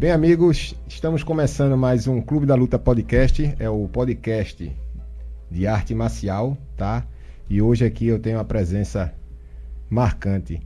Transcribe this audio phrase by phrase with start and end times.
[0.00, 3.54] É, bem, amigos, estamos começando mais um Clube da Luta podcast.
[3.58, 4.74] É o podcast
[5.50, 7.06] de arte marcial, tá?
[7.50, 9.12] E hoje aqui eu tenho a presença
[9.90, 10.58] marcante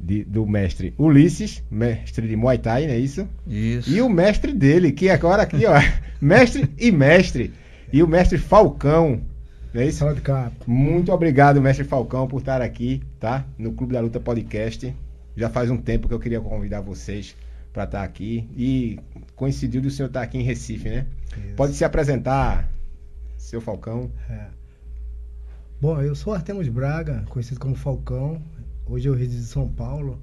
[0.00, 3.28] de, do mestre Ulisses, mestre de Muay Thai, não é isso?
[3.46, 3.90] Isso.
[3.90, 5.74] E o mestre dele, que agora aqui, ó,
[6.18, 7.52] mestre e mestre.
[7.92, 9.20] E o mestre Falcão,
[9.74, 10.02] não é isso?
[10.66, 13.44] Muito obrigado, mestre Falcão, por estar aqui, tá?
[13.58, 14.96] No Clube da Luta podcast.
[15.36, 17.36] Já faz um tempo que eu queria convidar vocês
[17.72, 18.98] para estar aqui e
[19.34, 21.06] coincidiu de o senhor estar aqui em Recife, né?
[21.46, 21.54] Isso.
[21.56, 22.68] Pode se apresentar,
[23.36, 24.10] seu Falcão.
[24.28, 24.46] É.
[25.80, 28.40] Bom, eu sou Artemus Braga, conhecido como Falcão.
[28.86, 30.22] Hoje eu resido em São Paulo.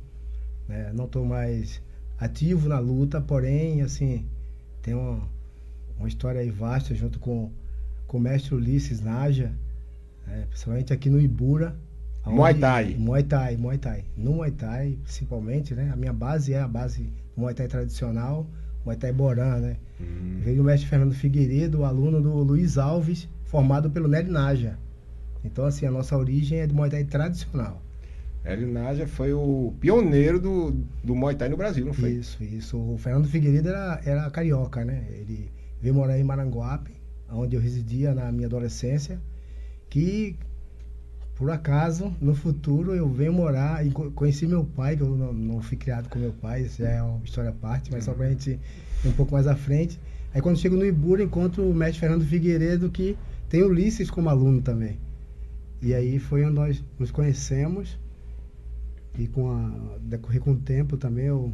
[0.67, 0.91] Né?
[0.93, 1.81] Não estou mais
[2.17, 4.25] ativo na luta, porém, assim,
[4.81, 5.27] tem uma,
[5.97, 7.51] uma história aí vasta junto com,
[8.07, 9.51] com o mestre Ulisses Naja,
[10.27, 10.45] né?
[10.49, 11.75] principalmente aqui no Ibura.
[12.25, 12.95] Muay Thai.
[12.95, 14.05] Muay Thai, Muay Thai.
[14.15, 15.89] No Muay Thai, principalmente, né?
[15.91, 18.47] A minha base é a base do Muay Thai tradicional,
[18.85, 19.77] Muay Thai Borã, né?
[19.99, 20.39] Hum.
[20.41, 24.77] Veio o mestre Fernando Figueiredo, aluno do Luiz Alves, formado pelo Nery Naja.
[25.43, 27.81] Então, assim, a nossa origem é de Muay Thai tradicional.
[28.43, 30.71] Nery Naja foi o pioneiro do,
[31.03, 32.11] do Muay Thai no Brasil, não foi?
[32.11, 32.77] Isso, isso.
[32.77, 35.05] O Fernando Figueiredo era, era carioca, né?
[35.11, 36.91] Ele veio morar em Maranguape,
[37.31, 39.19] onde eu residia na minha adolescência,
[39.89, 40.37] que
[41.39, 45.61] por acaso, no futuro, eu venho morar e conheci meu pai, que eu não, não
[45.61, 48.29] fui criado com meu pai, isso já é uma história à parte, mas só pra
[48.29, 48.59] gente
[49.05, 49.97] ir um pouco mais à frente.
[50.33, 54.61] Aí quando chego no Ibura, encontro o mestre Fernando Figueiredo, que tem Ulisses como aluno
[54.61, 54.99] também.
[55.81, 57.97] E aí foi onde nós nos conhecemos.
[59.17, 61.53] E com a decorrer com o tempo também eu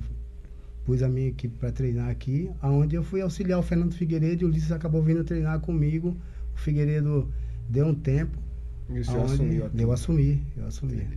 [0.83, 4.45] pus a minha equipe para treinar aqui, aonde eu fui auxiliar o Fernando Figueiredo e
[4.45, 6.17] o Ulisses acabou vindo treinar comigo.
[6.55, 7.32] O Figueiredo
[7.70, 8.45] deu um tempo
[8.89, 11.07] e o senhor assumiu Eu assumi, eu assumi.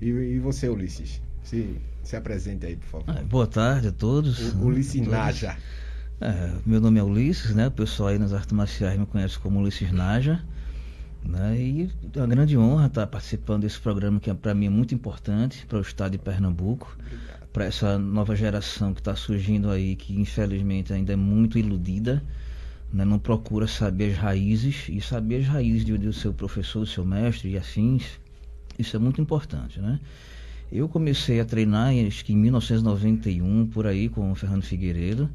[0.00, 1.20] E, e, você, Ulisses?
[1.42, 3.04] Se, se apresente aí, por favor.
[3.08, 4.54] Ah, boa tarde a todos.
[4.54, 5.56] O, Ulisses Naja.
[6.20, 7.68] É, meu nome é Ulisses, né?
[7.68, 10.44] O pessoal aí nas artes marciais me conhece como Ulisses Naja.
[11.24, 11.56] Né?
[11.56, 14.94] E é uma grande honra estar participando desse programa que é, para mim é muito
[14.94, 16.96] importante para o estado de Pernambuco,
[17.52, 22.22] para essa nova geração que está surgindo aí, que infelizmente ainda é muito iludida
[22.92, 27.04] né, não procura saber as raízes e saber as raízes do, seu professor, do seu
[27.04, 28.04] mestre e afins.
[28.78, 29.98] Isso é muito importante, né?
[30.70, 35.28] Eu comecei a treinar acho que em 1991 por aí com o Fernando Figueiredo,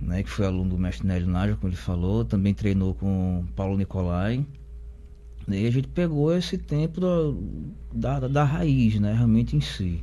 [0.00, 3.76] né, que foi aluno do mestre Nélio Nájio, como ele falou, também treinou com Paulo
[3.76, 4.44] Nicolai.
[5.48, 10.02] E a gente pegou esse tempo da, da, da raiz, né, realmente em si.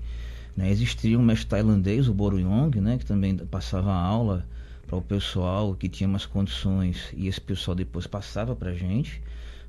[0.55, 4.45] Né, existia um mestre tailandês, o Boru Yong, né, que também passava aula
[4.89, 9.21] para o pessoal que tinha mais condições e esse pessoal depois passava para gente.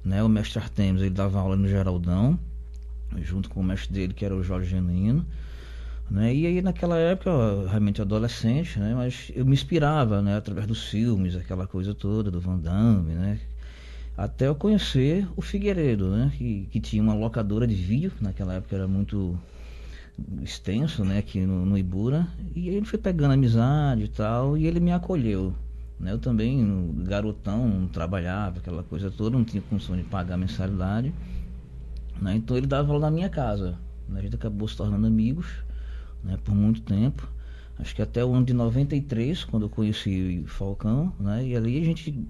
[0.02, 0.22] Né?
[0.22, 2.38] O mestre Artemis ele dava aula no Geraldão,
[3.20, 5.26] junto com o mestre dele que era o Jorge Genino.
[6.10, 6.34] Né?
[6.34, 7.30] E aí naquela época,
[7.68, 8.94] realmente adolescente, né?
[8.94, 10.38] mas eu me inspirava né?
[10.38, 13.38] através dos filmes, aquela coisa toda do Van Damme, né?
[14.16, 16.32] até eu conhecer o Figueiredo, né?
[16.36, 19.38] que, que tinha uma locadora de vídeo, naquela época era muito
[20.42, 24.80] extenso, né, aqui no, no Ibura, e ele foi pegando amizade e tal, e ele
[24.80, 25.54] me acolheu.
[26.00, 26.12] Né?
[26.12, 31.12] Eu também, garotão, não trabalhava, aquela coisa toda, não tinha condição de pagar mensalidade.
[32.20, 32.36] Né?
[32.36, 33.78] Então ele dava aula na minha casa.
[34.08, 34.20] Né?
[34.20, 35.46] A gente acabou se tornando amigos
[36.24, 37.28] né, por muito tempo.
[37.78, 41.46] Acho que até o ano de 93, quando eu conheci o Falcão, né?
[41.46, 42.26] e ali a gente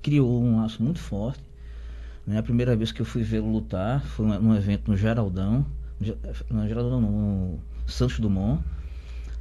[0.00, 1.42] criou um laço muito forte.
[2.26, 2.38] Né?
[2.38, 5.66] A primeira vez que eu fui vê-lo lutar foi num evento no Geraldão,
[6.50, 8.62] na Geraldo no Santos Dumont.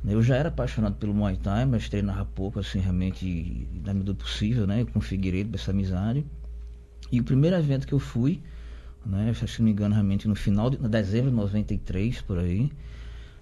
[0.06, 4.66] Eu já era apaixonado pelo Muay Thai, mas treinava pouco, assim, realmente, da medida possível,
[4.66, 4.86] né?
[4.86, 6.26] Com o Figueiredo, essa amizade.
[7.12, 8.42] E o primeiro evento que eu fui,
[9.06, 9.34] né?
[9.34, 12.72] Se não me engano, realmente no final de dezembro de 93, por aí.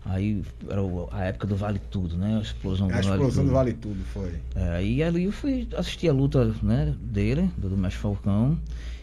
[0.06, 0.82] Aí era
[1.12, 2.38] a época do Vale Tudo, né?
[2.38, 4.34] A explosão, a do, explosão vale do Vale Tudo foi.
[4.56, 8.58] É, e ali eu fui assistir a luta né, dele, do, do Mestre Falcão.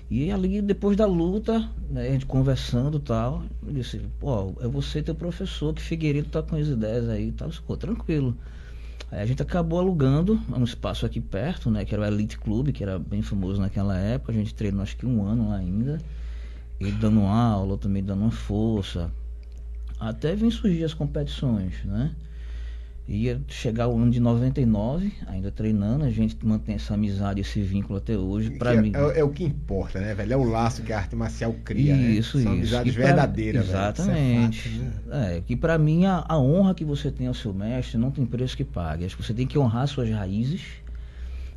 [0.09, 4.69] E ali, depois da luta, né, a gente conversando e tal, eu disse, pô, é
[4.69, 8.37] você teu professor, que Figueiredo tá com as ideias aí e tal, ficou tranquilo.
[9.11, 12.73] Aí a gente acabou alugando um espaço aqui perto, né, que era o Elite Club,
[12.73, 15.99] que era bem famoso naquela época, a gente treinou acho que um ano lá ainda,
[16.79, 19.11] ele dando aula, também dando uma força,
[20.09, 22.11] até vem surgir as competições, né.
[23.09, 27.99] Ia chegar o ano de 99, ainda treinando, a gente mantém essa amizade, esse vínculo
[27.99, 28.51] até hoje.
[28.51, 28.93] Para é, mim.
[28.95, 30.33] É, é, o que importa, né, velho?
[30.33, 31.97] É o laço que a arte marcial cria.
[31.97, 32.11] Né?
[32.13, 32.45] Isso, né?
[32.45, 32.63] São isso.
[32.63, 34.69] amizades verdadeiras, Exatamente.
[34.69, 34.85] Velho.
[34.85, 35.37] É, fato, né?
[35.37, 38.25] é, que para mim a, a, honra que você tem ao seu mestre não tem
[38.25, 39.05] preço que pague.
[39.05, 40.63] Acho que você tem que honrar suas raízes.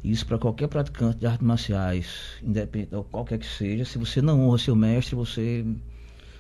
[0.03, 2.07] Isso para qualquer praticante de artes marciais,
[2.43, 3.85] independente qualquer que seja.
[3.85, 5.63] Se você não honra seu mestre, você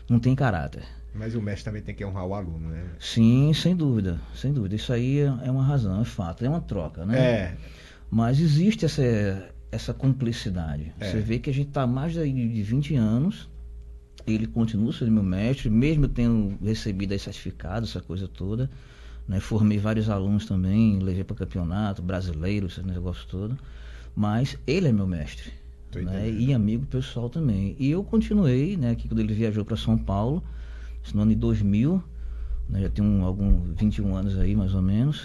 [0.09, 0.83] não tem caráter.
[1.15, 2.83] Mas o mestre também tem que honrar o aluno, né?
[2.99, 4.75] Sim, sem dúvida, sem dúvida.
[4.75, 7.17] Isso aí é uma razão, é fato, é uma troca, né?
[7.17, 7.57] É.
[8.11, 10.93] Mas existe essa, essa cumplicidade.
[10.99, 11.09] É.
[11.09, 13.49] Você vê que a gente está há mais de 20 anos,
[14.27, 18.69] ele continua sendo meu mestre, mesmo tendo recebido aí certificado, essa coisa toda.
[19.25, 19.39] Né?
[19.39, 23.57] Formei vários alunos também, levei para campeonato, brasileiro, esse negócio todo.
[24.13, 25.51] Mas ele é meu mestre.
[25.95, 26.29] Né?
[26.29, 27.73] E amigo pessoal também.
[27.79, 30.43] E eu continuei, né, aqui quando ele viajou para São Paulo,
[31.13, 32.03] no ano de 2000,
[32.69, 35.23] né, já tem um, algum 21 anos aí mais ou menos,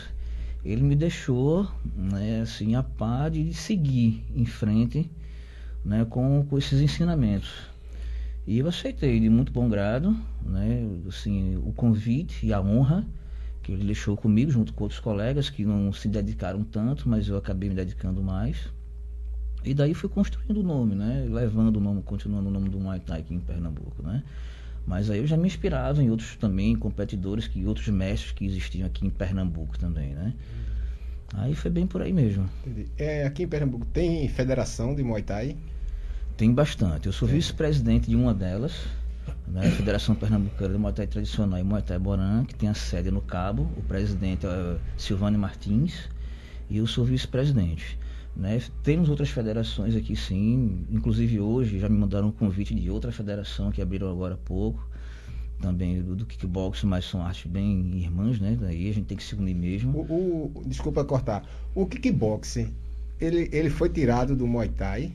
[0.64, 5.10] ele me deixou né, assim, a par de seguir em frente
[5.84, 7.50] né, com, com esses ensinamentos.
[8.46, 13.06] E eu aceitei de muito bom grado né, assim, o convite e a honra
[13.62, 17.36] que ele deixou comigo, junto com outros colegas que não se dedicaram tanto, mas eu
[17.36, 18.68] acabei me dedicando mais.
[19.62, 21.26] E daí fui construindo o nome, né?
[21.28, 24.24] Levando o nome, continuando o nome do Muay Thai aqui em Pernambuco, né?
[24.90, 28.84] Mas aí eu já me inspirava em outros também, competidores, que outros mestres que existiam
[28.88, 30.34] aqui em Pernambuco também, né?
[31.32, 32.50] Aí foi bem por aí mesmo.
[32.98, 35.56] É, aqui em Pernambuco tem federação de Muay Thai?
[36.37, 37.06] Tem bastante.
[37.06, 38.72] Eu sou vice-presidente de uma delas,
[39.46, 39.70] né?
[39.70, 43.20] Federação Pernambucana de Muay Thai Tradicional e Muay Thai Boran, que tem a sede no
[43.20, 43.70] Cabo.
[43.76, 46.08] O presidente é Silvane Martins
[46.69, 47.96] e eu sou vice-presidente.
[48.36, 48.60] Né?
[48.82, 53.70] Temos outras federações aqui sim, inclusive hoje já me mandaram um convite de outra federação
[53.70, 54.88] que abriram agora há pouco,
[55.60, 58.56] também do, do kickbox, mas são artes bem irmãs, né?
[58.58, 60.00] Daí a gente tem que se unir mesmo.
[60.08, 61.46] O, o desculpa cortar.
[61.74, 62.72] O kickboxing,
[63.20, 65.12] ele, ele foi tirado do Muay Thai.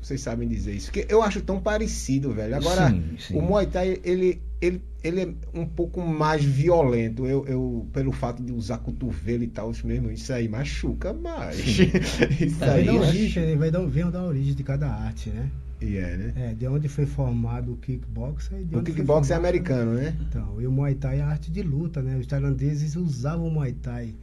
[0.00, 0.92] Vocês sabem dizer isso.
[0.92, 2.54] Que eu acho tão parecido, velho.
[2.54, 3.36] Agora, sim, sim.
[3.36, 7.26] o Muay Thai, ele, ele, ele é um pouco mais violento.
[7.26, 11.58] Eu, eu, pelo fato de usar cotovelo e tal, mesmo, isso aí machuca mais.
[12.40, 15.50] isso é, aí vai, dar origem, vai dar, vem da origem de cada arte, né?
[15.80, 16.32] E é, né?
[16.36, 18.50] É, de onde foi formado o kickbox.
[18.72, 20.16] o kickbox é americano, né?
[20.20, 22.16] Então, e o Muay Thai é a arte de luta, né?
[22.16, 24.14] Os tailandeses usavam o Muay Thai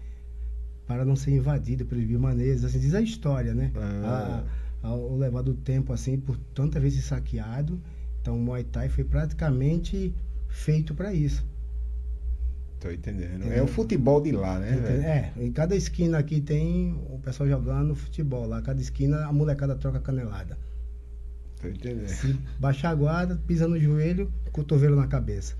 [0.86, 3.72] para não ser invadido pelos birmaneses, assim diz a história, né?
[3.75, 4.44] Ah.
[4.44, 7.82] A, ao levar do tempo, assim, por tantas vezes saqueado.
[8.22, 10.14] Então, o Muay Thai foi praticamente
[10.48, 11.46] feito para isso.
[12.80, 13.52] Tô entendendo.
[13.52, 15.34] É o futebol de lá, né?
[15.38, 18.62] É, em cada esquina aqui tem o pessoal jogando futebol lá.
[18.62, 20.58] Cada esquina a molecada troca canelada.
[21.62, 22.08] Tô entendendo.
[22.08, 25.56] Se baixar a guarda, pisa no joelho, cotovelo na cabeça.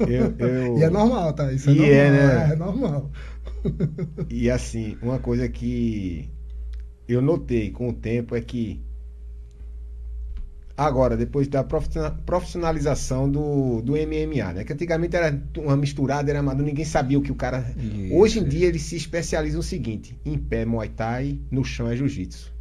[0.00, 0.78] Eu, eu...
[0.78, 1.52] e é normal, tá?
[1.52, 1.94] Isso é e normal.
[1.94, 2.52] É, né?
[2.52, 3.10] é normal.
[4.30, 6.30] e assim, uma coisa que
[7.08, 8.80] eu notei com o tempo é que
[10.76, 14.64] Agora, depois da profissionalização do, do MMA, né?
[14.64, 17.64] Que antigamente era uma misturada, era amador, ninguém sabia o que o cara.
[17.78, 21.88] Isso, Hoje em dia ele se especializa no seguinte: em pé Muay Thai, no chão
[21.88, 22.52] é Jiu-Jitsu.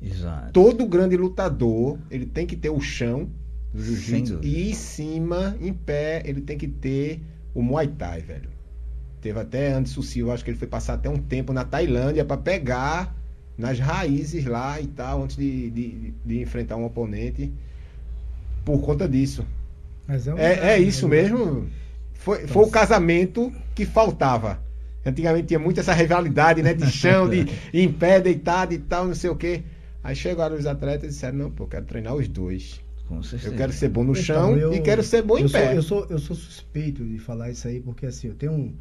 [0.00, 0.52] Exato.
[0.52, 3.28] Todo grande lutador, ele tem que ter o chão
[3.70, 7.20] do Jiu-Jitsu e em cima, em pé, ele tem que ter
[7.52, 8.48] o Muay Thai, velho.
[9.20, 12.38] Teve até Anderson Silva, acho que ele foi passar até um tempo na Tailândia para
[12.38, 13.14] pegar
[13.56, 17.52] nas raízes lá e tal, antes de, de, de enfrentar um oponente
[18.64, 19.44] por conta disso.
[20.06, 21.22] Mas é, um é, é isso né?
[21.22, 21.68] mesmo.
[22.14, 24.60] Foi, então, foi o casamento que faltava.
[25.04, 26.74] Antigamente tinha muito essa rivalidade, né?
[26.74, 29.62] De chão, de em pé, deitado e tal, não sei o quê.
[30.02, 32.80] Aí chegaram os atletas e disseram, não, pô, eu quero treinar os dois.
[33.44, 35.66] Eu quero ser bom no então, chão eu, e quero ser bom em pé.
[35.68, 38.74] Sou, eu, sou, eu sou suspeito de falar isso aí, porque assim, eu tenho, um,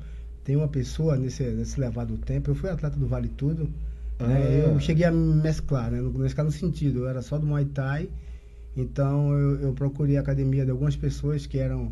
[0.43, 3.69] tenho uma pessoa nesse, nesse levado tempo, eu fui atleta do Vale Tudo?
[4.19, 4.27] Ah.
[4.27, 4.63] Né?
[4.65, 6.01] Eu cheguei a mesclar, né?
[6.01, 8.09] Mesclar no sentido, eu era só do Muay Thai,
[8.75, 11.91] então eu, eu procurei a academia de algumas pessoas que eram.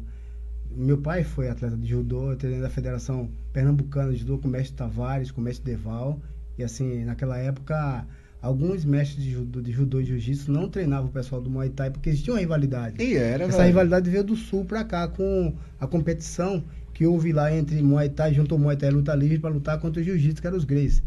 [0.75, 4.51] Meu pai foi atleta de judô, eu treinei da Federação Pernambucana de Judô com o
[4.51, 6.19] mestre Tavares, com o mestre Deval.
[6.57, 8.07] E assim, naquela época,
[8.41, 11.91] alguns mestres de judô, de judô e jiu-jitsu não treinavam o pessoal do Muay Thai
[11.91, 13.03] porque existia uma rivalidade.
[13.03, 13.67] E era, Essa velho.
[13.67, 18.33] rivalidade veio do sul para cá com a competição que houve lá entre Muay Thai,
[18.33, 20.65] junto ao Muay Thai e luta livre para lutar contra o jiu-jitsu, que eram os
[20.65, 21.03] Grace.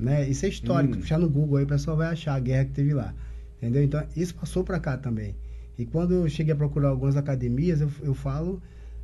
[0.00, 0.28] Né?
[0.28, 0.96] Isso é histórico.
[0.96, 1.00] Hum.
[1.00, 3.14] Puxar no Google aí, o pessoal vai achar a guerra que teve lá.
[3.58, 3.82] Entendeu?
[3.82, 5.34] Então, isso passou para cá também.
[5.78, 8.62] E quando eu cheguei a procurar algumas academias, eu, eu falo,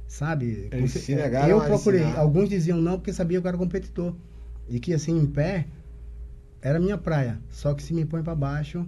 [0.09, 0.69] sabe?
[0.73, 2.03] Eles se eu procurei.
[2.03, 4.15] Alguns diziam não porque sabia que eu era competidor.
[4.69, 5.67] E que assim, em pé,
[6.61, 7.39] era minha praia.
[7.51, 8.87] Só que se me põe para baixo,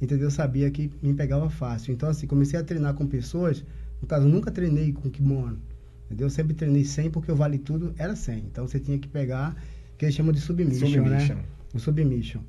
[0.00, 0.26] entendeu?
[0.26, 1.92] Eu sabia que me pegava fácil.
[1.92, 3.64] Então, assim, comecei a treinar com pessoas.
[4.00, 5.58] No caso, nunca treinei com kimono.
[6.06, 6.26] Entendeu?
[6.26, 8.38] Eu sempre treinei 100 porque o vale tudo era 100.
[8.50, 9.56] Então, você tinha que pegar
[10.00, 11.34] que eles chamam de submission, submission.
[11.34, 11.44] né?
[11.74, 12.40] O submission.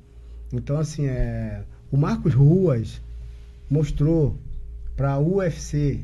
[0.54, 2.98] Então, assim, é, o Marcos Ruas
[3.68, 4.38] mostrou
[4.96, 6.00] para a UFC,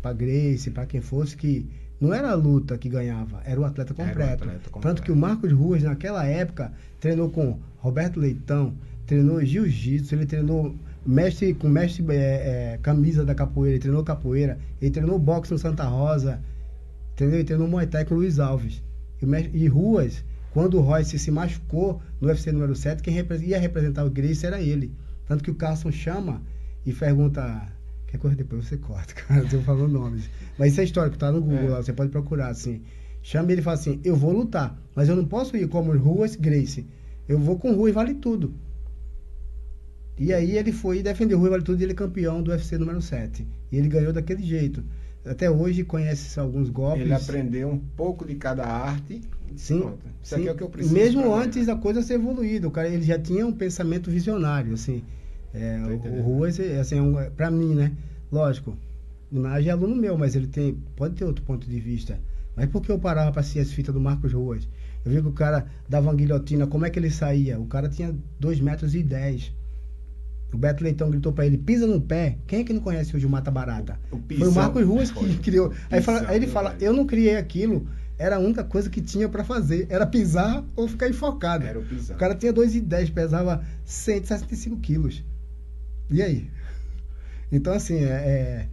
[0.00, 1.68] para Grace, para quem fosse, que
[2.00, 4.44] não era a luta que ganhava, era o atleta completo.
[4.44, 4.80] Atleta completo.
[4.80, 8.72] Tanto que o Marcos Ruas, naquela época, treinou com Roberto Leitão,
[9.06, 10.74] treinou jiu-jitsu, ele treinou
[11.04, 15.58] mestre com mestre é, é, camisa da capoeira, ele treinou capoeira, ele treinou boxe no
[15.58, 16.40] Santa Rosa,
[17.12, 17.34] entendeu?
[17.34, 18.82] Ele treinou Muay Thai com Luiz Alves.
[19.20, 20.24] E, mestre, e Ruas,
[20.56, 24.58] quando o Royce se machucou no UFC número 7, quem ia representar o Grace era
[24.58, 24.90] ele.
[25.26, 26.40] Tanto que o Carson chama
[26.86, 27.70] e pergunta.
[28.06, 30.30] Quer coisa depois você corta, cara, eu falando nomes.
[30.58, 31.68] Mas isso é histórico, tá no Google é.
[31.68, 32.80] lá, você pode procurar assim.
[33.22, 36.36] Chama ele e fala assim: Eu vou lutar, mas eu não posso ir como Ruas
[36.36, 36.86] Grace.
[37.28, 38.54] Eu vou com Rui Vale Tudo.
[40.18, 42.50] E aí ele foi e defendeu o Rui Vale Tudo e ele é campeão do
[42.50, 43.46] UFC número 7.
[43.70, 44.82] E ele ganhou daquele jeito.
[45.26, 47.02] Até hoje conhece alguns golpes.
[47.02, 49.20] Ele aprendeu um pouco de cada arte.
[49.56, 49.80] Sim.
[49.80, 50.06] Pronto.
[50.22, 50.40] Isso sim.
[50.40, 50.94] aqui é o que eu preciso.
[50.94, 55.02] Mesmo antes da coisa ser evoluída, o cara ele já tinha um pensamento visionário, assim.
[55.52, 57.92] É, o, o Ruas, assim, é um, pra mim, né?
[58.30, 58.76] Lógico,
[59.32, 62.18] o Nage é aluno meu, mas ele tem, pode ter outro ponto de vista.
[62.54, 64.68] Mas por que eu parava para assistir as fitas do Marcos Ruas?
[65.04, 67.58] Eu vi que o cara dava uma guilhotina, como é que ele saía?
[67.58, 69.52] O cara tinha 2 metros e 10.
[70.52, 72.38] O Beto Leitão gritou para ele, pisa no pé.
[72.46, 73.98] Quem é que não conhece hoje o Mata Barata?
[74.10, 75.72] O Foi o Marcos Ruas que criou.
[75.90, 77.86] Aí, fala, aí ele fala, eu não criei aquilo,
[78.18, 79.86] era a única coisa que tinha para fazer.
[79.90, 81.64] Era pisar ou ficar enfocado.
[81.66, 82.16] Era o pisar.
[82.16, 85.22] O cara tinha 2,10, pesava 165 quilos.
[86.10, 86.48] E aí?
[87.50, 88.68] Então, assim, é, é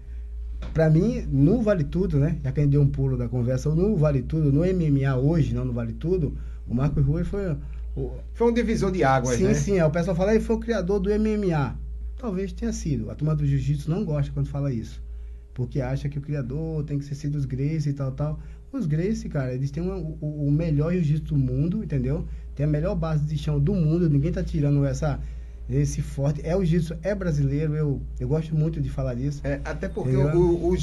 [0.74, 2.38] para mim, no Vale Tudo, né?
[2.44, 5.54] Já que a gente deu um pulo da conversa, no Vale Tudo, no MMA hoje,
[5.54, 6.38] não no Vale Tudo,
[6.68, 7.56] o Marcos Rui foi.
[7.96, 8.12] O...
[8.34, 9.54] Foi um divisor de águas, sim, né?
[9.54, 9.82] Sim, sim.
[9.82, 11.78] O pessoal fala, ele foi o criador do MMA.
[12.18, 13.12] Talvez tenha sido.
[13.12, 15.02] A turma do jiu-jitsu não gosta quando fala isso.
[15.54, 18.40] Porque acha que o criador tem que ser sido os Gracie e tal, tal.
[18.72, 22.26] Os Gracie, cara, eles têm uma, o, o melhor jiu-jitsu do mundo, entendeu?
[22.56, 24.10] Tem a melhor base de chão do mundo.
[24.10, 25.20] Ninguém tá tirando essa
[25.70, 26.42] esse forte.
[26.44, 29.42] É o jiu-jitsu, é brasileiro, eu, eu gosto muito de falar disso.
[29.44, 30.76] É, até porque o, o,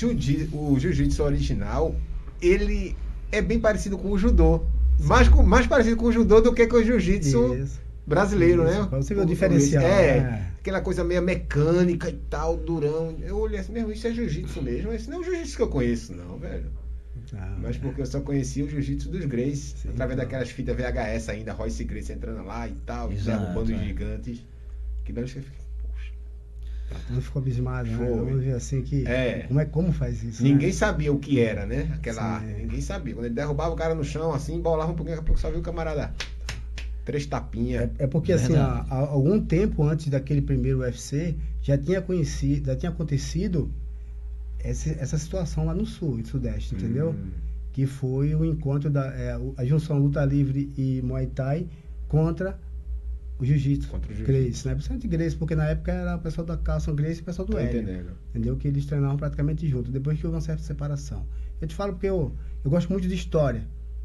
[0.78, 1.94] jiu-jitsu original,
[2.40, 2.96] ele
[3.30, 4.62] é bem parecido com o judô.
[5.00, 7.66] Mais, com, mais parecido com o judô do que com o jiu-jitsu
[8.06, 8.82] brasileiro, Isso.
[8.82, 8.88] né?
[8.92, 9.82] Você ver o, diferencial.
[9.82, 10.52] É, né?
[10.58, 13.16] aquela coisa meio mecânica e tal, durão.
[13.22, 14.92] Eu olhei assim, mesmo, isso é jiu-jitsu mesmo.
[14.92, 16.66] Esse não é o jiu-jitsu que eu conheço, não, velho.
[17.34, 20.16] Ah, Mas porque eu só conhecia o jiu-jitsu dos Sim, através então.
[20.16, 23.76] daquelas fitas VHS ainda, Royce Grace entrando lá e tal, Exato, derrubando é.
[23.76, 24.44] os gigantes.
[25.04, 25.40] Que daí você
[27.06, 28.08] Tudo ficou abismado, né?
[28.08, 29.06] Eu vi assim que.
[29.06, 29.44] É.
[29.46, 30.42] Como, é, como faz isso?
[30.42, 30.74] Ninguém né?
[30.74, 31.90] sabia o que era, né?
[31.94, 32.40] Aquela.
[32.40, 32.62] Sim.
[32.62, 33.14] Ninguém sabia.
[33.14, 35.50] Quando ele derrubava o cara no chão, assim, bolava um pouquinho, daqui a pouco só
[35.50, 36.12] viu o camarada.
[37.04, 37.90] Três tapinhas.
[37.98, 42.66] É, é porque, assim, há, há, algum tempo antes daquele primeiro UFC, já tinha conhecido,
[42.66, 43.70] já tinha acontecido
[44.58, 47.10] essa, essa situação lá no sul e sudeste, entendeu?
[47.10, 47.30] Hum.
[47.72, 49.06] Que foi o encontro da.
[49.14, 51.66] É, a junção luta livre e Muay Thai
[52.08, 52.58] contra
[53.40, 53.88] o jiu-jitsu.
[53.88, 54.42] Contra o jiu-jitsu.
[54.42, 54.74] Grace, né?
[54.74, 57.58] Principalmente Grace, porque na época era o pessoal da Carlson Grace e o pessoal do
[57.58, 58.16] Hélio.
[58.30, 58.56] Entendeu?
[58.56, 61.26] Que eles treinavam praticamente juntos, depois que houve uma certa separação.
[61.60, 62.32] Eu te falo porque eu,
[62.64, 63.62] eu gosto muito de história.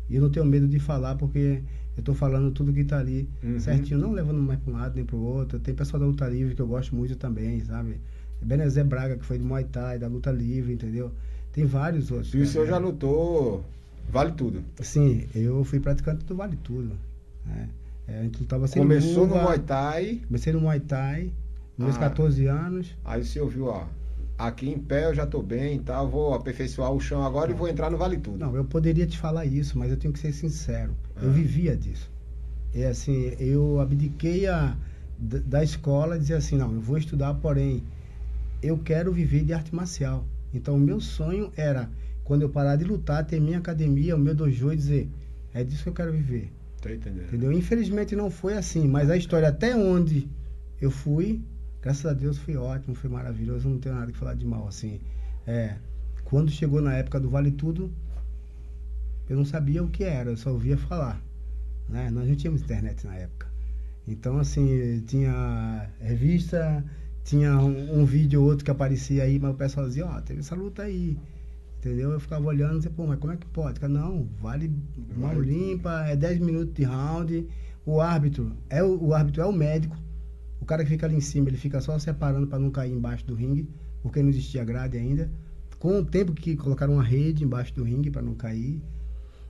[0.10, 1.62] E eu não tenho medo de falar, porque
[1.96, 3.60] eu estou falando tudo que está ali uhum.
[3.60, 5.60] certinho, não levando mais para um lado nem para o outro.
[5.60, 8.00] Tem pessoal da luta livre que eu gosto muito também, sabe?
[8.42, 11.12] Benezé Braga, que foi do Muay Thai, da luta livre, entendeu?
[11.52, 12.34] Tem vários outros.
[12.34, 13.66] E o senhor já lutou
[14.10, 14.64] Vale Tudo?
[14.82, 16.92] Sim, eu fui praticante do Vale Tudo.
[17.46, 17.70] Né?
[18.08, 20.22] É, a gente lutava sem Começou luva, no Muay Thai?
[20.28, 21.32] Comecei no Muay Thai,
[21.78, 22.96] meus ah, 14 anos.
[23.04, 23.88] Aí o senhor viu, ó,
[24.38, 27.48] aqui em pé eu já tô bem e tá, tal, vou aperfeiçoar o chão agora
[27.48, 27.56] não.
[27.56, 28.38] e vou entrar no Vale Tudo.
[28.38, 30.96] Não, eu poderia te falar isso, mas eu tenho que ser sincero.
[31.16, 31.22] Ah.
[31.24, 32.12] Eu vivia disso.
[32.74, 34.76] É assim, eu abdiquei a,
[35.18, 37.84] da escola e dizia assim, não, eu vou estudar, porém,
[38.62, 40.26] eu quero viver de arte marcial.
[40.54, 41.90] Então, o meu sonho era,
[42.24, 45.10] quando eu parar de lutar, ter minha academia, o meu dojo e dizer,
[45.54, 46.52] é disso que eu quero viver.
[46.94, 47.28] Entendendo.
[47.28, 47.52] Entendeu?
[47.52, 50.30] Infelizmente não foi assim, mas a história até onde
[50.80, 51.42] eu fui,
[51.82, 55.00] graças a Deus foi ótimo, foi maravilhoso, não tenho nada que falar de mal, assim.
[55.48, 55.76] É,
[56.24, 57.92] quando chegou na época do Vale Tudo,
[59.30, 61.22] eu não sabia o que era, eu só ouvia falar.
[61.90, 62.10] Né?
[62.10, 63.48] Nós não tínhamos internet na época.
[64.08, 66.84] Então, assim, tinha revista,
[67.24, 70.22] tinha um, um vídeo ou outro que aparecia aí, mas o pessoal dizia, ó, oh,
[70.22, 71.18] teve essa luta aí.
[71.86, 72.12] Entendeu?
[72.14, 73.80] Eu ficava olhando e dizia, pô, mas como é que pode?
[73.80, 74.74] Cara, não, vale
[75.16, 77.48] mão limpa, é 10 minutos de round.
[77.86, 79.96] O árbitro é o, o árbitro é o médico.
[80.60, 83.24] O cara que fica ali em cima, ele fica só separando para não cair embaixo
[83.28, 83.70] do ringue,
[84.02, 85.30] porque não existia grade ainda.
[85.78, 88.82] Com o tempo que colocaram uma rede embaixo do ringue para não cair.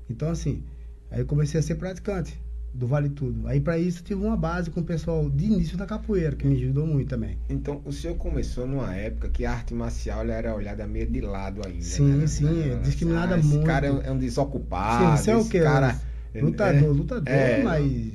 [0.10, 0.62] Então, assim,
[1.10, 2.38] aí eu comecei a ser praticante
[2.75, 3.48] do Vale Tudo.
[3.48, 6.55] Aí para isso tive uma base com o pessoal de início da capoeira, que me
[6.58, 7.38] ajudou muito também.
[7.50, 11.62] Então, o senhor começou numa época que a arte marcial era olhada meio de lado
[11.65, 11.82] ainda.
[11.82, 12.27] Sim, né?
[12.27, 12.79] sim, né?
[12.84, 13.58] discriminada ah, muito.
[13.58, 15.17] Esse cara é um desocupado.
[15.17, 15.62] Sim, você é o quê?
[15.62, 16.00] Cara,
[16.36, 18.12] lutador, é, lutador, é, mas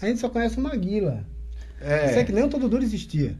[0.00, 1.24] a gente só conhece o Maguila.
[1.80, 2.10] É.
[2.10, 3.34] Isso é que nem o Todo Duro existia.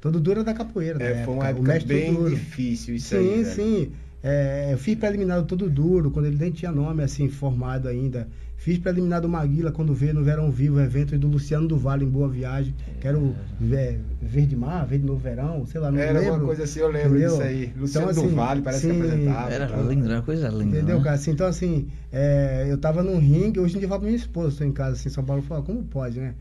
[0.00, 1.02] Todo Duro era da capoeira.
[1.02, 2.30] É, foi uma época bem duro.
[2.30, 3.44] difícil isso sim, aí.
[3.44, 3.92] Sim, sim.
[4.22, 8.28] É, eu fiz preliminar Todo Duro, quando ele nem tinha nome assim formado ainda
[8.58, 12.08] Fiz preliminar do Maguila quando veio no Verão Vivo, evento do Luciano do Vale em
[12.08, 13.32] Boa Viagem, que era o
[13.72, 16.34] é, Verde Mar, Verde Novo Verão, sei lá, não era lembro.
[16.34, 17.30] uma coisa assim, eu lembro entendeu?
[17.30, 17.72] disso aí.
[17.76, 19.52] Luciano então, assim, do Vale parece sim, que apresentava.
[19.52, 20.76] Era lindo, era uma coisa linda.
[20.76, 21.04] Entendeu, né?
[21.04, 21.14] cara?
[21.14, 24.18] Assim, então, assim, é, eu tava num ringue, hoje em dia eu falo pra minha
[24.18, 26.34] esposa, estou em casa, assim, em São Paulo, falo, como pode, né?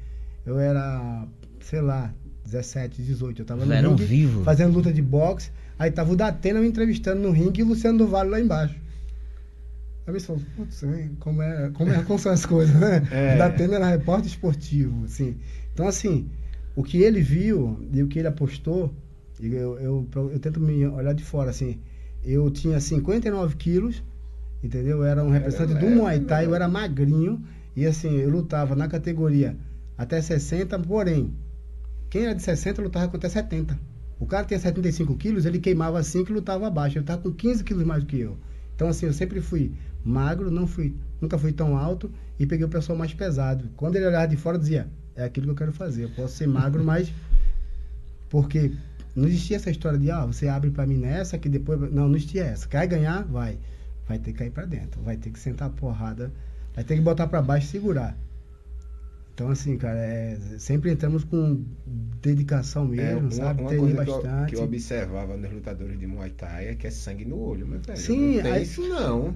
[0.43, 1.23] Eu era,
[1.61, 2.11] sei lá,
[2.45, 4.43] 17, 18, eu tava no Verão ringue, vivo.
[4.43, 7.99] fazendo luta de boxe, aí tava o Datena me entrevistando no ringue e o Luciano
[7.99, 8.86] do Vale lá embaixo.
[10.07, 10.81] Aí você falou, putz,
[11.19, 13.05] como, é, como, é, como são as coisas, né?
[13.11, 13.37] É.
[13.37, 15.35] Da Atena era repórter esportivo, assim.
[15.73, 16.29] Então, assim,
[16.77, 18.95] o que ele viu e o que ele apostou,
[19.37, 21.81] eu, eu, eu, eu tento me olhar de fora, assim,
[22.23, 24.01] eu tinha 59 quilos,
[24.63, 24.99] entendeu?
[24.99, 27.43] Eu era um representante era, do Muay Thai, eu era magrinho,
[27.75, 29.57] e assim, eu lutava na categoria
[29.97, 31.33] até 60, porém,
[32.09, 33.77] quem era de 60 lutava com até 70.
[34.19, 36.97] O cara tinha 75 quilos, ele queimava 5 e lutava abaixo.
[36.97, 38.37] Ele estava com 15 quilos mais do que eu.
[38.75, 39.73] Então, assim, eu sempre fui
[40.07, 43.69] magro, não fui, nunca fui tão alto e peguei o pessoal mais pesado.
[43.75, 46.05] Quando ele olhava de fora, dizia: É aquilo que eu quero fazer.
[46.05, 47.11] Eu posso ser magro, mas.
[48.29, 48.71] Porque
[49.15, 51.79] não existia essa história de: Ah, você abre para mim nessa, que depois.
[51.91, 52.67] Não, não existia essa.
[52.67, 53.23] Quer ganhar?
[53.23, 53.57] Vai.
[54.07, 55.01] Vai ter que cair para dentro.
[55.01, 56.31] Vai ter que sentar a porrada.
[56.73, 58.17] Vai ter que botar para baixo e segurar.
[59.37, 61.63] Então, assim, cara, é, sempre entramos com
[62.19, 63.61] dedicação mesmo, é, uma, sabe?
[63.61, 64.23] Uma coisa bastante.
[64.23, 67.37] Que eu, que eu, observava nos lutadores de Muay Thai é que é sangue no
[67.37, 67.99] olho, meu velho.
[67.99, 69.35] Sim, não tem aí, isso não.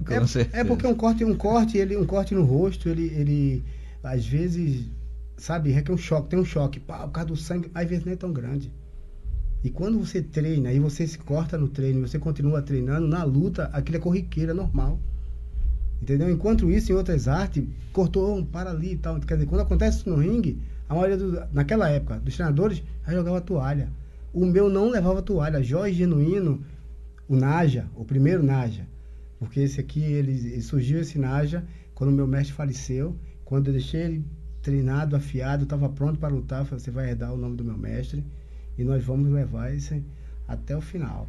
[0.52, 3.64] É, é, porque um corte, um corte, ele, um corte no rosto, ele, ele
[4.02, 4.90] às vezes,
[5.36, 8.12] sabe, requer um choque, tem um choque, pá, por causa do sangue, às vezes não
[8.12, 8.72] é tão grande.
[9.62, 13.70] E quando você treina e você se corta no treino, você continua treinando, na luta,
[13.72, 14.98] aquilo é corriqueira, normal.
[16.02, 16.28] Entendeu?
[16.28, 19.20] Enquanto isso, em outras artes, cortou um para ali e tal.
[19.20, 23.12] Quer dizer, quando acontece isso no ringue, a maioria, do, naquela época, dos treinadores, já
[23.12, 23.88] jogava toalha.
[24.34, 25.62] O meu não levava toalha.
[25.62, 26.60] Jorge Genuíno,
[27.28, 28.84] o Naja, o primeiro Naja,
[29.38, 33.14] porque esse aqui, ele, ele surgiu esse Naja quando o meu mestre faleceu.
[33.44, 34.24] Quando eu deixei ele
[34.60, 38.24] treinado, afiado, estava pronto para lutar, falei, você vai herdar o nome do meu mestre
[38.76, 40.02] e nós vamos levar isso
[40.48, 41.28] até o final.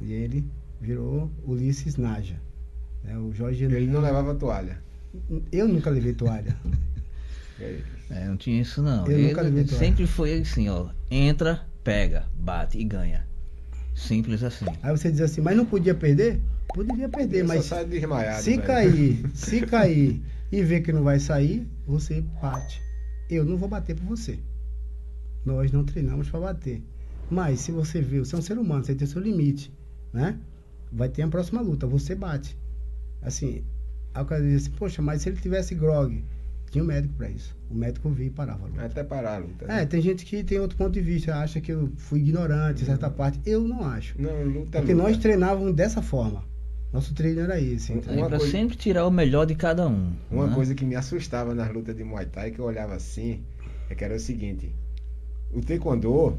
[0.00, 0.42] E ele
[0.80, 2.45] virou Ulisses Naja.
[3.06, 4.78] É, o Jorge Ele não levava toalha.
[5.52, 6.56] Eu nunca levei toalha.
[8.10, 9.06] É, não tinha isso não.
[9.06, 9.78] Eu ele nunca levei toalha.
[9.78, 10.90] sempre foi assim, ó.
[11.10, 13.26] Entra, pega, bate e ganha.
[13.94, 14.66] Simples assim.
[14.82, 16.38] Aí você diz assim, mas não podia perder?
[16.68, 18.62] Poderia perder, Eu mas se velho.
[18.62, 22.80] cair, se cair e ver que não vai sair, você bate.
[23.30, 24.38] Eu não vou bater por você.
[25.44, 26.82] Nós não treinamos para bater.
[27.30, 29.72] Mas se você vê, você é um ser humano, você tem seu limite,
[30.12, 30.38] né?
[30.92, 32.56] Vai ter a próxima luta, você bate.
[33.22, 33.64] Assim,
[34.14, 36.24] aí o cara dizia assim, poxa, mas se ele tivesse grog,
[36.70, 37.56] tinha um médico para isso.
[37.70, 38.84] O médico via e parava a luta.
[38.84, 39.66] Até parar a luta.
[39.66, 39.82] Né?
[39.82, 42.86] É, tem gente que tem outro ponto de vista, acha que eu fui ignorante em
[42.86, 43.40] certa parte.
[43.44, 44.20] Eu não acho.
[44.20, 45.08] Não, luta Porque luta.
[45.08, 46.44] nós treinávamos dessa forma.
[46.92, 47.92] Nosso treino era esse.
[47.92, 48.12] Então.
[48.12, 48.50] É pra coisa...
[48.50, 50.12] sempre tirar o melhor de cada um.
[50.30, 50.54] Uma né?
[50.54, 53.42] coisa que me assustava nas lutas de Muay Thai, que eu olhava assim,
[53.90, 54.72] é que era o seguinte.
[55.52, 56.38] O Taekwondo,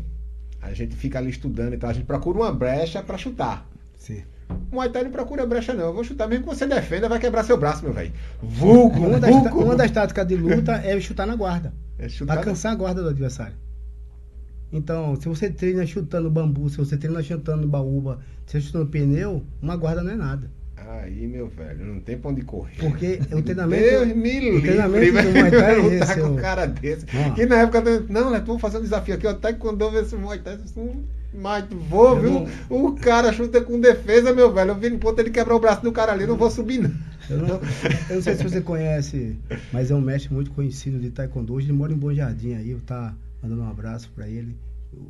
[0.62, 3.70] a gente fica ali estudando e tal, a gente procura uma brecha para chutar.
[3.98, 4.24] Sim.
[4.72, 5.86] Muay Thai não procura brecha, não.
[5.86, 8.12] Eu vou chutar mesmo que você defenda, vai quebrar seu braço, meu velho.
[8.42, 9.64] Vulgo, uma das, vulgo.
[9.64, 11.74] uma das táticas de luta é chutar na guarda.
[11.98, 13.56] É chutar pra cansar a guarda do adversário.
[14.72, 19.44] Então, se você treina chutando bambu, se você treina chutando baúba, se você chutando pneu,
[19.62, 20.52] uma guarda não é nada.
[20.76, 22.78] Aí, meu velho, não tem pra onde correr.
[22.80, 23.84] Porque o treinamento.
[23.84, 26.22] Deus me livre, o treinamento do Muay Thai é esse.
[26.22, 27.06] com um cara desse.
[27.14, 27.32] Ah.
[27.32, 27.82] Que na época.
[28.10, 29.34] Não, né, vamos fazer um desafio aqui, ó.
[29.34, 30.58] Taekwondo ver esse Muay Thai.
[31.34, 32.32] Mas vou, eu viu?
[32.70, 32.86] Não...
[32.86, 34.72] O cara chuta com defesa, meu velho.
[34.72, 36.92] Eu vi no ponto ele quebrar o braço do cara ali, não vou subir, não.
[37.30, 37.48] Eu não,
[38.10, 39.38] eu não sei se você conhece,
[39.74, 41.54] mas é um mestre muito conhecido de Taekwondo.
[41.54, 43.14] Hoje ele mora em Bom Jardim aí, eu tá
[43.44, 44.56] mandando um abraço para ele.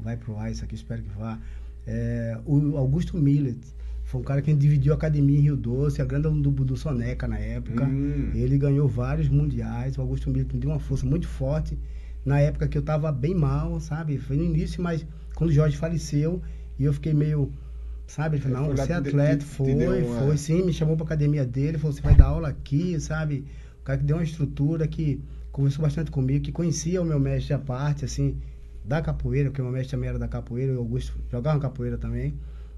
[0.04, 1.40] Vai pro Ice aqui, espero que vá.
[1.86, 3.60] É, o Augusto Millet
[4.04, 7.28] foi um cara que dividiu a academia em Rio Doce, a grande do, do Soneca
[7.28, 7.84] na época.
[7.84, 8.32] Hum.
[8.34, 9.98] Ele ganhou vários mundiais.
[9.98, 11.78] O Augusto Millet me deu uma força muito forte.
[12.26, 14.18] Na época que eu tava bem mal, sabe?
[14.18, 15.06] Foi no início, mas
[15.38, 16.42] quando o Jorge faleceu
[16.80, 17.54] e eu fiquei meio,
[18.08, 18.38] sabe?
[18.38, 20.20] Ele falou, não, você é atleta, foi, uma...
[20.22, 23.46] foi, sim, me chamou pra academia dele, falou, você vai dar aula aqui, sabe?
[23.80, 25.22] O cara que deu uma estrutura, que
[25.52, 28.36] conversou bastante comigo, que conhecia o meu mestre à parte, assim,
[28.84, 32.00] da capoeira, porque o meu mestre também era da capoeira, e o Augusto jogava capoeira
[32.00, 32.34] também.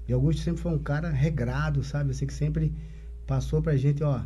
[0.06, 2.10] E o Augusto sempre foi um cara regrado, sabe?
[2.10, 2.74] Assim, que sempre
[3.26, 4.20] passou pra gente, ó,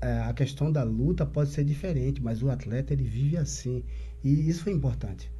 [0.00, 3.84] é, a questão da luta pode ser diferente, mas o atleta ele vive assim.
[4.24, 5.30] E isso foi importante.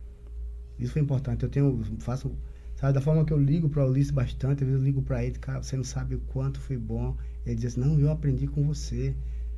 [0.85, 1.43] Isso foi importante.
[1.43, 2.31] Eu tenho, faço,
[2.77, 5.25] sabe, da forma que eu ligo para o Ulisses bastante, às vezes eu ligo para
[5.25, 7.17] ele, cara, você não sabe o quanto foi bom.
[7.45, 9.15] Ele diz assim, não, eu aprendi com você.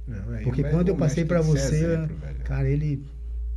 [0.07, 3.05] Não, é, Porque quando eu passei para você, exemplo, cara, ele,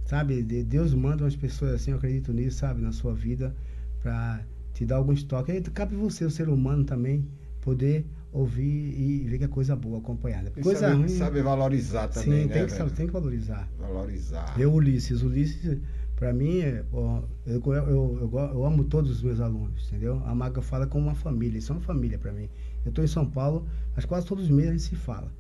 [0.06, 3.56] sabe, Deus manda umas pessoas assim, eu acredito nisso, sabe, na sua vida,
[4.02, 5.56] para te dar alguns toques.
[5.56, 7.26] Aí cabe você, o ser humano também,
[7.62, 10.52] poder ouvir e ver que é coisa boa acompanhada.
[10.56, 11.08] E coisa saber, ruim.
[11.08, 12.54] saber valorizar também, sim, né?
[12.54, 13.68] tem, que, tem que valorizar.
[13.80, 14.54] Valorizar.
[14.60, 15.80] Eu, Ulisses, Ulisses,
[16.16, 20.22] para mim, é, eu, eu, eu, eu, amo todos os meus alunos, entendeu?
[20.26, 22.50] A Maga fala como uma família, são uma família para mim.
[22.86, 25.32] Eu estou em São Paulo, mas quase todos os meses a gente se fala.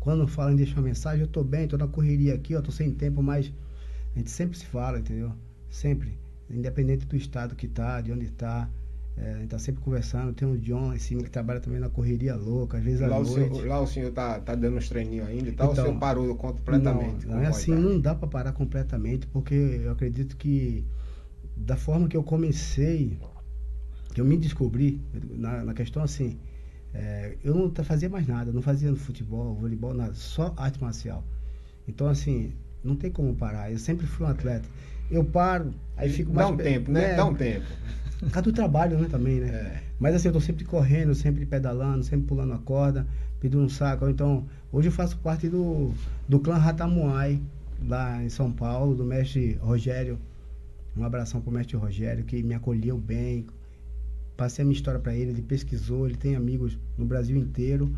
[0.00, 3.22] Quando falam, deixa uma mensagem, eu estou bem, estou na correria aqui, tô sem tempo,
[3.22, 3.52] mas
[4.14, 5.32] a gente sempre se fala, entendeu?
[5.70, 6.18] Sempre.
[6.50, 8.68] Independente do estado que tá, de onde tá.
[9.16, 10.32] É, a gente tá sempre conversando.
[10.32, 13.18] Tem o John em cima que trabalha também na correria louca, às vezes à Lá
[13.18, 13.54] o, noite.
[13.54, 16.00] senhor, lá o senhor tá, tá dando uns treininhos ainda e tal, Então, o senhor
[16.00, 17.26] parou completamente?
[17.26, 20.84] Não, não é o assim, não dá para parar completamente, porque eu acredito que
[21.56, 23.16] da forma que eu comecei,
[24.12, 25.00] que eu me descobri,
[25.30, 26.38] na, na questão assim,
[26.92, 31.24] é, eu não fazia mais nada, não fazia no futebol, voleibol, nada, só arte marcial.
[31.86, 33.70] Então, assim, não tem como parar.
[33.70, 34.68] Eu sempre fui um atleta.
[35.10, 36.50] Eu paro, aí fico Dá mais.
[36.50, 37.14] um pe- tempo, né?
[37.14, 37.66] Dá um tempo.
[38.20, 39.48] Por causa do trabalho, né, também, né?
[39.48, 39.82] É.
[39.98, 43.06] Mas assim, eu tô sempre correndo, sempre pedalando, sempre pulando a corda,
[43.40, 44.08] pedindo um saco.
[44.08, 45.92] Então, hoje eu faço parte do,
[46.28, 47.40] do clã Ratamuai,
[47.86, 50.18] lá em São Paulo, do mestre Rogério.
[50.96, 53.46] Um abração pro mestre Rogério, que me acolheu bem.
[54.36, 57.94] Passei a minha história para ele, ele pesquisou, ele tem amigos no Brasil inteiro.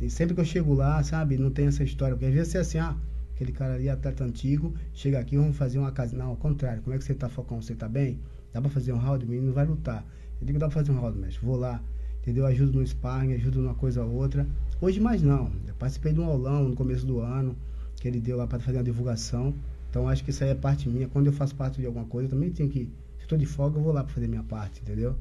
[0.00, 2.14] E, sempre que eu chego lá, sabe, não tem essa história.
[2.14, 2.96] Porque às vezes é assim, ah,
[3.34, 6.16] aquele cara ali é atleta antigo, chega aqui, vamos fazer uma casa.
[6.16, 7.60] Não, ao contrário, como é que você tá, Focão?
[7.60, 8.18] Você tá bem?
[8.52, 9.24] Dá pra fazer um round?
[9.24, 10.04] O menino vai lutar.
[10.40, 11.44] Eu digo, dá pra fazer um round, mestre.
[11.44, 11.80] Vou lá,
[12.20, 12.46] entendeu?
[12.46, 14.46] Ajudo no sparring, ajudo numa coisa ou outra.
[14.80, 15.50] Hoje mais não.
[15.66, 17.56] Eu participei de um aulão no começo do ano,
[17.96, 19.54] que ele deu lá para fazer uma divulgação.
[19.88, 21.08] Então acho que isso aí é parte minha.
[21.08, 22.88] Quando eu faço parte de alguma coisa, eu também tenho que.
[23.18, 25.14] Se estou de folga, eu vou lá para fazer minha parte, entendeu?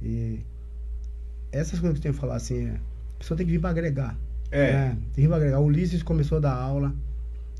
[0.00, 0.40] E
[1.50, 2.70] essas coisas que eu tenho que falar assim, é,
[3.16, 4.16] a pessoa tem que vir para agregar.
[4.50, 4.72] É.
[4.72, 4.88] né?
[4.88, 5.60] Tem que vir para agregar.
[5.60, 6.94] O Ulisses começou a dar aula.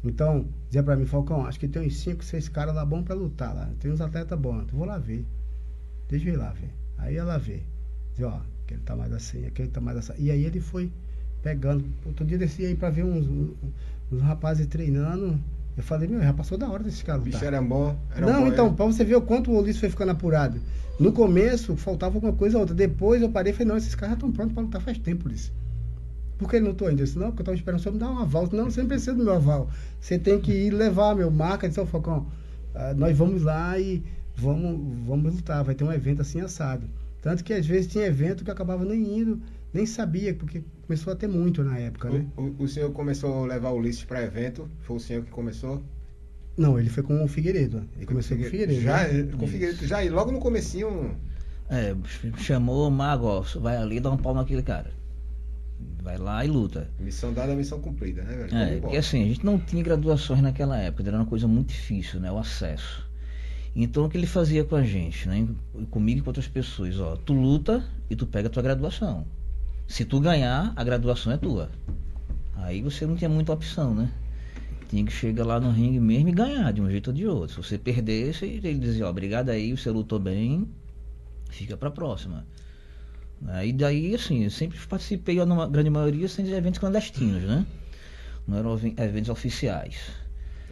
[0.05, 3.15] Então, dizia para mim, Falcão, acho que tem uns 5, 6 caras lá bons para
[3.15, 3.71] lutar lá.
[3.79, 4.67] Tem uns atletas bons.
[4.73, 5.25] Vou lá ver.
[6.09, 6.71] Deixa eu ir lá ver.
[6.99, 7.63] Aí ela vê.
[8.17, 10.13] Diz, ó, aquele tá mais assim, aquele tá mais assim.
[10.19, 10.91] E aí ele foi
[11.43, 11.85] pegando.
[12.05, 13.27] Outro dia desci aí para ver uns,
[14.11, 15.39] uns, rapazes treinando.
[15.77, 17.53] Eu falei, meu, já passou da hora desse cara O bicho lutar.
[17.55, 17.97] era bom.
[18.15, 20.61] Era Não, bom, então, era- pra você ver o quanto o Ulisses foi ficando apurado.
[21.01, 22.75] No começo, faltava alguma coisa ou outra.
[22.75, 25.27] Depois eu parei e falei, não, esses caras já estão prontos pra lutar faz tempo,
[25.29, 25.51] Ulisses.
[26.43, 27.01] Por que ele não tô ainda?
[27.03, 28.43] Eu disse, não, porque eu tava esperando o senhor me dar um aval.
[28.43, 29.71] Eu disse, Não, você não precisa do meu aval.
[30.01, 31.69] Você tem que ir levar meu marca.
[31.69, 32.27] Disse, ô Falcão,
[32.75, 34.03] ah, nós vamos lá e
[34.37, 35.65] vamos, vamos lutar.
[35.65, 36.87] Vai ter um evento assim assado.
[37.23, 39.41] Tanto que às vezes tinha evento que eu acabava nem indo,
[39.73, 42.27] nem sabia, porque começou a ter muito na época, né?
[42.37, 44.69] O, o, o senhor começou a levar o Ulisses para evento?
[44.81, 45.83] Foi o senhor que começou?
[46.57, 47.85] Não, ele foi com o Figueiredo.
[47.97, 48.81] Ele começou com o Figueiredo.
[48.81, 49.29] Já, né?
[49.39, 49.87] com o Figueiredo.
[49.87, 51.17] Já, e logo no comecinho...
[51.71, 54.91] É, ch- chamou o mago, ó, vai ali e dá um pau naquele cara.
[56.03, 56.91] Vai lá e luta.
[56.99, 58.57] Missão dada, missão cumprida, né, velho?
[58.57, 62.21] É, porque assim, a gente não tinha graduações naquela época, era uma coisa muito difícil,
[62.21, 62.31] né?
[62.31, 63.07] O acesso.
[63.75, 65.49] Então o que ele fazia com a gente, né?
[65.91, 69.27] Comigo e com outras pessoas, ó, tu luta e tu pega a tua graduação.
[69.87, 71.71] Se tu ganhar, a graduação é tua.
[72.57, 74.11] Aí você não tinha muita opção, né?
[74.89, 77.63] Tinha que chegar lá no ringue mesmo e ganhar de um jeito ou de outro.
[77.63, 80.69] Se você perdesse, ele dizia, ó, obrigado aí, você lutou bem,
[81.49, 82.47] fica pra próxima.
[83.43, 83.67] Né?
[83.67, 87.67] E daí, assim, eu sempre participei, na grande maioria, sem eventos clandestinos, né?
[88.47, 89.97] Não eram even- eventos oficiais.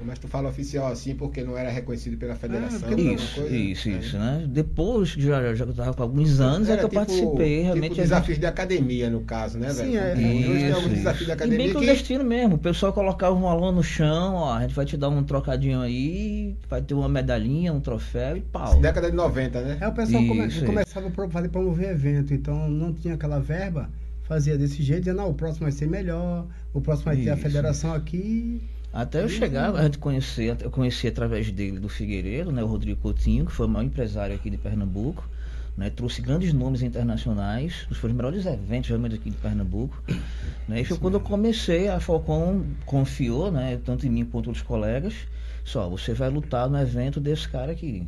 [0.05, 2.79] Mas tu fala oficial assim porque não era reconhecido pela federação.
[2.81, 3.55] porque alguma Isso, coisa?
[3.57, 3.93] isso, É.
[3.93, 4.45] isso, né?
[4.49, 7.91] Depois que já, já estava com alguns anos, é Era que eu tipo- participei realmente.
[7.91, 9.99] Tipo desafios de academia, no caso, né, Sim, velho?
[9.99, 11.31] é- Porque hoje tem Isso, alguns desafios de isso.
[11.31, 11.73] E academia bem que...
[11.75, 12.55] clandestino mesmo.
[12.55, 15.81] O pessoal colocava um aluno no chão, ó, a gente vai te dar um trocadinho
[15.81, 18.81] aí, vai ter uma medalhinha, um troféu e pau.
[18.81, 19.79] Década de 90, né?
[19.81, 23.91] É, o pessoal come- Isso, começava a promover evento, então não tinha aquela verba,
[24.23, 27.35] fazia desse jeito, dizendo, não, o próximo vai ser melhor, o próximo vai ter a
[27.35, 28.63] Isso, federação aqui.
[28.93, 29.29] Até eu Uhum.
[29.29, 33.53] chegar, a gente conhecer, eu conheci através dele do Figueiredo, né, o Rodrigo Coutinho, que
[33.53, 35.29] foi o maior empresário aqui de Pernambuco,
[35.77, 40.03] né, trouxe grandes nomes internacionais, os foram os melhores eventos realmente aqui de Pernambuco,
[40.67, 44.65] né, e foi quando eu comecei, a Falcon confiou, né, tanto em mim quanto outros
[44.65, 45.15] colegas,
[45.65, 48.07] só, você vai lutar no evento desse cara aqui.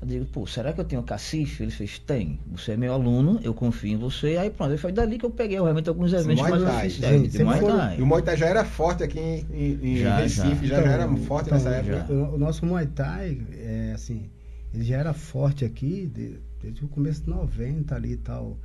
[0.00, 1.62] Eu digo, pô, será que eu tenho cacife?
[1.62, 2.38] Ele fez, tem.
[2.52, 4.36] Você é meu aluno, eu confio em você.
[4.36, 7.44] Aí pronto, foi dali que eu peguei realmente alguns eventos Muay mais Thai.
[7.44, 7.98] Muay Thai.
[7.98, 9.46] E o Muay Thai já era forte aqui em,
[9.82, 11.94] em- Já, Recife, já, Então, já era forte então, nessa já.
[11.96, 12.12] época.
[12.12, 14.28] O, o nosso Muay Thai, é, assim,
[14.74, 18.58] ele já era forte aqui de- desde o começo de 90 ali e tal.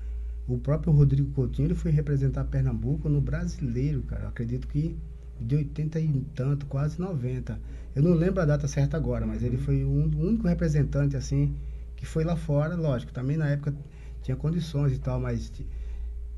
[0.48, 4.24] O próprio Rodrigo Coutinho, ele foi representar Pernambuco no brasileiro, cara.
[4.24, 4.98] Eu acredito que
[5.42, 7.60] de 80 e tanto, quase 90.
[7.96, 11.54] Eu não lembro a data certa agora, mas ele foi um, o único representante, assim,
[11.96, 13.12] que foi lá fora, lógico.
[13.12, 13.74] Também na época
[14.22, 15.52] tinha condições e tal, mas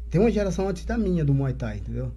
[0.10, 2.12] tem uma geração antes da minha do Muay Thai, entendeu?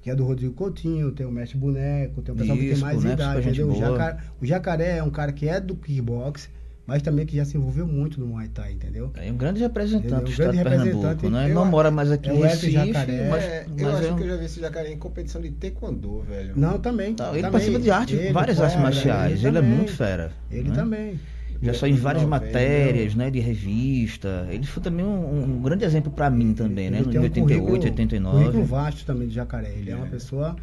[0.00, 2.82] Que é do Rodrigo Coutinho, tem o Mestre Boneco, tem o pessoal que tem Isso,
[2.84, 3.70] mais idade, entendeu?
[3.70, 3.74] O.
[3.76, 6.50] Jaca- o Jacaré é um cara que é do kickbox,
[6.86, 9.10] mas também que já se envolveu muito no Muay Thai, entendeu?
[9.14, 11.44] É um grande representante um do estado de Pernambuco, né?
[11.44, 13.28] Ele não mora mais aqui é em Recife, jacaré.
[13.30, 14.16] mas, é, mas eu é acho um...
[14.16, 16.52] que eu já vi esse jacaré em competição de taekwondo, velho.
[16.56, 17.14] Não, também.
[17.18, 17.50] Não, ele também.
[17.52, 19.76] participa de arte, Ele várias artes marciais, ele, é também.
[19.76, 20.32] muito fera.
[20.50, 20.74] Ele né?
[20.74, 21.20] também.
[21.62, 22.44] Já saiu em várias Novembro.
[22.46, 24.48] matérias, né, de revista.
[24.50, 27.24] Ele foi também um, um grande exemplo para mim também, né, Ele no tem um
[27.24, 28.38] 88, currículo- 89.
[28.38, 29.70] currículo vasto também de jacaré.
[29.70, 30.10] Ele é, uma É.
[30.10, 30.56] pessoa.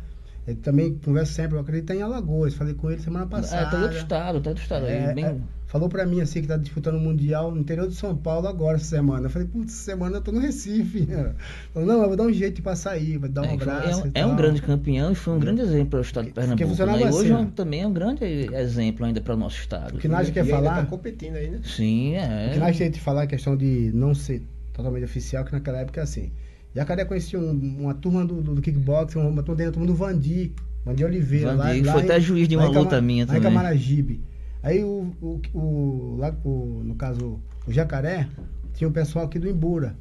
[0.50, 2.54] Ele também conversa sempre, eu acredito em Alagoas.
[2.54, 3.70] Falei com ele semana É, passada.
[3.72, 4.86] tá do outro estado, tá do estado.
[4.86, 5.26] aí, É, bem...
[5.26, 5.36] é,
[5.68, 8.78] falou pra mim assim que tá disputando o Mundial no interior de São Paulo agora
[8.78, 9.28] essa semana.
[9.28, 11.08] Eu falei, putz, essa semana eu tô no Recife.
[11.74, 13.56] Falou, não, eu vou dar um jeito de passar aí, vou dar um É, foi-
[13.74, 14.12] abraço.
[14.14, 16.68] é é um grande campeão e foi um grande exemplo para o estado de Pernambuco.
[16.70, 17.06] funcionava Né?
[17.06, 17.50] E hoje assim, é ó.
[17.56, 19.96] também é um grande exemplo ainda para o nosso estado.
[19.96, 20.76] O que nós E quer ainda falar.
[20.78, 21.60] tá competindo aí, né?
[21.64, 22.48] Sim, é.
[22.50, 24.42] O que nós temos que falar é a questão de não ser
[24.74, 26.32] totalmente oficial, que naquela época é assim.
[26.76, 30.54] Jacaré conhecia um- uma turma do, do, do kickboxing, uma turma dentro do Vandi,
[30.86, 31.54] Vandi Oliveira.
[31.54, 33.42] lá, Vandi, lá foi até juiz de uma Cama- luta minha lá em também.
[33.42, 34.22] Camaragibe.
[34.62, 38.28] Aí o, o, o, lá, o- no caso, o Jacaré,
[38.74, 39.96] tinha o pessoal aqui do Imbura.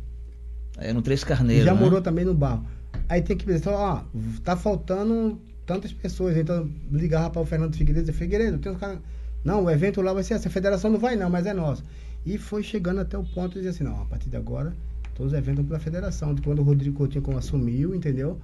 [0.76, 1.64] É no Três Carneiros.
[1.64, 1.81] já né?
[1.81, 2.64] morou também no barro.
[3.09, 4.02] Aí tem que pensar, ó,
[4.44, 6.37] tá faltando tantas pessoas.
[6.37, 8.98] Então ligava para o Fernando Figueiredo e Figueiredo, tem uns caras.
[9.44, 11.83] Não, o evento lá vai ser essa, a federação não vai não, mas é nosso.
[12.26, 14.74] E foi chegando até o ponto de dizer assim, não, a partir de agora,
[15.18, 16.33] todos os eventos pela federação.
[16.33, 18.38] De quando o Rodrigo Coutinho assumiu, entendeu?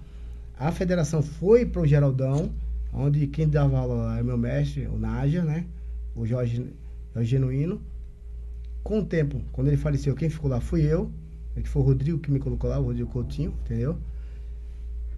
[0.58, 2.50] A federação foi pro Geraldão,
[2.92, 5.64] onde quem dava aula é o meu mestre, o Nádia, né?
[6.14, 6.66] O Jorge,
[7.14, 7.80] Jorge Genuíno.
[8.82, 11.10] Com o tempo, quando ele faleceu, quem ficou lá fui eu,
[11.54, 13.96] que foi o Rodrigo que me colocou lá, o Rodrigo Coutinho, entendeu?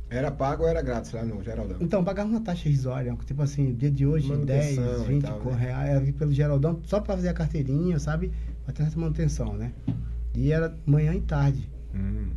[0.09, 1.79] Era pago ou era grátis lá no Geraldão?
[1.81, 5.45] Então, pagava uma taxa irrisória, tipo assim, dia de hoje, Manutenção 10, e 20 tal,
[5.45, 5.57] né?
[5.57, 8.31] reais, pelo Geraldão, só pra fazer a carteirinha, sabe?
[8.65, 9.73] Pra ter essa manutenção, né?
[10.37, 11.69] E era manhã e tarde.
[11.95, 12.29] Hum.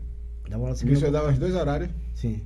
[0.49, 1.89] Dava aula E o senhor dava os dois horários?
[2.15, 2.41] Sim.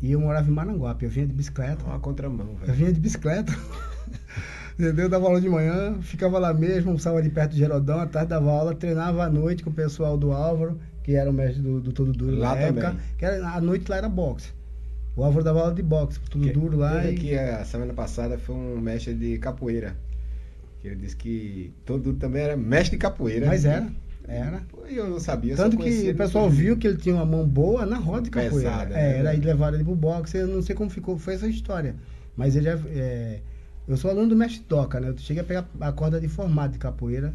[0.00, 1.84] E eu morava em Maranguape, eu vinha de bicicleta.
[1.84, 2.72] Uma contramão, Eu velho.
[2.74, 3.52] vinha de bicicleta.
[4.78, 5.08] Entendeu?
[5.08, 8.50] Dava aula de manhã, ficava lá mesmo, almoçava ali perto do Geraldão, à tarde dava
[8.50, 11.92] aula, treinava à noite com o pessoal do Álvaro, que era o mestre do, do
[11.92, 12.88] Todo Duro Lá na época.
[12.90, 13.02] também.
[13.16, 14.50] Que era, à noite lá era boxe.
[15.16, 17.02] O Álvaro dava aula de boxe, Tudo Que- Duro lá.
[17.06, 17.14] E...
[17.14, 19.96] aqui a semana passada foi um mestre de capoeira.
[20.80, 23.46] Que ele disse que todo também era mestre de capoeira.
[23.46, 23.88] Mas era,
[24.28, 24.62] era.
[24.88, 25.56] Eu não sabia.
[25.56, 28.70] Tanto que o pessoal viu que ele tinha uma mão boa na roda de capoeira.
[28.70, 29.18] Pesada, é, né?
[29.18, 31.94] era aí levaram ele pro boxe, eu não sei como ficou, foi essa história.
[32.36, 33.40] Mas ele é, é-
[33.88, 35.08] Eu sou aluno do mestre Doca, né?
[35.10, 37.34] Eu cheguei a pegar a corda de formato de capoeira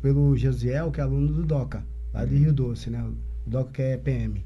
[0.00, 2.40] pelo Josiel, que é aluno do Doca, lá de Uhum.
[2.40, 3.02] Rio Doce, né?
[3.46, 4.44] O Doca que é PM.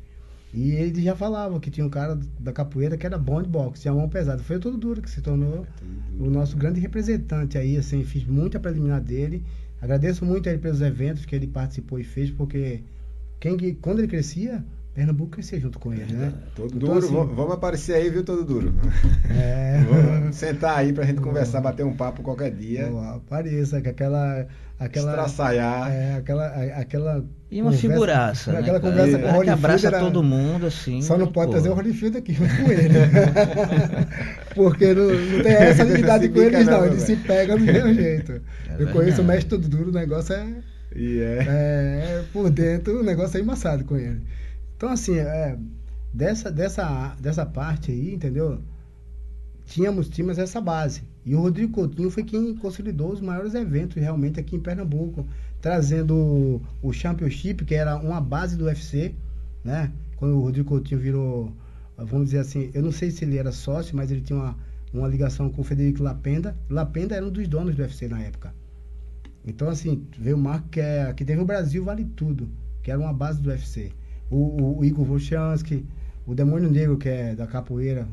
[0.52, 3.82] E ele já falava que tinha um cara da capoeira que era bom de boxe,
[3.82, 4.42] tinha mão pesada.
[4.42, 5.66] Foi o Todo Duro que se tornou
[6.18, 9.44] o nosso grande representante aí, assim, fiz muita preliminar dele.
[9.80, 12.82] Agradeço muito a ele pelos eventos que ele participou e fez, porque
[13.38, 14.64] quem, que- quando ele crescia,
[14.94, 16.32] Pernambuco crescia junto com ele, né?
[16.56, 18.74] Todo Então, duro, assim, vamos- aparecer aí, viu, todo duro.
[19.30, 19.78] É.
[19.88, 22.88] Vamos sentar aí pra gente conversar, bater um papo qualquer dia.
[23.14, 24.46] Apareça, que aquela.
[24.78, 25.90] Aquela Estraçalhar.
[25.92, 27.24] é, aquela, aquela.
[27.50, 28.58] E uma conversa- figuraça, né?
[28.60, 28.92] Aquela cara?
[28.92, 31.00] conversa É, com o Holyfield abraça era- todo mundo, assim.
[31.02, 31.52] Só não pode pô.
[31.52, 32.88] trazer o Holyfield aqui junto com ele.
[34.54, 36.80] Porque não, não tem essa habilidade com eles, não.
[36.80, 38.32] não, Ele se pega do mesmo jeito.
[38.78, 40.46] É Eu conheço o mestre todo duro, o negócio é.
[40.94, 41.38] E é.
[41.48, 44.20] É, por dentro o negócio é embaçado com ele.
[44.76, 45.56] Então, assim, é,
[46.12, 48.60] dessa, dessa, dessa parte aí, entendeu?
[49.66, 51.02] Tínhamos, tínhamos essa base.
[51.28, 55.26] E o Rodrigo Coutinho foi quem consolidou os maiores eventos realmente aqui em Pernambuco,
[55.60, 59.14] trazendo o, Championship, que era uma base do UFC,
[59.62, 59.92] né?
[60.16, 61.52] Quando o Rodrigo Coutinho virou,
[61.98, 64.56] vamos dizer assim, eu não sei se ele era sócio, mas ele tinha uma,
[64.90, 66.56] uma ligação com o Federico Lapenda.
[66.70, 68.54] Lapenda era um dos donos do UFC na época.
[69.46, 72.48] Então, assim, veio o Marco que, é, que teve o Brasil Vale Tudo,
[72.82, 73.92] que era uma base do UFC.
[74.30, 75.84] O, o, o Igor Volchansky,
[76.26, 78.08] o Demônio Negro, que é da capoeira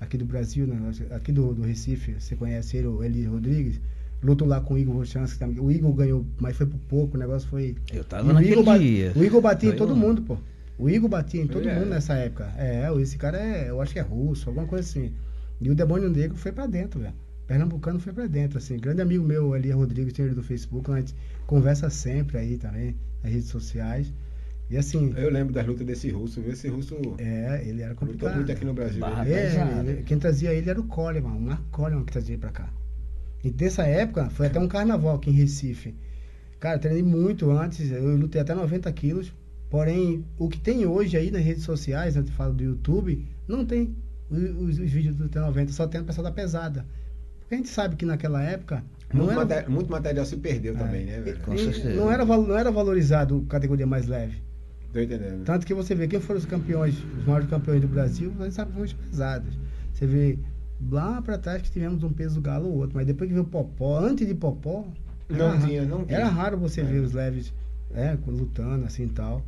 [0.00, 0.78] aqui do Brasil, né?
[1.10, 3.80] aqui do, do Recife, você conhece ele, o Eli Rodrigues,
[4.22, 5.04] lutou lá com o Igor
[5.38, 5.58] também.
[5.60, 7.76] O Igor ganhou, mas foi por pouco, o negócio foi.
[7.92, 9.12] Eu tava o naquele Igor, dia.
[9.14, 9.96] o Igor batia em todo lá.
[9.96, 10.36] mundo, pô.
[10.78, 11.74] O Igor batia em todo É.
[11.74, 12.52] mundo nessa época.
[12.58, 15.12] É, esse cara é, eu acho que é russo, alguma coisa assim.
[15.60, 17.14] E o Demônio Negro foi pra dentro, velho.
[17.46, 18.76] Pernambucano foi pra dentro, assim.
[18.76, 21.14] Grande amigo meu, ali, Rodrigues, tem ele do Facebook, a gente
[21.46, 24.12] conversa sempre aí também, nas redes sociais.
[24.68, 26.52] E assim, Eu lembro das lutas desse russo, viu?
[26.52, 28.34] Esse russo é, ele era lutou complicado.
[28.36, 29.00] muito aqui no Brasil.
[29.00, 29.28] Barra?
[29.28, 29.54] É,
[29.86, 32.68] ele- quem trazia ele era o Coleman, o Marco Coleman que trazia ele pra cá.
[33.44, 35.94] E dessa época, foi até um carnaval aqui em Recife.
[36.58, 39.32] Cara, eu treinei muito antes, eu lutei até 90 quilos.
[39.70, 43.64] Porém, o que tem hoje aí nas redes sociais, né, eu falo do YouTube, não
[43.64, 43.94] tem
[44.30, 46.84] os, os- os vídeos do T90, só tem o pessoal da pesada.
[47.40, 48.82] Porque a gente sabe que naquela época
[49.14, 50.78] não Muito, era, mate- muito material se perdeu É.
[50.78, 51.38] também, né, velho?
[51.40, 51.94] Com certeza.
[51.94, 54.42] não era, não era valorizado categoria mais leve.
[54.96, 55.44] Tô entendendo.
[55.44, 58.54] Tanto que você vê quem foram os campeões, os maiores campeões do Brasil, a gente
[58.54, 59.58] sabe que são os pesados.
[59.92, 60.38] Você vê
[60.90, 63.48] lá pra trás que tivemos um peso galo ou outro, mas depois que veio o
[63.48, 64.86] Popó, antes de Popó,
[65.28, 66.16] Não era, tinha, não tinha.
[66.16, 66.84] Era raro você é.
[66.84, 67.52] ver os leves
[67.92, 69.44] é, lutando assim e tal.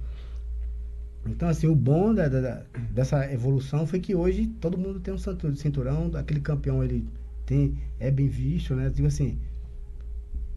[1.25, 5.57] Então, assim, o bom da, da, dessa evolução foi que hoje todo mundo tem um
[5.57, 7.09] cinturão, aquele campeão ele
[7.47, 8.91] tem, é bem visto, né?
[8.95, 9.39] Digo assim,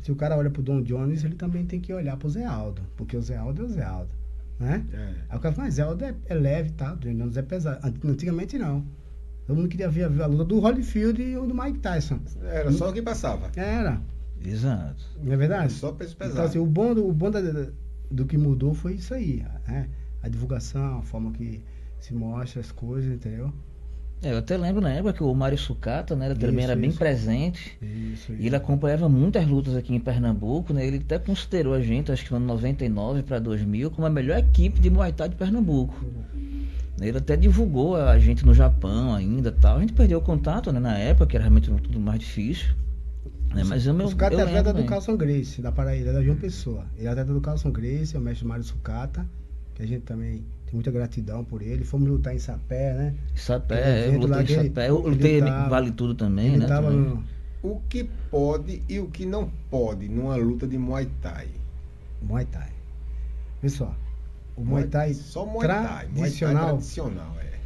[0.03, 2.81] se o cara olha pro Don Jones, ele também tem que olhar pro Zé Aldo,
[2.97, 4.20] porque o Zé Aldo é o Zé Aldo,
[4.61, 4.85] né?
[4.93, 5.13] É.
[5.29, 6.97] Aí o cara fala, mas Zé Aldo é, é leve, tá?
[7.35, 8.07] É pesado.
[8.07, 8.85] Antigamente não.
[9.45, 12.19] Todo mundo queria ver a, a luta do Holyfield e o do Mike Tyson.
[12.43, 13.49] Era só o que passava.
[13.55, 13.99] Era.
[14.43, 15.03] Exato.
[15.21, 15.73] Não é verdade?
[15.73, 16.33] Só peso pesado.
[16.33, 17.41] Então, assim, o bom, do, o bom da,
[18.09, 19.89] do que mudou foi isso aí, né?
[20.21, 21.63] A divulgação, a forma que
[21.99, 23.51] se mostra as coisas, entendeu?
[24.23, 26.91] É, eu até lembro na época que o Mário Sucata, né, também isso, era bem
[26.91, 27.77] presente.
[27.81, 30.85] Isso, E ele acompanhava muitas lutas aqui em Pernambuco, né?
[30.85, 34.37] Ele até considerou a gente, acho que no ano 99 para 2000, como a melhor
[34.37, 35.95] equipe de Muay Thai de Pernambuco.
[36.03, 36.21] Uhum.
[37.01, 39.77] Ele até divulgou a gente no Japão ainda, tal.
[39.77, 42.75] A gente perdeu o contato, né, na época, que era realmente tudo mais difícil.
[43.55, 43.63] Né?
[43.65, 46.85] Mas eu, meu, Sucata é atleta do Carlson Grace, da Paraíba, da João Pessoa.
[46.95, 49.25] Ele é atleta do Carlson Grace, é o mestre Mário Sucata,
[49.73, 51.83] que a gente também tem muita gratidão por ele.
[51.83, 53.15] Fomos lutar em Sapé, né?
[53.35, 54.89] Sapé, eu lutei em Sapé.
[54.89, 56.65] Eu lutei tava, Vale Tudo também, né?
[56.65, 57.23] Tava no...
[57.63, 61.47] O que pode e o que não pode numa luta de Muay Thai?
[62.21, 62.69] Muay Thai.
[63.61, 63.95] Pessoal,
[64.57, 66.07] o Muay Thai, só Muay Thai.
[66.07, 66.13] tradicional.
[66.15, 67.59] Muay Thai tradicional, é.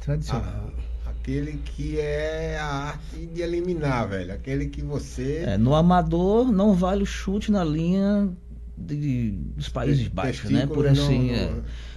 [0.00, 0.70] Tradicional.
[1.04, 4.32] Ah, aquele que é a arte de eliminar, velho.
[4.32, 5.44] Aquele que você.
[5.46, 8.30] É, no amador não vale o chute na linha
[8.76, 10.66] de, dos Países Baixos, né?
[10.66, 11.30] Por assim.
[11.30, 11.52] No, é.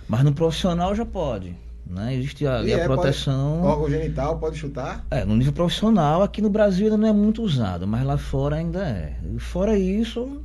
[0.08, 1.56] Mas no profissional já pode.
[1.86, 2.16] Né?
[2.16, 3.60] Existe a, a é, proteção.
[3.62, 5.06] Pode, órgão genital pode chutar?
[5.12, 8.56] É, no nível profissional, aqui no Brasil ainda não é muito usado, mas lá fora
[8.56, 9.20] ainda é.
[9.36, 10.42] E fora isso,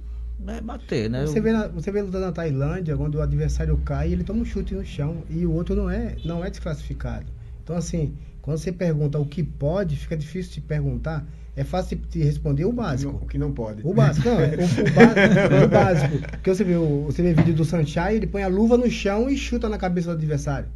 [0.47, 1.27] é bater, né?
[1.27, 4.45] Você vê, na, você vê lutando na Tailândia, quando o adversário cai, ele toma um
[4.45, 7.27] chute no chão e o outro não é, não é desclassificado.
[7.63, 11.27] Então, assim, quando você pergunta o que pode, fica difícil de perguntar.
[11.61, 13.21] É fácil de responder o básico.
[13.23, 13.87] O que não pode.
[13.87, 16.19] O básico, não, é, o, o, básico, o básico.
[16.33, 19.29] Porque você vê, o, você vê vídeo do Sunshine, ele põe a luva no chão
[19.29, 20.71] e chuta na cabeça do adversário.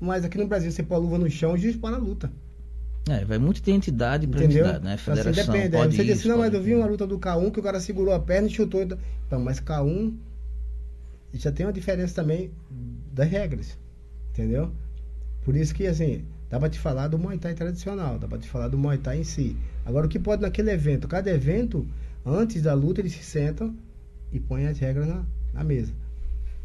[0.00, 2.32] Mas aqui no Brasil, você põe a luva no chão e dispara a luta.
[3.08, 4.96] É, vai muito ter entidade para entidade, né?
[5.00, 5.76] Então, assim, Federação assim, depende.
[5.76, 7.78] Pode você isso, disse, não, mas eu vi uma luta do K1 que o cara
[7.78, 8.82] segurou a perna e chutou.
[8.82, 10.14] Então, mas K1
[11.34, 12.50] já tem uma diferença também
[13.14, 13.78] das regras.
[14.32, 14.72] Entendeu?
[15.44, 18.48] Por isso que, assim, dá pra te falar do Muay Thai tradicional, dá pra te
[18.48, 19.56] falar do Muay Thai em si.
[19.84, 21.08] Agora, o que pode naquele evento?
[21.08, 21.86] Cada evento,
[22.24, 23.74] antes da luta, eles se sentam
[24.32, 25.92] e põem as regras na, na mesa.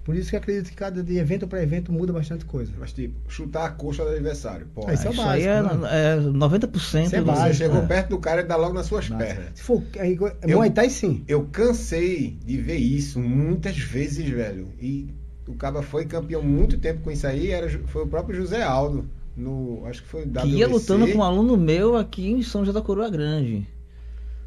[0.04, 2.74] Por isso que acredito que cada de evento para evento muda bastante coisa.
[2.78, 4.68] Mas, tipo, chutar a coxa do adversário.
[4.76, 7.86] Pô, isso, é isso básico, aí é, é 90% isso é básico, Você chegou é.
[7.86, 9.52] perto do cara e dá logo nas suas pernas.
[9.56, 11.24] Se for aí, eu, Muay Thai, sim.
[11.26, 14.68] Eu cansei de ver isso muitas vezes, velho.
[14.78, 15.08] E
[15.48, 17.52] o Caba foi campeão muito tempo com isso aí.
[17.52, 19.08] Era, foi o próprio José Aldo.
[19.36, 20.42] No, acho que foi WC.
[20.42, 23.68] Que ia lutando com um aluno meu aqui em São José da Coroa Grande.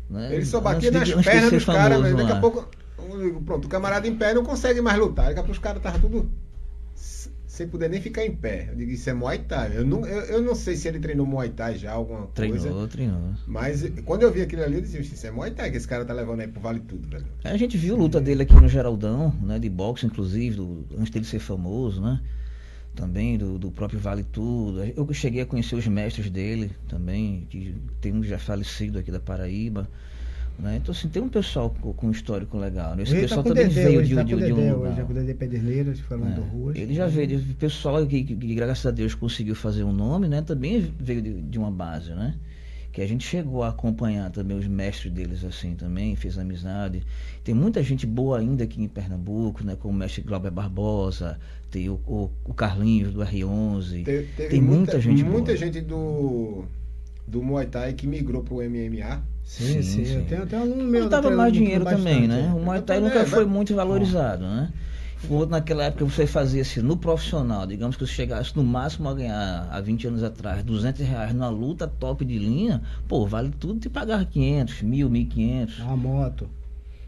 [0.09, 0.35] Né?
[0.35, 2.68] Ele só batia nas pernas dos caras, mas daqui a pouco
[3.44, 5.27] pronto, o camarada em pé não consegue mais lutar.
[5.27, 6.31] Daqui a pouco os caras estavam tudo
[7.57, 8.68] sem poder nem ficar em pé.
[8.70, 9.79] Eu digo, isso é Muay Thai.
[9.79, 12.68] Eu não, eu, eu não sei se ele treinou Muay Thai já, alguma treinou, coisa.
[12.68, 13.35] Treinou, treinou.
[13.46, 16.05] Mas quando eu vi aquilo ali, eu disse, isso é Muay Thai que esse cara
[16.05, 17.25] tá levando aí pro Vale Tudo, velho.
[17.42, 20.85] É, a gente viu a luta dele aqui no Geraldão, né, de boxe, inclusive, do,
[20.99, 22.20] antes dele ser famoso, né?
[22.96, 24.82] Também do, do próprio Vale Tudo.
[24.82, 29.20] Eu cheguei a conhecer os mestres dele também, que tem um já falecido aqui da
[29.20, 29.88] Paraíba.
[30.59, 30.76] Né?
[30.76, 32.96] Então, assim, tem um pessoal com, com um histórico legal.
[32.96, 33.02] Né?
[33.02, 34.96] Esse ele tá pessoal tá também veio de, tá de, de, de um lugar.
[34.96, 36.44] Já com o Pederneiras, falando é.
[36.48, 36.76] ruas.
[36.76, 40.28] Ele já veio, de pessoal que, que, que, graças a Deus, conseguiu fazer um nome,
[40.28, 40.40] né?
[40.40, 42.35] Também veio de, de uma base, né?
[42.90, 47.02] Que a gente chegou a acompanhar também os mestres deles, assim, também, fez amizade.
[47.44, 49.76] Tem muita gente boa ainda aqui em Pernambuco, né?
[49.78, 51.38] Como o mestre Glauber Barbosa,
[51.70, 54.05] tem o, o, o Carlinhos do R11.
[54.05, 55.57] Te, tem muita, muita gente Muita boa.
[55.57, 56.64] gente do,
[57.26, 59.83] do Muay Thai que migrou pro MMA Sim, sim.
[59.83, 60.05] sim.
[60.05, 60.14] sim.
[60.16, 61.09] Eu tenho até um meu.
[61.37, 62.52] Mais dinheiro também, né?
[62.55, 64.72] O Muay Thai nunca foi muito valorizado, né?
[65.48, 69.68] naquela época você fazia assim, no profissional, digamos que você chegasse no máximo a ganhar,
[69.70, 73.88] há 20 anos atrás, 200 reais numa luta top de linha, pô, vale tudo te
[73.88, 75.80] pagar 500, mil, 1.500.
[75.80, 76.49] A moto.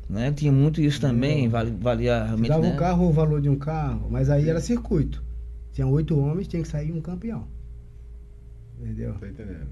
[0.09, 0.33] Né?
[0.33, 2.49] Tinha muito isso também, vale, valia realmente.
[2.49, 2.73] Dava né?
[2.73, 5.23] um carro o valor de um carro, mas aí era circuito.
[5.73, 7.47] Tinha oito homens, tinha que sair um campeão.
[8.81, 9.15] Entendeu?
[9.15, 9.69] Tô entendendo.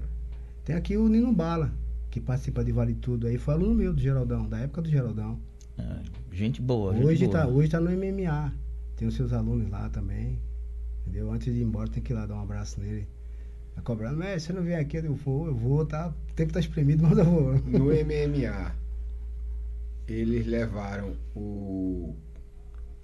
[0.63, 1.73] Tem aqui o Nino Bala
[2.09, 5.39] que participa de Vale Tudo aí, foi aluno meu do Geraldão, da época do Geraldão.
[5.77, 5.99] É,
[6.31, 7.57] gente boa, hoje gente tá, boa.
[7.57, 8.53] Hoje tá no MMA.
[8.95, 10.39] Tem os seus alunos lá também.
[11.01, 11.31] Entendeu?
[11.31, 13.07] Antes de ir embora, tem que ir lá dar um abraço nele.
[13.75, 16.09] Tá cobrando, mas você não vem aqui, eu vou, eu vou, tá?
[16.09, 17.53] O tempo tá espremido, mas eu vou.
[17.53, 18.75] No MMA,
[20.07, 22.15] eles levaram o,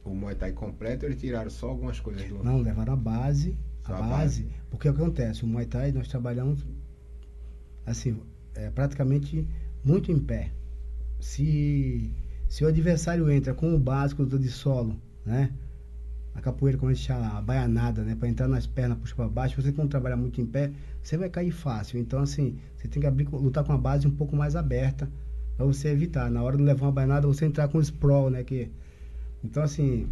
[0.03, 2.43] o Muay Thai completo ou eles tiraram só algumas coisas do.
[2.43, 3.57] Não, levaram a base.
[3.83, 5.43] A, a base, base, porque o que acontece?
[5.43, 6.65] O Muay Thai nós trabalhamos
[7.85, 8.17] assim,
[8.55, 9.45] é, praticamente
[9.83, 10.51] muito em pé.
[11.19, 12.09] se,
[12.47, 14.95] se o adversário entra com o básico de solo,
[15.25, 15.51] né?
[16.33, 18.15] A capoeira, como a gente chama, a baianada, né?
[18.15, 19.61] Para entrar nas pernas, puxar para baixo.
[19.61, 21.99] Você não trabalhar muito em pé, você vai cair fácil.
[21.99, 25.07] Então, assim, você tem que abrir, lutar com a base um pouco mais aberta
[25.55, 26.29] para você evitar.
[26.29, 28.43] Na hora de levar uma baianada, você entrar com o sprawl, né?
[28.43, 28.69] Que,
[29.43, 30.07] então, assim,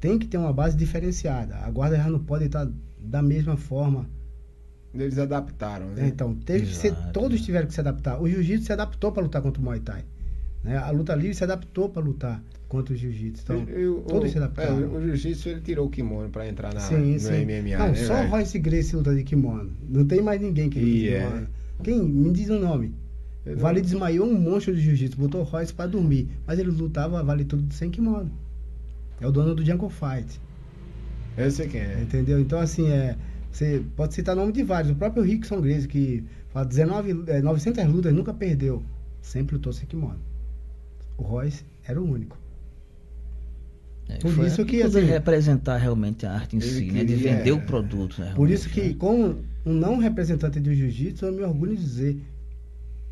[0.00, 1.56] tem que ter uma base diferenciada.
[1.56, 2.68] A guarda já não pode estar
[2.98, 4.08] da mesma forma.
[4.94, 6.06] Eles adaptaram, né?
[6.06, 8.20] Então, teve que ser, todos tiveram que se adaptar.
[8.20, 10.04] O jiu-jitsu se adaptou para lutar contra o Muay Thai.
[10.64, 10.76] Né?
[10.78, 13.42] A luta livre se adaptou para lutar contra o jiu-jitsu.
[13.44, 14.80] Então, eu, todos o, se adaptaram.
[14.80, 17.44] É, o jiu-jitsu ele tirou o kimono para entrar na, sim, no sim.
[17.44, 17.78] MMA.
[17.78, 18.30] Não, né, só véio?
[18.30, 19.70] Royce Gracie luta de kimono.
[19.88, 21.46] Não tem mais ninguém que luta de kimono.
[21.46, 21.82] É.
[21.82, 22.02] Quem?
[22.02, 22.94] Me diz o um nome.
[23.46, 26.28] O Vale desmaiou um monstro de jiu-jitsu, botou o Royce para dormir.
[26.46, 28.30] Mas ele lutava vale tudo sem kimono.
[29.20, 30.40] É o dono do Jungle Fight.
[31.36, 32.00] Eu sei quem é.
[32.02, 32.40] Entendeu?
[32.40, 33.16] Então, assim, é,
[33.52, 34.90] você pode citar nome de vários.
[34.90, 38.82] O próprio Rickson Gracie, que fala 19, é, 900 lutas, nunca perdeu.
[39.22, 40.18] Sempre lutou sem kimono.
[41.16, 42.36] O Royce era o único.
[44.08, 47.04] É, por isso que assim, representar realmente a arte em si, né?
[47.04, 48.20] De vender o produto.
[48.20, 48.96] Né, por isso que, né?
[48.98, 52.20] como um não representante do jiu-jitsu, eu me orgulho de dizer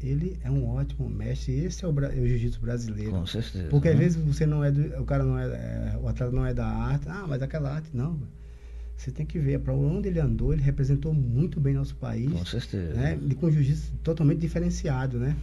[0.01, 1.65] ele é um ótimo mestre.
[1.65, 3.13] Esse é o, o jiu-jitsu brasileiro.
[3.13, 3.69] Com certeza.
[3.69, 4.01] Porque às né?
[4.01, 6.67] vezes você não é do, o cara não é, é, o atleta não é da
[6.67, 7.09] arte.
[7.09, 8.19] Ah, mas aquela arte não.
[8.97, 10.53] Você tem que ver para onde ele andou.
[10.53, 12.31] Ele representou muito bem nosso país.
[12.31, 12.95] Com certeza.
[12.95, 13.19] Né?
[13.29, 15.37] E com jiu-jitsu totalmente diferenciado, né?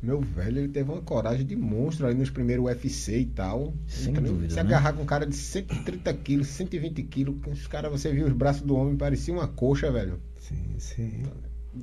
[0.00, 3.74] Meu velho, ele teve uma coragem de monstro ali nos primeiros UFC e tal.
[3.86, 4.50] Sem então, dúvida.
[4.50, 4.62] Se né?
[4.62, 8.62] agarrar com um cara de 130 quilos, 120 quilos, os caras, você viu os braços
[8.62, 10.20] do homem, parecia uma coxa, velho.
[10.38, 11.12] Sim, sim.
[11.20, 11.32] Então,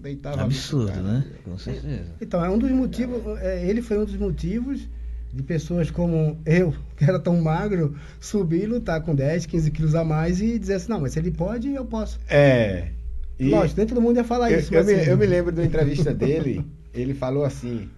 [0.02, 1.26] deitava Absurdo, cara, né?
[1.44, 2.16] Com certeza.
[2.22, 4.88] Então, é um dos motivos, é, ele foi um dos motivos
[5.34, 9.96] de pessoas como eu, que era tão magro, subir e lutar com 10, 15 quilos
[9.96, 12.20] a mais e dizer assim, não, mas se ele pode, eu posso.
[12.30, 12.90] É.
[13.38, 14.74] E Lógico, nem todo mundo ia falar eu, isso.
[14.74, 17.90] Eu, me, assim, eu me lembro da entrevista dele, ele falou assim,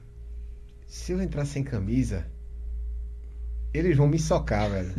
[0.88, 2.26] se eu entrar sem camisa,
[3.78, 4.92] eles vão me socar, velho.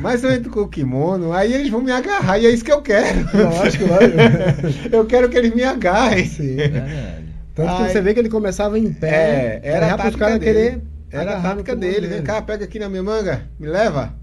[0.00, 2.72] Mas eu entro com o kimono, aí eles vão me agarrar, e é isso que
[2.72, 3.20] eu quero.
[3.34, 4.94] Lógico, lógico.
[4.94, 6.26] eu quero que eles me agarrem.
[6.26, 6.60] Sim.
[6.60, 7.22] É
[7.56, 9.60] Tanto que você vê que ele começava em pé.
[9.62, 10.82] É, era a tática dele.
[11.10, 12.06] Era a tática dele.
[12.06, 14.14] Vem cá, pega aqui na minha manga, me leva.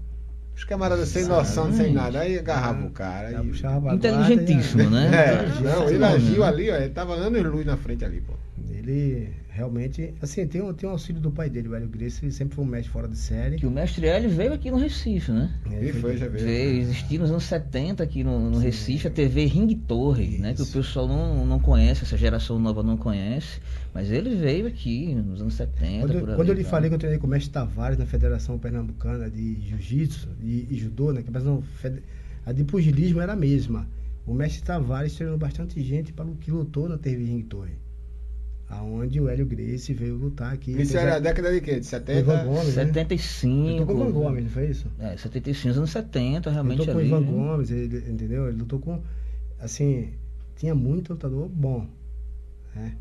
[0.56, 2.20] Os camaradas sem noção, sem nada.
[2.20, 3.32] Aí agarrava o cara.
[3.32, 3.94] E...
[3.94, 5.10] Inteligentíssimo, né?
[5.12, 6.76] É, não, ele agiu ali, ó.
[6.76, 8.34] Ele tava anos luz na frente ali, pô.
[8.70, 12.56] Ele realmente, assim, tem, tem um auxílio do pai dele, o Hélio Gracie, ele sempre
[12.56, 13.56] foi um mestre fora de série.
[13.56, 15.54] Que o mestre Hélio veio aqui no Recife, né?
[15.70, 16.44] Ele foi, já veio.
[16.44, 20.42] veio existia nos anos 70 aqui no, no Recife a TV Ring Torre, Isso.
[20.42, 20.54] né?
[20.54, 23.60] Que o pessoal não, não conhece, essa geração nova não conhece,
[23.94, 26.08] mas ele veio aqui nos anos 70.
[26.08, 29.30] Quando, quando eu lhe falei que eu treinei com o mestre Tavares na Federação Pernambucana
[29.30, 31.22] de Jiu-Jitsu e, e, Judô, né?
[31.22, 33.86] Que a, a de pugilismo era a mesma.
[34.26, 37.83] O mestre Tavares treinou bastante gente para o que lutou na TV Ring Torre
[38.68, 40.72] aonde o Hélio Gracie veio lutar aqui.
[40.80, 41.78] Isso era a década de quê?
[41.78, 42.18] De 70?
[42.18, 43.46] Ivan Gomes, 75.
[43.46, 43.80] Né?
[43.80, 44.86] Lutou com o Ivan Gomes, não foi isso?
[44.98, 47.08] É, 75, anos 70, realmente lutou ali.
[47.08, 47.32] com o Ivan né?
[47.32, 48.48] Gomes, ele, entendeu?
[48.48, 49.00] Ele lutou com,
[49.60, 50.12] assim,
[50.56, 51.86] tinha muito lutador bom,
[52.74, 52.96] né?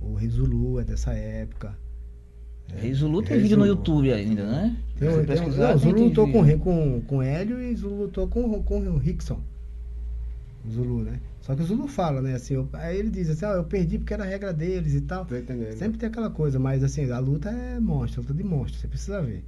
[0.00, 1.76] O Rei Zulu é dessa época.
[2.72, 4.76] É, Rei Zulu tem vídeo no YouTube ainda, né?
[4.98, 8.98] Tem, tem, não, Zulu lutou com, com, com Hélio e Zulu lutou com, com o
[8.98, 9.40] Rickson.
[10.68, 11.20] Zulu, né?
[11.42, 12.34] Só que o Zulu fala, né?
[12.34, 15.00] Assim, eu, aí ele diz assim, ah, eu perdi porque era a regra deles e
[15.00, 15.24] tal.
[15.24, 15.76] Tô entendendo.
[15.76, 19.20] Sempre tem aquela coisa, mas assim, a luta é monstro, luta de monstro, você precisa
[19.20, 19.44] ver.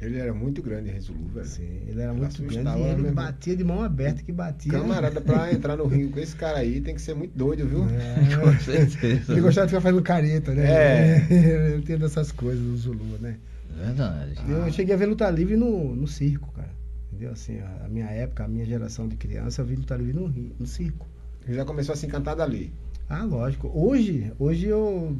[0.00, 1.46] Ele era muito grande, Zulu, velho.
[1.46, 3.14] Sim, ele era ele muito grande e ele mesmo.
[3.14, 4.72] batia de mão aberta que batia.
[4.72, 7.84] Camarada, pra entrar no ringue com esse cara aí tem que ser muito doido, viu?
[7.84, 9.32] É, com certeza.
[9.32, 10.66] Ele gostava de ficar fazendo careta, né?
[10.66, 11.26] É.
[11.74, 13.36] ele tem dessas coisas do Zulu, né?
[13.76, 14.34] Verdade.
[14.48, 14.70] Eu ah.
[14.70, 16.70] cheguei a ver luta livre no, no circo, cara.
[17.12, 17.32] Entendeu?
[17.32, 20.28] Assim, a, a minha época, a minha geração de criança, eu vi luta livre no,
[20.28, 21.06] no circo.
[21.48, 22.72] Já começou a se encantar dali.
[23.08, 23.70] Ah, lógico.
[23.74, 25.16] Hoje, hoje eu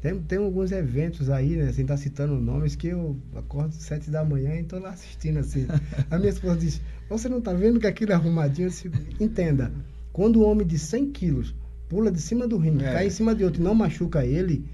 [0.00, 1.72] tem, tem alguns eventos aí, né?
[1.72, 4.90] Sem estar tá citando nomes, que eu acordo às sete da manhã e estou lá
[4.90, 5.66] assistindo assim.
[6.08, 8.68] A minha esposa diz, você não está vendo que aquilo é arrumadinho?
[8.68, 9.72] Disse, Entenda,
[10.12, 11.54] quando um homem de 100 quilos
[11.88, 12.92] pula de cima do ringue, é.
[12.92, 14.64] cai em cima de outro e não machuca ele,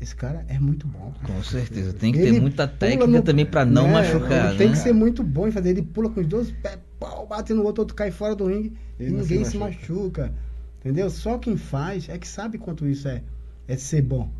[0.00, 1.12] esse cara é muito bom.
[1.24, 1.92] Com certeza.
[1.92, 4.56] Tem que ele ter muita técnica no, também para não né, machucar.
[4.56, 4.74] Tem né?
[4.74, 5.70] que ser muito bom em fazer.
[5.70, 8.76] Ele pula com os dois pés, pau, bate no outro, outro cai fora do ringue
[8.98, 9.86] e, e ninguém se machuca.
[9.86, 10.34] se machuca.
[10.80, 11.10] Entendeu?
[11.10, 13.22] Só quem faz é que sabe quanto isso é,
[13.66, 14.30] é ser bom.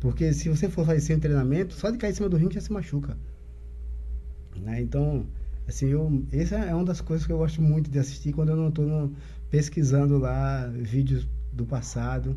[0.00, 2.60] Porque se você for fazer sem treinamento, só de cair em cima do ringue já
[2.60, 3.16] se machuca.
[4.56, 4.82] Né?
[4.82, 5.24] Então,
[5.68, 8.56] assim, eu, essa é uma das coisas que eu gosto muito de assistir quando eu
[8.56, 9.12] não estou
[9.48, 12.36] pesquisando lá vídeos do passado.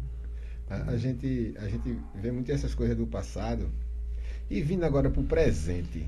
[0.69, 3.69] A, a, gente, a gente vê muito essas coisas do passado
[4.49, 6.07] e vindo agora para o presente.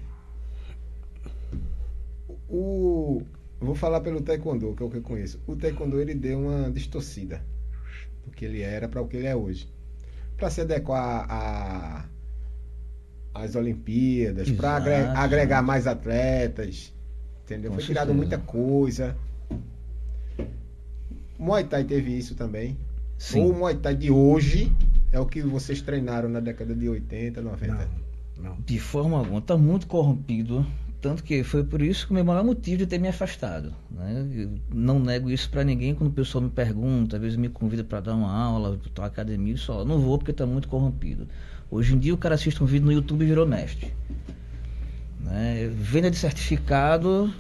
[2.48, 3.24] O,
[3.60, 5.40] vou falar pelo taekwondo, que é o que eu conheço.
[5.48, 7.42] O taekwondo ele deu uma distorcida
[8.26, 9.68] do que ele era para o que ele é hoje.
[10.38, 12.06] Para se adequar a,
[13.34, 16.94] as Olimpíadas, para agregar, agregar mais atletas.
[17.46, 17.72] Entendeu?
[17.72, 19.18] Com Foi tirado muita coisa.
[21.38, 22.78] Muay Thai teve isso também.
[23.22, 23.42] Sim.
[23.42, 24.72] Ou o Muay Thai de hoje
[25.12, 27.72] é o que vocês treinaram na década de 80, 90?
[27.72, 28.58] Não, não.
[28.66, 29.38] De forma alguma.
[29.38, 30.66] Está muito corrompido.
[31.00, 33.72] Tanto que foi por isso que o meu maior motivo de ter me afastado.
[33.92, 34.50] Né?
[34.74, 38.02] não nego isso para ninguém quando o pessoal me pergunta, às vezes me convida para
[38.02, 41.28] dar uma aula, para academia, só não vou porque está muito corrompido.
[41.70, 43.94] Hoje em dia o cara assiste um vídeo no YouTube e virou mestre.
[45.20, 45.72] Né?
[45.76, 47.32] Venda de certificado,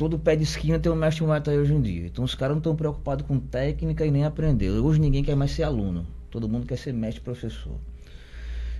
[0.00, 2.06] todo pé de esquina tem um mestre Muay Thai hoje em dia.
[2.06, 4.70] Então os caras não estão preocupados com técnica e nem aprender.
[4.70, 6.06] Hoje ninguém quer mais ser aluno.
[6.30, 7.74] Todo mundo quer ser mestre professor.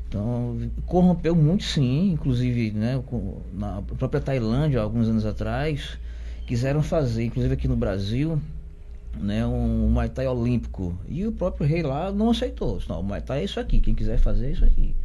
[0.09, 0.57] Então,
[0.87, 2.99] corrompeu muito sim, inclusive né,
[3.53, 5.99] na própria Tailândia, alguns anos atrás,
[6.47, 8.41] quiseram fazer, inclusive aqui no Brasil,
[9.21, 10.99] né, um Muay Thai olímpico.
[11.07, 12.81] E o próprio rei lá não aceitou.
[12.89, 14.97] Não, o Muay Thai é isso aqui, quem quiser fazer é isso aqui.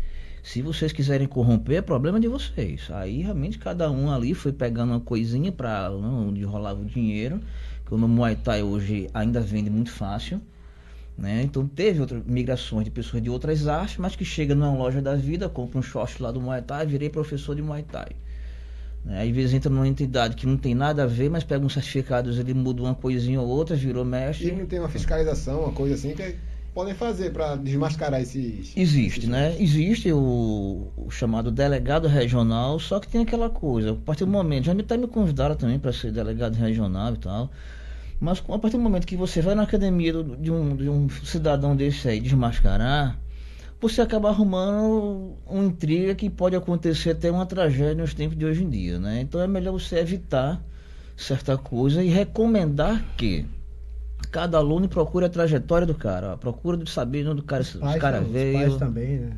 [0.45, 2.87] Se vocês quiserem corromper, é problema de vocês.
[2.91, 7.41] Aí realmente cada um ali foi pegando uma coisinha para onde rolava o dinheiro,
[7.83, 10.39] que o Muay Thai hoje ainda vende muito fácil.
[11.17, 11.41] Né?
[11.41, 15.15] Então teve outras migrações de pessoas de outras artes, mas que chega numa loja da
[15.15, 18.09] vida, compra um short lá do Muay Thai, virei professor de Muay Thai.
[19.03, 19.23] Né?
[19.23, 22.37] Às vezes entra numa entidade que não tem nada a ver, mas pega uns certificados,
[22.37, 24.49] ele muda uma coisinha ou outra, virou mestre.
[24.49, 26.35] E não tem uma fiscalização, uma coisa assim que
[26.75, 28.73] podem fazer para desmascarar esses.
[28.75, 29.29] Existe, esses...
[29.29, 29.55] né?
[29.57, 33.93] Existe o, o, chamado delegado regional, só que tem aquela coisa.
[33.93, 37.17] A partir do momento, já me até me convidaram também para ser delegado regional e
[37.17, 37.49] tal.
[38.19, 41.75] Mas a partir do momento que você vai na academia de um, de um cidadão
[41.75, 43.17] desse aí desmascarar,
[43.79, 48.63] você acaba arrumando uma intriga que pode acontecer até uma tragédia nos tempos de hoje
[48.63, 49.21] em dia, né?
[49.21, 50.61] Então é melhor você evitar
[51.15, 53.45] certa coisa e recomendar que
[54.35, 58.19] cada aluno procure a trajetória do cara, procura de saber onde o cara, os cara
[58.19, 58.57] veio.
[58.57, 59.31] Os pais também, né?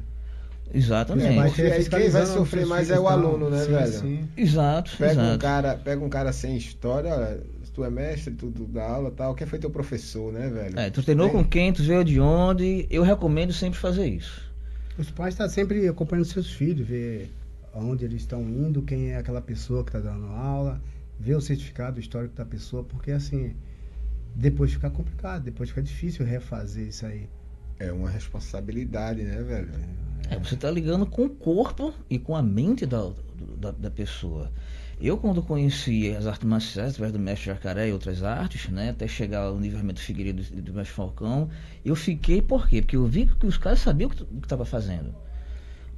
[0.74, 1.62] Exatamente.
[1.62, 3.92] E aí quem vai sofrer mais é o aluno, né, sim, velho?
[3.92, 4.30] Sim.
[4.36, 4.98] Exato.
[4.98, 5.36] Pega exato.
[5.36, 7.40] um cara, pega um cara sem história,
[7.76, 10.80] tu é mestre, tu, tu dá aula tal, quem foi teu professor, né, velho?
[10.80, 11.38] É, tu treinou Tem...
[11.38, 14.42] com quem, tu veio de onde, eu recomendo sempre fazer isso.
[14.98, 17.32] Os pais estão tá sempre acompanhando seus filhos, ver
[17.72, 20.82] aonde eles estão indo, quem é aquela pessoa que está dando aula,
[21.20, 23.54] ver o certificado histórico da pessoa, porque assim,
[24.36, 27.30] depois fica complicado, depois fica difícil refazer isso aí.
[27.80, 29.70] É uma responsabilidade, né, velho?
[30.30, 33.12] É, você está ligando com o corpo e com a mente da,
[33.58, 34.52] da, da pessoa.
[35.00, 39.08] Eu, quando conheci as artes marciais, através do mestre Jacaré e outras artes, né, até
[39.08, 41.50] chegar ao nível do Figueiredo e do mestre Falcão,
[41.86, 42.82] eu fiquei por quê?
[42.82, 45.14] Porque eu vi que os caras sabiam o que estava fazendo.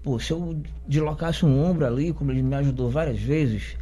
[0.04, 3.78] Pô, se eu deslocasse um ombro ali, como ele me ajudou várias vezes,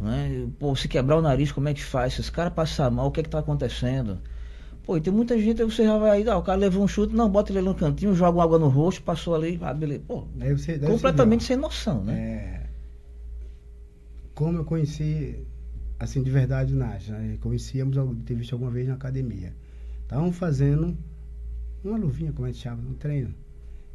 [0.00, 2.14] né, pô, se quebrar o nariz, como é que faz?
[2.14, 4.18] Se esse cara passar mal, o que é que está acontecendo?
[4.84, 7.14] Pô, e tem muita gente, aí você já vai, ah, o cara levou um chute,
[7.14, 10.02] não, bota ele no cantinho, joga água no rosto, passou ali, ah, beleza.
[10.06, 12.14] Pô, deve ser, deve completamente sem noção, né?
[12.14, 12.60] É
[14.40, 15.36] como eu conheci,
[15.98, 17.36] assim, de verdade o Nath, né?
[17.42, 17.94] Conhecíamos,
[18.24, 19.54] ter visto alguma vez na academia.
[20.02, 20.96] Estavam fazendo
[21.84, 23.34] uma luvinha, como a gente chama, um treino.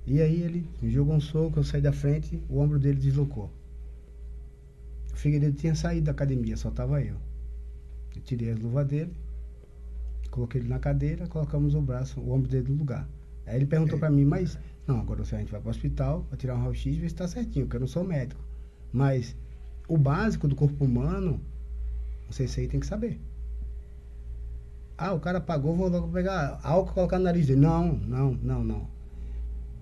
[0.06, 3.51] E aí ele jogou um soco, eu saí da frente, o ombro dele deslocou.
[5.16, 7.16] O Figueiredo tinha saído da academia, só estava eu.
[8.13, 9.16] Eu tirei a luva dele,
[10.30, 13.07] coloquei ele na cadeira, colocamos o braço, o ombro dele no lugar.
[13.45, 16.38] Aí ele perguntou para mim, mas não, agora a gente vai para o hospital, vai
[16.38, 18.41] tirar um raio-x e ver se está certinho, porque eu não sou médico.
[18.91, 19.34] Mas
[19.88, 21.39] o básico do corpo humano,
[22.30, 23.18] vocês aí tem que saber.
[24.97, 27.61] Ah, o cara pagou, vou logo pegar álcool e colocar no nariz dele.
[27.61, 28.95] Não, não, não, não.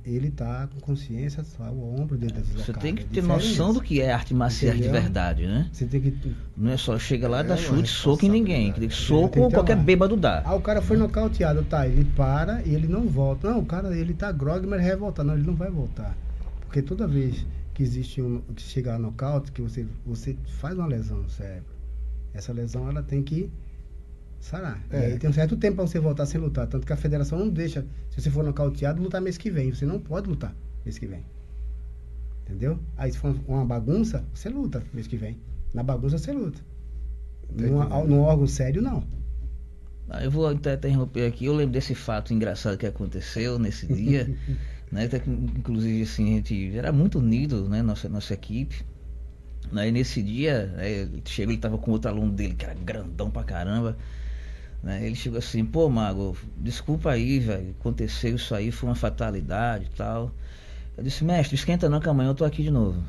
[0.06, 3.74] Ele tá com consciência, só o ombro dele tá Você tem que é ter noção
[3.74, 5.70] do que é arte marcial de verdade, né?
[5.72, 6.36] Você tem que.
[6.58, 8.74] Não é só chega lá, é, dá chute, soco em ninguém.
[8.74, 9.84] Que soco é, qualquer uma...
[9.84, 10.42] bêbado dá.
[10.44, 11.88] Ah, o cara foi nocauteado, tá?
[11.88, 13.50] Ele para e ele não volta.
[13.50, 15.24] Não, o cara, ele tá grog, mas ele vai voltar.
[15.24, 16.18] Não, ele não vai voltar.
[16.66, 20.88] Porque toda vez que existe um que chega a nocaute, que você, você faz uma
[20.88, 21.72] lesão no cérebro.
[22.34, 23.50] Essa lesão ela tem que
[24.44, 24.84] sarar.
[24.92, 25.00] É.
[25.00, 26.68] E aí tem um certo tempo para você voltar sem lutar.
[26.68, 29.74] Tanto que a federação não deixa, se você for nocauteado, lutar mês que vem.
[29.74, 31.24] Você não pode lutar mês que vem.
[32.46, 32.78] Entendeu?
[32.98, 35.38] Aí se for uma bagunça, você luta mês que vem.
[35.74, 36.60] Na bagunça você luta.
[37.50, 39.04] Num, num órgão sério, não.
[40.10, 41.46] Ah, eu vou até interromper aqui.
[41.46, 44.30] Eu lembro desse fato engraçado que aconteceu nesse dia.
[44.92, 45.06] né?
[45.06, 47.82] Até que, inclusive, assim, a gente era muito unido, né?
[47.82, 48.84] Nossa, nossa equipe.
[49.72, 49.88] Né?
[49.88, 53.32] E nesse dia, né, ele chegou, ele tava com outro aluno dele, que era grandão
[53.32, 53.98] pra caramba.
[54.84, 55.06] Né?
[55.06, 59.96] Ele chegou assim, pô, Mago, desculpa aí, velho, aconteceu isso aí, foi uma fatalidade e
[59.96, 60.32] tal.
[60.98, 63.02] Eu disse, mestre, esquenta não que amanhã eu tô aqui de novo.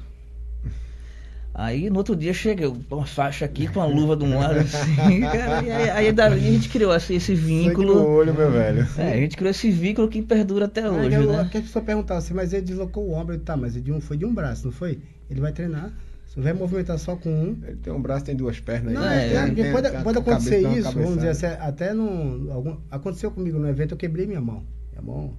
[1.53, 4.59] Aí no outro dia cheguei com uma faixa aqui, com a luva de um lado
[4.59, 7.95] assim, cara, e aí, aí dali a gente criou assim, esse vínculo.
[7.95, 8.89] No olho, meu velho.
[8.99, 11.15] É, a gente criou esse vínculo que perdura até hoje.
[11.15, 11.49] Eu, né?
[11.51, 14.25] Que a pessoa perguntava assim, mas ele deslocou o ombro, tá, mas ele foi de
[14.25, 14.99] um braço, não foi?
[15.31, 15.93] Ele vai treinar.
[16.35, 17.59] Se vai movimentar só com um.
[17.63, 18.93] Ele tem um braço, tem duas pernas.
[18.93, 22.51] Não, é, tem, tem, pode, tem, pode acontecer isso, vamos dizer assim, até no.
[22.53, 24.65] Algum, aconteceu comigo no evento, eu quebrei minha mão.
[24.93, 25.37] Minha mão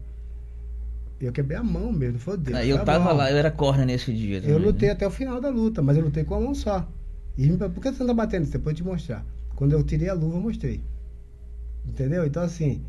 [1.20, 2.58] eu quebrei a mão mesmo, foi o dedo.
[2.58, 4.42] eu tava lá, eu era corner nesse dia.
[4.42, 4.94] Também, eu lutei né?
[4.94, 6.88] até o final da luta, mas eu lutei com a mão só.
[7.38, 8.50] E por que você não tá batendo?
[8.50, 9.26] Depois eu te mostrar.
[9.56, 10.82] Quando eu tirei a luva, eu mostrei.
[11.86, 12.26] Entendeu?
[12.26, 12.84] Então assim.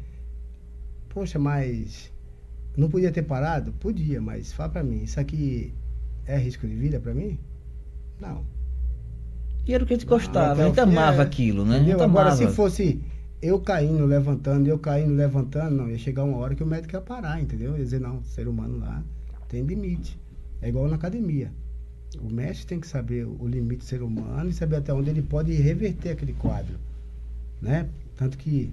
[1.09, 2.13] Poxa, mas.
[2.77, 3.73] Não podia ter parado?
[3.73, 5.73] Podia, mas fala pra mim, isso aqui
[6.27, 7.39] é risco de vida pra mim?
[8.21, 8.45] Não.
[9.67, 11.79] E era o que a gente gostava, a gente amava é, aquilo, né?
[11.79, 12.03] Entendeu?
[12.03, 13.01] Agora, se fosse
[13.43, 17.01] eu caindo, levantando, eu caindo, levantando, não, ia chegar uma hora que o médico ia
[17.01, 17.77] parar, entendeu?
[17.77, 19.03] Ia dizer, não, ser humano lá
[19.49, 20.19] tem limite.
[20.61, 21.53] É igual na academia.
[22.21, 25.23] O mestre tem que saber o limite do ser humano e saber até onde ele
[25.23, 26.79] pode reverter aquele quadro,
[27.61, 27.89] né?
[28.17, 28.73] Tanto que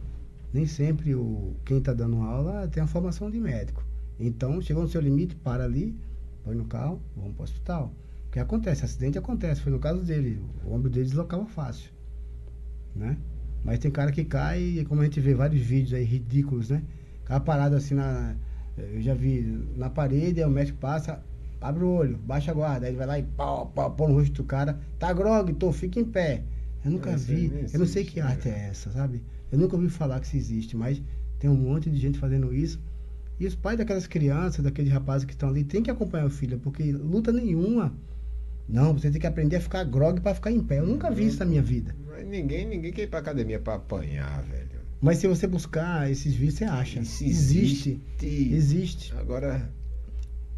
[0.53, 3.83] nem sempre o quem está dando aula tem a formação de médico.
[4.19, 5.93] Então, chegou no seu limite, para ali,
[6.43, 7.91] põe no carro, vamos para o hospital.
[8.33, 9.61] Porque acontece, acidente acontece.
[9.61, 11.91] Foi no caso dele, o ombro dele deslocava fácil,
[12.95, 13.15] né?
[13.63, 16.81] Mas tem cara que cai, e como a gente vê vários vídeos aí ridículos, né?
[17.25, 18.35] Cai parado assim na.
[18.75, 19.43] Eu já vi
[19.77, 21.23] na parede, aí o médico passa,
[21.61, 24.15] abre o olho, baixa a guarda, aí ele vai lá e pau, pau, pau no
[24.15, 24.79] rosto do cara.
[24.97, 26.43] Tá grog, tô, fica em pé.
[26.83, 29.21] Eu nunca é, vi, eu não sei que arte é essa, sabe?
[29.51, 30.99] Eu nunca ouvi falar que isso existe, mas
[31.37, 32.81] tem um monte de gente fazendo isso.
[33.39, 36.57] E os pais daquelas crianças, daqueles rapazes que estão ali, tem que acompanhar o filho,
[36.57, 37.93] porque luta nenhuma.
[38.73, 40.79] Não, você tem que aprender a ficar grog para ficar em pé.
[40.79, 41.95] Eu nunca vi isso na minha vida.
[42.25, 44.81] Ninguém, ninguém quer ir pra academia pra apanhar, velho.
[44.99, 46.99] Mas se você buscar esses vídeos, você acha.
[47.01, 48.01] Isso existe.
[48.19, 48.53] Existe.
[48.55, 49.13] existe.
[49.15, 49.69] Agora.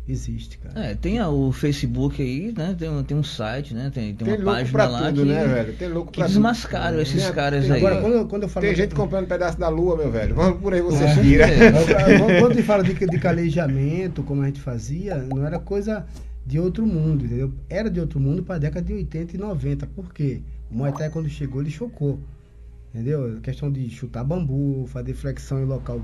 [0.07, 0.79] Existe, cara.
[0.79, 2.73] É, tem o Facebook aí, né?
[2.79, 3.91] Tem, tem um site, né?
[3.93, 5.73] Tem, tem, tem uma página lá tudo, que, né, velho?
[5.73, 7.01] Tem louco que desmascaram tudo.
[7.01, 7.79] esses tem, caras tem, aí.
[7.79, 10.35] Agora, quando, quando eu falo tem gente comprando um pedaço da lua, meu velho.
[10.35, 11.15] Vamos por aí, você é.
[11.15, 11.47] tira.
[12.39, 16.05] quando a gente fala de, de calejamento, como a gente fazia, não era coisa
[16.45, 17.51] de outro mundo, entendeu?
[17.69, 19.87] Era de outro mundo para a década de 80 e 90.
[19.87, 20.41] Por quê?
[20.69, 22.19] O Muay Thai, quando chegou, ele chocou.
[22.93, 23.37] Entendeu?
[23.37, 26.01] A questão de chutar bambu, fazer flexão em local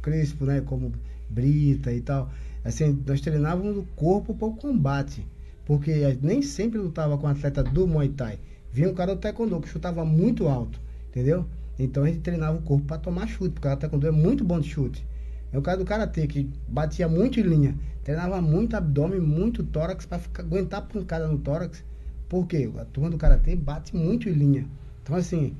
[0.00, 0.60] crespo, né?
[0.60, 0.92] Como
[1.28, 2.30] brita e tal.
[2.64, 5.26] Assim, nós treinávamos o corpo para o combate.
[5.66, 8.38] Porque nem sempre lutava com atleta do Muay Thai.
[8.72, 11.44] Vinha um cara do Taekwondo que chutava muito alto, entendeu?
[11.78, 14.60] Então a gente treinava o corpo para tomar chute, porque o Taekwondo é muito bom
[14.60, 15.04] de chute.
[15.52, 17.74] É o cara do Karatê que batia muito em linha,
[18.04, 21.84] treinava muito abdômen, muito tórax para aguentar pancada no tórax.
[22.28, 22.70] Por quê?
[22.78, 24.66] A turma do Karatê bate muito em linha.
[25.02, 25.56] Então, assim,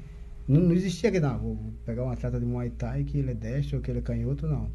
[0.46, 3.34] não, não existia que, não, vou pegar um atleta de Muay Thai que ele é
[3.34, 4.70] destro ou que ele é canhoto, não.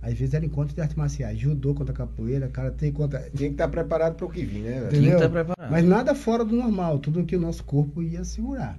[0.00, 3.20] Às vezes era encontro de artes marciais, judô contra capoeira, karatê contra.
[3.30, 4.88] Tinha que estar preparado para o que vir, né?
[4.90, 5.70] Tinha que estar preparado.
[5.70, 8.78] Mas nada fora do normal, tudo que o nosso corpo ia segurar.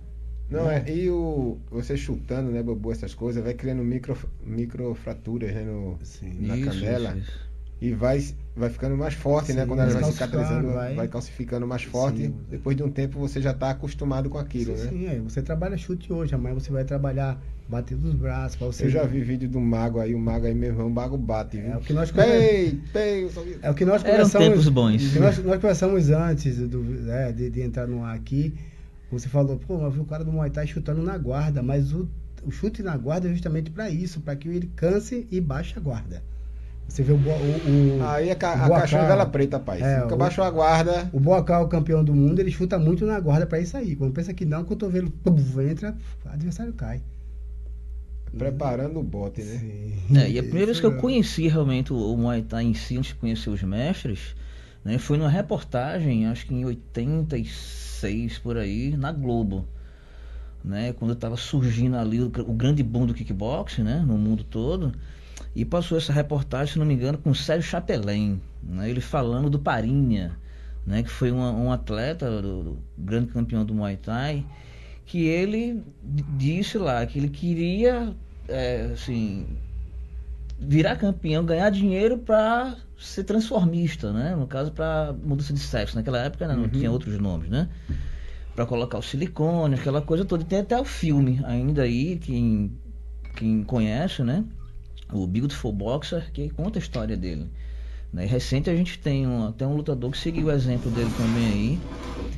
[0.53, 5.63] Não, é, e o, você chutando, né, Bobo, essas coisas, vai criando micro, microfraturas né,
[5.63, 7.09] no, Sim, na isso, canela.
[7.17, 7.53] Isso, isso.
[7.81, 8.23] E vai,
[8.55, 9.65] vai ficando mais forte, né, Sim, né?
[9.65, 10.95] Quando ela vai cicatrizando, vai...
[10.95, 12.27] vai calcificando mais forte.
[12.27, 12.35] Sim.
[12.49, 14.89] Depois de um tempo você já está acostumado com aquilo, sim, né?
[14.89, 15.19] Sim, é.
[15.19, 18.55] Você trabalha chute hoje, amanhã você vai trabalhar bater dos braços.
[18.55, 18.85] Pra você...
[18.85, 21.57] Eu já vi vídeo do mago aí, o mago aí mesmo, o mago bate.
[21.57, 21.73] Viu?
[21.73, 23.29] É o que nós pei, pei,
[23.61, 24.35] É o que nós conversamos.
[24.35, 25.15] Eram tempos bons.
[25.15, 28.53] Nós, nós conversamos antes do, né, de, de entrar no ar aqui.
[29.13, 32.09] Você falou, pô, eu vi o cara do Muay Thai chutando na guarda, mas o,
[32.43, 35.81] o chute na guarda é justamente para isso, para que ele canse e baixe a
[35.81, 36.23] guarda.
[36.87, 39.81] Você vê o, o, o Aí a, ca, a cachorra vela preta, pai.
[39.81, 41.09] É, Nunca baixou a guarda.
[41.13, 43.95] O Boacal, campeão do mundo, ele chuta muito na guarda para isso aí.
[43.95, 45.11] Quando pensa que não, o cotovelo
[45.69, 45.95] entra,
[46.25, 47.01] o adversário cai.
[48.37, 49.57] Preparando o bote, né?
[49.59, 50.17] Sim.
[50.17, 53.09] É, e a primeira vez que eu conheci realmente o Muay Thai em si, antes
[53.09, 54.35] de conhecer os mestres,
[54.83, 59.65] né, foi numa reportagem, acho que em 86 2006 por aí, na Globo.
[60.63, 64.93] Né, quando estava surgindo ali o, o, grande boom do kickboxing né, no mundo todo.
[65.53, 69.49] E passou essa reportagem, se não me engano, com o Sérgio Chapelin, né, ele falando
[69.49, 70.37] do Parinha,
[70.85, 74.45] né, que foi uma, um atleta, do, do, grande campeão do Muay Thai,
[75.05, 75.83] que ele
[76.37, 78.15] disse lá que ele queria
[78.47, 79.45] é, assim,
[80.65, 84.35] virar campeão, ganhar dinheiro para ser transformista, né?
[84.35, 85.95] No caso, para mudança de sexo.
[85.95, 86.55] Naquela época né?
[86.55, 86.69] não uhum.
[86.69, 87.69] tinha outros nomes, né?
[88.55, 90.43] Para colocar o silicone, aquela coisa toda.
[90.43, 92.71] E tem até o filme ainda aí, quem,
[93.35, 94.43] quem conhece, né?
[95.11, 97.49] O Beautiful Boxer, que conta a história dele.
[98.11, 98.25] Né?
[98.25, 101.45] E recente a gente tem um, até um lutador que seguiu o exemplo dele também
[101.45, 101.79] aí.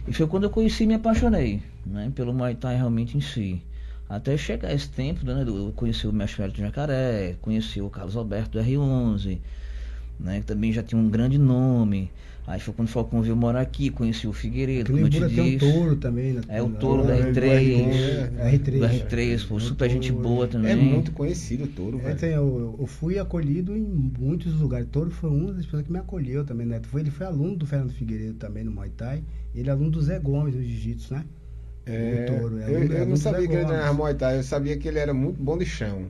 [0.07, 2.11] E foi quando eu conheci e me apaixonei né?
[2.15, 3.61] pelo Muay Thai realmente em si.
[4.07, 8.51] Até chegar esse tempo, né, eu conheci o Mestre Wellington Jacaré, conheci o Carlos Alberto
[8.51, 9.39] do R11,
[10.19, 12.11] né, que também já tinha um grande nome.
[12.47, 15.35] Aí foi quando o Falcão veio morar aqui, conheci o Figueiredo, como eu te disse.
[15.35, 16.33] tem um touro também.
[16.33, 16.41] Né?
[16.47, 18.29] É o touro da R3.
[18.37, 18.79] R3.
[18.79, 20.73] Do R3, pô, super gente boa também.
[20.73, 24.85] É muito conhecido o touro, é, tem, eu, eu, fui acolhido em muitos lugares.
[24.85, 26.79] O touro foi uma das pessoas que me acolheu também, né?
[26.83, 29.23] Foi, ele foi aluno do Fernando Figueiredo também no Muay Thai.
[29.55, 31.25] Ele é aluno do Zé Gomes, do Jiu-Jitsu, né?
[31.85, 32.59] É, touro.
[32.59, 35.13] É eu, eu não sabia que ele treinava Muay Thai, eu sabia que ele era
[35.13, 36.05] muito bom de chão.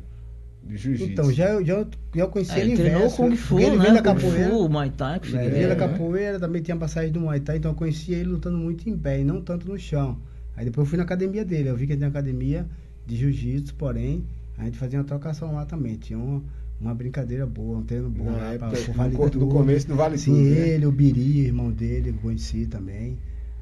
[1.00, 2.92] Então, já, já, já conheci é, ele inverso.
[2.92, 3.94] Treinou Kung Fu, ele né?
[3.94, 4.50] da capoeira.
[4.50, 5.22] Fu, Muay Thai.
[5.34, 8.30] É, ele veio da capoeira, também tinha passagem do Muay Thai, então eu conheci ele
[8.30, 10.18] lutando muito em pé e não tanto no chão.
[10.56, 12.66] Aí depois eu fui na academia dele, eu vi que ele tinha academia
[13.06, 14.26] de jiu-jitsu, porém,
[14.58, 15.96] a gente fazia uma trocação lá também.
[15.98, 16.42] Tinha uma,
[16.82, 19.96] uma brincadeira boa, um treino bom na lá época, pra, vale no, no começo do
[19.96, 20.70] Vale Sim, Tudo, né?
[20.70, 20.88] ele, né?
[20.88, 23.18] o Biri, irmão dele, eu conheci também.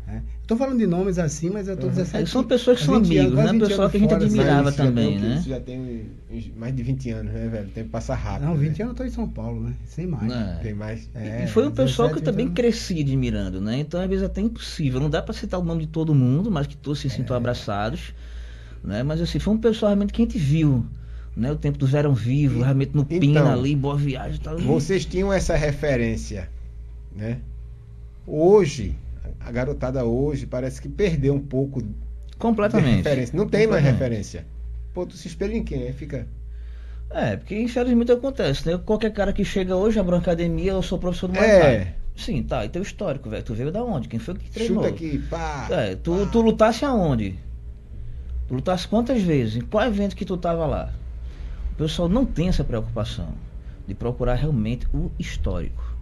[0.08, 0.20] É.
[0.42, 1.96] Estou falando de nomes assim, mas eu estou uhum.
[1.96, 3.58] 17 São pessoas que são amigos, né?
[3.58, 5.38] Pessoal que a gente admirava também, né?
[5.40, 6.10] Isso já tem
[6.58, 7.68] mais de 20 anos, né, velho?
[7.68, 8.48] O tempo passa rápido.
[8.48, 8.68] Não, 20 né?
[8.68, 9.74] anos eu estou em São Paulo, né?
[9.86, 10.32] Sem mais.
[10.32, 10.60] É.
[10.62, 11.10] Tem mais.
[11.16, 12.56] É, e foi um pessoal que eu também anos.
[12.56, 13.80] cresci admirando, né?
[13.80, 15.00] Então, às vezes, é até impossível.
[15.00, 17.38] Não dá para citar o nome de todo mundo, mas que todos se sintam é.
[17.38, 18.14] abraçados.
[18.84, 19.02] Né?
[19.04, 20.86] Mas, assim, foi um pessoal realmente que a gente viu.
[21.36, 24.40] Né, o tempo do Verão Vivo, realmente no então, Pina ali, Boa Viagem.
[24.40, 24.56] Tal.
[24.60, 26.48] Vocês tinham essa referência,
[27.16, 27.40] né?
[28.28, 28.96] Hoje,
[29.46, 31.84] a garotada hoje parece que perdeu um pouco
[32.38, 33.38] completamente referência.
[33.38, 34.46] Não tem mais referência.
[34.94, 35.84] Pô, tu se espelha em quem?
[35.84, 36.28] Aí fica.
[37.10, 38.80] É, porque infelizmente acontece, né?
[38.84, 41.96] Qualquer cara que chega hoje, abre uma academia, eu sou professor do Muay É.
[42.16, 42.64] Sim, tá.
[42.64, 43.44] E teu histórico, velho.
[43.44, 44.08] Tu veio da onde?
[44.08, 44.84] Quem foi que treinou?
[44.84, 45.68] Chuta aqui, pá.
[45.72, 46.32] É, tu, pá.
[46.32, 47.40] tu lutasse aonde?
[48.48, 49.56] Tu lutasse quantas vezes?
[49.56, 50.94] Em qual evento que tu tava lá?
[51.72, 53.30] O pessoal não tem essa preocupação
[53.88, 55.93] de procurar realmente o histórico.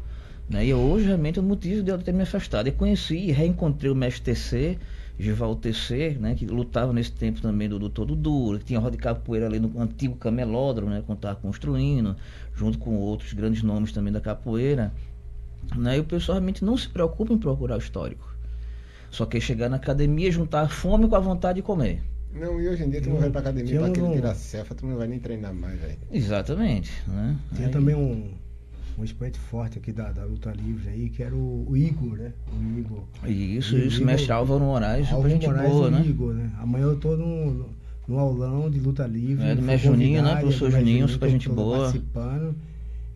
[0.51, 0.65] Né?
[0.65, 2.67] E hoje realmente o motivo de eu ter me afastado.
[2.67, 4.77] Eu conheci e reencontrei o mestre TC,
[5.17, 8.97] Gival TC, né, que lutava nesse tempo também do, do Todo Duro, que tinha roda
[8.97, 12.17] de capoeira ali no antigo camelódromo, né, quando estava construindo,
[12.53, 14.91] junto com outros grandes nomes também da capoeira.
[15.77, 18.35] Né, e o pessoal realmente não se preocupa em procurar o histórico.
[19.09, 22.01] Só quer chegar na academia e juntar a fome com a vontade de comer.
[22.33, 24.85] Não, e hoje em dia tu não vai pra academia pra aquele tirar cefa, tu
[24.85, 25.97] não vai nem treinar mais, velho.
[26.11, 27.37] Exatamente, né?
[27.55, 27.71] Tem Aí...
[27.71, 28.33] também um,
[29.01, 32.31] um expoente forte aqui da, da luta livre aí, que era o, o Igor, né?
[32.53, 33.03] O Igor.
[33.25, 36.05] Isso, isso, Igor, mestre Álvaro Moraes, Álvaro gente Moraes boa, né?
[36.05, 36.51] Igor, né?
[36.59, 37.69] Amanhã eu tô no, no,
[38.07, 39.43] no aulão de luta livre.
[39.43, 40.35] É do mestre Juninho, né?
[40.35, 41.79] Professor Juninho, super gente boa.
[41.79, 42.55] participando.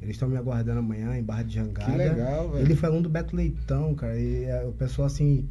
[0.02, 1.92] Eles estão me aguardando amanhã em Barra de Jangada.
[1.92, 2.66] Que legal, velho.
[2.66, 4.18] Ele foi aluno do Beto Leitão, cara.
[4.18, 5.48] E é, o pessoal assim.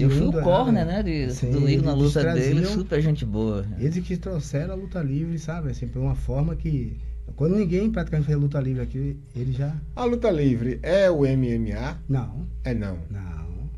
[0.00, 1.02] Eu fui o corner, né?
[1.02, 3.64] De, sim, do livro na luta dele, super gente boa.
[3.78, 5.70] Eles que trouxeram a luta livre, sabe?
[5.70, 6.96] Assim, por uma forma que
[7.34, 9.74] quando ninguém praticamente fez luta livre aqui, ele já.
[9.94, 11.98] A luta livre é o MMA?
[12.08, 12.46] Não.
[12.62, 12.98] É não.
[13.10, 13.70] Não.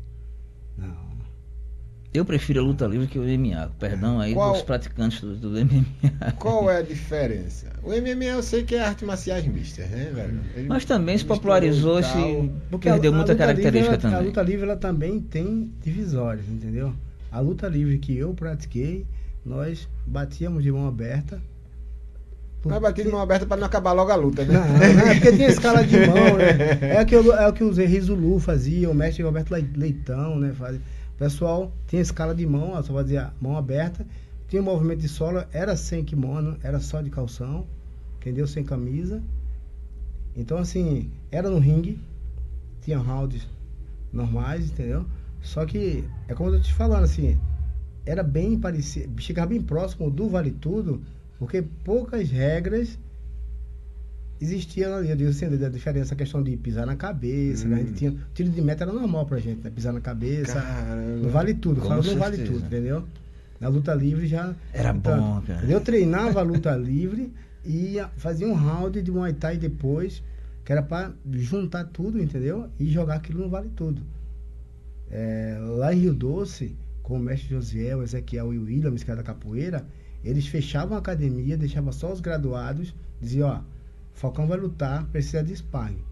[0.77, 1.17] Não.
[2.13, 3.71] Eu prefiro a luta livre que o MMA.
[3.79, 4.53] Perdão aí Qual...
[4.53, 6.31] dos praticantes do, do, MMA.
[6.37, 7.67] Qual é a diferença?
[7.83, 10.39] O MMA eu sei que é arte marciais mistas, né, velho?
[10.55, 14.17] Ele Mas também se popularizou, se perdeu a, muita a característica livre, também.
[14.17, 16.93] A luta livre ela também tem divisórias, entendeu?
[17.31, 19.05] A luta livre que eu pratiquei,
[19.45, 21.41] nós batíamos de mão aberta
[22.65, 24.53] mas batia de mão aberta para não acabar logo a luta, né?
[24.53, 26.79] Não, não, é porque tinha escala de mão, né?
[26.97, 30.53] É o que, é o, que o Zé Rizulu fazia, o mestre Roberto Leitão, né?
[30.53, 30.81] Fazia.
[31.15, 34.05] O pessoal tinha escala de mão, só fazia mão aberta,
[34.47, 37.65] tinha movimento de solo, era sem kimono, era só de calção,
[38.19, 38.45] entendeu?
[38.47, 39.21] Sem camisa.
[40.35, 41.99] Então, assim, era no ringue,
[42.81, 43.47] tinha rounds
[44.11, 45.05] normais, entendeu?
[45.41, 47.39] Só que, é como eu tô te falando, assim,
[48.05, 51.01] era bem parecido, chegava bem próximo do Vale Tudo,
[51.39, 52.99] porque poucas regras
[54.41, 55.09] existiam ali.
[55.09, 57.69] Eu digo assim, a diferença, a questão de pisar na cabeça, hum.
[57.69, 57.75] né?
[57.75, 57.95] A gente hum.
[57.95, 59.71] tinha, tiro de meta era normal pra gente, né?
[59.73, 60.61] Pisar na cabeça.
[60.61, 61.23] Caramba.
[61.23, 63.03] Não vale tudo, fala não vale tudo, entendeu?
[63.59, 64.53] Na luta livre já.
[64.73, 65.65] Era então, bom, cara.
[65.65, 67.33] Eu treinava a luta livre
[67.65, 70.23] e fazia um round de Muay Thai depois,
[70.63, 72.69] que era para juntar tudo, entendeu?
[72.79, 74.01] E jogar aquilo no vale tudo.
[75.11, 79.21] É, lá em Rio Doce, com o mestre Josiel, Ezequiel e o Williams, que era
[79.21, 79.85] da capoeira,
[80.23, 83.59] eles fechavam a academia, deixavam só os graduados, diziam, ó,
[84.13, 86.03] Falcão vai lutar, precisa de sparring.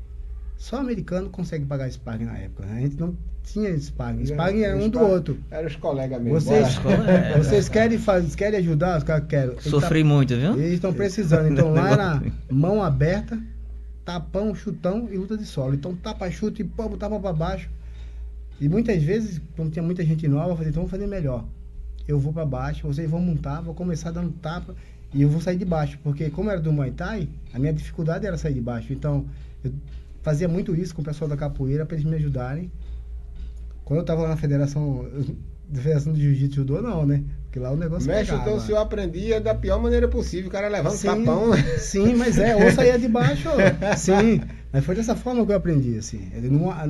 [0.55, 2.65] Só o americano consegue pagar sparring na época.
[2.65, 2.77] Né?
[2.77, 4.25] A gente não tinha sparring.
[4.25, 5.37] Sparring era um do outro.
[5.51, 6.39] Era os colegas mesmo.
[6.39, 6.79] Vocês,
[7.37, 8.97] vocês querem, fazer, querem ajudar?
[8.97, 9.59] Os caras querem.
[9.59, 10.53] Sofri tá, muito, viu?
[10.53, 11.51] Eles estão precisando.
[11.51, 13.37] Então lá era mão aberta,
[14.05, 15.75] tapão, chutão e luta de solo.
[15.75, 17.69] Então tapa, chute, pão, tapa para baixo.
[18.59, 21.43] E muitas vezes, quando tinha muita gente nova, eu falei, então vamos fazer melhor
[22.07, 24.75] eu vou para baixo, vocês vão montar, vou começar dando tapa
[25.13, 28.25] e eu vou sair de baixo, porque como era do Muay Thai, a minha dificuldade
[28.25, 28.93] era sair de baixo.
[28.93, 29.25] Então,
[29.63, 29.71] eu
[30.21, 32.71] fazia muito isso com o pessoal da capoeira para eles me ajudarem.
[33.83, 35.05] Quando eu estava na federação,
[35.69, 37.23] da Federação de Jiu-Jitsu Judô, não, né?
[37.43, 38.49] Porque lá o negócio Mexe, pegava.
[38.49, 41.51] então se eu aprendia da pior maneira possível, o cara levando sim, tapão.
[41.77, 43.49] Sim, mas é, ou saía de baixo,
[43.97, 44.41] sim.
[44.71, 46.29] Mas foi dessa forma que eu aprendi, assim.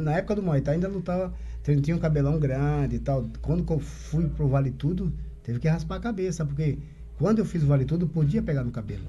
[0.01, 1.33] Na época do Muay Thai ainda lutava,
[1.75, 3.27] tinha um cabelão grande e tal.
[3.41, 5.11] Quando eu fui pro Vale Tudo,
[5.43, 6.77] teve que raspar a cabeça, porque
[7.17, 9.05] quando eu fiz o Vale Tudo, podia pegar no cabelo.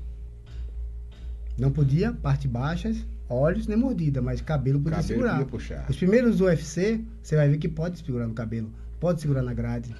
[1.56, 5.32] Não podia, parte baixas, olhos nem mordida, mas cabelo podia cabelo segurar.
[5.32, 5.86] Podia puxar.
[5.88, 9.52] Os primeiros do UFC, você vai ver que pode segurar no cabelo, pode segurar na
[9.52, 9.94] grade.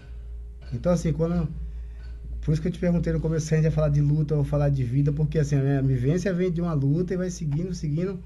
[0.73, 1.49] Então, assim, quando.
[2.43, 4.35] Por isso que eu te perguntei no começo se a gente ia falar de luta
[4.35, 7.31] ou falar de vida, porque assim, a minha vivência vem de uma luta e vai
[7.31, 8.19] seguindo, seguindo.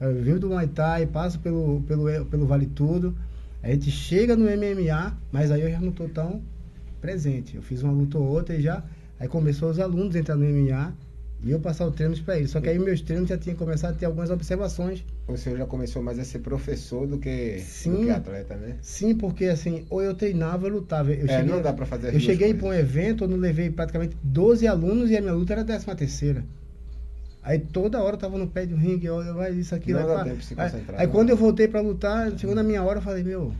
[0.00, 3.16] Eu do Muay Thai, passo pelo, pelo, pelo Vale Tudo.
[3.64, 6.42] A gente chega no MMA, mas aí eu já não estou tão
[7.00, 7.56] presente.
[7.56, 8.84] Eu fiz uma luta ou outra e já.
[9.18, 10.94] Aí começou os alunos a entrar no MMA
[11.42, 12.50] e eu passar os treinos para eles.
[12.50, 15.02] Só que aí meus treinos já tinham começado a ter algumas observações.
[15.26, 18.76] O senhor já começou mais a ser professor do que, sim, do que atleta, né?
[18.82, 21.10] Sim, porque assim, ou eu treinava ou eu lutava.
[21.10, 24.14] Eu é, cheguei, não dá para fazer Eu cheguei para um evento onde levei praticamente
[24.22, 26.44] 12 alunos e a minha luta era a 13 terceira.
[27.44, 30.24] Aí toda hora eu tava no pé do ringue, eu, vai isso aqui, não dá
[30.24, 30.98] tempo de se concentrar.
[30.98, 33.52] Aí, aí quando eu voltei para lutar, chegou na minha hora, eu falei, meu,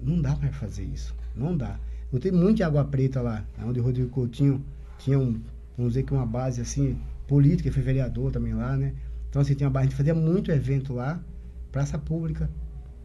[0.00, 1.12] não dá para fazer isso.
[1.34, 1.76] Não dá.
[2.12, 4.64] Lutei muito em Água Preta lá, onde o Rodrigo Coutinho
[4.98, 5.40] tinha um,
[5.76, 6.96] vamos dizer que uma base assim,
[7.26, 8.94] política, foi vereador também lá, né?
[9.28, 11.20] Então, assim, tinha, a gente fazia muito evento lá,
[11.72, 12.48] praça pública.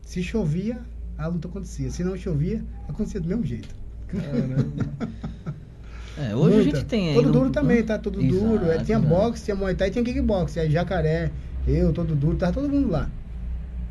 [0.05, 0.79] Se chovia,
[1.17, 1.89] a luta acontecia.
[1.89, 3.73] Se não chovia, acontecia do mesmo jeito.
[6.17, 6.59] É, hoje Muita.
[6.59, 7.51] a gente tem Todo duro um...
[7.51, 7.97] também, tá?
[7.97, 8.71] Todo exato, duro.
[8.71, 9.13] É, tinha exato.
[9.13, 10.57] boxe, tinha muay thai, tinha kickbox.
[10.57, 11.31] Aí jacaré,
[11.67, 13.09] eu, todo duro, tava todo mundo lá.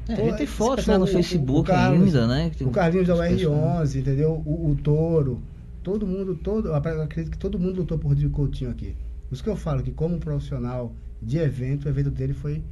[0.08, 2.50] É, a gente tem fotos né, no o, Facebook o Carlos, ainda, né?
[2.60, 4.42] O Carlinhos da UR11, entendeu?
[4.44, 5.40] O, o Touro.
[5.82, 8.94] Todo mundo, todo, eu acredito que todo mundo lutou por Rodrigo Coutinho aqui.
[9.28, 10.92] Por isso que eu falo que como profissional
[11.22, 12.62] de evento, o evento dele foi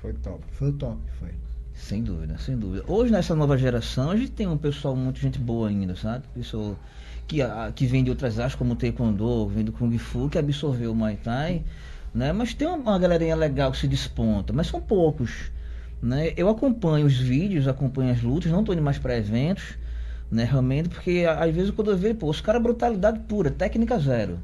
[0.00, 0.40] foi top.
[0.52, 1.30] Foi o top, foi.
[1.74, 2.84] Sem dúvida, sem dúvida.
[2.88, 6.24] Hoje nessa nova geração, a gente tem um pessoal muito gente boa ainda, sabe?
[6.34, 6.76] Pessoa
[7.28, 10.38] que, a, que vem de outras artes como o Taekwondo, vem do Kung Fu, que
[10.38, 11.62] absorveu o Muay Thai,
[12.14, 12.32] né?
[12.32, 15.52] Mas tem uma, galerinha legal que se desponta, mas são poucos,
[16.02, 16.32] né?
[16.36, 19.76] Eu acompanho os vídeos, acompanho as lutas, não estou indo mais para eventos,
[20.30, 20.44] né?
[20.44, 24.38] Realmente, porque às vezes quando eu vejo, pô, os caras brutalidade pura, técnica zero.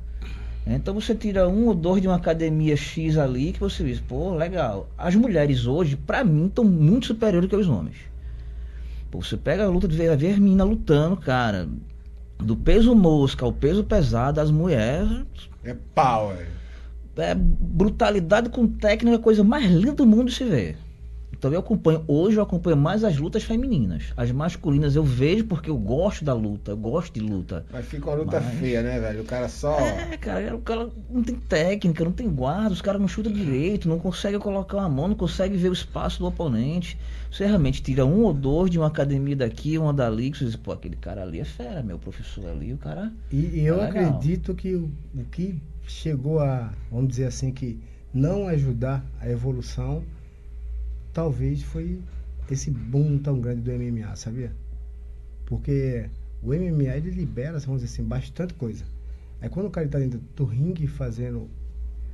[0.67, 4.35] Então você tira um ou dois de uma academia X ali que você diz, pô,
[4.35, 4.89] legal.
[4.97, 7.97] As mulheres hoje, para mim, estão muito superiores que os homens.
[9.11, 11.69] Pô, você pega a luta de ver a menina lutando, cara,
[12.39, 15.27] do peso mosca ao peso pesado, as mulheres.
[15.65, 16.49] É power.
[17.17, 20.77] É brutalidade com técnica, a coisa mais linda do mundo se vê.
[21.45, 24.15] Então eu acompanho, hoje eu acompanho mais as lutas femininas.
[24.17, 27.67] As masculinas eu vejo porque eu gosto da luta, eu gosto de luta.
[27.71, 28.55] Mas fica uma luta Mas...
[28.59, 29.21] feia, né, velho?
[29.21, 29.79] O cara só.
[29.79, 33.91] É, cara, o cara não tem técnica, não tem guarda, os caras não chutam direito,
[33.91, 36.99] não consegue colocar uma mão, não consegue ver o espaço do oponente.
[37.31, 40.57] Você realmente tira um ou dois de uma academia daqui, uma dali, que você diz,
[40.57, 43.13] pô, aquele cara ali é fera, meu professor ali, o cara.
[43.31, 47.79] E, e eu é acredito que o, o que chegou a, vamos dizer assim, que
[48.15, 50.03] não ajudar a evolução
[51.15, 51.99] talvez foi
[52.51, 54.53] esse boom tão grande do MMA, sabia?
[55.47, 56.11] Porque
[56.43, 58.85] o MMA ele libera, vamos dizer assim, bastante coisa.
[59.41, 61.49] Aí quando o cara está dentro do ringue fazendo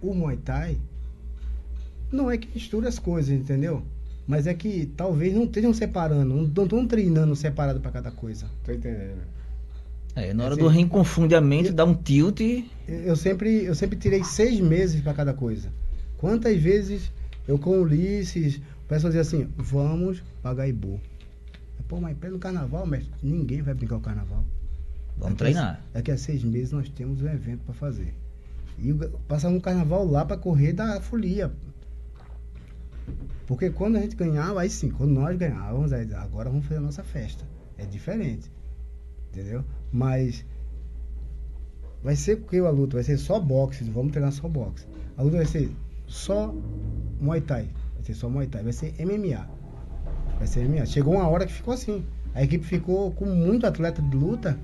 [0.03, 0.79] o Muay Thai,
[2.13, 3.83] não é que mistura as coisas, entendeu?
[4.27, 8.47] Mas é que talvez não estejam separando, não estão treinando separado para cada coisa.
[8.65, 9.23] Tô entendendo.
[10.15, 12.69] É, na hora é, do ringue confunde a mente, eu, dá um tilt e...
[12.87, 15.69] Eu sempre, eu sempre tirei seis meses para cada coisa.
[16.19, 17.11] Quantas vezes
[17.47, 18.61] eu com o Ulisses,
[18.91, 21.01] pessoal diz assim, vamos para Gaibu.
[21.87, 24.45] Pô, mas pelo carnaval, mestre, ninguém vai brincar o carnaval.
[25.17, 25.81] Vamos daqui treinar.
[25.91, 28.13] A, daqui a seis meses nós temos um evento para fazer.
[28.79, 28.93] E
[29.29, 31.53] passar um carnaval lá para correr da folia.
[33.47, 36.83] Porque quando a gente ganhava, aí sim, quando nós ganhávamos, aí, agora vamos fazer a
[36.83, 37.45] nossa festa.
[37.79, 38.51] É diferente.
[39.31, 39.65] Entendeu?
[39.93, 40.45] Mas
[42.03, 42.97] vai ser o que a luta?
[42.97, 44.85] Vai ser só boxe, vamos treinar só boxe.
[45.17, 45.71] A luta vai ser
[46.09, 46.53] só
[47.21, 47.69] Muay Thai.
[48.11, 49.49] Ser só Muay Thai, vai ser MMA.
[50.39, 50.85] Vai ser MMA.
[50.87, 52.05] Chegou uma hora que ficou assim.
[52.35, 54.59] A equipe ficou com muito atleta de luta.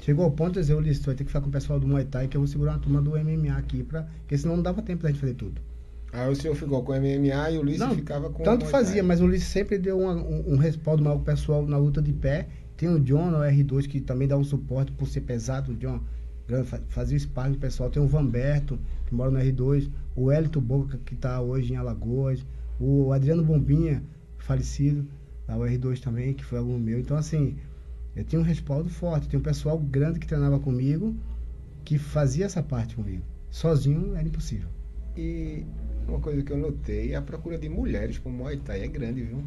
[0.00, 2.04] Chegou ao ponto de dizer, Ulisses, vai ter que ficar com o pessoal do Muay
[2.04, 4.02] Thai que eu vou segurar uma turma do MMA aqui, pra...
[4.02, 5.60] porque senão não dava tempo da gente fazer tudo.
[6.12, 9.02] Aí o senhor ficou com o MMA e o Ulisses não, ficava com Tanto fazia,
[9.02, 12.12] mas o Ulisses sempre deu uma, um, um, respaldo maior pro pessoal na luta de
[12.12, 12.48] pé.
[12.76, 15.70] Tem o John no R2 que também dá um suporte por ser pesado.
[15.70, 16.00] O John
[16.88, 17.88] fazia o sparring pessoal.
[17.88, 19.88] Tem o Vanberto, que mora no R2.
[20.16, 22.44] O Elito Boca, que está hoje em Alagoas
[22.80, 24.02] o Adriano Bombinha,
[24.38, 25.06] falecido,
[25.46, 26.98] da UR2 também, que foi aluno meu.
[26.98, 27.56] Então, assim,
[28.14, 31.14] eu tinha um respaldo forte, tinha um pessoal grande que treinava comigo,
[31.84, 33.22] que fazia essa parte comigo.
[33.50, 34.68] Sozinho era impossível.
[35.16, 35.64] E
[36.08, 39.22] uma coisa que eu notei, a procura de mulheres para o Muay Thai é grande,
[39.22, 39.42] viu?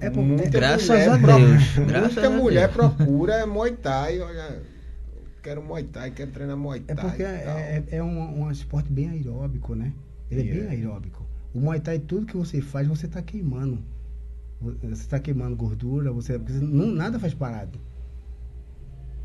[0.00, 1.68] É porque, muita graças a Deus.
[1.74, 2.94] Pro, graças muita a mulher Deus.
[2.94, 4.62] procura Muay Thai, olha,
[5.42, 7.04] quero Muay Thai, quero treinar Muay é Thai.
[7.04, 9.92] É porque é, é, é um, um, esporte bem aeróbico, né?
[10.30, 11.26] Ele é, é bem aeróbico.
[11.54, 13.78] O Muay Thai, tudo que você faz, você está queimando.
[14.60, 17.78] Você está queimando gordura, você, não, nada faz parado.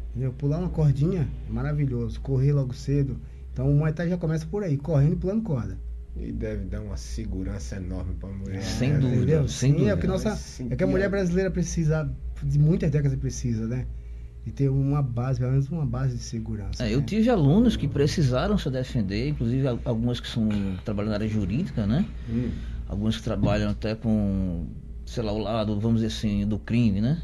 [0.09, 0.33] Entendeu?
[0.33, 2.19] Pular uma cordinha, maravilhoso.
[2.21, 3.17] Correr logo cedo.
[3.53, 5.77] Então o Muay Thai já começa por aí, correndo e pulando corda.
[6.15, 8.63] E deve dar uma segurança enorme para a mulher.
[8.63, 8.99] Sem né?
[8.99, 9.47] dúvida, Entendeu?
[9.47, 9.93] sem Sim, dúvida.
[9.93, 12.11] É, que nossa, é que a mulher brasileira precisa,
[12.43, 13.85] de muitas décadas precisa, né?
[14.47, 16.81] E ter uma base, pelo menos uma base de segurança.
[16.81, 16.95] É, né?
[16.95, 20.47] Eu tive alunos que precisaram se defender, inclusive algumas que são
[20.85, 22.05] trabalham na área jurídica, né?
[22.29, 22.51] Hum.
[22.87, 24.67] Alguns que trabalham até com,
[25.05, 27.21] sei lá, o lado, vamos dizer assim, do crime, né?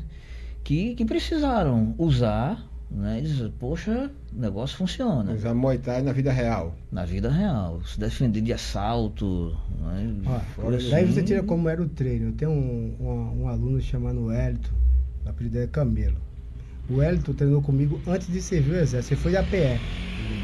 [0.65, 3.19] Que, que precisaram usar né?
[3.19, 5.31] E diz, poxa, o negócio funciona.
[5.31, 6.75] Usar Muay Thai na vida real.
[6.91, 7.81] Na vida real.
[7.85, 9.57] Se defender de assalto.
[9.79, 10.13] Né?
[10.75, 10.89] assim.
[10.91, 12.27] Daí você tira como era o treino.
[12.27, 14.71] Eu tenho um, um, um aluno chamado Hélito,
[15.25, 16.32] o apelido é Camelo.
[16.89, 19.13] O Hélito treinou comigo antes de servir o exército.
[19.13, 19.79] Ele foi da PE.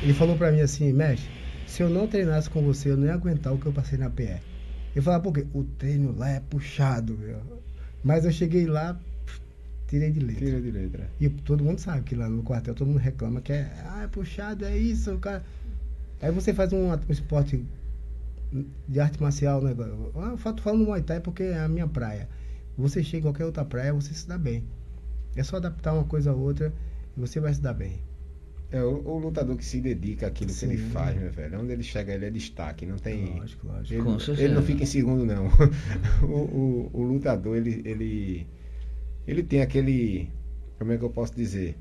[0.01, 1.29] Ele falou pra mim assim, mestre,
[1.67, 4.09] se eu não treinasse com você, eu não ia aguentar o que eu passei na
[4.09, 4.39] PE.
[4.95, 5.45] Ele falava, por quê?
[5.53, 7.39] O treino lá é puxado, meu.
[8.03, 8.97] Mas eu cheguei lá,
[9.87, 10.45] tirei de letra.
[10.45, 11.09] Tira de letra.
[11.19, 14.07] E todo mundo sabe que lá no quartel todo mundo reclama que é, ah, é
[14.07, 15.43] puxado, é isso, cara.
[16.21, 17.63] Aí você faz um, um esporte
[18.87, 19.71] de arte marcial, né?
[19.71, 22.27] Eu tô falando Muay Thai porque é a minha praia.
[22.77, 24.63] Você chega em qualquer outra praia, você se dá bem.
[25.35, 26.73] É só adaptar uma coisa a outra
[27.15, 28.01] e você vai se dar bem.
[28.71, 30.67] É, o, o lutador que se dedica àquilo Sim.
[30.67, 31.59] que ele faz, meu velho.
[31.59, 32.85] Onde ele chega, ele é destaque.
[32.85, 33.39] Não tem.
[33.39, 34.31] Lógico, lógico.
[34.31, 35.47] Ele, ele não fica em segundo, não.
[36.21, 38.47] o, o, o lutador, ele, ele
[39.29, 40.31] ele tem aquele.
[40.79, 41.77] Como é que eu posso dizer?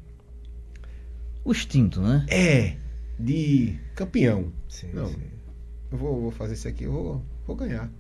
[1.43, 2.27] O instinto, né?
[2.29, 2.77] É,
[3.19, 4.53] de campeão.
[4.69, 5.23] Sim, Não, sim.
[5.91, 7.91] Eu vou, vou fazer isso aqui, eu vou, vou ganhar.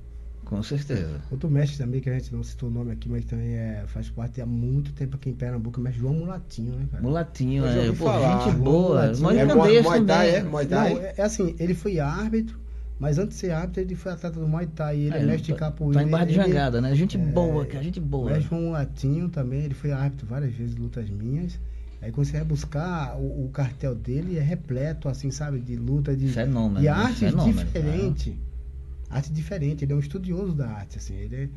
[0.48, 1.20] Com certeza.
[1.30, 4.08] Outro mestre também, que a gente não citou o nome aqui, mas também é, faz
[4.08, 7.02] parte há muito tempo aqui em Pernambuco, o mestre João Mulatinho, né, cara?
[7.02, 7.88] Mulatinho, é.
[7.88, 8.44] Pô, falar.
[8.44, 9.12] gente boa.
[9.14, 9.40] Mulatinho.
[9.40, 10.42] É, Muay Thai, é?
[10.42, 10.94] Muay Thai?
[10.94, 12.58] Não, é, é assim, ele foi árbitro,
[12.98, 14.96] mas antes de ser árbitro, ele foi atleta do Muay Thai.
[14.96, 16.00] Ele é, é mestre de capoeira.
[16.00, 16.94] Tá em Barra de Jangada, né?
[16.94, 18.30] Gente é, boa, cara, gente boa.
[18.30, 21.60] Mestre um latinho também, ele foi árbitro várias vezes lutas minhas.
[22.00, 26.16] Aí quando você vai buscar o, o, cartel dele, é repleto, assim, sabe, de luta,
[26.16, 28.30] de, fenômeno, de arte fenômeno, diferente.
[28.30, 28.36] Né?
[29.10, 31.48] Arte diferente, ele é um estudioso da arte, assim, ele é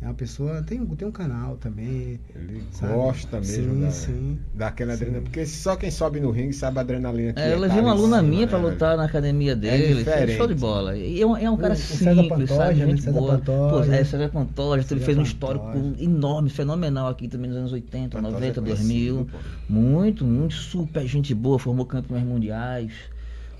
[0.00, 2.20] é uma pessoa, tem, tem um canal também.
[2.32, 2.92] Ele sabe?
[2.92, 5.02] gosta mesmo sim, da, sim, daquela sim.
[5.02, 5.22] adrenalina.
[5.24, 7.52] Porque só quem sobe no ringue sabe a adrenalina que é.
[7.52, 8.70] Eu levei uma aluna minha para né?
[8.70, 10.08] lutar na academia é dele.
[10.08, 10.96] É show de bola.
[10.96, 12.74] E é um, é um cara o, simples, Pantoja, sabe?
[12.76, 13.38] Gente boa.
[13.38, 15.66] Pô, é, César Pantoja, ele fez um histórico
[15.98, 19.28] enorme, fenomenal aqui também nos anos 80, Pantoja 90, 2000.
[19.68, 22.92] Muito, muito super gente boa, formou campeões mundiais.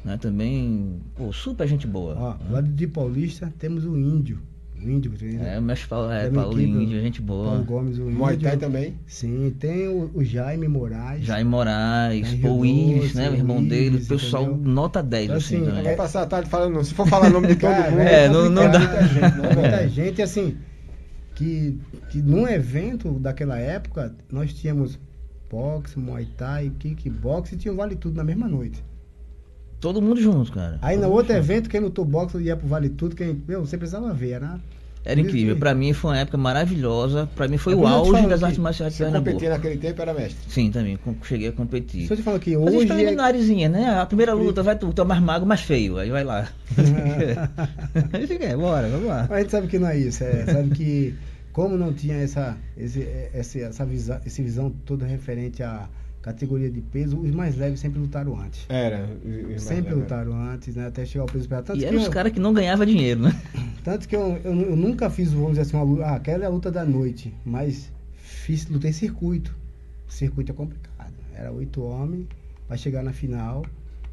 [0.05, 2.15] Né, também, pô, super gente boa.
[2.17, 2.51] Ó, né?
[2.51, 4.41] lado de Paulista temos o Índio.
[4.85, 7.49] O índio, É, o mestre Paulo, é, Paulo Índio, gente boa.
[7.49, 8.19] Paulo Gomes, o índio.
[8.19, 8.95] Muay Thai também?
[9.07, 11.25] Sim, tem o, o Jaime Moraes.
[11.25, 14.73] Jaime Moraes, Paul Ives, né, o irmão dele, o pessoal entendeu?
[14.73, 15.57] nota 10, então, assim.
[15.57, 15.83] assim né?
[15.83, 18.01] Vai passar a tarde falando, se for falar nome de todo mundo.
[18.01, 18.79] É, não, não dá.
[18.79, 20.57] Muita gente, não, muita gente, assim,
[21.35, 21.79] que,
[22.11, 24.99] que num evento daquela época, nós tínhamos
[25.51, 28.85] boxe, Muay Thai, kickbox e tinha Vale Tudo na mesma noite.
[29.81, 30.79] Todo mundo junto, cara.
[30.83, 31.45] Aí no outro junto.
[31.45, 34.59] evento, quem lutou boxe ia pro Vale Tudo, quem, meu, você precisava ver, era.
[35.05, 35.57] Era incrível.
[35.57, 37.29] Para mim foi uma época maravilhosa.
[37.35, 39.25] Para mim foi é o auge das artes marciais de Pernambuco.
[39.25, 40.37] Você competia naquele tempo, era mestre?
[40.49, 40.99] Sim, também.
[41.23, 42.07] Cheguei a competir.
[42.07, 42.73] Você fala que hoje...
[42.73, 43.99] Fazia preliminarzinha, né?
[44.01, 45.97] A primeira luta, vai tu, tu é mais magro, mais feio.
[45.97, 46.49] Aí vai lá.
[48.13, 49.27] Aí bora, vamos lá.
[49.31, 50.25] Mas a gente sabe que não é isso.
[50.25, 51.15] É, sabe que
[51.53, 55.89] como não tinha essa, esse, essa, essa visão, essa visão toda referente a
[56.33, 58.67] categoria de peso, os mais leves sempre lutaram antes.
[58.69, 59.09] Era.
[59.57, 60.87] Sempre lutaram antes, né?
[60.87, 61.67] Até chegar ao peso pesado.
[61.67, 63.43] Tanto e eram os caras que não ganhavam dinheiro, né?
[63.83, 66.05] Tanto que eu, eu, eu, nunca fiz, vamos dizer assim, uma luta.
[66.05, 67.33] Ah, aquela é a luta da noite.
[67.45, 69.57] Mas fiz, lutei circuito.
[70.09, 71.15] Circuito é complicado.
[71.35, 72.27] Era oito homens
[72.67, 73.65] para chegar na final.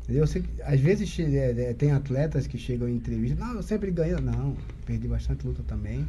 [0.07, 3.63] Eu sei que, às vezes é, é, tem atletas que chegam em entrevista, não, eu
[3.63, 4.21] sempre ganho.
[4.21, 4.55] Não,
[4.85, 6.05] perdi bastante luta também.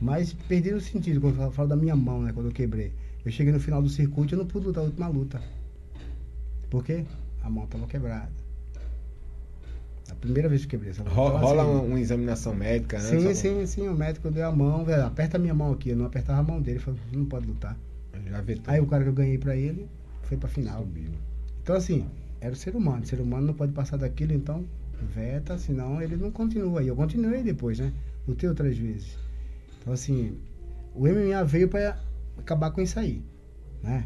[0.00, 2.32] Mas perdi no sentido, quando eu falo da minha mão, né?
[2.32, 2.92] Quando eu quebrei.
[3.24, 5.40] Eu cheguei no final do circuito e não pude lutar a última luta.
[6.70, 7.04] Por quê?
[7.42, 8.30] A mão estava quebrada.
[10.10, 13.04] A primeira vez que eu quebrei essa Rola, rola uma, uma, examinação médica, né?
[13.04, 13.88] Sim, sim, sim.
[13.88, 15.90] O médico deu a mão, velho, aperta a minha mão aqui.
[15.90, 16.78] Eu não apertava a mão dele.
[16.78, 17.76] Falou, não pode lutar.
[18.66, 19.88] Aí o cara que eu ganhei pra ele
[20.22, 20.80] foi pra final.
[20.80, 21.10] Subiu.
[21.62, 22.06] Então, assim,
[22.40, 23.02] era o ser humano.
[23.02, 24.64] O ser humano não pode passar daquilo, então
[25.14, 26.82] veta, senão ele não continua.
[26.82, 27.92] E eu continuei depois, né?
[28.26, 29.16] Lutei outras vezes.
[29.80, 30.36] Então, assim,
[30.94, 31.98] o MMA veio para
[32.38, 33.22] acabar com isso aí,
[33.82, 34.04] né?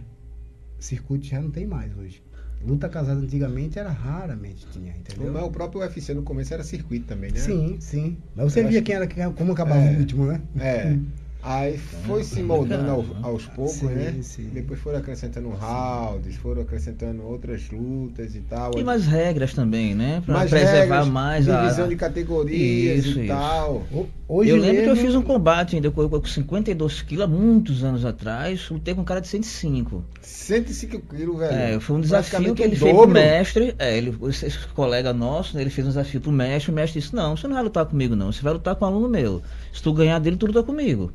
[0.79, 2.23] Circuito já não tem mais hoje.
[2.65, 5.33] Luta casada antigamente era raramente tinha, entendeu?
[5.33, 7.39] Mas o próprio UFC no começo era circuito também, né?
[7.39, 8.19] Sim, sim.
[8.37, 10.41] Mas você Eu via quem era, como acabava é, o último, né?
[10.59, 10.97] É.
[11.45, 14.15] Aí foi se moldando ao, aos poucos, sim, né?
[14.23, 14.51] Sim.
[14.53, 18.79] Depois foram acrescentando rounds, foram acrescentando outras lutas e tal.
[18.79, 20.23] E mais regras também, né?
[20.25, 21.63] Pra mais preservar regras, mais a.
[21.63, 23.35] Divisão de categorias isso, e isso.
[23.35, 23.83] tal.
[24.29, 24.95] Hoje eu lembro mesmo...
[24.95, 28.71] que eu fiz um combate ainda com, com 52 quilos há muitos anos atrás.
[28.71, 30.05] Lutei com um cara de 105.
[30.23, 31.55] 105 quilos, velho.
[31.55, 33.75] É, foi um desafio que ele fez pro mestre.
[33.81, 36.71] É, ele, esse, esse colega nosso, né, ele fez um desafio pro mestre.
[36.71, 38.31] O mestre disse: Não, você não vai lutar comigo, não.
[38.31, 39.43] Você vai lutar com um aluno meu.
[39.73, 41.13] Se tu ganhar dele, tu luta comigo.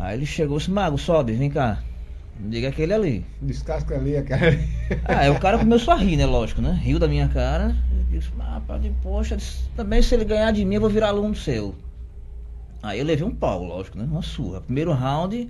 [0.00, 1.82] Aí ele chegou e disse, Mago, sobe, vem cá.
[2.38, 3.26] Diga aquele ali.
[3.42, 4.58] Descasca ali, a cara.
[5.04, 6.26] Ah, aí o cara começou a rir, né?
[6.26, 6.72] Lógico, né?
[6.82, 7.76] Riu da minha cara.
[7.92, 11.08] Eu disse, ah, padre, poxa, disse, também se ele ganhar de mim, eu vou virar
[11.08, 11.76] aluno seu.
[12.82, 14.04] Aí eu levei um pau, lógico, né?
[14.04, 14.62] Uma surra.
[14.62, 15.48] Primeiro round,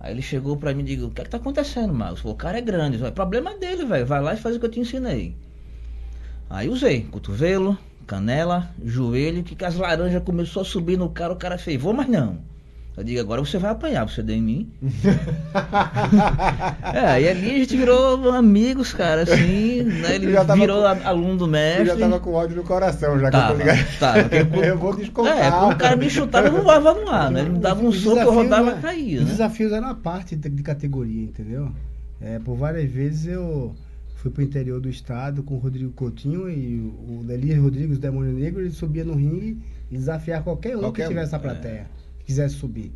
[0.00, 2.18] aí ele chegou pra mim e disse, o que é que tá acontecendo, Mago?
[2.24, 3.02] O cara é grande.
[3.02, 4.04] O problema é dele, velho.
[4.04, 5.36] Vai lá e faz o que eu te ensinei.
[6.50, 11.56] Aí usei cotovelo, canela, joelho, que as laranjas começou a subir no cara, o cara
[11.56, 12.53] fez, vou, mas não.
[12.96, 14.72] Eu digo, agora você vai apanhar, você deu em mim.
[16.94, 20.14] é, e ali a gente virou amigos, cara, assim, né?
[20.14, 21.08] Ele virou com...
[21.08, 21.88] aluno do mestre.
[21.88, 23.98] Eu já tava com ódio no coração, já tava, que eu tô ligado.
[23.98, 24.18] Tava,
[24.64, 25.36] eu vou descontar.
[25.36, 27.40] É, quando o cara me chutava, eu não voava no ar, né?
[27.40, 29.18] Ele me dava um soco, eu rodava e caía.
[29.18, 29.30] Os né?
[29.32, 31.72] desafios eram a parte de, de categoria, entendeu?
[32.20, 33.74] É, por várias vezes eu
[34.18, 38.32] fui pro interior do estado com o Rodrigo Coutinho e o Elias Rodrigues, o Demônio
[38.32, 39.58] Negro, ele subia no ringue
[39.90, 41.86] e desafiar qualquer um qualquer que tivesse na plateia.
[42.00, 42.92] É quisesse subir.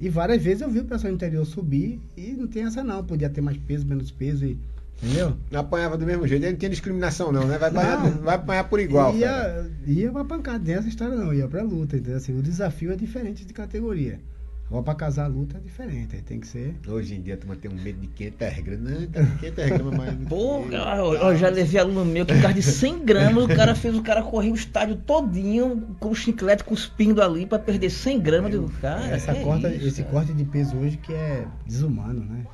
[0.00, 3.04] E várias vezes eu vi o pessoal interior subir e não tem essa não.
[3.04, 4.58] Podia ter mais peso, menos peso e.
[5.02, 5.36] Entendeu?
[5.52, 7.56] Apanhava do mesmo jeito, ele não tinha discriminação não, né?
[7.56, 9.14] Vai apanhar, não, vai apanhar por igual.
[9.14, 12.16] Ia, ia pra pancada, tem essa história não, ia pra luta, entendeu?
[12.16, 14.20] Assim, o desafio é diferente de categoria.
[14.68, 16.74] Agora pra casar a luta é diferente, aí tem que ser.
[16.86, 18.90] Hoje em dia tu tem um medo de 500 gramas.
[18.90, 20.14] Não, 500 gramas mais.
[20.28, 24.02] Porra, eu, já levei aluno meu que carro de 100 gramas, o cara fez o
[24.02, 28.68] cara correr o estádio todinho com o chiclete cuspindo ali pra perder 100 gramas do
[28.80, 29.06] cara.
[29.06, 30.12] Essa corta, isso, esse cara.
[30.12, 32.44] corte de peso hoje que é desumano, né?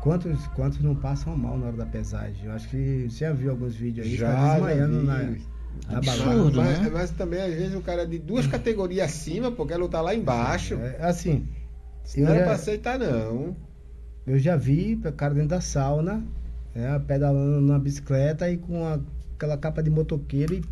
[0.00, 2.44] Quantos, quantos não passam mal na hora da pesagem?
[2.44, 5.34] Eu acho que você já viu alguns vídeos aí, já, tá desmaiando na
[5.88, 6.90] Absurdo, mas, né?
[6.92, 10.14] Mas, também, às vezes, o cara é de duas categorias acima, porque quer lutar lá
[10.14, 10.74] embaixo.
[10.74, 11.46] É, assim.
[12.16, 13.56] Não era pra aceitar, não.
[14.26, 16.22] Eu já vi o cara dentro da sauna,
[16.74, 19.00] né, pedalando na bicicleta e com a,
[19.34, 20.62] aquela capa de motoqueiro e.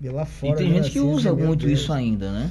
[0.00, 0.54] e lá fora.
[0.54, 1.80] E tem gente que assim, usa muito Deus.
[1.80, 2.50] isso ainda, né?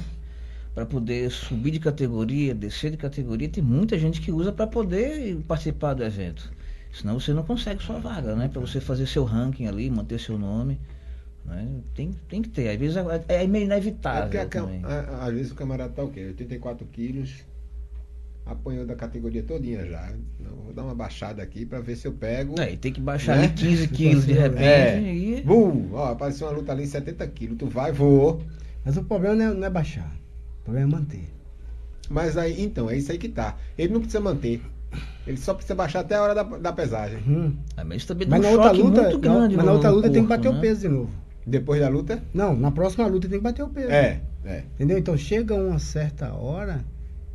[0.74, 5.36] Para poder subir de categoria, descer de categoria, tem muita gente que usa para poder
[5.48, 6.52] participar do evento.
[6.98, 8.48] Senão você não consegue sua vaga, né?
[8.48, 10.80] Para você fazer seu ranking ali, manter seu nome.
[11.44, 11.68] Né?
[11.94, 12.70] Tem, tem que ter.
[12.70, 14.40] Às vezes é, é meio inevitável.
[14.40, 14.82] É também.
[14.82, 16.24] A, às vezes o camarada tá o quê?
[16.28, 17.44] 84 quilos,
[18.46, 20.10] apanhou da categoria todinha já.
[20.40, 22.58] Não, vou dar uma baixada aqui para ver se eu pego.
[22.58, 23.44] É, e tem que baixar né?
[23.44, 24.64] ali 15 quilos de repente.
[24.64, 25.14] É.
[25.14, 25.42] E...
[25.42, 25.90] Bum!
[25.92, 27.58] Ó, apareceu uma luta ali em 70 quilos.
[27.58, 28.42] Tu vai, vou.
[28.82, 30.16] Mas o problema não é, não é baixar.
[30.60, 31.28] O problema é manter.
[32.08, 33.56] Mas aí, então, é isso aí que tá.
[33.76, 34.62] Ele não precisa manter.
[35.26, 37.18] Ele só precisa baixar até a hora da, da pesagem.
[37.26, 37.56] Hum.
[37.76, 39.56] Ah, mas também mas na outra luta, muito grande.
[39.56, 40.58] Mas na outra luta corpo, tem que bater né?
[40.58, 41.10] o peso de novo.
[41.46, 42.22] Depois da luta?
[42.34, 43.90] Não, na próxima luta tem que bater o peso.
[43.90, 44.64] É, é.
[44.74, 44.98] Entendeu?
[44.98, 46.84] Então chega uma certa hora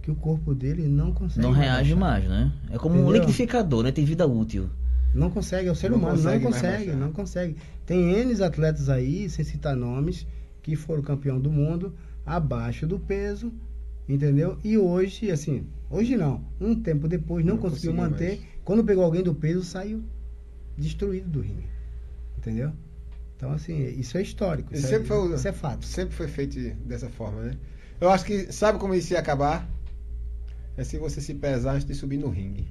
[0.02, 1.42] que o corpo dele não consegue.
[1.42, 2.52] Não reage mais, né?
[2.70, 3.10] É como Entendeu?
[3.10, 3.92] um liquidificador, né?
[3.92, 4.70] Tem vida útil.
[5.14, 7.56] Não consegue, é o ser não humano, consegue não consegue, não consegue.
[7.86, 10.26] Tem N atletas aí, sem citar nomes,
[10.64, 11.94] que foram campeão do mundo
[12.26, 13.52] abaixo do peso,
[14.08, 14.58] entendeu?
[14.64, 16.44] E hoje, assim, Hoje não.
[16.60, 18.38] Um tempo depois não, não conseguiu manter.
[18.38, 18.52] Mais.
[18.64, 20.04] Quando pegou alguém do peso, saiu
[20.78, 21.68] destruído do ringue.
[22.38, 22.72] Entendeu?
[23.36, 24.74] Então, assim, isso é histórico.
[24.74, 25.86] Isso, é, foi, isso é fato.
[25.86, 27.58] Sempre foi feito dessa forma, né?
[28.00, 29.68] Eu acho que, sabe como isso ia acabar?
[30.78, 32.68] É se você se pesar antes de subir no ringue.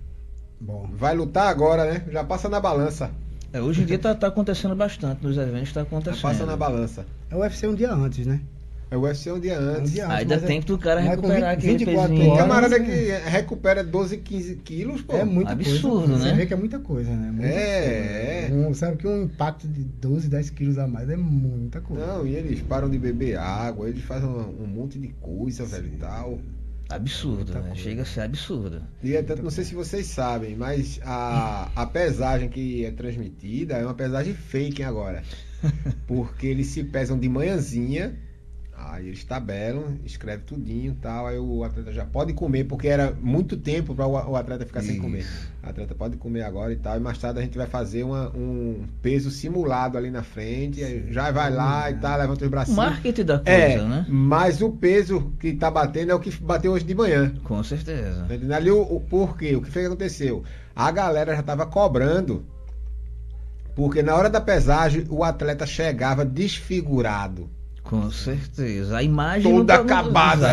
[0.60, 0.88] Bom.
[0.92, 2.04] Vai lutar agora, né?
[2.10, 3.10] Já passa na balança.
[3.52, 6.20] É, hoje em dia tá, tá acontecendo bastante nos eventos, tá acontecendo.
[6.20, 7.04] Já passa na balança.
[7.28, 8.40] É o UFC um dia antes, né?
[8.90, 9.92] É o UFC um dia antes.
[9.92, 12.28] Um dia antes Aí dá tempo do cara recuperar 20, aquele 24 pezinho.
[12.28, 15.16] Tem camarada que recupera 12, 15 quilos, pô.
[15.16, 16.24] É muito Absurdo, coisa.
[16.24, 16.30] né?
[16.30, 17.30] Você vê que é muita coisa, né?
[17.30, 18.64] Muita é, coisa.
[18.64, 18.68] é.
[18.68, 22.04] Um, sabe que um impacto de 12, 10 quilos a mais é muita coisa.
[22.04, 25.70] Não, e eles param de beber água, eles fazem um, um monte de coisa, Sim.
[25.70, 26.38] velho, e tal.
[26.88, 27.72] Absurdo, né?
[27.76, 28.82] Chega a ser absurdo.
[29.04, 33.74] E é tanto, não sei se vocês sabem, mas a, a pesagem que é transmitida
[33.74, 35.22] é uma pesagem fake agora.
[36.08, 38.18] Porque eles se pesam de manhãzinha
[38.92, 41.26] Aí eles tabelam, escreve tudinho tal.
[41.26, 44.90] Aí o atleta já pode comer, porque era muito tempo para o atleta ficar Isso.
[44.90, 45.24] sem comer.
[45.62, 46.96] O atleta pode comer agora e tal.
[46.96, 51.04] E mais tarde a gente vai fazer uma, um peso simulado ali na frente.
[51.10, 52.76] já vai lá e tal, levanta os bracinhos.
[52.76, 54.06] Marketing da coisa, é, né?
[54.08, 57.32] Mas o peso que tá batendo é o que bateu hoje de manhã.
[57.44, 58.26] Com certeza.
[58.26, 60.42] Tá ali o, o porquê, o que foi que aconteceu?
[60.74, 62.44] A galera já tava cobrando.
[63.76, 67.48] Porque na hora da pesagem o atleta chegava desfigurado
[67.90, 68.96] Com certeza.
[68.96, 69.52] A imagem.
[69.52, 70.46] Toda acabada.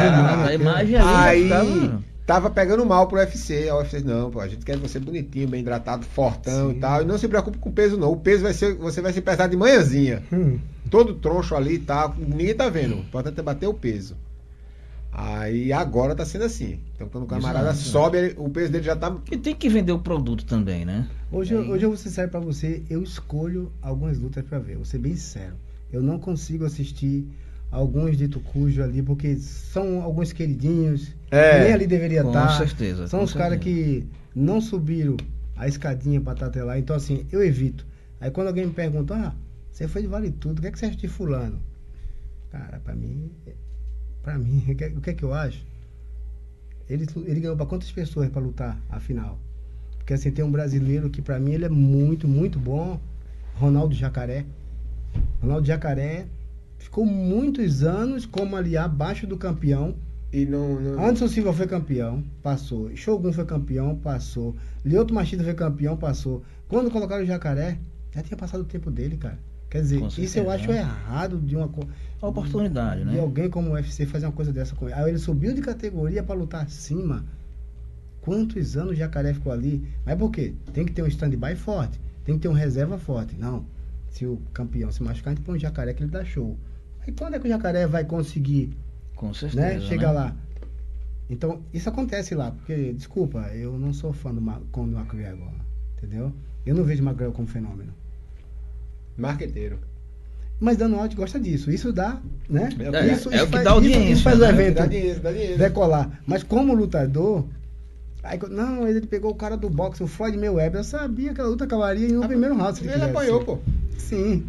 [0.48, 1.54] A imagem ali.
[1.54, 3.70] Aí tava pegando mal pro UFC.
[3.70, 6.78] A UFC, não, pô, a gente quer você bonitinho, bem hidratado, fortão Sim.
[6.78, 7.04] e tal.
[7.04, 8.12] E não se preocupe com o peso, não.
[8.12, 8.74] O peso vai ser.
[8.74, 10.24] Você vai ser pesado de manhãzinha.
[10.34, 10.58] Hum.
[10.90, 12.16] Todo troncho ali e tal.
[12.18, 12.96] Ninguém tá vendo.
[12.96, 14.18] O importante é bater o peso.
[15.12, 16.80] Aí agora tá sendo assim.
[16.96, 17.88] Então quando o camarada Exato.
[17.88, 19.16] sobe, ele, o peso dele já tá.
[19.32, 21.08] E tem que vender o produto também, né?
[21.32, 21.70] Hoje, Aí...
[21.70, 24.98] hoje eu vou ser sério pra você, eu escolho algumas lutas para ver, vou ser
[24.98, 25.56] bem sincero.
[25.92, 27.26] Eu não consigo assistir
[27.72, 32.48] alguns dito cujo ali, porque são alguns queridinhos, é, nem ali deveria com estar.
[32.48, 33.08] Com certeza.
[33.08, 34.06] São com os caras que
[34.36, 35.18] não subiram
[35.56, 36.78] a escadinha para estar até lá.
[36.78, 37.86] Então, assim, eu evito.
[38.20, 39.34] Aí quando alguém me pergunta, ah,
[39.72, 41.60] você foi de Vale Tudo, o que, é que você acha de fulano?
[42.52, 43.32] Cara, pra mim,
[44.24, 44.64] para mim,
[44.96, 45.66] o que, é que eu acho?
[46.90, 49.40] Ele, ele ganhou para quantas pessoas para lutar a final?
[49.98, 53.00] Porque assim, tem um brasileiro que para mim ele é muito, muito bom,
[53.56, 54.46] Ronaldo Jacaré.
[55.42, 56.26] Ronaldo Jacaré
[56.78, 59.96] ficou muitos anos como ali abaixo do campeão.
[60.32, 61.04] E não, não...
[61.04, 62.94] Anderson Silva foi campeão, passou.
[62.96, 64.56] Shogun foi campeão, passou.
[64.84, 66.44] Lioto Machida foi campeão, passou.
[66.68, 67.78] Quando colocaram o Jacaré,
[68.14, 69.40] já tinha passado o tempo dele, cara.
[69.70, 71.70] Quer dizer, isso eu acho errado de uma
[72.22, 73.12] a oportunidade, de, né?
[73.14, 74.94] De alguém como o UFC fazer uma coisa dessa com ele.
[74.94, 77.26] Aí ele subiu de categoria para lutar acima.
[78.22, 79.84] Quantos anos o Jacaré ficou ali?
[80.06, 80.54] Mas por quê?
[80.74, 83.36] Tem que ter um stand-by forte, tem que ter um reserva forte.
[83.38, 83.66] Não.
[84.18, 86.58] Se o campeão se machucar, a gente põe um jacaré que ele dá show.
[87.02, 88.76] Aí quando é que o jacaré vai conseguir?
[89.16, 89.62] Com certeza.
[89.62, 89.80] Né?
[89.82, 90.14] Chegar né?
[90.14, 90.36] lá.
[91.30, 94.42] Então, isso acontece lá, porque, desculpa, eu não sou fã do
[94.72, 95.52] Conor McGregor,
[95.96, 96.34] entendeu?
[96.66, 97.94] Eu não vejo McGregor como fenômeno.
[99.16, 99.78] Marqueteiro.
[100.60, 101.70] Mas Dano Out gosta disso.
[101.70, 102.20] Isso dá,
[102.50, 102.70] né?
[102.80, 104.00] É, isso, é, é o que faz, dá audiência.
[104.00, 104.48] Isso, isso faz né?
[104.48, 105.58] o evento dá dinheiro, dá dinheiro.
[105.60, 106.22] decolar.
[106.26, 107.46] Mas como lutador,
[108.28, 110.82] aí, não, ele pegou o cara do boxe, o Floyd Mayweather.
[110.82, 112.80] Eu sabia que a luta acabaria no ah, primeiro round.
[112.84, 113.60] ele, ele apanhou, pô.
[113.98, 114.46] Sim.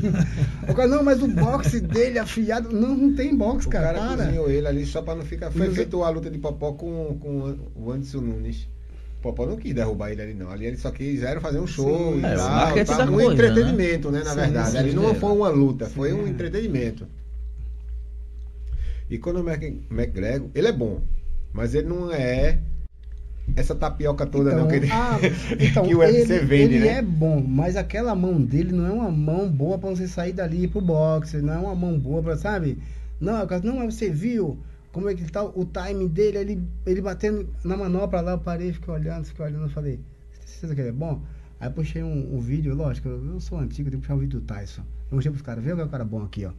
[0.68, 2.70] o cara, não, mas o boxe dele afiado.
[2.72, 3.98] Não, não tem boxe, cara.
[3.98, 5.50] O cara cozinhou ele ali só pra não ficar.
[5.50, 8.68] Foi feito a luta de Popó com, com o Anderson Nunes.
[9.22, 10.50] Popó não quis derrubar ele ali, não.
[10.50, 12.34] Ali eles só quiseram fazer um show sim, e é,
[12.84, 12.98] tal.
[12.98, 14.70] Tá, um coisa, entretenimento, né, né na sim, verdade.
[14.70, 17.06] Sim, ali não foi uma luta, foi um entretenimento.
[19.08, 21.02] E quando o McGregor, ele é bom,
[21.52, 22.58] mas ele não é
[23.56, 25.18] essa tapioca toda então, não que, ele, ah,
[25.60, 26.98] então, que o UFC ele, vende, ele né?
[26.98, 30.66] é bom, mas aquela mão dele não é uma mão boa para você sair dali
[30.66, 32.78] pro boxe, não é uma mão boa para, sabe?
[33.20, 34.58] Não, não, você viu
[34.92, 38.72] como é que tá o timing dele, ele, ele batendo na manopla lá, eu parei,
[38.72, 40.00] fiquei olhando, fiquei olhando, falei,
[40.32, 41.20] você certeza que ele é bom?
[41.60, 44.46] Aí puxei um, um vídeo, lógico, eu, sou antigo, tenho que puxar um vídeo do
[44.46, 44.82] Tyson.
[45.10, 46.52] Eu mostrei pros caras, vê o que é o cara bom aqui, ó.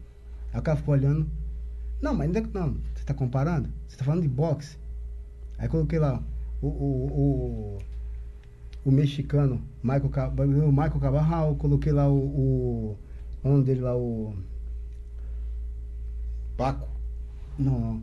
[0.53, 1.27] Aí o cara ficou olhando.
[2.01, 3.69] Não, mas ainda não, você tá comparando?
[3.87, 4.77] Você tá falando de boxe?
[5.57, 6.21] Aí coloquei lá
[6.67, 7.77] o, o,
[8.85, 10.11] o, o mexicano, Michael,
[10.67, 12.97] o Michael Cabarral, coloquei lá o, o.
[13.43, 14.33] O nome dele lá, o.
[16.57, 16.87] Paco?
[17.59, 18.01] Não.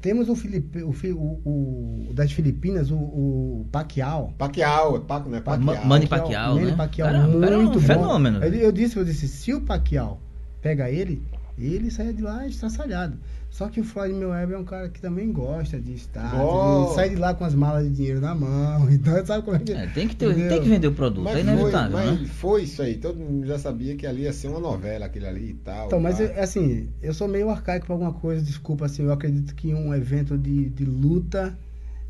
[0.00, 4.32] Temos o, Filipe, o, o, o, das Filipinas, o, o Pacquiao.
[4.38, 5.40] Pacquiao, Paco, né?
[5.40, 5.84] Pacquiao.
[5.84, 6.76] Manny Pacquiao, Manny né?
[6.76, 7.80] Pacquiao, cara, muito cara é um bom.
[7.80, 8.44] fenômeno.
[8.44, 10.20] Eu, eu, disse, eu disse, se o Pacquiao
[10.62, 11.20] pega ele,
[11.66, 13.18] ele saia de lá estraçalhado.
[13.50, 17.10] Só que o Floyd Mayweather é um cara que também gosta de estar, de sair
[17.10, 18.88] de lá com as malas de dinheiro na mão.
[18.98, 19.86] Então, sabe como é que é?
[19.86, 21.96] Tem que, ter, tem que vender o produto, mas é inevitável.
[21.96, 22.18] Foi, né?
[22.20, 22.96] mas foi isso aí.
[22.96, 25.86] Todo mundo já sabia que ali ia ser uma novela, aquele ali e tal.
[25.86, 29.54] Então, mas eu, assim, eu sou meio arcaico pra alguma coisa, desculpa, assim, eu acredito
[29.54, 31.56] que um evento de, de luta.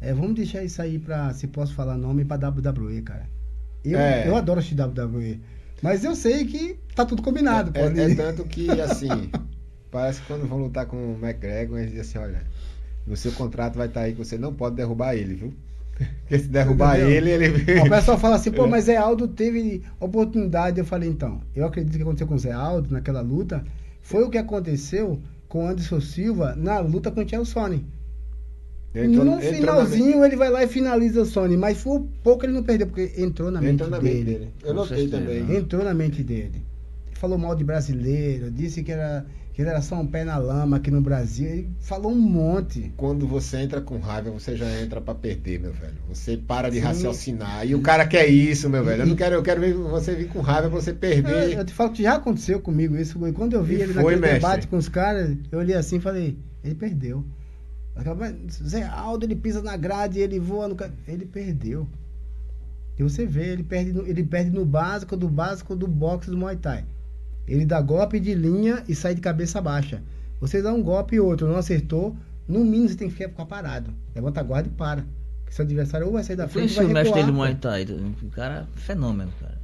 [0.01, 3.29] É, vamos deixar isso aí pra, se posso falar nome, pra WWE, cara.
[3.85, 4.29] Eu, é.
[4.29, 5.41] eu adoro assistir WWE.
[5.83, 7.71] Mas eu sei que tá tudo combinado.
[7.75, 9.31] É, é, é tanto que, assim.
[9.91, 12.43] Parece que quando vão lutar com o McGregor, eles dizem assim, olha,
[13.07, 15.55] no seu contrato vai estar tá aí que você não pode derrubar ele, viu?
[16.21, 17.81] Porque se derrubar ele, ele.
[17.81, 20.79] O pessoal fala assim, pô, mas Zé Aldo teve oportunidade.
[20.79, 23.65] Eu falei, então, eu acredito que aconteceu com o Zé Aldo naquela luta.
[24.03, 27.85] Foi o que aconteceu com o Anderson Silva na luta com o Tchel Sony.
[28.95, 32.63] Entrou, no finalzinho ele vai lá e finaliza o Sony, mas foi pouco ele não
[32.63, 34.15] perdeu, porque entrou na, entrou mente, na dele.
[34.15, 34.53] mente, dele.
[34.65, 35.57] Eu notei também.
[35.57, 36.63] Entrou na mente dele.
[37.13, 39.27] Falou mal de brasileiro, disse que era
[39.59, 41.49] que ele era só um pé na lama aqui no Brasil.
[41.49, 42.93] Ele falou um monte.
[42.97, 45.97] Quando você entra com raiva, você já entra para perder, meu velho.
[46.09, 46.85] Você para de Sim.
[46.85, 47.67] raciocinar.
[47.67, 49.03] E o cara quer isso, meu velho.
[49.03, 51.55] Eu não quero, eu quero ver você vir com raiva pra você perder.
[51.55, 53.19] Eu, eu te falo que já aconteceu comigo isso.
[53.35, 54.39] Quando eu vi e ele foi, naquele mestre.
[54.39, 57.25] debate com os caras, eu olhei assim e falei, ele perdeu.
[58.51, 60.77] Zé Aldo, ele pisa na grade, ele voa no.
[61.07, 61.87] Ele perdeu.
[62.99, 66.37] E você vê, ele perde, no, ele perde no básico, do básico do boxe do
[66.37, 66.85] Muay Thai.
[67.47, 70.03] Ele dá golpe de linha e sai de cabeça baixa.
[70.41, 72.17] Você dá um golpe e outro, não acertou,
[72.47, 73.93] no mínimo você tem que ficar parado.
[74.15, 75.05] Levanta a guarda e para.
[75.41, 77.87] Porque seu adversário ou vai sair da frente ou vai o mestre dele Muay Thai.
[78.23, 79.59] O cara, fenômeno, cara.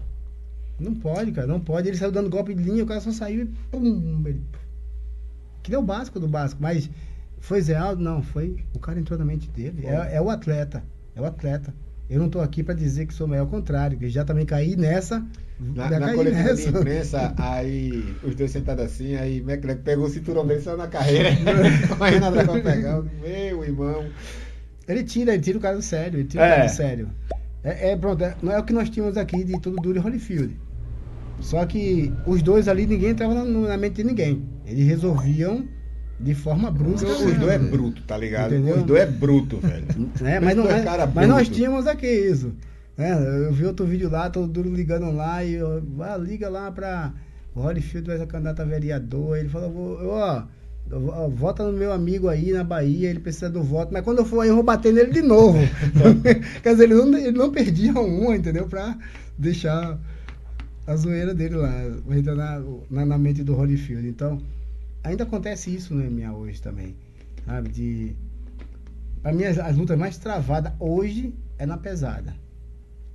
[0.78, 1.88] Não pode, cara, não pode.
[1.88, 4.42] Ele saiu dando golpe de linha, o cara só saiu e pum, ele...
[5.62, 6.90] que deu o básico do básico, mas
[7.44, 8.02] foi Zé Aldo?
[8.02, 8.56] Não, foi.
[8.74, 9.86] O cara entrou na mente dele.
[9.86, 10.82] É, é, o atleta.
[11.14, 11.74] É o atleta.
[12.08, 14.76] Eu não estou aqui para dizer que sou melhor, ao contrário, que já também caí
[14.76, 15.22] nessa.
[15.60, 16.72] Na, na coletiva nessa.
[16.72, 20.88] de imprensa, aí os dois sentados assim, aí McLeod pegou o cinturão dele só na
[20.88, 21.30] carreira,
[21.96, 23.02] correndo atrás pra pegar.
[23.02, 24.06] Meu irmão.
[24.88, 26.46] Ele tira, ele tira o cara do sério, ele tira é.
[26.46, 27.10] o cara do sério.
[27.62, 30.00] É, é, pronto, é, não é o que nós tínhamos aqui de tudo duro e
[30.00, 30.56] Holyfield.
[31.40, 34.42] Só que os dois ali, ninguém entrava na, na mente de ninguém.
[34.66, 35.68] Eles resolviam
[36.18, 37.08] de forma brusca.
[37.08, 38.54] Os dois é bruto, tá ligado?
[38.54, 38.76] Entendeu?
[38.76, 39.84] Os dois é bruto, velho.
[40.24, 40.84] É, mas, não, é,
[41.14, 42.52] mas nós tínhamos aqui isso.
[42.96, 43.12] É,
[43.46, 47.12] eu vi outro vídeo lá, todo duro ligando lá e eu, ah, liga lá pra
[47.54, 49.36] o Holyfield vai ser candidato a vereador.
[49.36, 50.42] Ele falou, ó,
[50.92, 54.24] ó, vota no meu amigo aí na Bahia, ele precisa do voto, mas quando eu
[54.24, 55.58] for aí eu vou bater nele de novo.
[56.62, 58.66] Quer dizer, ele não, ele não perdia uma, entendeu?
[58.66, 58.96] Pra
[59.38, 59.98] deixar
[60.86, 61.72] a zoeira dele lá,
[62.06, 64.06] na, na, na mente do Holyfield.
[64.06, 64.40] Então,
[65.04, 66.96] ainda acontece isso no MMA hoje também.
[67.44, 67.68] Sabe?
[67.68, 68.16] De.
[69.22, 72.34] Pra mim, as, as lutas mais travadas hoje é na pesada.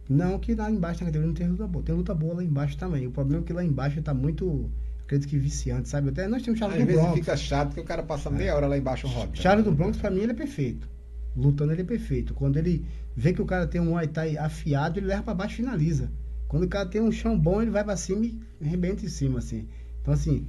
[0.08, 1.84] Não que lá embaixo na categoria não tem luta boa.
[1.84, 3.06] Tem luta boa lá embaixo também.
[3.06, 4.70] O problema é que lá embaixo tá muito.
[5.04, 6.10] Acredito que viciante, sabe?
[6.10, 8.68] Até nós temos Charles Às do vezes fica chato que o cara passa meia hora
[8.68, 9.32] lá embaixo roda.
[9.34, 10.88] Charles do Bronx, pra mim, ele é perfeito.
[11.36, 12.34] Lutando, ele é perfeito.
[12.36, 12.86] Quando ele
[13.16, 16.12] vê que o cara tem um Muay Thai afiado, ele leva pra baixo e finaliza.
[16.48, 19.40] Quando o cara tem um chão bom, ele vai pra cima e arrebenta em cima,
[19.40, 19.68] assim.
[20.02, 20.48] Então, assim,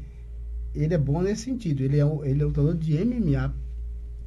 [0.74, 1.82] ele é bom nesse sentido.
[1.82, 3.54] Ele é, ele é lutador de MMA.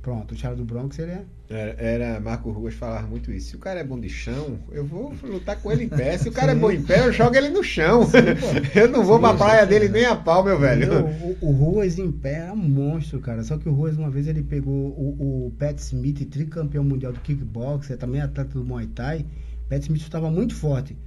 [0.01, 1.23] Pronto, o Charles do Bronx, ele é.
[1.49, 3.51] Era, era Marco Ruas falava muito isso.
[3.51, 6.17] Se o cara é bom de chão, eu vou lutar com ele em pé.
[6.17, 6.57] Se o cara Sim.
[6.57, 8.05] é bom em pé, eu jogo ele no chão.
[8.05, 8.17] Sim,
[8.75, 11.05] eu não vou Sim, pra praia dele nem a pau, meu velho.
[11.05, 13.43] o, o, Ruas em pé é um monstro, cara.
[13.43, 17.21] Só que o Ruas, uma vez, ele pegou o, o Pat Smith, tricampeão mundial do
[17.21, 19.25] kickboxer, também atleta do Muay Thai.
[19.69, 20.97] Pat Smith estava muito forte.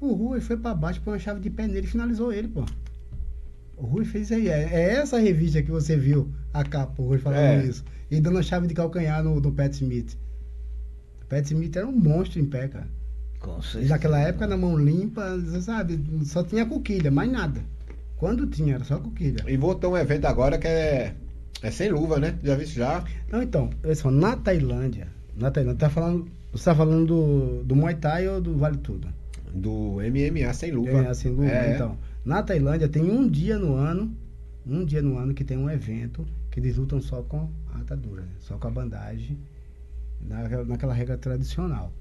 [0.00, 2.64] O Ruas foi para baixo, pôs uma chave de pé nele e finalizou ele, pô.
[3.82, 4.48] O Rui fez aí.
[4.48, 7.64] É, é, essa revista que você viu, a capa, o Rui falando é.
[7.64, 7.84] isso.
[8.08, 10.16] E dando a chave de calcanhar no, no Pat Smith.
[11.20, 12.86] O Pat Smith era um monstro em pé, cara.
[13.40, 13.86] Com certeza.
[13.86, 17.60] E naquela época, na mão limpa, sabe, só tinha coquilha, mais nada.
[18.16, 19.44] Quando tinha, era só coquilha.
[19.48, 21.12] E voltou um evento agora que é,
[21.60, 22.38] é sem luva, né?
[22.40, 23.02] Já visto já?
[23.32, 27.96] Não, então, pessoal, na Tailândia, na Tailândia, tá falando, você tá falando do, do Muay
[27.96, 29.08] Thai ou do Vale Tudo?
[29.52, 31.02] Do MMA sem luva.
[31.02, 31.74] MMA sem luva, é.
[31.74, 31.98] então.
[32.24, 34.16] Na Tailândia tem um dia no ano,
[34.64, 38.22] um dia no ano que tem um evento que eles lutam só com a atadura,
[38.22, 38.28] né?
[38.38, 39.36] só com a bandagem,
[40.20, 41.92] na, naquela regra tradicional.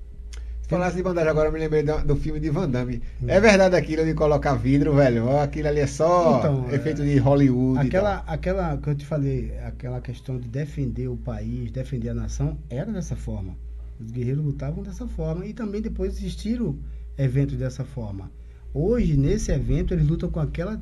[0.68, 3.02] Falasse de bandagem agora, eu me lembrei do, do filme de Van Damme.
[3.22, 3.26] Hum.
[3.28, 5.38] É verdade aquilo de colocar vidro, velho?
[5.40, 7.88] Aquilo ali é só então, efeito de Hollywood?
[7.88, 12.58] Aquela, aquela que eu te falei, aquela questão de defender o país, defender a nação,
[12.70, 13.58] era dessa forma.
[14.00, 16.78] Os guerreiros lutavam dessa forma e também depois existiram
[17.18, 18.32] eventos dessa forma.
[18.74, 20.82] Hoje, nesse evento, eles lutam com aquela,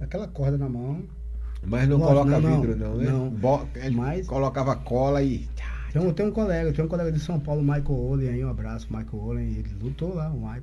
[0.00, 1.04] aquela corda na mão.
[1.62, 3.10] Mas não coloca não, vidro, não, né?
[3.10, 3.30] Não.
[3.30, 5.48] Bo mas, colocava cola e.
[5.92, 8.86] Tem, tem um colega, tem um colega de São Paulo, Michael Olen, aí, um abraço,
[8.90, 10.62] Michael Olen, ele lutou lá, o Michael.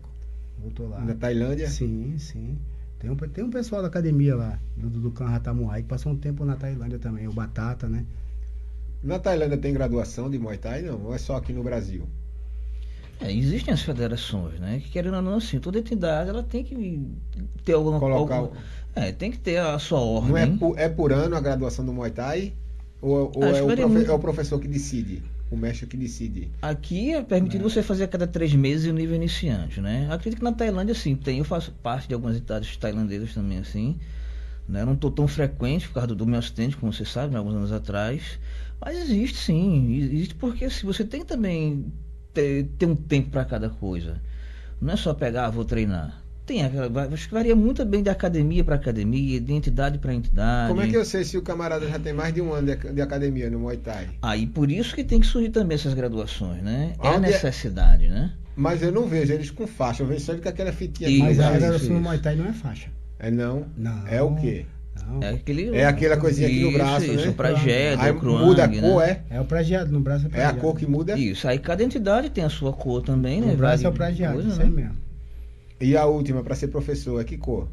[0.64, 1.02] Lutou lá.
[1.02, 1.68] Na Tailândia?
[1.70, 2.58] Sim, sim.
[3.00, 6.46] Tem um, tem um pessoal da academia lá, do, do Kanhatamuai, que passou um tempo
[6.46, 8.06] na Tailândia também, o Batata, né?
[9.04, 11.04] Na Tailândia tem graduação de Muay Thai, não?
[11.04, 12.08] Ou é só aqui no Brasil?
[13.20, 14.82] É, existem as federações, né?
[14.84, 17.00] Que querendo ou não, assim, toda entidade ela tem que
[17.64, 18.52] ter alguma coisa.
[18.94, 20.32] É, tem que ter a sua ordem.
[20.32, 22.54] Não é por, é por ano a graduação do Muay Thai?
[23.02, 25.22] Ou, ou é, o profe, é, o professor que decide?
[25.52, 26.50] O mestre que decide?
[26.62, 30.08] Aqui é permitido você fazer a cada três meses o nível iniciante, né?
[30.10, 31.38] Acredito que na Tailândia, sim, tem.
[31.38, 33.98] Eu faço parte de algumas entidades tailandesas também, assim.
[34.68, 34.82] Né?
[34.82, 37.38] Eu não estou tão frequente por causa do, do meu acidente, como você sabe, né?
[37.38, 38.40] alguns anos atrás.
[38.82, 39.96] Mas existe sim.
[39.96, 41.86] Existe porque se você tem também
[42.36, 44.22] ter, ter um tempo para cada coisa.
[44.80, 46.22] Não é só pegar, ah, vou treinar.
[46.46, 50.70] Tem, acho que varia muito bem de academia para academia, de entidade para entidade.
[50.70, 52.94] Como é que eu sei se o camarada já tem mais de um ano de,
[52.94, 54.10] de academia no Muay Thai?
[54.22, 56.94] Aí por isso que tem que surgir também essas graduações, né?
[57.02, 57.20] É a é?
[57.20, 58.10] necessidade, é...
[58.10, 58.34] né?
[58.56, 61.10] Mas eu não vejo eles com faixa, eu vejo só com aquela fitinha.
[61.26, 62.90] Mas a graduação no Muay Thai não é faixa.
[63.18, 63.66] É não?
[63.76, 64.08] Não.
[64.08, 64.68] É o quê?
[65.22, 67.30] É, aquele, é aquela coisinha aqui no braço, isso, né?
[67.30, 69.22] o prajeado, aí o Kruang, muda a cor, né?
[69.30, 69.36] é?
[69.36, 70.56] É o prajeado, no braço é prajeado.
[70.56, 71.18] É a cor que muda?
[71.18, 73.52] Isso, aí cada entidade tem a sua cor também, né?
[73.52, 74.66] No braço é o prajeado, coisa, isso né?
[74.66, 74.96] mesmo.
[75.80, 77.68] E a última, para ser professor, é que cor?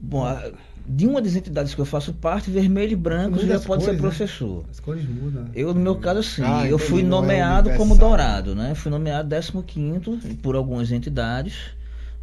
[0.00, 0.50] Bom, a,
[0.88, 3.84] de uma das entidades que eu faço parte, vermelho e branco, você já pode cores,
[3.84, 3.98] ser né?
[3.98, 4.64] professor.
[4.70, 5.42] As cores mudam.
[5.42, 5.50] Né?
[5.54, 6.42] Eu, no meu caso, sim.
[6.44, 8.74] Ah, eu fui é nomeado é como dourado, né?
[8.74, 9.28] Fui nomeado
[9.66, 11.54] 15 por algumas entidades.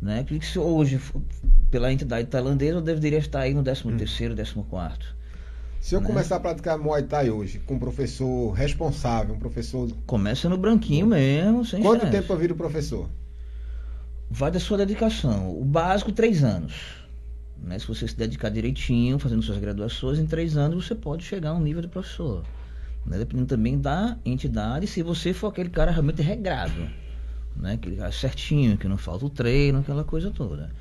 [0.02, 0.24] Né?
[0.24, 1.00] Que se hoje,
[1.72, 3.98] pela entidade tailandesa, eu deveria estar aí no 13 hum.
[3.98, 5.16] terceiro, 14
[5.86, 6.08] se eu né?
[6.08, 9.88] começar a praticar Muay Thai hoje, com um professor responsável, um professor.
[10.08, 13.08] Começa no branquinho mesmo, sem Quanto tempo eu viro professor?
[14.28, 15.56] Vai da sua dedicação.
[15.56, 16.74] O básico, três anos.
[17.62, 17.78] Né?
[17.78, 21.54] Se você se dedicar direitinho, fazendo suas graduações, em três anos você pode chegar a
[21.54, 22.44] um nível de professor.
[23.06, 23.20] Né?
[23.20, 26.90] Dependendo também da entidade, se você for aquele cara realmente regrado.
[27.56, 27.74] Né?
[27.74, 30.72] Aquele cara certinho, que não falta o treino, aquela coisa toda.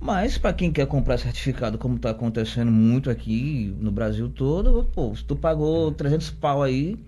[0.00, 5.14] Mas para quem quer comprar certificado, como está acontecendo muito aqui no Brasil todo, pô,
[5.14, 6.98] se tu pagou 300 pau aí,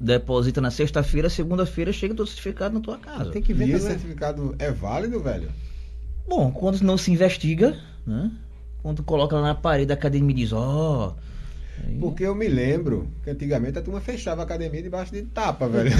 [0.00, 3.30] deposita na sexta-feira, segunda-feira chega todo certificado na tua casa.
[3.30, 5.50] Tem que ver e esse certificado é válido, velho?
[6.26, 7.76] Bom, quando não se investiga,
[8.06, 8.30] né?
[8.82, 11.33] Quando coloca lá na parede da academia e diz, ó, oh,
[12.00, 15.90] porque eu me lembro que antigamente a turma fechava a academia debaixo de tapa, velho.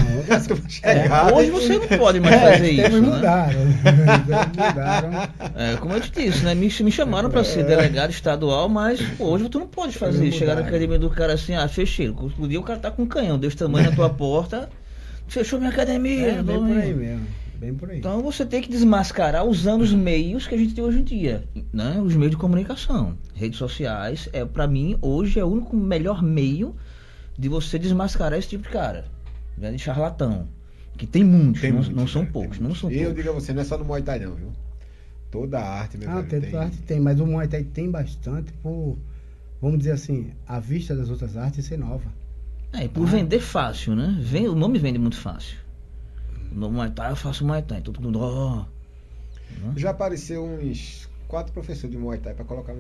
[0.82, 3.00] é, hoje você não pode mais é, fazer é, isso.
[3.00, 3.08] Né?
[3.08, 3.60] Mudaram.
[4.68, 5.12] mudaram.
[5.54, 6.54] É, como eu te disse, né?
[6.54, 10.30] Me, me chamaram para ser delegado estadual, mas pô, hoje tu não pode fazer.
[10.32, 12.08] Chegar na academia do cara assim, ah, fechei.
[12.08, 14.68] O dia o cara tá com um canhão desse tamanho na tua porta,
[15.28, 16.28] fechou minha academia.
[16.28, 17.43] É, bem por aí mesmo.
[17.64, 17.98] Bem por aí.
[17.98, 21.44] Então você tem que desmascarar usando os meios que a gente tem hoje em dia,
[21.72, 21.98] né?
[21.98, 26.76] Os meios de comunicação, redes sociais é para mim hoje é o único melhor meio
[27.38, 29.06] de você desmascarar esse tipo de cara,
[29.56, 29.72] né?
[29.72, 30.46] de charlatão,
[30.98, 32.28] que tem muitos, tem não, muitos, não, são né?
[32.30, 33.16] poucos, não são Eu poucos.
[33.16, 34.52] digo a você, não é só no Muay Thai não, viu?
[35.30, 37.90] Toda a arte, meu ah, velho, tem, toda arte tem, mas o Muay Thai tem
[37.90, 38.98] bastante por,
[39.62, 42.12] vamos dizer assim, a vista das outras artes ser nova.
[42.74, 43.10] É, e por ah.
[43.10, 44.18] vender fácil, né?
[44.20, 45.63] Vem, o nome vende muito fácil
[46.52, 47.80] no Muay Thai eu faço Muay Thai.
[47.80, 48.20] Todo mundo.
[48.20, 48.64] Oh.
[49.76, 52.74] Já apareceu uns quatro professores de Muay Thai para colocar.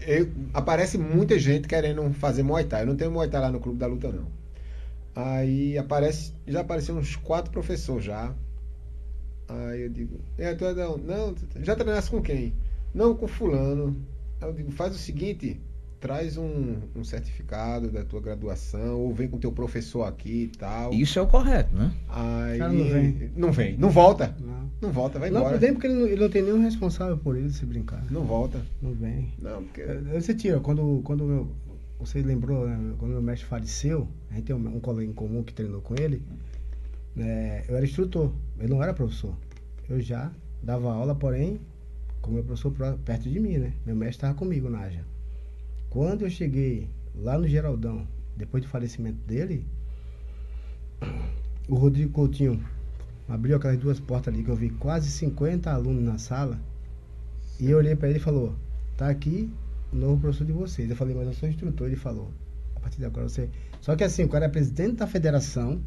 [0.00, 2.82] Eu, aparece muita gente querendo fazer Muay Thai.
[2.82, 4.26] Eu não tenho Muay Thai lá no Clube da Luta, não.
[5.14, 8.34] Aí aparece, já apareceram uns quatro professores já.
[9.48, 12.54] Aí eu digo, é, tu é não, não, já treinasse com quem?
[12.94, 13.96] Não, com fulano.
[14.40, 15.60] Aí eu digo, faz o seguinte,
[16.04, 20.92] traz um, um, certificado da tua graduação, ou vem com teu professor aqui e tal.
[20.92, 21.94] Isso é o correto, né?
[22.10, 23.30] Aí não vem.
[23.34, 24.36] Não vem, não volta.
[24.38, 25.58] Não, não volta, vai não, embora.
[25.58, 28.04] Não, porque ele não, ele não tem nenhum responsável por ele se brincar.
[28.10, 28.60] Não volta.
[28.82, 29.32] Não vem.
[29.40, 29.80] Não, porque...
[29.80, 31.48] É, você tira, quando, quando meu,
[31.98, 35.42] você lembrou, né, quando meu mestre faleceu, a gente tem um, um colega em comum
[35.42, 36.22] que treinou com ele,
[37.16, 39.34] né, eu era instrutor, ele não era professor.
[39.88, 40.30] Eu já
[40.62, 41.58] dava aula, porém,
[42.20, 42.74] como meu professor
[43.06, 43.72] perto de mim, né?
[43.86, 45.13] Meu mestre estava comigo na Ágia.
[45.94, 48.04] Quando eu cheguei lá no Geraldão,
[48.36, 49.64] depois do falecimento dele,
[51.68, 52.60] o Rodrigo Coutinho
[53.28, 56.58] abriu aquelas duas portas ali que eu vi quase 50 alunos na sala.
[57.60, 58.56] E eu olhei para ele e falou:
[58.96, 59.48] "Tá aqui
[59.92, 60.90] o novo professor de vocês".
[60.90, 61.86] Eu falei: "Mas eu sou instrutor".
[61.86, 62.28] Ele falou:
[62.74, 63.48] "A partir de agora você".
[63.80, 65.80] Só que assim, o cara é presidente da federação.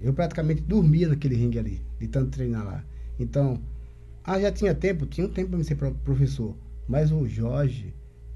[0.00, 2.84] Eu praticamente dormia naquele ringue ali, de tanto treinar lá.
[3.20, 3.62] Então,
[4.24, 6.56] ah, já tinha tempo, tinha um tempo para me ser professor.
[6.88, 7.94] Mas o Jorge,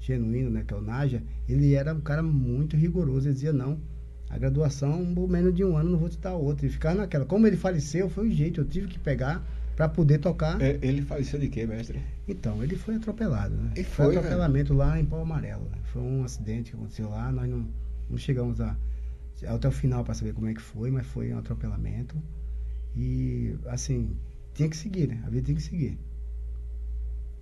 [0.09, 3.27] genuíno, né, que é o Naja, ele era um cara muito rigoroso.
[3.27, 3.79] Ele dizia, não,
[4.29, 6.65] a graduação, por menos de um ano, não vou te dar outra.
[6.65, 7.25] E ficar naquela.
[7.25, 9.43] Como ele faleceu, foi o jeito, eu tive que pegar
[9.75, 10.61] para poder tocar.
[10.61, 12.01] É, ele faleceu de quê, mestre?
[12.27, 13.71] Então, ele foi atropelado, né?
[13.75, 15.63] E foi, foi atropelamento lá em Pau Amarelo.
[15.69, 15.77] Né?
[15.93, 17.65] Foi um acidente que aconteceu lá, nós não,
[18.09, 18.75] não chegamos a,
[19.47, 22.15] até o final para saber como é que foi, mas foi um atropelamento.
[22.95, 24.15] E, assim,
[24.53, 25.21] tinha que seguir, né?
[25.25, 25.97] A vida tinha que seguir.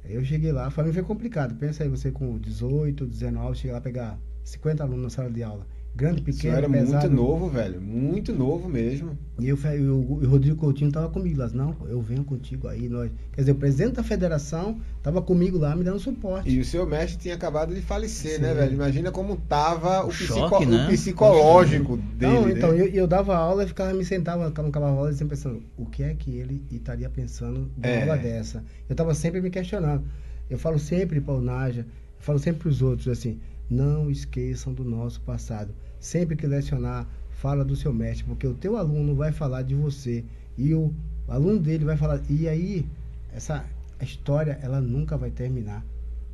[0.09, 1.55] Eu cheguei lá, para mim foi complicado.
[1.55, 5.67] Pensa aí, você com 18, 19, chega lá pegar 50 alunos na sala de aula.
[5.97, 7.09] Grande, pequeno, era pesado.
[7.09, 7.81] muito novo, velho.
[7.81, 9.17] Muito novo mesmo.
[9.39, 11.47] E eu, o, o Rodrigo Coutinho tava comigo lá.
[11.47, 12.87] Não, eu venho contigo aí.
[12.87, 13.09] Nós.
[13.33, 16.51] Quer dizer, o presidente da federação tava comigo lá me dando suporte.
[16.51, 18.43] E o seu mestre tinha acabado de falecer, Sim.
[18.43, 18.73] né, velho?
[18.73, 20.85] Imagina como tava o, o, choque, psico, né?
[20.85, 22.31] o psicológico dele.
[22.31, 22.81] Não, então, né?
[22.81, 26.03] eu, eu, dava aula e ficava, me sentava no cavalo e sempre pensando, o que
[26.03, 28.03] é que ele estaria pensando de é.
[28.03, 28.63] aula dessa?
[28.87, 30.03] Eu tava sempre me questionando.
[30.47, 34.71] Eu falo sempre para o Naja, eu falo sempre para os outros assim, não esqueçam
[34.71, 35.73] do nosso passado.
[35.99, 40.23] Sempre que lecionar, fala do seu mestre, porque o teu aluno vai falar de você
[40.57, 40.93] e o
[41.27, 42.21] aluno dele vai falar.
[42.29, 42.85] E aí,
[43.33, 43.65] essa
[44.01, 45.85] história, ela nunca vai terminar.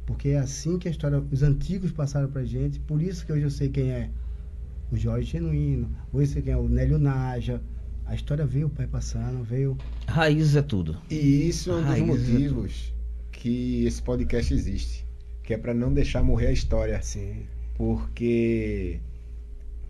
[0.05, 3.43] Porque é assim que a história, os antigos passaram pra gente, por isso que hoje
[3.43, 4.09] eu sei quem é
[4.91, 7.61] o Jorge Genuíno, hoje eu sei quem é o Nélio Naja.
[8.05, 9.77] A história veio o pai passando, veio.
[10.07, 10.97] Raiz é tudo.
[11.09, 12.93] E isso é um Raiz dos é motivos
[13.31, 15.07] que esse podcast existe,
[15.41, 17.01] que é para não deixar morrer a história.
[17.01, 17.45] Sim.
[17.75, 18.99] Porque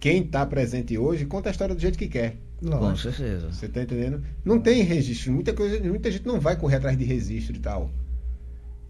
[0.03, 2.35] quem está presente hoje conta a história do jeito que quer.
[2.61, 3.49] Com certeza.
[3.49, 4.21] Você está entendendo?
[4.43, 5.31] Não tem registro.
[5.31, 7.89] Muita, coisa, muita gente não vai correr atrás de registro e tal.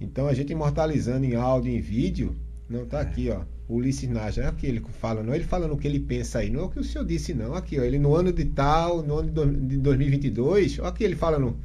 [0.02, 2.36] Então a gente imortalizando em áudio, em vídeo,
[2.68, 3.02] não tá é.
[3.04, 3.42] aqui, ó.
[3.70, 6.00] O Ulisses Naja, é o que ele fala, não é ele falando o que ele
[6.00, 7.54] pensa aí, não é o que o senhor disse, não.
[7.54, 9.30] Aqui, ó, ele no ano de tal, no ano
[9.68, 11.56] de 2022, ó, aqui ele fala no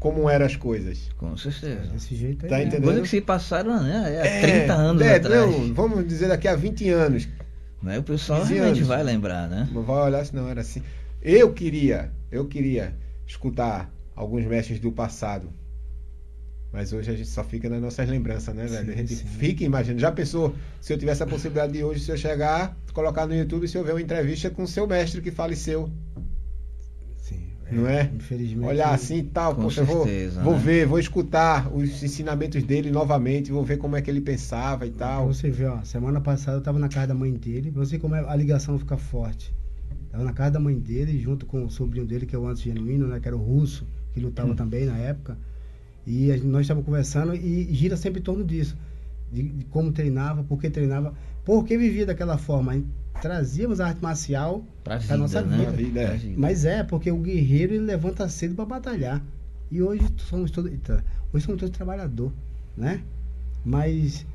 [0.00, 1.10] como eram as coisas.
[1.16, 1.92] Com certeza.
[1.92, 2.50] Desse jeito aí.
[2.50, 2.86] Tá entendendo?
[2.86, 5.48] Coisa que se passaram né, há é, 30 anos é, atrás.
[5.48, 7.28] Não, vamos dizer daqui a 20 anos.
[7.82, 8.88] Mas o pessoal realmente anos.
[8.88, 9.68] vai lembrar, né?
[9.72, 10.82] Vai olhar se não era assim.
[11.22, 12.94] Eu queria, eu queria
[13.26, 15.50] escutar alguns mestres do passado
[16.72, 18.86] Mas hoje a gente só fica nas nossas lembranças, né, velho?
[18.86, 19.26] Sim, a gente sim.
[19.26, 20.00] fica imaginando.
[20.00, 23.66] Já pensou, se eu tivesse a possibilidade de hoje, se eu chegar, colocar no YouTube,
[23.66, 25.90] se eu ver uma entrevista com o seu mestre que faleceu.
[27.70, 28.10] Não é?
[28.14, 28.68] Infelizmente.
[28.68, 30.58] Olhar assim e tal, poxa, certeza, vou, né?
[30.58, 34.86] vou ver, vou escutar os ensinamentos dele novamente, vou ver como é que ele pensava
[34.86, 35.28] e tal.
[35.28, 38.24] Você ver, ó, semana passada eu tava na casa da mãe dele, você como é,
[38.28, 39.52] a ligação fica forte.
[40.10, 42.62] Tava na casa da mãe dele, junto com o sobrinho dele, que é o Antes
[42.62, 43.20] Genuíno, né?
[43.20, 44.56] Que era o russo, que lutava hum.
[44.56, 45.38] também na época.
[46.06, 48.76] E nós estávamos conversando e gira sempre em torno disso.
[49.32, 51.14] De, de, como treinava, por que treinava,
[51.44, 52.82] por que vivia daquela forma.
[53.20, 55.58] Trazíamos a arte marcial para a nossa né?
[55.58, 55.72] vida.
[55.72, 56.34] vida é.
[56.36, 59.22] Mas é, porque o guerreiro ele levanta cedo para batalhar.
[59.70, 60.70] E hoje somos todos.
[61.32, 62.32] Hoje somos todos trabalhador,
[62.76, 63.02] né?
[63.64, 64.26] Mas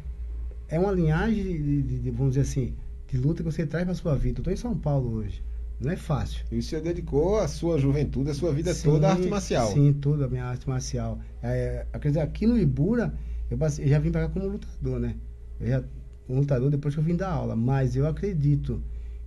[0.67, 2.73] é uma linhagem de, de, de, vamos dizer assim,
[3.07, 4.39] de luta que você traz para sua vida.
[4.39, 5.43] Eu estou em São Paulo hoje.
[5.79, 6.45] Não é fácil.
[6.51, 9.71] E você dedicou a sua juventude, a sua vida sim, toda à arte marcial.
[9.73, 11.19] Sim, toda a minha arte marcial.
[11.43, 13.13] É, quer dizer, aqui no Ibura,
[13.51, 15.15] eu, passei, eu já vim para cá como lutador, né?
[15.59, 15.83] Eu já,
[16.27, 17.55] um lutador depois que eu vim dar aula.
[17.55, 18.81] Mas eu acredito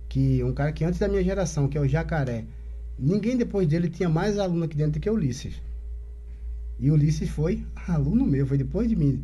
[0.07, 2.45] que um cara que antes da minha geração, que é o Jacaré,
[2.97, 5.61] ninguém depois dele tinha mais aluno aqui dentro que o Ulisses.
[6.79, 9.23] E o Ulisses foi aluno meu, foi depois de mim.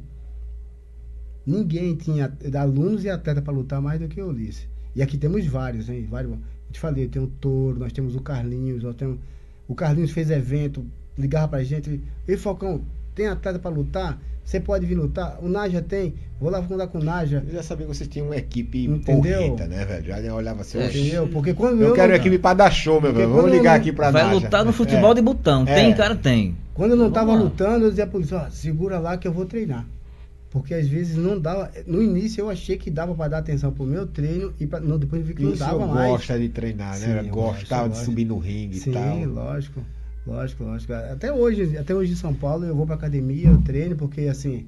[1.45, 4.67] Ninguém tinha alunos e atleta para lutar mais do que o Ulisses.
[4.95, 6.07] E aqui temos vários, hein?
[6.09, 6.37] Vários
[6.75, 9.17] te falei, tem o Toro, nós temos o Carlinhos, nós temos.
[9.67, 10.85] O Carlinhos fez evento,
[11.17, 12.01] ligava pra gente.
[12.27, 12.83] Ei, Falcão,
[13.15, 14.21] tem atleta pra lutar?
[14.45, 15.39] Você pode vir lutar?
[15.41, 16.13] O Naja tem?
[16.39, 17.43] Vou lá contar com o Naja.
[17.47, 20.05] Eu já sabia que vocês tinham uma equipe porreta, né, velho?
[20.05, 21.27] Já olhava assim, Entendeu?
[21.29, 21.87] Porque quando eu.
[21.89, 23.29] Eu quero uma equipe pra dar show, meu velho.
[23.29, 24.35] Vamos ligar aqui pra Vai Naja.
[24.35, 25.15] lutar no futebol é.
[25.15, 25.65] de botão.
[25.65, 25.95] Tem, é.
[25.95, 26.55] cara, tem.
[26.75, 27.39] Quando eu não Vamos tava lá.
[27.39, 29.85] lutando, eu dizia pra polícia, ó, segura lá que eu vou treinar.
[30.51, 31.71] Porque às vezes não dava.
[31.87, 34.99] No início eu achei que dava para dar atenção pro meu treino e pra, não,
[34.99, 36.11] depois eu vi que Isso não dava mais.
[36.11, 37.23] gosta de treinar, né?
[37.23, 39.15] Sim, Gostava de subir no ringue Sim, e tal.
[39.15, 39.81] Sim, lógico.
[40.25, 40.93] Lógico, lógico.
[40.93, 44.67] Até hoje, até hoje em São Paulo eu vou pra academia, eu treino, porque assim.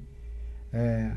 [0.72, 1.12] É,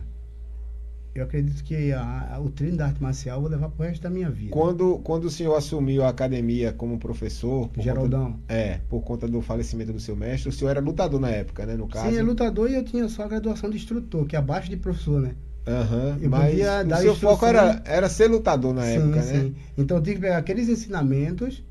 [1.14, 4.02] eu acredito que a, a, o treino da arte marcial eu vou levar pro resto
[4.02, 4.52] da minha vida.
[4.52, 7.70] Quando, quando o senhor assumiu a academia como professor.
[7.78, 8.32] Geraldão.
[8.32, 11.66] Conta, é, por conta do falecimento do seu mestre, o senhor era lutador na época,
[11.66, 11.76] né?
[11.76, 12.10] No caso.
[12.10, 14.78] Sim, é lutador e eu tinha só a graduação de instrutor, que é abaixo de
[14.78, 15.36] professor, né?
[15.68, 19.34] Aham, uhum, mas o seu foco era, era ser lutador na sim, época, sim.
[19.34, 19.54] né?
[19.78, 21.64] Então eu tinha que pegar aqueles ensinamentos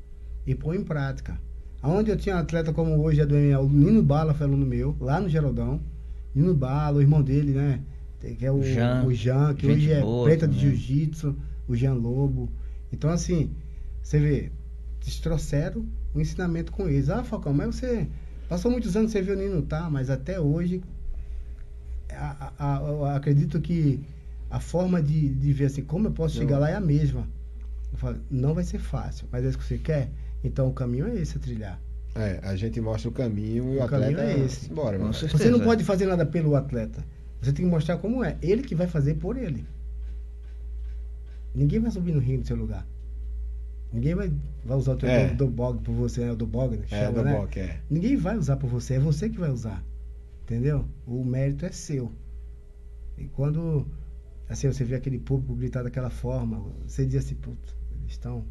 [0.47, 1.37] e pôr em prática.
[1.83, 4.65] Onde eu tinha um atleta como hoje é do MMA, o Nino Bala foi aluno
[4.65, 5.81] meu, lá no Geraldão.
[6.33, 7.81] Nino Bala, o irmão dele, né?
[8.37, 11.35] que é o Jean, o Jean que hoje é boa, preta de jiu-jitsu,
[11.67, 12.49] o Jean Lobo.
[12.93, 13.51] Então, assim,
[14.03, 14.51] você vê,
[15.01, 15.81] eles trouxeram
[16.13, 17.09] o um ensinamento com eles.
[17.09, 18.07] Ah, Falcão, mas você
[18.47, 19.89] passou muitos anos, você viu o Nino, tá?
[19.89, 20.83] Mas até hoje,
[22.11, 23.99] a, a, a, acredito que
[24.49, 27.27] a forma de, de ver assim, como eu posso chegar lá é a mesma.
[27.91, 30.11] Eu falo, não vai ser fácil, mas é isso que você quer?
[30.43, 31.79] Então o caminho é esse a trilhar.
[32.15, 34.69] É, a gente mostra o caminho e o, o atleta caminho é esse.
[34.69, 37.03] Bora, você não pode fazer nada pelo atleta.
[37.41, 38.37] Você tem que mostrar como é.
[38.41, 39.65] Ele que vai fazer por ele.
[41.53, 42.85] Ninguém vai subir no ringue no seu lugar.
[43.91, 44.31] Ninguém vai,
[44.63, 45.33] vai usar o teu é.
[45.33, 46.31] do, bog por você, né?
[46.31, 46.85] O do bog, né?
[46.91, 47.33] É, do né?
[47.33, 47.79] bog, é.
[47.89, 49.83] Ninguém vai usar por você, é você que vai usar.
[50.43, 50.85] Entendeu?
[51.05, 52.11] O mérito é seu.
[53.17, 53.85] E quando
[54.51, 58.45] assim, você vê aquele público gritar daquela forma, você diz assim, putz, eles estão.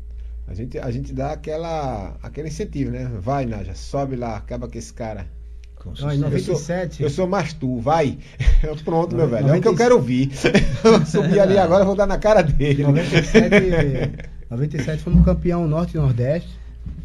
[0.51, 3.09] A gente, a gente dá aquela, aquele incentivo, né?
[3.20, 5.28] Vai, Naja, sobe lá, acaba com esse cara.
[5.77, 6.51] Com Não, 97.
[6.51, 8.18] Eu sou, eu sou mais tu, vai.
[8.85, 9.47] Pronto, meu velho.
[9.47, 9.55] 96.
[9.55, 10.28] É o que eu quero ouvir.
[10.82, 12.82] Eu subi ali agora, vou dar na cara dele.
[12.82, 16.51] 97, 97 fomos campeão Norte e Nordeste.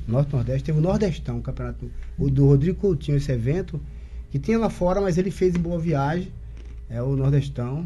[0.07, 0.63] Norte e Nordeste.
[0.63, 3.80] Teve o Nordestão, o campeonato o do Rodrigo Coutinho, esse evento,
[4.31, 6.31] que tinha lá fora, mas ele fez em Boa Viagem.
[6.89, 7.85] É o Nordestão.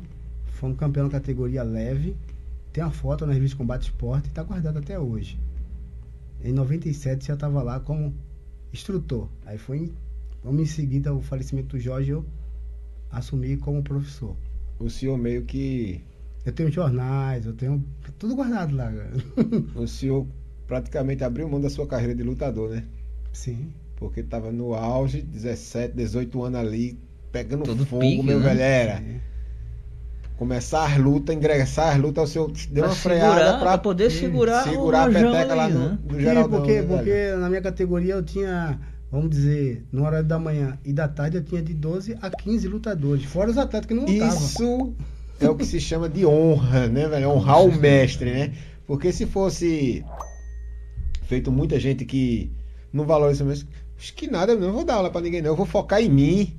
[0.53, 2.15] Fomos campeão na categoria leve.
[2.71, 5.37] Tem uma foto na revista Combate Esporte e está guardada até hoje.
[6.43, 8.13] Em 97 já estava lá como
[8.73, 9.27] instrutor.
[9.45, 9.93] Aí foi em
[10.45, 12.25] em seguida ao falecimento do Jorge, eu
[13.11, 14.35] assumi como professor.
[14.79, 16.01] O senhor meio que.
[16.45, 17.83] Eu tenho jornais, eu tenho
[18.17, 18.89] tudo guardado lá.
[19.75, 20.25] o senhor
[20.65, 22.85] praticamente abriu mão da sua carreira de lutador, né?
[23.33, 23.73] Sim.
[23.97, 26.97] Porque estava no auge, 17, 18 anos ali,
[27.31, 28.45] pegando Todo fogo, pique, meu né?
[28.45, 28.61] velho.
[28.61, 29.03] Era.
[30.39, 34.63] Começar as lutas, ingressar as lutas, o senhor deu pra uma freada para poder segurar,
[34.63, 35.99] segurar a peteca lá no, né?
[36.09, 36.61] no Geraldão.
[36.61, 38.79] Porque, porque na minha categoria eu tinha
[39.11, 42.67] vamos dizer, no horário da manhã e da tarde eu tinha de 12 a 15
[42.69, 44.37] lutadores, fora os atletas que não lutavam.
[44.37, 44.93] Isso
[45.41, 47.31] é o que se chama de honra, né, velho?
[47.31, 48.53] Honrar o mestre, né?
[48.87, 50.05] Porque se fosse
[51.23, 52.49] feito muita gente que
[52.93, 53.67] não valoriza o mestre,
[53.97, 55.51] acho que nada, não vou dar aula para ninguém, não.
[55.51, 56.55] Eu vou focar em mim.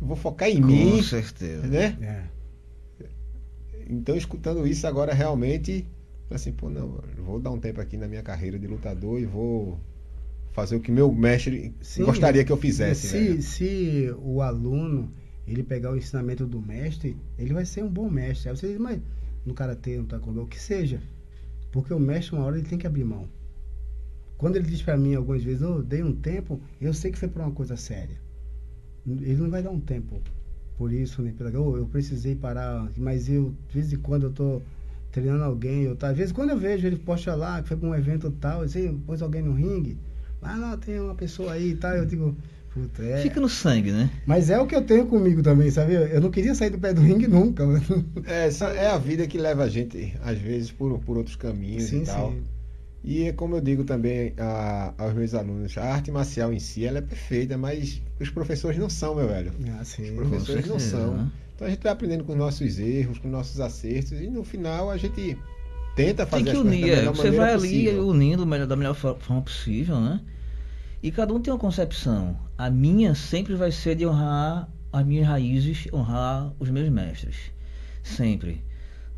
[0.00, 0.96] Eu vou focar em Com mim.
[0.96, 1.66] Com certeza.
[1.66, 1.96] Né?
[2.00, 2.31] É.
[3.92, 5.86] Então, escutando isso agora, realmente,
[6.30, 9.78] assim, pô, não, vou dar um tempo aqui na minha carreira de lutador e vou
[10.52, 13.08] fazer o que meu mestre Sim, gostaria que eu fizesse.
[13.08, 15.12] Se, se o aluno
[15.46, 18.48] ele pegar o ensinamento do mestre, ele vai ser um bom mestre.
[18.48, 18.98] Aí você diz, mas
[19.44, 20.98] no karatê, no taekwondo, o que seja.
[21.70, 23.28] Porque o mestre, uma hora, ele tem que abrir mão.
[24.38, 27.18] Quando ele diz para mim algumas vezes, eu oh, dei um tempo, eu sei que
[27.18, 28.16] foi para uma coisa séria.
[29.06, 30.18] Ele não vai dar um tempo
[30.76, 31.32] por isso, né?
[31.36, 34.62] Pela, oh, eu precisei parar, mas eu, de vez em quando, eu tô
[35.10, 37.88] treinando alguém, eu, tá, às vezes quando eu vejo ele posta lá, que foi para
[37.88, 39.98] um evento tal, assim, pôs alguém no ringue,
[40.40, 42.34] ah, não, tem uma pessoa aí e tal, eu digo,
[42.72, 43.18] Puta, é...
[43.18, 44.10] Fica no sangue, né?
[44.24, 45.92] Mas é o que eu tenho comigo também, sabe?
[45.92, 47.64] Eu não queria sair do pé do ringue nunca.
[48.24, 51.84] É, essa é a vida que leva a gente, às vezes, por, por outros caminhos
[51.84, 52.32] sim, e tal.
[52.32, 52.42] Sim.
[53.04, 56.84] E é como eu digo também a, aos meus alunos, a arte marcial em si
[56.84, 59.52] ela é perfeita, mas os professores não são, meu velho.
[59.78, 61.14] Ah, sim, os professores não são.
[61.14, 61.30] Né?
[61.54, 64.96] Então a gente vai aprendendo com nossos erros, com nossos acertos, e no final a
[64.96, 65.36] gente
[65.96, 67.04] tenta fazer Tem que unir, é.
[67.06, 70.20] Você vai ali unindo da melhor forma possível, né?
[71.02, 72.38] E cada um tem uma concepção.
[72.56, 77.36] A minha sempre vai ser de honrar as minhas raízes, honrar os meus mestres.
[78.04, 78.62] Sempre.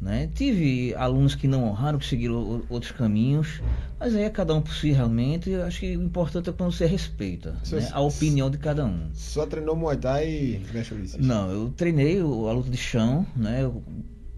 [0.05, 0.28] Né?
[0.35, 3.62] Tive alunos que não honraram, que seguiram outros caminhos,
[3.98, 5.48] mas aí é cada um por si realmente.
[5.48, 7.89] Eu acho que o importante é quando você respeita né?
[7.90, 9.09] a opinião de cada um.
[9.14, 10.60] Só treinou Muay Thai,
[10.93, 11.16] Ulisses?
[11.16, 13.62] Não, eu treinei a luta de chão, né?
[13.62, 13.82] Eu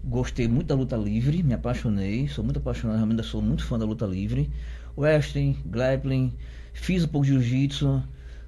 [0.05, 3.83] gostei muito da luta livre, me apaixonei, sou muito apaixonado, realmente sou muito fã da
[3.85, 4.49] luta livre.
[4.97, 6.33] Wrestling, grappling,
[6.71, 8.01] fiz um pouco de jiu-jitsu,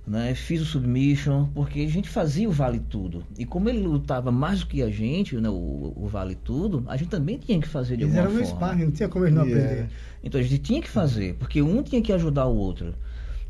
[0.10, 0.34] né?
[0.34, 3.24] Fiz o submission, porque a gente fazia o vale tudo.
[3.38, 5.48] E como ele lutava mais do que a gente, né?
[5.48, 8.46] o, o vale tudo, a gente também tinha que fazer de Eles alguma forma.
[8.48, 9.64] Sparring, não tinha como eles não yeah.
[9.64, 9.90] aprender.
[10.24, 12.96] Então a gente tinha que fazer, porque um tinha que ajudar o outro.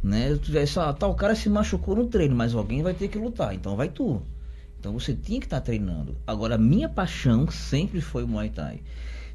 [0.03, 0.37] Né?
[0.67, 3.87] Só, tal cara se machucou no treino, mas alguém vai ter que lutar, então vai
[3.87, 4.21] tu.
[4.77, 6.17] Então você tinha que estar tá treinando.
[6.27, 8.81] Agora, a minha paixão sempre foi o Muay Thai.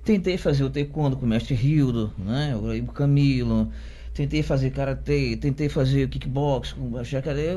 [0.05, 2.55] Tentei fazer o taekwondo com o mestre Hildo, né?
[2.55, 3.70] o Camilo,
[4.15, 6.74] tentei fazer karatê, tentei fazer kickbox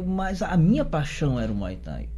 [0.05, 2.09] mas a minha paixão era o Muay Thai.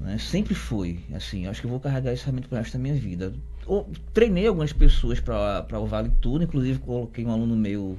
[0.00, 0.18] Né?
[0.18, 2.94] Sempre foi, assim, acho que eu vou carregar isso realmente para o resto da minha
[2.94, 3.32] vida.
[3.68, 7.98] Eu, treinei algumas pessoas para o Vale Tudo, inclusive coloquei um aluno meu,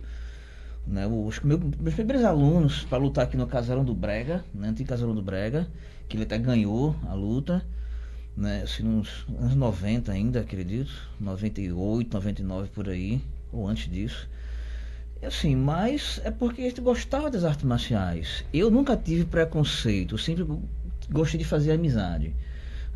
[0.85, 4.89] né, os meu, meus primeiros alunos para lutar aqui no Casarão do Brega, né, antigo
[4.89, 5.67] Casarão do Brega,
[6.09, 7.63] que ele até ganhou a luta,
[8.35, 14.27] né, assim, nos anos 90 ainda, acredito, 98, 99 por aí, ou antes disso.
[15.23, 18.45] Assim, mas é porque a gente gostava das artes marciais.
[18.53, 20.45] Eu nunca tive preconceito, eu sempre
[21.09, 22.33] gostei de fazer amizade.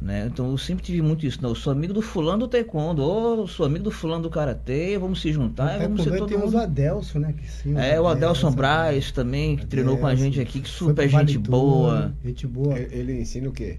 [0.02, 0.30] Né?
[0.32, 1.42] Então eu sempre tive muito isso.
[1.42, 4.98] Não, eu sou amigo do fulano do taekwondo, ou sou amigo do fulano do karatê,
[4.98, 6.56] vamos se juntar, no vamos ser todo mundo.
[6.56, 7.34] o Adelson, né?
[7.38, 10.70] Que, sim, é, o Adelson Braz também, que Adelson, treinou com a gente aqui, que
[10.70, 12.14] super gente boa.
[12.24, 12.80] Gente boa.
[12.80, 13.78] Ele, ele ensina o quê?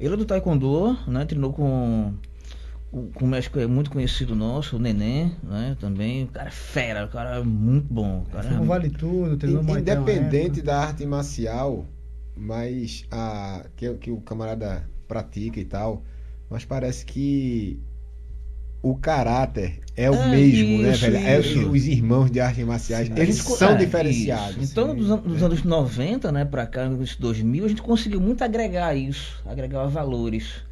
[0.00, 1.24] Ele é do taekwondo, né?
[1.26, 2.14] Treinou com
[2.90, 5.76] o, México é muito conhecido nosso, o Neném, né?
[5.78, 6.24] Também.
[6.24, 8.22] O cara é fera, o cara é muito bom.
[8.26, 11.86] O cara é, vale tudo, treinou Independente da arte marcial,
[12.34, 16.02] mas a, que, que o camarada pratica e tal,
[16.48, 17.78] mas parece que
[18.82, 21.26] o caráter é o é mesmo, né, isso, né, velho?
[21.26, 24.62] É, os irmãos de artes marciais, eles são é, diferenciados.
[24.62, 24.72] Isso.
[24.72, 28.94] Então, dos, dos anos 90, né, para cá, nos 2000, a gente conseguiu muito agregar
[28.94, 30.66] isso, agregar valores.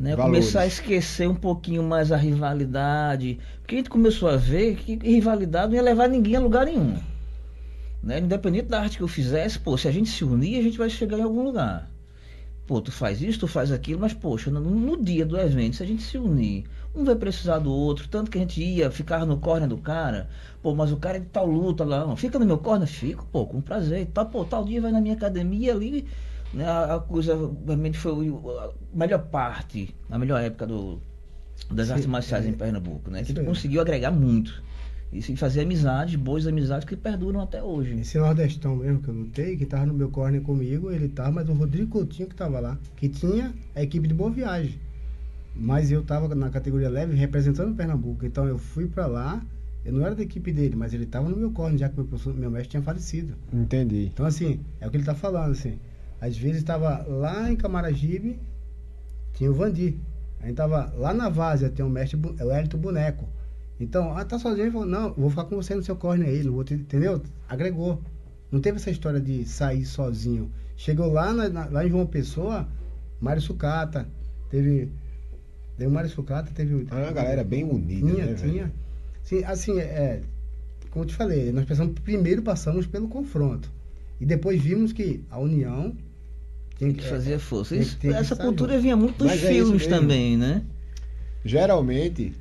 [0.00, 3.38] Né, começar a esquecer um pouquinho mais a rivalidade.
[3.60, 6.98] Porque a gente começou a ver que rivalidade não ia levar ninguém a lugar nenhum.
[8.02, 8.18] Né?
[8.18, 10.88] Independente da arte que eu fizesse, pô, se a gente se unir, a gente vai
[10.88, 11.90] chegar em algum lugar.
[12.66, 15.82] Pô, tu faz isso, tu faz aquilo, mas poxa, no, no dia do evento, se
[15.82, 16.64] a gente se unir,
[16.94, 20.30] um vai precisar do outro, tanto que a gente ia ficar no corner do cara,
[20.62, 23.26] pô, mas o cara é de tal luta lá, não, fica no meu corner, fico,
[23.30, 26.06] pô, com prazer, tá, pô, tal dia vai na minha academia ali
[26.52, 27.36] né, a, coisa
[27.66, 31.00] realmente foi a melhor parte, a melhor época do,
[31.70, 33.22] das Sim, artes marciais é, em Pernambuco, né?
[33.22, 34.62] Que ele conseguiu agregar muito.
[35.12, 37.98] E fazer amizades, boas amizades que perduram até hoje.
[37.98, 41.48] Esse Nordestão mesmo que eu lutei, que tava no meu corner comigo, ele tava, mas
[41.48, 44.78] o Rodrigo Coutinho que tava lá, que tinha a equipe de Boa Viagem.
[45.54, 48.24] Mas eu tava na categoria leve representando Pernambuco.
[48.24, 49.44] Então eu fui para lá,
[49.84, 52.04] eu não era da equipe dele, mas ele tava no meu corner, já que meu,
[52.04, 53.34] professor, meu mestre tinha falecido.
[53.52, 54.10] Entendi.
[54.14, 55.76] Então assim, é o que ele tá falando, assim.
[56.20, 58.38] Às vezes estava lá em Camaragibe,
[59.32, 59.98] tinha o Vandi.
[60.38, 63.28] A gente estava lá na Várzea, tem o mestre, o Hélito Boneco.
[63.78, 64.64] Então, ah, tá sozinho?
[64.64, 67.22] Ele falou, não, vou ficar com você no seu corner aí, não vou te, entendeu?
[67.48, 68.00] Agregou.
[68.50, 70.50] Não teve essa história de sair sozinho.
[70.76, 72.68] Chegou lá, na, na, lá em João Pessoa,
[73.20, 74.06] Mário Sucata,
[74.50, 74.90] teve...
[75.76, 76.86] Teve o Mário Sucata, teve...
[76.90, 78.72] Ah, a galera bem unida, tinha, né, Tinha,
[79.22, 80.20] Sim, assim, é,
[80.90, 83.70] como eu te falei, nós pensamos, primeiro passamos pelo confronto.
[84.20, 85.96] E depois vimos que a união
[86.80, 87.76] tem que fazer força.
[87.76, 88.82] Isso, tem, tem essa cultura junto.
[88.82, 90.62] vinha muito dos Mas é filmes é também, né?
[91.44, 92.32] Geralmente,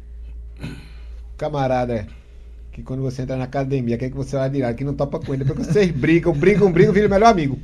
[1.38, 2.08] camarada
[2.72, 5.34] que quando você entra na academia, quer que você vai direto, que não topa com
[5.34, 7.60] ele, porque vocês brigam, brigam, brigam, vira o melhor amigo.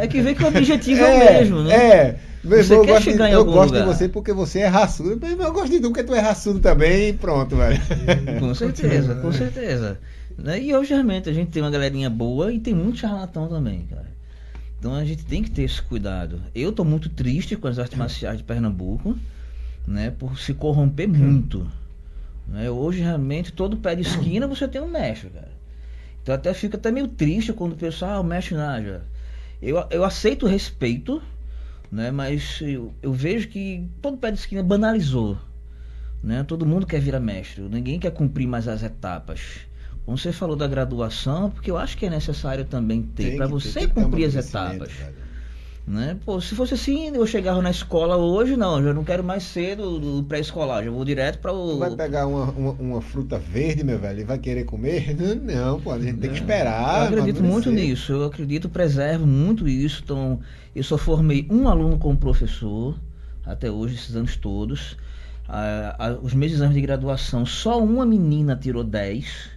[0.00, 1.74] é, é, que vê que o objetivo é, é o mesmo, né?
[1.74, 2.20] É.
[2.44, 3.80] Você eu quer gosto, chegar de, em Eu gosto lugar.
[3.80, 5.18] de você porque você é raçudo.
[5.20, 7.80] Mas eu gosto de tu porque tu é raçudo também e pronto, velho.
[8.38, 9.98] Com certeza, com certeza.
[10.36, 10.60] Né?
[10.60, 14.13] E hoje realmente a gente tem uma galerinha boa e tem muito charlatão também, cara.
[14.84, 16.42] Então a gente tem que ter esse cuidado.
[16.54, 19.18] Eu tô muito triste com as artes marciais de Pernambuco,
[19.86, 20.10] né?
[20.10, 21.66] Por se corromper muito.
[22.46, 22.68] Né?
[22.68, 25.50] Hoje realmente todo pé de esquina você tem um mestre, cara.
[26.22, 29.00] Então até fica até meio triste quando o pessoal, ah, o mestre Naja.
[29.62, 31.22] Eu, eu aceito o respeito,
[31.90, 32.10] né?
[32.10, 35.38] Mas eu, eu vejo que todo pé de esquina banalizou.
[36.22, 36.44] Né?
[36.44, 39.60] Todo mundo quer virar mestre, ninguém quer cumprir mais as etapas.
[40.06, 43.88] Você falou da graduação, porque eu acho que é necessário também ter, para você ter,
[43.88, 44.90] cumprir as etapas.
[45.86, 46.16] Né?
[46.24, 49.76] Pô, se fosse assim, eu chegava na escola hoje, não, eu não quero mais ser
[49.76, 51.78] do, do pré-escolar, já vou direto para o.
[51.78, 55.14] Vai pegar uma, uma, uma, fruta verde, meu velho, e vai querer comer?
[55.42, 57.02] Não, pô, a gente tem que esperar.
[57.02, 60.00] Eu acredito muito nisso, eu acredito, preservo muito isso.
[60.02, 60.40] Então,
[60.74, 62.98] eu só formei um aluno como professor,
[63.44, 64.96] até hoje, esses anos todos.
[65.46, 69.53] Ah, ah, os meus exames de graduação, só uma menina tirou 10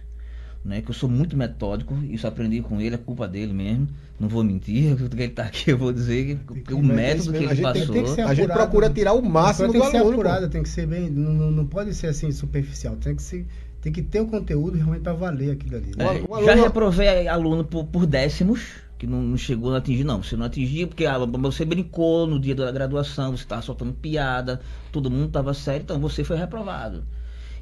[0.68, 0.82] né?
[0.82, 3.88] Que eu sou muito metódico, isso aprendi com ele, é culpa dele mesmo.
[4.20, 7.44] Não vou mentir, que ele está aqui, eu vou dizer que, que o método que
[7.44, 7.94] ele passou.
[7.94, 10.10] Tem, tem a gente procura tirar o máximo tem do que aluno.
[10.10, 13.46] Ser apurada, tem que ser bem, não, não pode ser assim superficial, tem que ser
[13.80, 15.92] tem que ter o conteúdo realmente para valer aquilo ali.
[15.96, 16.04] Né?
[16.04, 16.44] É, aluno...
[16.44, 18.60] Já reprovei aluno por, por décimos,
[18.98, 20.22] que não, não, chegou a atingir, não.
[20.22, 24.60] Você não atingiu porque ah, você brincou no dia da graduação, você estava soltando piada,
[24.90, 27.04] todo mundo estava sério, então você foi reprovado.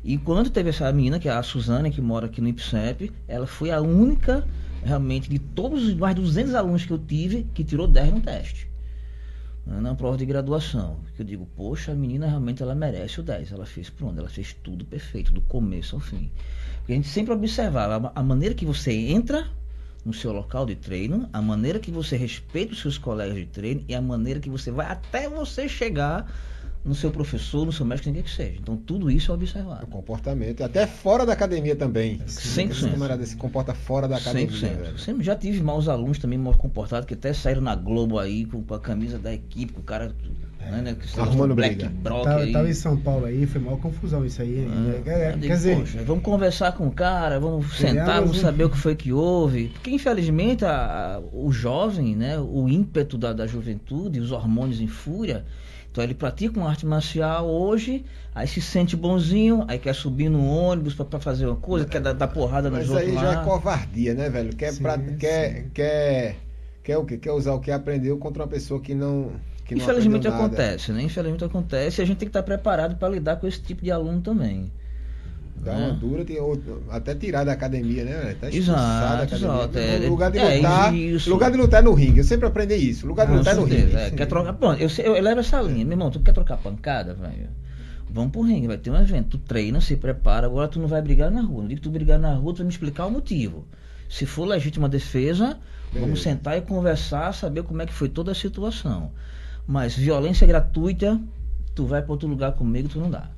[0.07, 3.45] E quando teve essa menina, que é a Suzane, que mora aqui no IPSEP, ela
[3.45, 4.47] foi a única,
[4.85, 8.21] realmente, de todos os mais de 200 alunos que eu tive, que tirou 10 no
[8.21, 8.71] teste.
[9.67, 11.01] Né, na prova de graduação.
[11.19, 13.51] Eu digo, poxa, a menina realmente ela merece o 10.
[13.51, 16.31] Ela fez pronto, ela fez tudo perfeito, do começo ao fim.
[16.79, 19.49] Porque a gente sempre observava a maneira que você entra
[20.05, 23.85] no seu local de treino, a maneira que você respeita os seus colegas de treino
[23.89, 26.33] e a maneira que você vai até você chegar
[26.87, 28.59] no seu professor, no seu mestre, ninguém que seja.
[28.61, 29.85] Então tudo isso é observado.
[29.85, 32.19] O comportamento, até fora da academia também.
[32.19, 32.71] 100%.
[32.71, 34.49] Esse camarada se comporta fora da academia.
[34.49, 34.99] 100%.
[34.99, 38.63] Sempre já tive maus alunos também mal comportados que até saíram na Globo aí com,
[38.73, 40.15] a camisa da equipe, com o cara
[40.61, 40.83] é.
[40.83, 41.91] Né, que Arrumando Black briga.
[41.91, 42.53] Brock tava, aí.
[42.53, 44.67] tava em São Paulo aí, foi maior confusão isso aí.
[44.69, 48.71] Ah, é, quer dizer, poxa, vamos conversar com o cara, vamos sentar, vamos saber o
[48.71, 49.69] que foi que houve.
[49.69, 54.89] Porque infelizmente a, a, o jovem, né, o ímpeto da, da juventude, os hormônios em
[54.89, 55.45] fúria,
[55.97, 58.05] então ele pratica uma arte marcial hoje,
[58.35, 62.13] aí se sente bonzinho, aí quer subir no ônibus para fazer uma coisa, quer dar,
[62.13, 63.15] dar porrada nos outros.
[63.15, 64.55] Mas aí já é covardia, né, velho?
[64.55, 65.17] Quer, sim, pra, sim.
[65.17, 66.37] quer, quer,
[66.83, 67.17] quer o quê?
[67.17, 69.33] Quer usar o que aprendeu contra uma pessoa que não.
[69.65, 71.01] Que Infelizmente acontece, né?
[71.01, 73.91] Infelizmente acontece e a gente tem que estar preparado para lidar com esse tipo de
[73.91, 74.71] aluno também.
[75.65, 75.99] Dá uma né?
[76.01, 76.25] dura,
[76.91, 78.37] até tirar da academia, né?
[78.41, 79.79] Tá exato, exato.
[79.79, 82.19] É, lugar de é, lutar, é, lugar de lutar é no ringue.
[82.19, 83.07] Eu sempre aprendi isso.
[83.07, 83.97] Lugar de lutar é no ringue.
[83.97, 85.85] É, quer trocar, pronto, eu, eu, eu levo essa linha.
[85.85, 87.49] Meu irmão, tu quer trocar pancada, velho?
[88.09, 89.37] Vamos pro ringue, vai ter um evento.
[89.37, 90.47] Tu treina, se prepara.
[90.47, 91.63] Agora tu não vai brigar na rua.
[91.63, 93.67] Não digo que tu brigar na rua, tu vai me explicar o motivo.
[94.09, 95.59] Se for legítima defesa,
[95.93, 96.01] Beleza.
[96.01, 99.11] vamos sentar e conversar, saber como é que foi toda a situação.
[99.67, 101.21] Mas violência gratuita,
[101.75, 103.31] tu vai para outro lugar comigo, tu não dá.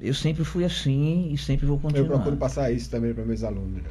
[0.00, 2.04] Eu sempre fui assim e sempre vou continuar.
[2.04, 3.82] Eu procuro passar isso também para meus alunos.
[3.82, 3.90] Né?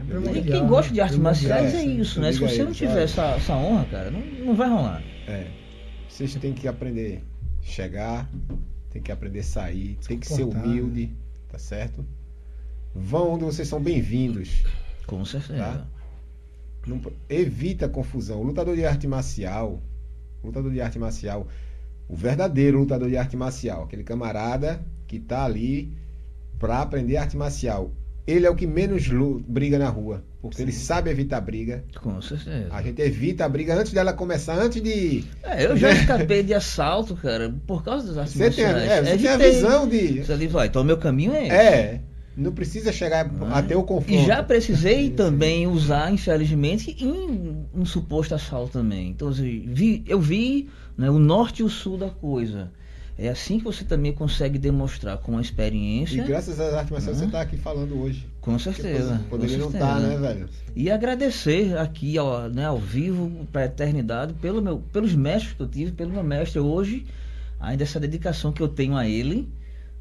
[0.00, 2.32] É quem gosta de artes marciais é, é isso, né?
[2.32, 5.02] Se você não tiver essa, essa honra, cara, não, não vai rolar.
[5.26, 5.46] É.
[6.08, 7.22] Vocês têm que aprender
[7.60, 8.30] a chegar,
[8.90, 11.12] tem que aprender a sair, tem que ser humilde,
[11.50, 12.04] tá certo?
[12.94, 14.62] Vão onde vocês são bem-vindos.
[15.06, 15.58] Com certeza.
[15.58, 15.86] Tá?
[16.86, 18.40] Não, evita confusão.
[18.40, 19.82] O lutador de arte marcial,
[20.42, 21.46] lutador de arte marcial,
[22.08, 25.92] o verdadeiro lutador de arte marcial, aquele camarada que tá ali
[26.58, 27.92] para aprender arte marcial.
[28.26, 29.08] Ele é o que menos
[29.46, 30.64] briga na rua, porque Sim.
[30.64, 31.82] ele sabe evitar briga.
[32.02, 32.68] Com certeza.
[32.70, 35.24] A gente evita a briga antes dela começar, antes de.
[35.42, 38.74] É, eu já escapei de assalto, cara, por causa das artes você marciais.
[38.74, 39.18] Tem, é, você Evitei.
[39.18, 40.24] tem a visão de.
[40.24, 41.56] Você ali vai, então o meu caminho é esse.
[41.56, 42.00] É.
[42.36, 44.12] Não precisa chegar ah, até o confronto.
[44.12, 49.08] E já precisei também usar, infelizmente, em um suposto assalto também.
[49.08, 50.68] Então, assim, vi, eu vi
[50.98, 52.70] né, o norte e o sul da coisa.
[53.16, 56.22] É assim que você também consegue demonstrar com a experiência.
[56.22, 57.22] E graças às artes marciais né?
[57.22, 58.26] você está aqui falando hoje.
[58.40, 59.20] Com certeza.
[59.28, 60.48] Poderia não estar, tá, né, velho?
[60.76, 65.60] E agradecer aqui ao, né, ao vivo, para a eternidade, pelo meu, pelos mestres que
[65.60, 67.06] eu tive, pelo meu mestre hoje,
[67.58, 69.48] ainda essa dedicação que eu tenho a ele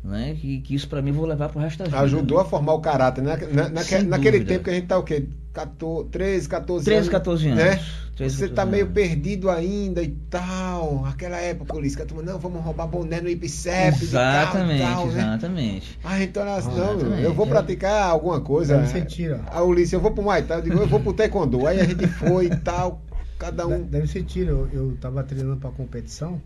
[0.08, 0.36] né?
[0.40, 2.00] Que, que isso para mim vou levar pro resto da vida.
[2.00, 3.38] Ajudou a formar o caráter, né?
[3.52, 5.28] Na, na, naquele tempo que a gente tá o quê?
[5.54, 7.10] 14, 13, 14 13, anos.
[7.10, 7.64] 14 anos.
[7.64, 7.84] Né?
[8.16, 11.06] 13, Você tá meio perdido ainda e tal.
[11.06, 14.04] Aquela época, Ulisses, que a turma, não, vamos roubar boné no IPCEP.
[14.04, 15.20] Exatamente, tal, tal, né?
[15.20, 15.90] exatamente.
[15.92, 15.98] Né?
[16.04, 18.86] Ah, então, ah, não, eu vou praticar alguma coisa.
[18.86, 19.42] Você tira.
[19.48, 21.68] A Ulisses, eu vou pro Muay Thai, eu digo, eu vou pro Taekwondo.
[21.68, 23.02] Aí a gente foi e tal,
[23.38, 23.84] cada um.
[23.84, 24.52] Deve ser tira.
[24.52, 26.42] Eu, eu tava treinando pra competição.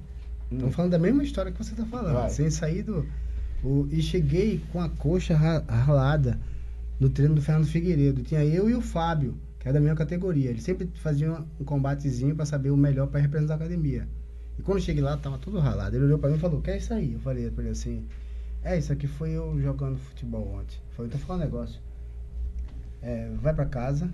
[0.51, 0.75] Estamos hum.
[0.75, 2.13] falando da mesma história que você tá falando.
[2.13, 2.29] Vai.
[2.29, 3.05] Sem sair do o,
[3.89, 6.39] e cheguei com a coxa ralada
[6.99, 8.23] no treino do Fernando Figueiredo.
[8.23, 10.49] Tinha eu e o Fábio, que é da minha categoria.
[10.49, 14.07] Ele sempre fazia um combatezinho para saber o melhor para representar a academia.
[14.57, 15.95] E quando eu cheguei lá, tava tudo ralado.
[15.95, 18.05] Ele olhou para mim e falou: "Que é isso aí?" Eu falei para ele assim:
[18.63, 21.79] "É, isso aqui foi eu jogando futebol ontem." Eu falei: "Então fala um negócio.
[23.01, 24.13] É, vai para casa,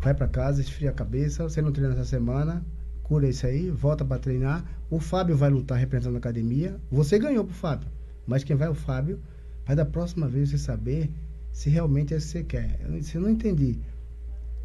[0.00, 1.42] vai para casa, esfria a cabeça.
[1.42, 2.64] Você não treina essa semana,
[3.02, 4.64] cura isso aí, volta para treinar.
[4.90, 6.76] O Fábio vai lutar representando a academia.
[6.90, 7.93] Você ganhou pro Fábio.
[8.26, 9.20] Mas quem vai é o Fábio.
[9.66, 11.10] Vai da próxima vez você saber
[11.52, 12.80] se realmente é isso que você quer.
[13.02, 13.78] Se eu não entendi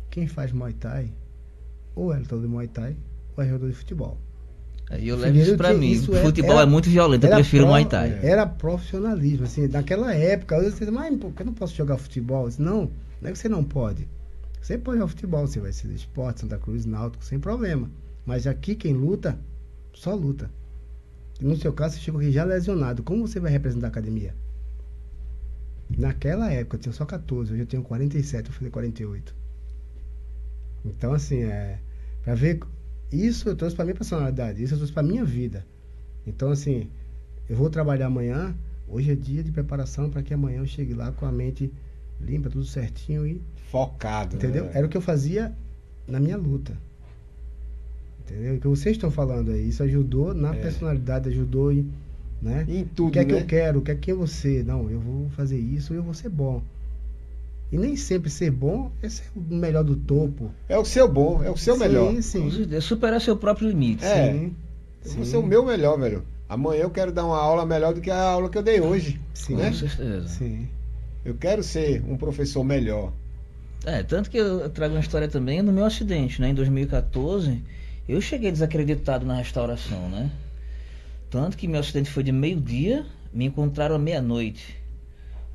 [0.10, 1.14] quem faz Muay Thai,
[1.96, 2.98] ou é lutador de Muay Thai,
[3.38, 4.18] ou é jogador de futebol.
[4.90, 5.92] Aí eu levo isso pra mim.
[5.92, 8.20] Isso futebol era, é muito violento, eu prefiro pro, Muay Thai.
[8.24, 12.48] Era profissionalismo, assim, naquela época, eu disse, mas por que eu não posso jogar futebol?
[12.48, 12.90] disse, não,
[13.22, 14.08] não é que você não pode.
[14.60, 17.90] Você pode jogar futebol, você vai ser esporte, Santa Cruz, Náutico, sem problema.
[18.26, 19.38] Mas aqui quem luta,
[19.94, 20.50] só luta.
[21.40, 23.02] No seu caso, você chegou aqui já lesionado.
[23.04, 24.36] Como você vai representar a academia?
[25.90, 29.36] Naquela época eu tinha só 14, hoje eu tenho 47, eu fazer 48.
[30.86, 31.80] Então, assim, é.
[32.24, 32.60] Pra ver.
[33.12, 35.66] Isso eu trouxe pra minha personalidade, isso eu trouxe pra minha vida.
[36.28, 36.92] Então, assim,
[37.50, 38.56] eu vou trabalhar amanhã.
[38.88, 41.72] Hoje é dia de preparação para que amanhã eu chegue lá com a mente
[42.22, 43.42] limpa, tudo certinho e.
[43.72, 44.36] Focado.
[44.36, 44.66] Entendeu?
[44.66, 44.72] Né?
[44.76, 45.56] Era o que eu fazia
[46.08, 46.78] na minha luta.
[48.30, 48.56] Entendeu?
[48.56, 50.60] O que vocês estão falando aí, isso ajudou na é.
[50.60, 51.90] personalidade, ajudou em,
[52.42, 52.66] né?
[52.68, 53.28] Em tudo, O que é né?
[53.28, 54.64] que eu quero, o que é que é você?
[54.64, 56.62] Não, eu vou fazer isso, eu vou ser bom.
[57.72, 60.52] E nem sempre ser bom é ser o melhor do topo.
[60.68, 62.12] É o seu bom, é o seu sim, melhor.
[62.22, 62.82] Sim, sim.
[62.82, 64.04] Superar seu próprio limite.
[64.04, 64.32] É.
[64.32, 64.56] Sim.
[65.06, 66.24] Eu vou ser o meu melhor, velho.
[66.48, 69.22] Amanhã eu quero dar uma aula melhor do que a aula que eu dei hoje.
[69.36, 69.70] Sim, né?
[69.70, 70.28] com certeza.
[70.28, 70.68] Sim.
[71.24, 73.14] Eu quero ser um professor melhor.
[73.86, 76.50] É, tanto que eu trago uma história também no meu acidente, né?
[76.50, 77.62] Em 2014,
[78.10, 80.32] eu cheguei desacreditado na restauração, né?
[81.30, 84.76] Tanto que meu acidente foi de meio-dia, me encontraram à meia-noite,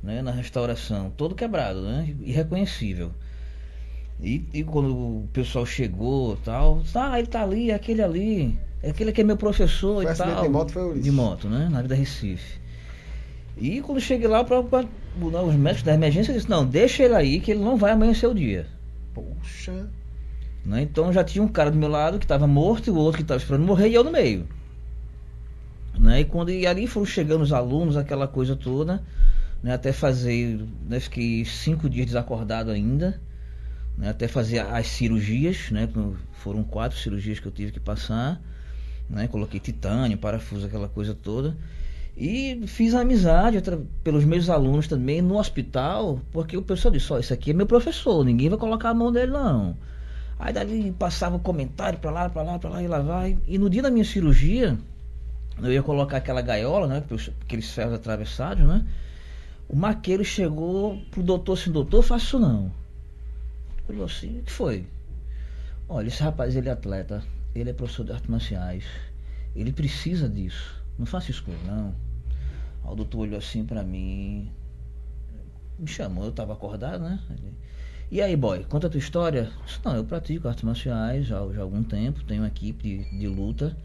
[0.01, 0.21] né?
[0.21, 2.15] Na restauração, todo quebrado, né?
[2.21, 3.11] Irreconhecível.
[4.21, 9.19] E, e quando o pessoal chegou tal, ah, ele tá ali, aquele ali, aquele que
[9.19, 10.43] é meu professor foi e tal.
[10.43, 11.67] De moto foi o De moto, né?
[11.69, 12.59] Na vida Recife.
[13.57, 14.85] E quando cheguei lá, pra, pra,
[15.19, 18.33] os médicos da emergência disseram, não, deixa ele aí que ele não vai amanhecer o
[18.33, 18.67] dia.
[19.13, 19.89] Poxa.
[20.65, 20.81] Né?
[20.81, 23.21] Então já tinha um cara do meu lado que estava morto e o outro que
[23.23, 24.47] estava esperando morrer e eu no meio.
[25.97, 26.21] Né?
[26.21, 29.01] E quando e ali foram chegando os alunos, aquela coisa toda,
[29.61, 29.73] né?
[29.73, 30.59] até fazer,
[30.89, 30.99] né?
[30.99, 33.21] fiquei cinco dias desacordado ainda,
[33.95, 34.09] né?
[34.09, 35.87] até fazer as cirurgias, né?
[36.33, 38.41] foram quatro cirurgias que eu tive que passar,
[39.07, 39.27] né?
[39.27, 41.55] coloquei titânio, parafuso, aquela coisa toda.
[42.17, 43.61] E fiz amizade
[44.01, 47.53] pelos meus alunos também no hospital, porque o pessoal disse, ó, oh, esse aqui é
[47.53, 49.75] meu professor, ninguém vai colocar a mão dele não.
[50.37, 53.37] Aí dali passava um comentário pra lá, pra lá, pra lá e lá vai.
[53.47, 54.77] E no dia da minha cirurgia,
[55.61, 57.03] eu ia colocar aquela gaiola, né?
[57.41, 58.85] Aqueles ferros atravessados, né?
[59.67, 62.71] O maqueiro chegou pro doutor assim, doutor, faço isso não.
[63.87, 64.85] Falou assim, o que foi?
[65.87, 68.83] Olha, esse rapaz ele é atleta, ele é professor de artes marciais,
[69.55, 70.83] ele precisa disso.
[70.97, 71.95] Não faça isso com ele, não.
[72.83, 74.51] Aí o doutor olhou assim pra mim,
[75.79, 77.19] me chamou, eu tava acordado, né?
[77.29, 77.53] Ele,
[78.11, 79.49] e aí, boy, conta a tua história.
[79.83, 83.27] Não, eu pratico artes marciais já, já há algum tempo, tenho uma equipe de, de
[83.27, 83.75] luta.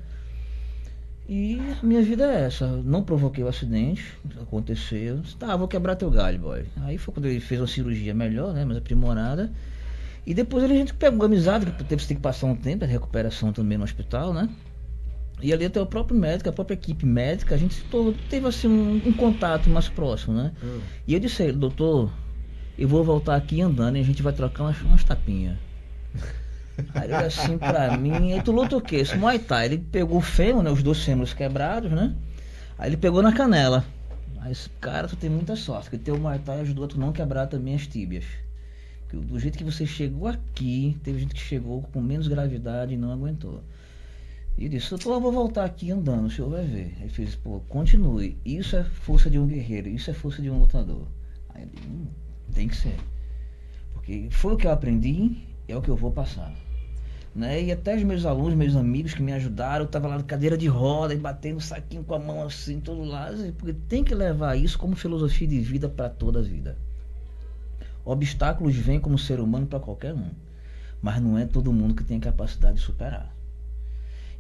[1.29, 2.67] E a minha vida é essa.
[2.67, 4.05] Não provoquei o acidente,
[4.43, 5.21] aconteceu.
[5.39, 6.65] Tá, vou quebrar teu galho, boy.
[6.83, 8.65] Aí foi quando ele fez uma cirurgia melhor, né?
[8.65, 9.51] Mais aprimorada.
[10.27, 13.79] E depois a gente pegou amizade, que teve que passar um tempo, a recuperação também
[13.79, 14.49] no hospital, né?
[15.43, 17.83] E ali até o próprio médico, a própria equipe médica, a gente
[18.29, 20.53] teve assim um, um contato mais próximo, né?
[20.63, 20.81] Hum.
[21.07, 22.13] E eu disse a ele, doutor,
[22.81, 25.59] eu vou voltar aqui andando e a gente vai trocar umas, umas tapinhas.
[26.95, 28.97] Aí ele assim pra mim, aí tu luta o quê?
[28.97, 30.71] Esse Muay Thai, ele pegou o fêmur, né?
[30.71, 32.15] Os dois fêmurs quebrados, né?
[32.79, 33.85] Aí ele pegou na canela.
[34.51, 37.49] Esse cara, tu tem muita sorte, que teu Muay Thai ajudou a tu não quebrar
[37.49, 38.25] também as tíbias.
[39.03, 42.97] Porque do jeito que você chegou aqui, teve gente que chegou com menos gravidade e
[42.97, 43.63] não aguentou.
[44.57, 46.97] E disse, eu vou voltar aqui andando, o senhor vai ver.
[47.03, 48.39] Aí fez, pô, continue.
[48.43, 51.07] Isso é força de um guerreiro, isso é força de um lutador.
[51.51, 52.07] Aí ele, hum,
[52.51, 52.97] tem que ser.
[53.93, 55.37] Porque foi o que eu aprendi,
[55.69, 56.53] é o que eu vou passar.
[57.35, 57.63] Né?
[57.63, 60.59] E até os meus alunos, meus amigos que me ajudaram, eu estava lá na cadeira
[60.59, 64.57] de roda, batendo o saquinho com a mão assim, todo lado, porque tem que levar
[64.57, 66.77] isso como filosofia de vida para toda a vida.
[68.05, 70.31] Obstáculos vêm como ser humano para qualquer um,
[71.01, 73.33] mas não é todo mundo que tem a capacidade de superar.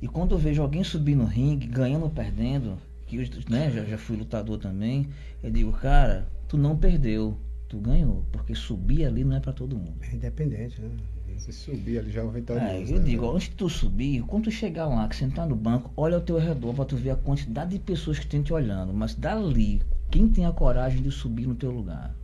[0.03, 3.85] E quando eu vejo alguém subir no ringue, ganhando ou perdendo, que eu né, já,
[3.85, 5.09] já fui lutador também,
[5.43, 7.37] eu digo, cara, tu não perdeu,
[7.70, 9.94] tu ganhou, porque subir ali não é para todo mundo.
[10.02, 10.90] É independente, né?
[11.38, 12.68] Você subir ali já é um vitorioso.
[12.68, 13.05] É, eu né?
[13.05, 16.20] digo, antes de tu subir, quando tu chegar lá, que sentar no banco, olha ao
[16.20, 18.92] teu redor para tu ver a quantidade de pessoas que estão te olhando.
[18.92, 19.80] Mas dali,
[20.10, 22.14] quem tem a coragem de subir no teu lugar?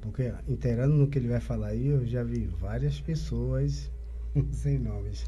[0.00, 3.90] Porque, inteirando no que ele vai falar aí, eu já vi várias pessoas,
[4.52, 5.24] sem nomes,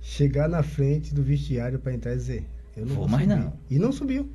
[0.00, 3.42] chegar na frente do vestiário para entrar e dizer, eu não vou, vou mais subir.
[3.42, 3.52] não.
[3.68, 4.30] E não subiu.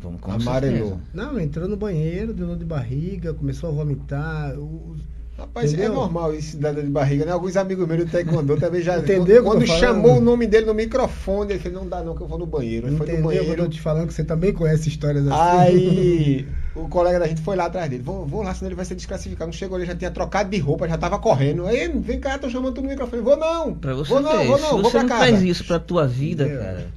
[0.00, 1.00] Vamos com Amarelou.
[1.12, 4.58] Não, entrou no banheiro, deu dor de barriga, começou a vomitar.
[4.58, 5.00] Os,
[5.38, 5.92] Rapaz, é Entendeu?
[5.92, 7.30] é normal isso da de barriga, né?
[7.30, 8.98] Alguns amigos meus do Taekwondo também já.
[8.98, 9.44] Entendeu?
[9.44, 12.26] Quando, quando chamou o nome dele no microfone, ele falou, não dá não, que eu
[12.26, 12.88] vou no banheiro.
[12.88, 13.14] Ele Entendeu?
[13.14, 13.62] foi no banheiro.
[13.62, 15.40] Eu tô te falando que você também conhece histórias assim.
[15.40, 18.02] Aí o colega da gente foi lá atrás dele.
[18.02, 19.46] Vou, vou lá, senão ele vai ser desclassificado.
[19.46, 21.66] Não chegou, ele já tinha trocado de roupa, já tava correndo.
[21.66, 23.22] Aí, vem cá, tô chamando tu no microfone.
[23.22, 23.74] Vou não.
[23.74, 25.20] Pra você vou não, vou não, vou você não casa.
[25.20, 26.62] faz isso pra tua vida, Entendeu?
[26.64, 26.88] cara,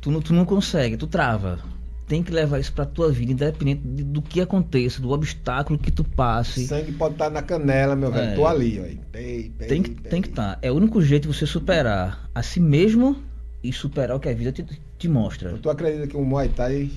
[0.00, 1.58] tu não, tu não consegue, tu trava
[2.06, 5.90] tem que levar isso para tua vida, independente de, do que aconteça, do obstáculo que
[5.90, 6.64] tu passe.
[6.64, 8.30] O sangue pode estar tá na canela, meu velho.
[8.30, 8.34] É.
[8.34, 8.82] Tô ali, ó.
[9.10, 10.54] Pei, pei, tem, que, tem que estar.
[10.54, 10.58] Tá.
[10.62, 13.16] É o único jeito de você superar a si mesmo
[13.62, 14.64] e superar o que a vida te,
[14.96, 15.58] te mostra.
[15.58, 16.90] Tu acredita que o Muay Thai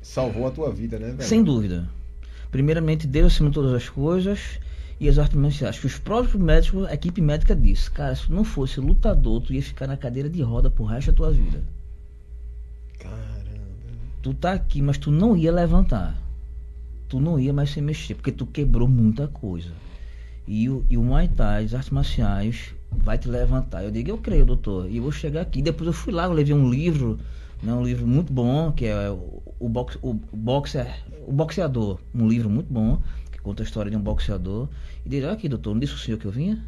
[0.00, 1.22] salvou a tua vida, né, velho?
[1.22, 1.88] Sem dúvida.
[2.52, 4.60] Primeiramente, Deus acima de todas as coisas
[5.00, 5.80] e as artes marciais.
[5.80, 9.52] Que os próprios médicos, a equipe médica disse, cara, se tu não fosse lutador, tu
[9.52, 11.60] ia ficar na cadeira de roda pro resto da tua vida.
[14.24, 16.16] Tu tá aqui, mas tu não ia levantar.
[17.10, 19.70] Tu não ia mais se mexer, porque tu quebrou muita coisa.
[20.48, 23.84] E o, e o Muay Thai, as artes marciais, vai te levantar.
[23.84, 24.90] Eu digo, eu creio, doutor.
[24.90, 25.60] E eu vou chegar aqui.
[25.60, 27.18] Depois eu fui lá, eu levei um livro,
[27.62, 31.98] né, um livro muito bom, que é o, o, box, o, boxer, o Boxeador.
[32.14, 34.70] Um livro muito bom, que conta a história de um boxeador.
[35.04, 36.64] E disse, aqui, doutor, não disse o senhor que eu vinha?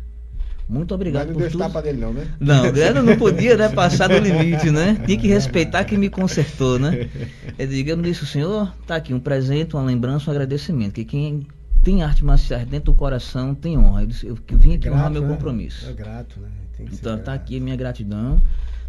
[0.68, 2.26] Muito obrigado Mas não deu tapa dele não, né?
[2.40, 5.00] Não, Grana não podia né, passar do limite, né?
[5.06, 7.08] Tinha que respeitar quem me consertou, né?
[7.58, 10.92] Eu digo, eu disse, senhor, tá aqui um presente, uma lembrança, um agradecimento.
[10.92, 11.46] Que quem
[11.82, 14.02] tem arte marciais dentro do coração tem honra.
[14.02, 15.28] Eu, disse, eu vim aqui é grato, honrar meu né?
[15.28, 15.88] compromisso.
[15.88, 16.48] É grato, né?
[16.92, 18.38] então tá aqui a minha gratidão.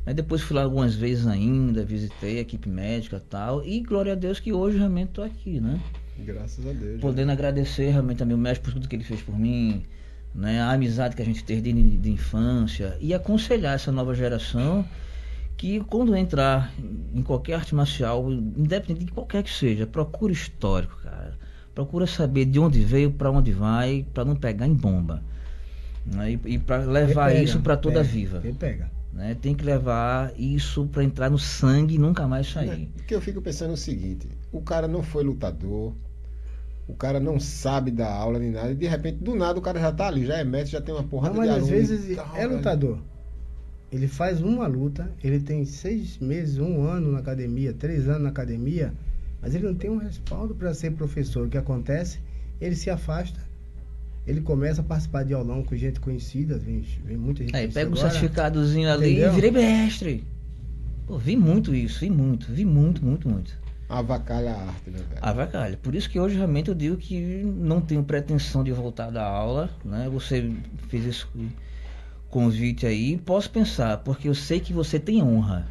[0.06, 3.64] Aí depois fui lá algumas vezes ainda, visitei a equipe médica e tal.
[3.64, 5.80] E glória a Deus que hoje realmente tô aqui, né?
[6.20, 7.00] Graças a Deus.
[7.00, 9.86] Podendo agradecer realmente também o médico por tudo que ele fez por mim
[10.38, 14.86] né, a amizade que a gente teve de, de infância e aconselhar essa nova geração
[15.58, 16.72] que quando entrar
[17.12, 21.36] em qualquer arte marcial, independente de qualquer que seja, procura histórico, cara.
[21.74, 25.24] Procura saber de onde veio, para onde vai, para não pegar em bomba.
[26.06, 26.34] Né?
[26.34, 28.42] E, e para levar pega, isso para toda a vida.
[28.60, 28.92] pega.
[29.12, 29.36] Né?
[29.42, 32.84] Tem que levar isso para entrar no sangue e nunca mais sair.
[32.84, 35.96] É, porque eu fico pensando o seguinte: o cara não foi lutador,
[36.88, 39.80] o cara não sabe dar aula nem nada, e de repente, do nada, o cara
[39.80, 42.18] já tá ali, já é mestre, já tem uma porrada não, mas de às vezes
[42.36, 43.00] é lutador.
[43.92, 48.30] Ele faz uma luta, ele tem seis meses, um ano na academia, três anos na
[48.30, 48.94] academia,
[49.42, 51.48] mas ele não tem um respaldo para ser professor.
[51.48, 52.20] O que acontece?
[52.60, 53.40] Ele se afasta,
[54.26, 57.92] ele começa a participar de aulão com gente conhecida, vem, vem muita gente Aí pega
[57.92, 59.32] um certificadozinho ali Entendeu?
[59.32, 60.24] e virei mestre.
[61.06, 63.58] Pô, vi muito isso, vi muito, vi muito, muito, muito.
[63.90, 65.20] Avacalha a arte, né, velho?
[65.22, 65.78] Avacalha.
[65.78, 69.70] Por isso que hoje realmente eu digo que não tenho pretensão de voltar da aula,
[69.84, 70.10] né?
[70.10, 70.54] Você
[70.90, 71.26] fez esse
[72.30, 75.68] convite aí, posso pensar, porque eu sei que você tem honra.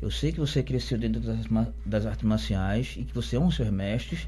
[0.00, 1.46] Eu sei que você cresceu dentro das,
[1.84, 4.26] das artes marciais e que você honra seus mestres,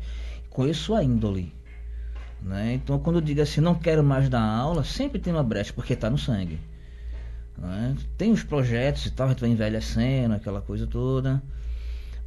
[0.50, 1.54] conheço sua índole.
[2.42, 2.74] Né?
[2.74, 5.94] Então, quando eu digo assim, não quero mais dar aula, sempre tem uma brecha, porque
[5.94, 6.60] está no sangue.
[7.56, 7.96] Né?
[8.18, 11.42] Tem os projetos e tal, a gente vai envelhecendo, aquela coisa toda.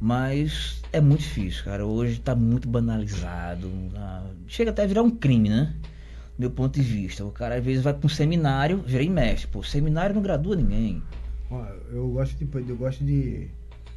[0.00, 1.84] Mas é muito difícil, cara.
[1.84, 3.70] Hoje está muito banalizado.
[4.48, 5.74] Chega até a virar um crime, né?
[6.38, 7.22] Do meu ponto de vista.
[7.22, 9.46] O cara às vezes vai para um seminário, virei mestre.
[9.48, 11.02] Pô, seminário não gradua ninguém.
[11.92, 13.48] Eu gosto de, eu gosto de,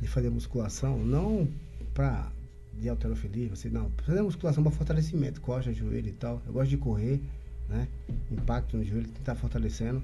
[0.02, 1.48] de fazer musculação, não
[1.94, 2.30] para
[2.74, 6.42] de alterofilia, você não, fazer musculação para fortalecimento, coxa, joelho e tal.
[6.46, 7.22] Eu gosto de correr,
[7.70, 7.88] né?
[8.30, 10.04] Impacto no joelho, tentar fortalecendo.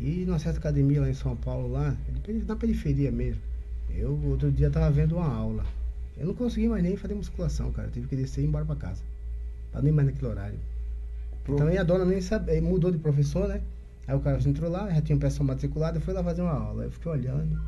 [0.00, 1.96] E numa certa academia lá em São Paulo, lá,
[2.48, 3.51] na periferia mesmo
[3.96, 5.64] eu outro dia tava vendo uma aula.
[6.16, 7.88] Eu não consegui mais nem fazer musculação, cara.
[7.88, 9.02] Eu tive que descer e ir embora pra casa.
[9.70, 10.58] Pra não ir mais naquele horário.
[11.44, 11.54] Pro...
[11.54, 13.60] Então aí a dona nem sabe, mudou de professor, né?
[14.06, 16.84] Aí o cara entrou lá, já tinha um pessoal matriculado, foi lá fazer uma aula.
[16.84, 17.60] Eu fiquei olhando.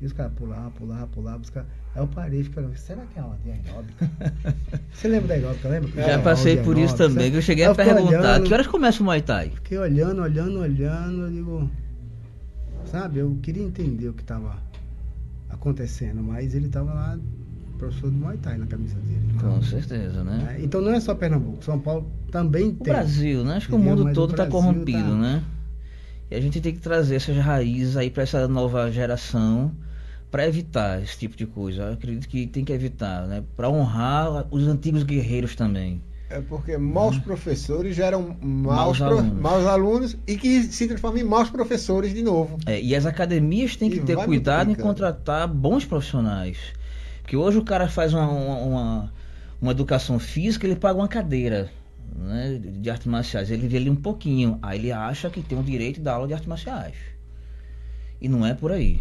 [0.00, 0.70] E os caras pulavam,
[1.08, 1.40] pulavam.
[1.40, 1.68] Os caras...
[1.94, 4.10] Aí eu parei e fiquei, será que é uma de aeróbica?
[4.92, 5.90] Você lembra da aeróbica, lembra?
[5.90, 9.00] Já é, passei por isso também, que eu cheguei a perguntar, olhando, que horas começa
[9.02, 9.50] o Muay Thai?
[9.54, 11.70] Fiquei olhando, olhando, olhando, eu digo...
[12.84, 14.58] Sabe, eu queria entender o que estava
[15.48, 17.18] acontecendo, mas ele estava lá,
[17.78, 19.32] professor do Muay Thai na camisa dele.
[19.34, 20.56] Então, Com certeza, né?
[20.56, 22.92] É, então não é só Pernambuco, São Paulo também o tem.
[22.92, 23.56] O Brasil, né?
[23.56, 25.16] Acho que o mundo todo está corrompido, tá...
[25.16, 25.44] né?
[26.30, 29.72] E a gente tem que trazer essas raízes aí para essa nova geração
[30.30, 31.82] para evitar esse tipo de coisa.
[31.82, 33.44] Eu acredito que tem que evitar, né?
[33.56, 36.02] Para honrar os antigos guerreiros também.
[36.28, 39.40] É porque maus professores geram maus, maus, pro, alunos.
[39.40, 40.16] maus, alunos.
[40.26, 42.58] e que se transformam em maus professores de novo.
[42.66, 46.58] É, e as academias têm que e ter cuidado em contratar bons profissionais.
[47.22, 49.12] Porque hoje o cara faz uma, uma,
[49.62, 51.70] uma educação física, ele paga uma cadeira
[52.14, 53.50] né, de artes marciais.
[53.50, 54.58] Ele vê ali um pouquinho.
[54.62, 56.94] Aí ele acha que tem o direito de dar aula de artes marciais.
[58.20, 59.00] E não é por aí.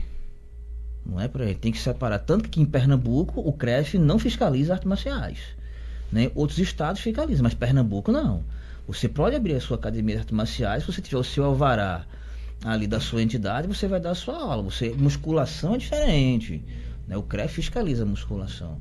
[1.05, 1.55] Não é por aí.
[1.55, 2.19] Tem que separar.
[2.19, 5.39] Tanto que em Pernambuco o CREF não fiscaliza artes marciais.
[6.15, 6.31] Né?
[6.33, 8.41] Outros estados fiscalizam, mas Pernambuco não.
[8.87, 12.05] Você pode abrir a sua academia de artes marciais, se você tiver o seu alvará
[12.63, 14.63] ali da sua entidade, você vai dar a sua aula.
[14.63, 16.63] Você, musculação é diferente.
[17.05, 17.17] Né?
[17.17, 18.79] O CREF fiscaliza a musculação.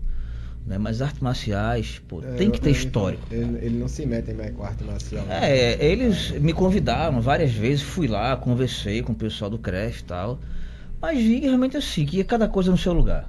[0.64, 0.78] Né?
[0.78, 3.26] Mas artes marciais, pô, é, tem que ter histórico.
[3.32, 5.26] Ele, ele, não se mete mais com arte marcial.
[5.26, 5.50] Né?
[5.50, 10.04] É, eles me convidaram várias vezes, fui lá, conversei com o pessoal do CREF e
[10.04, 10.38] tal.
[11.02, 13.28] Mas vi realmente assim, que é cada coisa no seu lugar.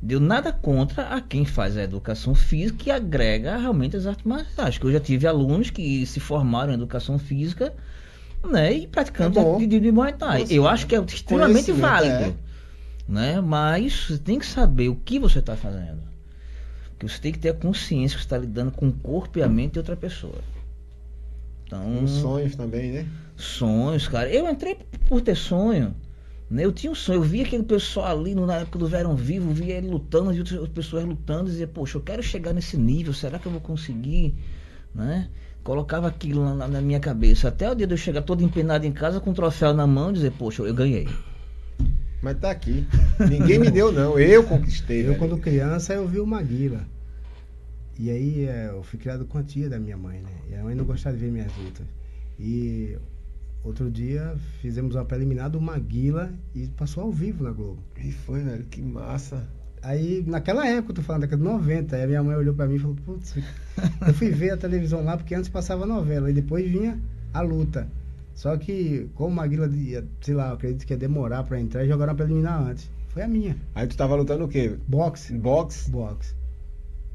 [0.00, 4.78] Deu nada contra a quem faz a educação física e agrega realmente as artes marciais.
[4.78, 7.74] Que eu já tive alunos que se formaram em educação física
[8.44, 10.46] né, e praticando é de, de, de Muay Thai.
[10.50, 12.14] eu acho que é extremamente válido.
[12.14, 12.34] É.
[13.08, 13.40] Né?
[13.40, 16.02] Mas você tem que saber o que você está fazendo.
[16.90, 19.42] Porque você tem que ter a consciência que você está lidando com o corpo e
[19.42, 20.40] a mente de outra pessoa.
[21.66, 23.06] Então, Os sonhos também, né?
[23.36, 24.28] Sonhos, cara.
[24.30, 24.78] Eu entrei
[25.08, 25.94] por ter sonho.
[26.48, 26.64] Né?
[26.64, 29.74] Eu tinha um sonho, eu via aquele pessoal ali na época do Verão Vivo, via
[29.74, 33.38] ele lutando, e outras pessoas lutando, e dizia, poxa, eu quero chegar nesse nível, será
[33.38, 34.34] que eu vou conseguir?
[34.94, 35.28] Né?
[35.64, 38.92] Colocava aquilo na, na minha cabeça, até o dia de eu chegar todo empenado em
[38.92, 41.08] casa com o troféu na mão e dizer, poxa, eu ganhei.
[42.22, 42.86] Mas tá aqui.
[43.28, 44.18] Ninguém me deu, não.
[44.18, 45.02] Eu conquistei.
[45.02, 45.18] Eu, velho.
[45.18, 46.86] quando criança, eu vi o Maguila.
[47.98, 50.32] E aí, é, eu fui criado com a tia da minha mãe, né?
[50.50, 51.86] E a mãe não gostava de ver minhas lutas.
[52.38, 52.96] E
[53.66, 57.82] Outro dia fizemos uma preliminar do Maguila e passou ao vivo na Globo.
[57.96, 59.44] E foi, velho, que massa.
[59.82, 62.76] Aí, naquela época, tô falando, década de 90, aí a minha mãe olhou pra mim
[62.76, 63.34] e falou, putz,
[64.06, 66.96] eu fui ver a televisão lá porque antes passava novela e depois vinha
[67.34, 67.88] a luta.
[68.34, 69.68] Só que, como o Maguila,
[70.20, 72.88] sei lá, eu acredito que ia demorar pra entrar e jogaram a preliminar antes.
[73.08, 73.56] Foi a minha.
[73.74, 74.76] Aí tu tava lutando o quê?
[74.86, 75.36] Boxe.
[75.36, 75.90] Boxe?
[75.90, 76.36] Boxe.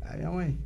[0.01, 0.57] Aí minha mãe,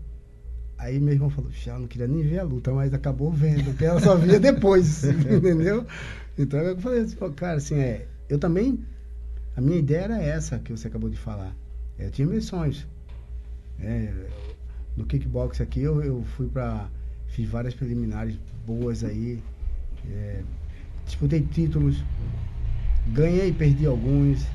[0.78, 3.86] Aí meu irmão falou, já não queria nem ver a luta, mas acabou vendo, porque
[3.86, 5.86] ela só via depois, entendeu?
[6.38, 8.84] Então eu falei assim, cara, assim, é, eu também,
[9.56, 11.56] a minha ideia era essa que você acabou de falar.
[11.98, 12.86] Eu tinha meus sonhos.
[13.80, 14.12] É,
[14.98, 16.90] no kickbox aqui eu, eu fui pra.
[17.28, 19.42] Fiz várias preliminares boas aí.
[20.10, 20.42] É,
[21.06, 22.04] disputei títulos.
[23.14, 24.46] Ganhei e perdi alguns.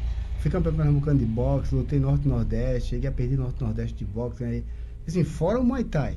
[0.40, 4.40] Fui campeão pernambucano de boxe, lutei Norte Nordeste, cheguei a perder Norte Nordeste de boxe,
[4.40, 4.64] ganhei.
[5.10, 6.16] Assim, fora o Muay Thai.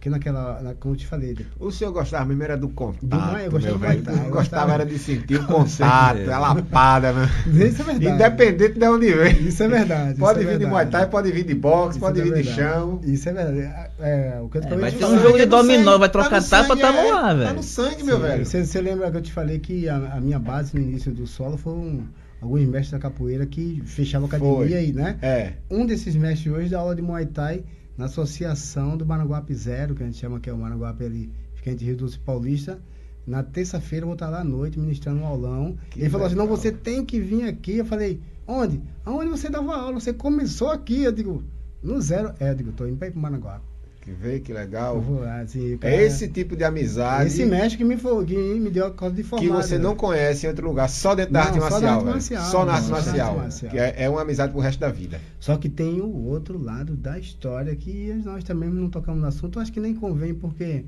[0.00, 1.36] Que naquela, na, como eu te falei.
[1.58, 3.04] O senhor gostava mesmo era do contato.
[3.04, 4.26] Do eu gostava do Muay Thai.
[4.26, 7.28] Eu gostava era de sentir o contato, a lapada, né?
[7.46, 8.06] Isso é verdade.
[8.06, 9.42] Independente de onde vem.
[9.46, 10.18] Isso é verdade.
[10.18, 12.44] Pode vir é de Muay Thai, pode vir de boxe, isso pode é vir de
[12.44, 12.98] chão.
[13.04, 13.60] Isso é verdade.
[13.60, 16.48] É, é o que eu é, vai ter um jogo de dominó, vai trocar tá
[16.48, 17.48] tapa, tamo tá lá, velho.
[17.48, 18.46] Tá no sangue, meu Sim, velho.
[18.46, 21.26] Você, você lembra que eu te falei que a, a minha base no início do
[21.26, 22.06] solo foi um
[22.40, 24.74] alguns mestres da capoeira que fechavam academia Foi.
[24.74, 25.18] aí, né?
[25.20, 25.52] É.
[25.70, 27.64] Um desses mestres hoje dá aula de Muay Thai
[28.00, 31.70] na associação do Maranguape Zero, que a gente chama que é o Maranguape ali, fica
[31.70, 32.80] entre Rio Doce Paulista.
[33.26, 35.76] Na terça-feira eu vou estar lá à noite ministrando um aulão.
[35.90, 37.76] Que ele falou assim: não, você tem que vir aqui.
[37.76, 38.80] Eu falei: onde?
[39.04, 40.00] Aonde você dava aula?
[40.00, 41.02] Você começou aqui.
[41.02, 41.44] Eu digo:
[41.82, 42.32] no zero.
[42.40, 43.69] É, eu digo: tô indo para ir para Maranguape
[44.10, 45.00] que veio, que legal.
[45.00, 47.28] Vou, assim, cara, é esse tipo de amizade.
[47.28, 49.44] Esse mestre que me, que me deu a causa de formar.
[49.44, 51.80] Que você não conhece em outro lugar, só dentro da arte marcial.
[51.80, 53.36] Só, arte marcial, só na arte marcial.
[53.36, 53.70] marcial.
[53.70, 55.20] Que é, é, uma amizade pro resto da vida.
[55.38, 59.60] Só que tem o outro lado da história que nós também não tocamos no assunto.
[59.60, 60.84] Acho que nem convém, porque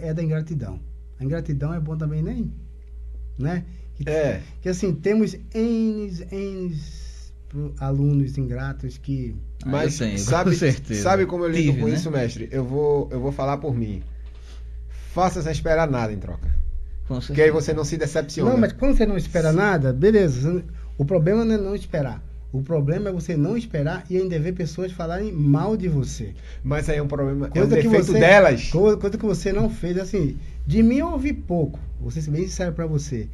[0.00, 0.80] é da ingratidão.
[1.20, 2.52] A ingratidão é bom também, nem.
[3.38, 3.64] Né?
[3.94, 4.42] Que, é.
[4.60, 6.74] Que assim, temos N, N
[7.78, 10.56] alunos ingratos que Mas tenho, sabe,
[10.94, 11.94] sabe como eu lido Tive, com né?
[11.94, 12.48] isso, mestre?
[12.50, 14.02] Eu vou, eu vou falar por mim.
[15.12, 16.50] Faça sem esperar nada em troca.
[17.34, 18.50] Que aí você não se decepciona.
[18.50, 20.64] Não, mas quando você não espera nada, beleza.
[20.96, 22.22] O problema não é não esperar.
[22.52, 26.34] O problema é você não esperar e ainda ver pessoas falarem mal de você.
[26.62, 28.68] Mas aí é um problema, coisa é um defeito você, delas.
[28.70, 30.36] Coisa, coisa, que você não fez, assim,
[30.66, 33.26] de mim eu ouvi pouco, vou ser bem sincero para você.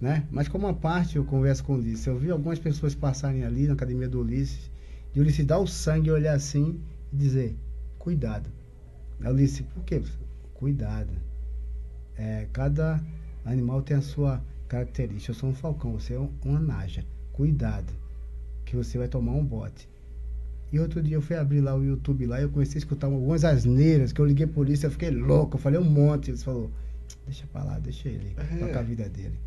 [0.00, 0.22] né?
[0.30, 3.66] Mas como uma parte eu converso com o Ulisses, eu vi algumas pessoas passarem ali
[3.66, 4.70] na academia do Ulisses,
[5.20, 6.80] Ulisses dar o sangue, olhar assim
[7.12, 7.56] e dizer,
[7.98, 8.50] cuidado.
[9.20, 10.02] Aí Ulisses, por quê?
[10.54, 11.12] Cuidado.
[12.16, 13.02] É, cada
[13.44, 15.30] animal tem a sua característica.
[15.30, 17.04] Eu sou um falcão, você é um, uma naja.
[17.32, 17.92] Cuidado,
[18.64, 19.88] que você vai tomar um bote.
[20.70, 23.06] E outro dia eu fui abrir lá o YouTube lá e eu comecei a escutar
[23.06, 26.30] algumas asneiras que eu liguei por isso, eu fiquei louco, eu falei um monte.
[26.30, 26.70] Eles falou,
[27.24, 28.58] deixa pra lá, deixa ele, é.
[28.58, 29.38] toca a vida dele.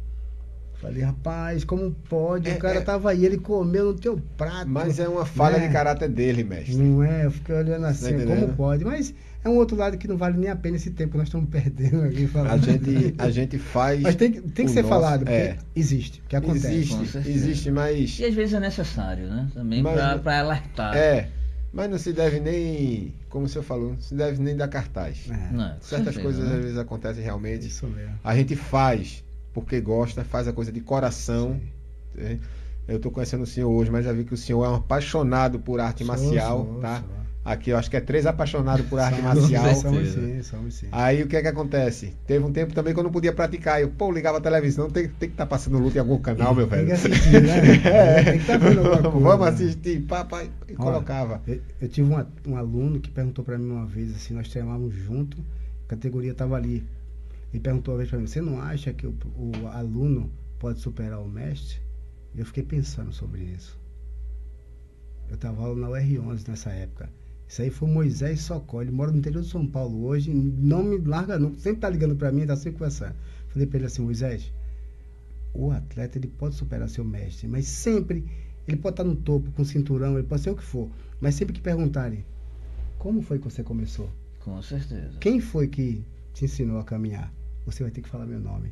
[0.82, 2.49] Falei, rapaz, como pode?
[2.49, 2.82] É, o cara é...
[2.82, 4.68] tava aí, ele comeu no teu prato.
[4.68, 6.76] Mas é uma falha de caráter dele, mestre.
[6.76, 7.28] Não é?
[7.28, 8.84] Eu fiquei olhando assim, tá como pode?
[8.84, 9.14] Mas
[9.44, 11.48] é um outro lado que não vale nem a pena esse tempo que nós estamos
[11.52, 12.52] perdendo aqui falando.
[12.52, 14.02] A gente, a gente faz.
[14.02, 15.58] Mas tem, tem que ser nosso, falado, porque é.
[15.76, 16.74] existe, que acontece.
[16.74, 18.20] Existe, existe, mas.
[18.20, 19.49] E às vezes é necessário, né?
[19.53, 20.98] Também para alertar.
[20.98, 21.30] É.
[21.72, 25.30] Mas não se deve nem, como o senhor falou, não se deve nem dar cartaz.
[25.30, 25.53] É.
[25.53, 26.56] Não, Certas coisas né?
[26.56, 27.68] às vezes acontecem realmente.
[27.68, 28.20] Isso mesmo.
[28.24, 31.60] A gente faz porque gosta, faz a coisa de coração.
[32.15, 32.40] Sim.
[32.88, 35.60] Eu estou conhecendo o senhor hoje, mas já vi que o senhor é um apaixonado
[35.60, 36.99] por arte sou, marcial, sou, tá?
[36.99, 37.22] Sou.
[37.44, 39.73] Aqui eu acho que é três apaixonados por arte marcial.
[39.73, 40.88] Somos sim, somos sim.
[40.91, 42.14] Aí o que é que acontece?
[42.28, 43.82] Teve um tempo também que eu não podia praticar.
[43.82, 46.53] Eu, pô, ligava a televisão, tem, tem que estar tá passando luta em algum canal,
[46.53, 46.86] meu velho.
[46.86, 47.57] Tem que assistir, né?
[47.84, 49.19] é, tem que estar tá vendo alguma coisa.
[49.26, 50.52] Vamos assistir, papai.
[50.68, 51.41] E Olha, colocava.
[51.48, 54.94] Eu, eu tive uma, um aluno que perguntou para mim uma vez, assim, nós treinávamos
[54.94, 55.38] junto,
[55.88, 56.84] a categoria estava ali.
[57.53, 61.19] Ele perguntou uma vez para mim, você não acha que o, o aluno pode superar
[61.19, 61.80] o mestre?
[62.36, 63.78] Eu fiquei pensando sobre isso.
[65.30, 67.10] Eu estava na UR11 nessa época.
[67.48, 68.82] Isso aí foi Moisés Socó.
[68.82, 70.34] Ele mora no interior de São Paulo hoje.
[70.34, 71.60] Não me larga nunca.
[71.60, 73.15] Sempre tá ligando para mim, tá sempre conversando.
[73.49, 74.53] Falei para ele assim, Moisés,
[75.53, 78.26] o atleta ele pode superar seu mestre, mas sempre
[78.65, 80.90] ele pode estar no topo, com cinturão, ele pode ser o que for.
[81.19, 82.23] Mas sempre que perguntarem,
[82.98, 84.10] como foi que você começou?
[84.40, 85.18] Com certeza.
[85.19, 87.34] Quem foi que te ensinou a caminhar?
[87.66, 88.72] Você vai ter que falar meu nome.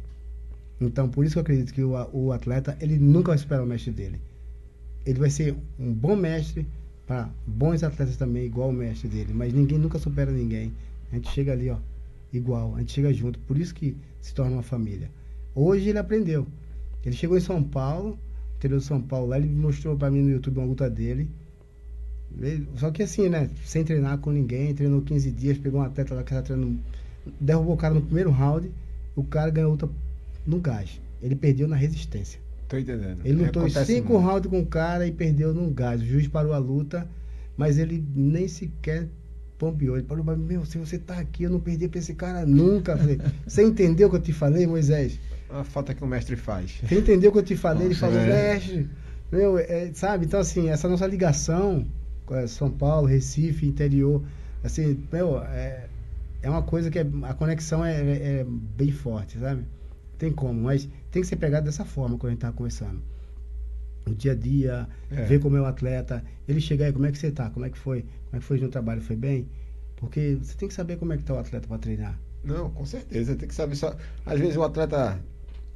[0.81, 3.67] Então, por isso que eu acredito que o, o atleta, ele nunca vai superar o
[3.67, 4.19] mestre dele.
[5.05, 6.65] Ele vai ser um bom mestre,
[7.09, 9.33] para bons atletas também, igual o mestre dele.
[9.33, 10.71] Mas ninguém nunca supera ninguém.
[11.11, 11.77] A gente chega ali, ó,
[12.31, 12.75] igual.
[12.75, 13.39] A gente chega junto.
[13.39, 15.09] Por isso que se torna uma família.
[15.55, 16.45] Hoje ele aprendeu.
[17.03, 18.19] Ele chegou em São Paulo,
[18.57, 21.27] interior de São Paulo, lá ele mostrou para mim no YouTube uma luta dele.
[22.75, 23.49] Só que assim, né?
[23.65, 26.79] Sem treinar com ninguém, treinou 15 dias, pegou um atleta lá que estava treinando,
[27.39, 28.71] derrubou o cara no primeiro round,
[29.15, 29.89] o cara ganhou a luta
[30.45, 30.99] no gás.
[31.21, 32.39] Ele perdeu na resistência.
[32.67, 33.19] Tô entendendo.
[33.25, 36.01] Ele lutou cinco rounds com o cara e perdeu num gás.
[36.01, 37.07] O juiz parou a luta,
[37.57, 39.07] mas ele nem sequer
[39.57, 39.97] pompeou.
[39.97, 42.95] Ele falou, meu, se você tá aqui, eu não perdi pra esse cara nunca.
[42.95, 45.19] Falei, você entendeu o que eu te falei, Moisés?
[45.49, 46.79] A falta que o mestre faz.
[46.87, 47.89] Você entendeu o que eu te falei?
[47.89, 48.53] Nossa, ele falou, é.
[48.53, 48.89] mestre,
[49.31, 50.25] meu, é, sabe?
[50.25, 51.85] Então, assim, essa nossa ligação
[52.25, 54.23] com é, São Paulo, Recife, interior,
[54.63, 55.88] assim, meu, é,
[56.41, 59.65] é uma coisa que é, a conexão é, é, é bem forte, sabe?
[60.17, 63.01] Tem como, mas tem que ser pegado dessa forma quando a gente está conversando.
[64.05, 65.23] O dia a dia, é.
[65.23, 67.49] ver como é o atleta, ele chegar aí, como é que você está?
[67.49, 68.01] Como é que foi?
[68.01, 69.01] Como é que foi no trabalho?
[69.01, 69.47] Foi bem?
[69.95, 72.19] Porque você tem que saber como é que está o atleta para treinar.
[72.43, 73.35] Não, com certeza.
[73.35, 73.95] Tem que saber só.
[74.25, 75.19] Às vezes o atleta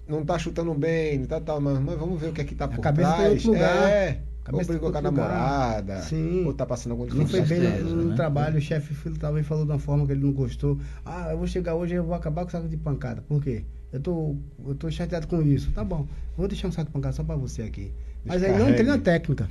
[0.07, 2.53] não está chutando bem, não tá tal, mas, mas vamos ver o que é que
[2.53, 3.21] está por a cabeça trás.
[3.21, 3.89] Tá em outro lugar.
[3.89, 4.21] É.
[4.51, 6.45] Ou brigou com a namorada, Sim.
[6.45, 8.15] ou tá passando algum Não foi bem no, né?
[8.15, 10.77] trabalho, o chefe talvez falou de uma forma que ele não gostou.
[11.05, 13.21] Ah, eu vou chegar hoje e eu vou acabar com o saco de pancada.
[13.21, 13.63] Por quê?
[13.91, 14.35] Eu tô,
[14.67, 15.71] eu tô chateado com isso.
[15.71, 17.93] Tá bom, vou deixar um saco de pancada só pra você aqui.
[18.25, 19.47] Mas aí não treina técnica.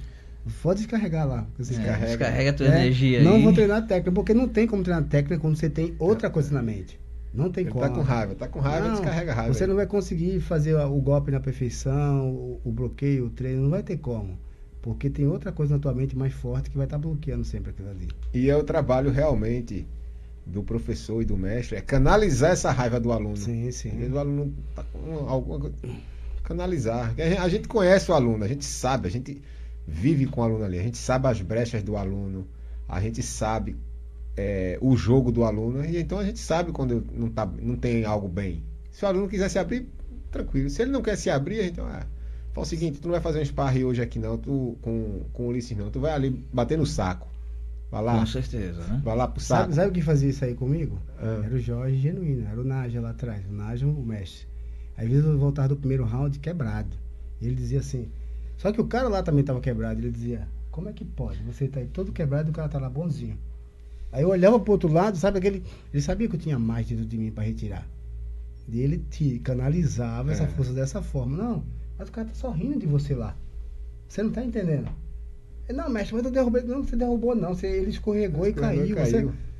[0.62, 1.46] Pode descarregar lá.
[1.56, 3.42] Descarrega, é, descarrega a tua é, energia Não aí.
[3.42, 6.62] vou treinar técnica, porque não tem como treinar técnica quando você tem outra coisa na
[6.62, 7.00] mente.
[7.32, 7.84] Não tem Ele como.
[7.84, 9.54] Tá com raiva, tá com raiva, não, descarrega a raiva.
[9.54, 9.68] Você aí.
[9.68, 13.82] não vai conseguir fazer o golpe na perfeição, o, o, bloqueio, o treino, não vai
[13.82, 14.38] ter como.
[14.82, 17.70] Porque tem outra coisa na tua mente mais forte que vai estar tá bloqueando sempre
[17.70, 18.08] aquilo ali.
[18.34, 19.86] E é o trabalho realmente
[20.44, 23.36] do professor e do mestre é canalizar essa raiva do aluno.
[23.36, 24.10] Sim, sim.
[24.10, 25.70] O aluno tá com alguma
[26.42, 27.14] canalizar.
[27.40, 29.40] A gente conhece o aluno, a gente sabe, a gente
[29.86, 32.46] vive com o aluno ali, a gente sabe as brechas do aluno,
[32.88, 33.76] a gente sabe
[34.36, 38.04] é, o jogo do aluno, e então a gente sabe quando não, tá, não tem
[38.04, 38.62] algo bem.
[38.90, 39.88] Se o aluno quiser se abrir,
[40.30, 40.68] tranquilo.
[40.68, 42.02] Se ele não quer se abrir, então é.
[42.52, 45.44] Fala o seguinte, tu não vai fazer um sparring hoje aqui não, tu com, com
[45.44, 47.26] o Ulisses não, tu vai ali bater no saco.
[47.90, 48.18] Vai lá.
[48.20, 49.02] Com certeza, né?
[49.04, 49.62] Vai lá pro saco.
[49.62, 50.98] Sabe, sabe o que fazia isso aí comigo?
[51.18, 51.42] Ah.
[51.44, 53.44] Era o Jorge genuíno, era o Naja lá atrás.
[53.46, 54.46] O Naja, o mestre.
[54.96, 56.96] Às vezes eu voltava do primeiro round quebrado.
[57.40, 58.08] E ele dizia assim.
[58.56, 60.00] Só que o cara lá também estava quebrado.
[60.00, 61.42] Ele dizia: Como é que pode?
[61.42, 63.36] Você tá aí todo quebrado e o cara tá lá bonzinho.
[64.10, 65.62] Aí eu olhava pro outro lado, sabe aquele.
[65.92, 67.86] Ele sabia que eu tinha mais dentro de mim para retirar.
[68.68, 70.34] E ele te canalizava é.
[70.34, 71.36] essa força dessa forma.
[71.36, 71.64] Não,
[71.98, 73.36] mas o cara tá sorrindo de você lá.
[74.08, 74.88] Você não tá entendendo.
[75.72, 76.62] Não, mestre, mas eu derrubei.
[76.62, 77.54] Não, você derrubou não.
[77.54, 78.96] Você, ele escorregou, escorregou e caiu.
[78.96, 79.28] caiu.
[79.28, 79.52] Você...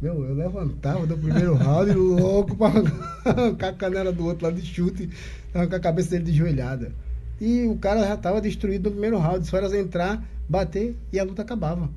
[0.00, 2.68] Meu, eu levantava do primeiro round louco pra
[3.30, 5.10] arrancar a canela do outro lado de chute,
[5.54, 6.92] arrancar a cabeça dele de joelhada.
[7.40, 9.46] E o cara já tava destruído no primeiro round.
[9.46, 11.88] Só era entrar, bater e a luta acabava.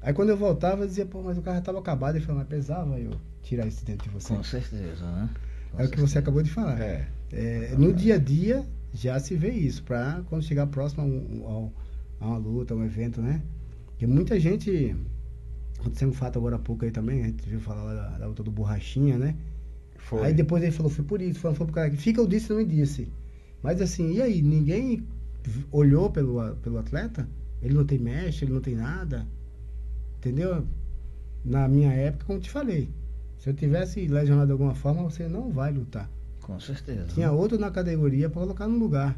[0.00, 2.16] Aí quando eu voltava, eu dizia, pô, mas o cara já tava acabado.
[2.16, 3.12] Ele falou, mas pesava eu
[3.42, 4.34] tirar isso dentro de você.
[4.34, 5.28] Com certeza, né?
[5.72, 6.80] Com é o que você acabou de falar.
[6.80, 7.06] É.
[7.30, 11.72] É, no dia a dia já se vê isso, para quando chegar próximo a, um,
[12.20, 13.42] a, uma luta, a um evento, né?
[13.86, 14.94] Porque muita gente.
[15.78, 18.42] Aconteceu um fato agora há pouco aí também, a gente viu falar da, da luta
[18.42, 19.36] do Borrachinha, né?
[19.96, 20.26] Foi.
[20.26, 22.58] Aí depois ele falou, foi por isso, foi, foi por que fica, eu disse, não
[22.58, 23.12] me disse.
[23.62, 24.42] Mas assim, e aí?
[24.42, 25.06] Ninguém
[25.70, 27.28] olhou pelo, pelo atleta?
[27.62, 29.26] Ele não tem mestre, ele não tem nada.
[30.18, 30.66] Entendeu?
[31.44, 32.88] Na minha época, como te falei,
[33.38, 36.10] se eu tivesse lesionado de alguma forma, você não vai lutar.
[36.48, 37.08] Com certeza.
[37.08, 39.14] Tinha outro na categoria para colocar no lugar.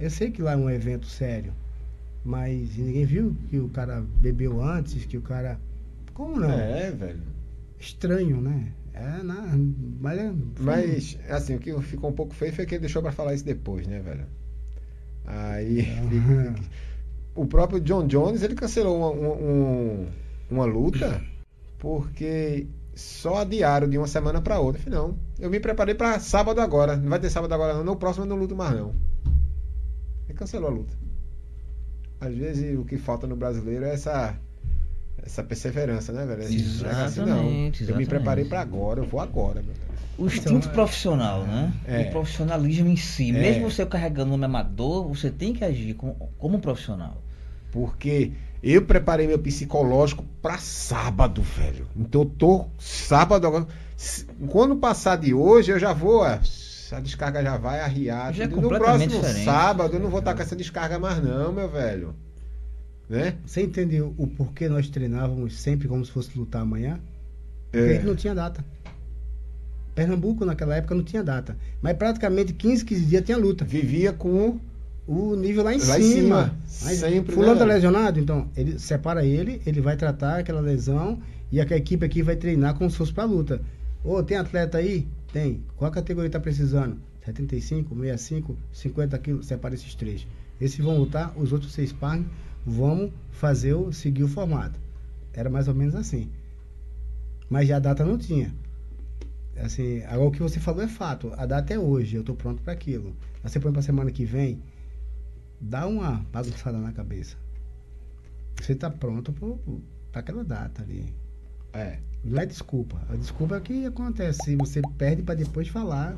[0.00, 1.52] Eu sei que lá é um evento sério,
[2.24, 5.60] mas ninguém viu que o cara bebeu antes, que o cara.
[6.14, 6.50] Como não?
[6.50, 7.20] É, velho.
[7.78, 8.72] Estranho, né?
[8.94, 9.46] É, na,
[10.00, 13.12] mas, é, mas, assim, o que ficou um pouco feio foi que ele deixou para
[13.12, 14.24] falar isso depois, né, velho?
[15.26, 15.86] Aí.
[17.36, 20.08] o próprio John Jones, ele cancelou uma, uma,
[20.50, 21.22] uma luta
[21.78, 24.80] porque só adiaram de uma semana para outra.
[24.80, 26.96] Eu falei, não, eu me preparei para sábado agora.
[26.96, 27.82] Não vai ter sábado agora, não.
[27.82, 28.94] No próximo eu não luto mais, não.
[30.28, 30.96] E cancelou a luta.
[32.20, 34.38] Às vezes o que falta no brasileiro é essa
[35.20, 36.42] essa perseverança, né, velho?
[36.42, 37.90] Exatamente, assim, não, exatamente.
[37.90, 39.74] Eu me preparei para agora, eu vou agora, meu
[40.16, 41.72] O instinto então, profissional, né?
[41.86, 42.02] É.
[42.02, 43.30] O profissionalismo em si.
[43.30, 43.32] É.
[43.32, 47.20] Mesmo você carregando o nome amador, você tem que agir como, como um profissional.
[47.72, 48.30] Porque
[48.62, 51.88] eu preparei meu psicológico para sábado, velho.
[51.96, 53.66] Então eu tô sábado agora.
[54.48, 56.22] Quando passar de hoje, eu já vou.
[56.22, 58.34] A descarga já vai arriar.
[58.34, 59.44] Já é no próximo diferente.
[59.44, 62.14] sábado eu não vou estar com essa descarga mais, não, meu velho.
[63.08, 63.34] Né?
[63.46, 67.00] Você entendeu o porquê nós treinávamos sempre como se fosse lutar amanhã?
[67.70, 68.02] Porque é.
[68.02, 68.64] não tinha data.
[69.94, 71.56] Pernambuco naquela época não tinha data.
[71.80, 73.64] Mas praticamente 15, 15 dias tinha luta.
[73.64, 74.58] Vivia com
[75.06, 75.98] o nível lá em lá cima.
[75.98, 76.54] Em cima.
[76.66, 81.18] Sempre, fulano tá lesionado, então ele separa ele, ele vai tratar aquela lesão
[81.50, 83.60] e a equipe aqui vai treinar como se fosse para luta.
[84.04, 85.06] Ô, tem atleta aí?
[85.32, 85.62] Tem.
[85.76, 87.00] Qual a categoria tá precisando?
[87.24, 90.26] 75, 65, 50 quilos, separa esses três.
[90.60, 92.26] Esses vão lutar, os outros seis parem,
[92.66, 94.78] vamos fazer o, seguir o formato.
[95.32, 96.30] Era mais ou menos assim.
[97.48, 98.52] Mas já a data não tinha.
[99.56, 101.32] Assim, agora o que você falou é fato.
[101.36, 103.14] A data é hoje, eu estou pronto para aquilo.
[103.42, 104.62] Você põe para semana que vem,
[105.60, 107.36] dá uma bagunçada na cabeça.
[108.60, 109.32] Você está pronto
[110.10, 111.14] para aquela data ali.
[111.72, 111.98] É.
[112.24, 113.00] Não é desculpa.
[113.08, 114.56] A desculpa é o que acontece.
[114.56, 116.16] Você perde para depois falar.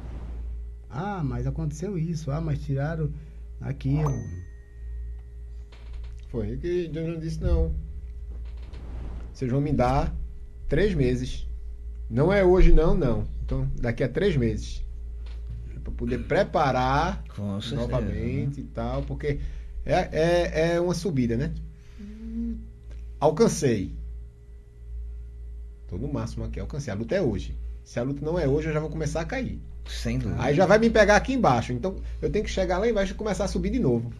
[0.91, 2.31] Ah, mas aconteceu isso.
[2.31, 3.11] Ah, mas tiraram
[3.61, 4.13] aquilo.
[6.29, 7.75] Foi que Deus disse não.
[9.33, 10.15] Vocês vão me dar
[10.69, 11.47] três meses.
[12.11, 13.27] Não é hoje não, não.
[13.45, 14.85] Então, daqui a três meses
[15.85, 17.23] para poder preparar
[17.73, 19.39] novamente e tal, porque
[19.85, 21.53] é, é, é uma subida, né?
[23.21, 23.95] Alcancei.
[25.95, 26.93] Tô no máximo aqui, alcancei.
[26.93, 27.57] A luta é hoje.
[27.85, 29.61] Se a luta não é hoje, eu já vou começar a cair.
[29.87, 30.43] Sem dúvida.
[30.43, 31.73] Aí já vai me pegar aqui embaixo.
[31.73, 34.13] Então eu tenho que chegar lá embaixo e começar a subir de novo.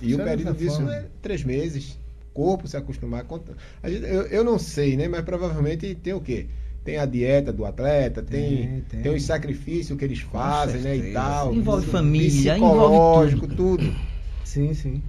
[0.00, 0.94] E o período disso forma.
[0.94, 1.98] é três meses.
[2.32, 3.26] Corpo se acostumar.
[3.82, 5.08] Eu, eu não sei, né?
[5.08, 6.46] Mas provavelmente tem o quê?
[6.84, 9.02] tem a dieta do atleta, tem, tem, tem.
[9.02, 11.54] tem os sacrifícios que eles fazem, né, e tal.
[11.54, 13.54] Envolve tudo, família, envolve tudo.
[13.54, 13.96] tudo.
[14.44, 15.00] Sim, sim.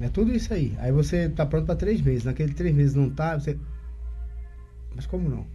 [0.00, 0.74] É tudo isso aí.
[0.78, 2.24] Aí você tá pronto para três meses.
[2.24, 3.56] Naquele três meses não tá, você.
[4.94, 5.46] Mas como não?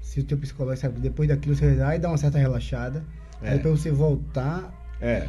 [0.00, 3.04] Se o teu psicólogo sabe, depois daquilo você vai dar uma certa relaxada.
[3.42, 3.50] É.
[3.50, 4.72] Aí depois você voltar.
[5.00, 5.28] É.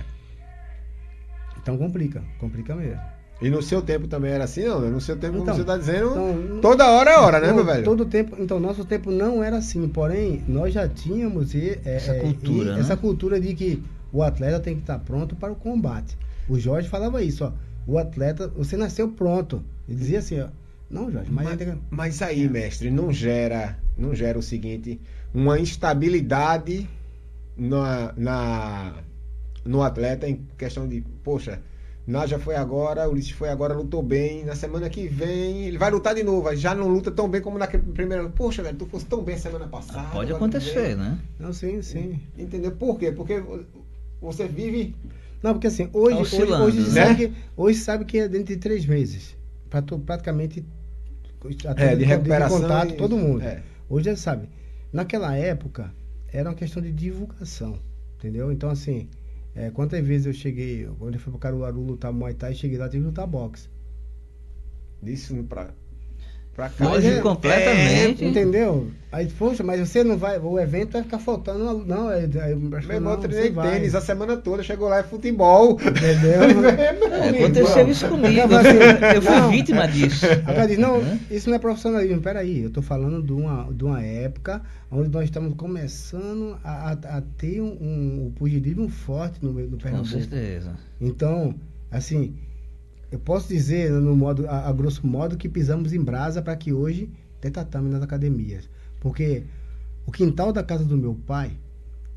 [1.58, 3.02] Então complica, complica mesmo.
[3.42, 4.80] E no seu tempo também era assim, não?
[4.82, 7.66] No seu tempo, então, como você está dizendo, então, toda hora é hora, né, meu
[7.66, 7.84] velho?
[7.84, 12.16] Todo tempo, então, nosso tempo não era assim, porém, nós já tínhamos e, é, essa,
[12.16, 12.80] cultura, e, né?
[12.80, 13.84] essa cultura de que
[14.14, 16.18] o atleta tem que estar pronto para o combate.
[16.48, 17.52] O Jorge falava isso, ó.
[17.86, 19.62] O atleta, você nasceu pronto.
[19.88, 20.48] Ele dizia assim, ó.
[20.90, 21.48] Não, Jorge, mas.
[21.48, 25.00] Mas, mas aí, mestre, não gera, não gera o seguinte,
[25.34, 26.88] uma instabilidade
[27.58, 28.94] na, na,
[29.64, 31.62] no atleta em questão de, poxa
[32.08, 34.46] Naja foi agora, Ulisses foi agora, lutou bem.
[34.46, 36.56] Na semana que vem, ele vai lutar de novo.
[36.56, 38.30] Já não luta tão bem como naquele primeiro.
[38.30, 40.10] Poxa, velho, tu fosse tão bem semana passada.
[40.12, 41.18] Pode acontecer, né?
[41.40, 42.20] Não, sim, sim.
[42.38, 42.72] Entendeu?
[42.72, 43.12] Por quê?
[43.12, 43.42] Porque
[44.22, 44.96] você vive.
[45.42, 47.06] Não, porque assim, hoje, hoje, hoje, né?
[47.06, 49.36] sabe que, hoje sabe que é dentro de três meses.
[50.06, 50.66] Praticamente.
[51.78, 52.58] É, de recuperação.
[52.58, 53.44] De contato, e, todo mundo.
[53.44, 53.62] É.
[53.88, 54.50] Hoje já sabe.
[54.92, 55.94] Naquela época,
[56.28, 57.80] era uma questão de divulgação.
[58.18, 58.52] Entendeu?
[58.52, 59.10] Então, assim.
[59.56, 62.90] É, quantas vezes eu cheguei, quando eu fui para Caruaru lutar Muay Thai, cheguei lá,
[62.90, 63.70] tive que lutar boxe.
[65.02, 65.74] Isso pra...
[66.56, 66.90] Pra cá.
[66.90, 68.24] Hoje é, completamente.
[68.24, 68.90] É, entendeu?
[69.12, 70.40] Aí, poxa, mas você não vai.
[70.40, 71.86] O evento vai ficar faltando.
[71.86, 72.24] Não, é.
[72.24, 75.74] é Meu irmão, treinei tênis a semana toda, chegou lá é futebol.
[75.74, 76.70] Entendeu?
[76.72, 78.48] é, aconteceu isso comigo.
[78.48, 80.26] Não, assim, eu fui não, vítima disso.
[80.46, 82.22] Agora diz, não, isso não é profissionalismo.
[82.22, 87.18] Peraí, eu tô falando de uma, de uma época onde nós estamos começando a, a,
[87.18, 90.14] a ter um, um, um pugilismo forte no meio do Pernambuco.
[90.14, 90.72] Com certeza.
[91.02, 91.54] Então,
[91.92, 92.34] assim
[93.16, 96.74] eu posso dizer, no modo, a, a grosso modo, que pisamos em brasa para que
[96.74, 97.10] hoje
[97.40, 98.70] tenha tatame nas academias.
[99.00, 99.44] Porque
[100.06, 101.52] o quintal da casa do meu pai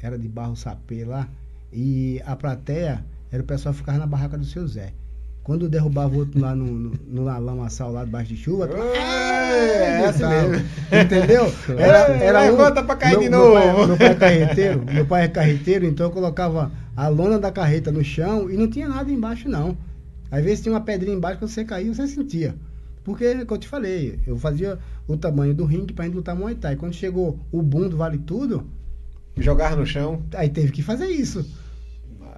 [0.00, 1.28] era de barro sapê lá,
[1.72, 4.92] e a plateia era o pessoal ficar na barraca do seu Zé.
[5.44, 8.76] Quando derrubava o outro lá no, no, no lamaçal lá debaixo de chuva, tu...
[8.76, 10.66] é, é assim mesmo.
[10.92, 11.52] Entendeu?
[11.78, 13.52] Era, era um, Levanta pra cair meu, de novo.
[13.54, 17.38] Meu pai, meu pai é carreteiro, meu pai é carreteiro, então eu colocava a lona
[17.38, 19.76] da carreta no chão e não tinha nada embaixo não.
[20.30, 22.54] Às vezes tinha uma pedrinha embaixo que você caía, você sentia.
[23.04, 26.54] Porque, como eu te falei, eu fazia o tamanho do ringue pra gente lutar Muay
[26.54, 26.76] Thai.
[26.76, 28.66] Quando chegou o boom do Vale Tudo...
[29.40, 30.22] Jogar no chão.
[30.34, 31.46] Aí teve que fazer isso.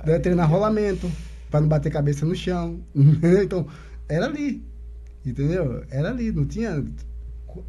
[0.05, 1.11] Vai, treinar rolamento,
[1.51, 2.81] para não bater cabeça no chão.
[3.43, 3.67] então,
[4.09, 4.63] era ali.
[5.25, 5.83] Entendeu?
[5.91, 6.85] Era ali, não tinha...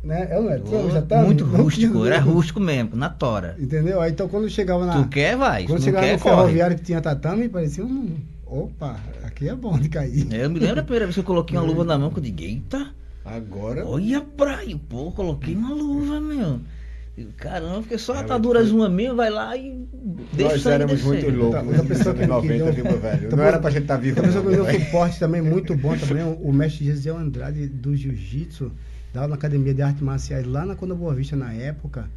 [0.04, 0.28] Né?
[0.32, 3.56] Eu não, tinha, já tá, muito rústico, tinha, era rústico mesmo, na tora.
[3.60, 4.00] Entendeu?
[4.00, 5.02] Aí então quando chegava na.
[5.02, 5.66] Tu quer, vai.
[5.66, 8.16] Quando chegava quer, no ferroviário que tinha tatame, parecia um.
[8.52, 10.28] Opa, aqui é bom de cair.
[10.30, 12.20] É, eu me lembro a primeira vez que eu coloquei uma luva na mão, que
[12.20, 12.94] eu digo, eita.
[13.24, 13.88] Agora.
[13.88, 16.60] Olha praia, pô, coloquei uma luva, meu.
[17.38, 19.88] Caramba, porque só é, ataduras uma minha, vai lá e
[20.34, 21.08] deixa Nós éramos descer.
[21.08, 23.30] muito loucos tá, pessoa que 90, viu, meu velho?
[23.30, 24.20] Tá não era pra gente estar tá vivo.
[24.20, 27.96] A pessoa que deu um suporte também muito bom também, o mestre Gesiel Andrade do
[27.96, 28.70] Jiu-Jitsu,
[29.14, 32.10] dava na Academia de Artes Marciais lá na Conda Boa Vista na época.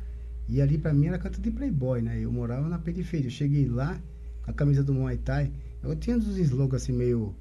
[0.48, 2.18] E ali pra mim era canto de playboy, né?
[2.20, 3.26] Eu morava na periferia.
[3.26, 3.96] Eu cheguei lá,
[4.44, 5.50] a camisa do Muay Thai.
[5.84, 7.36] Eu tinha uns slogans assim meio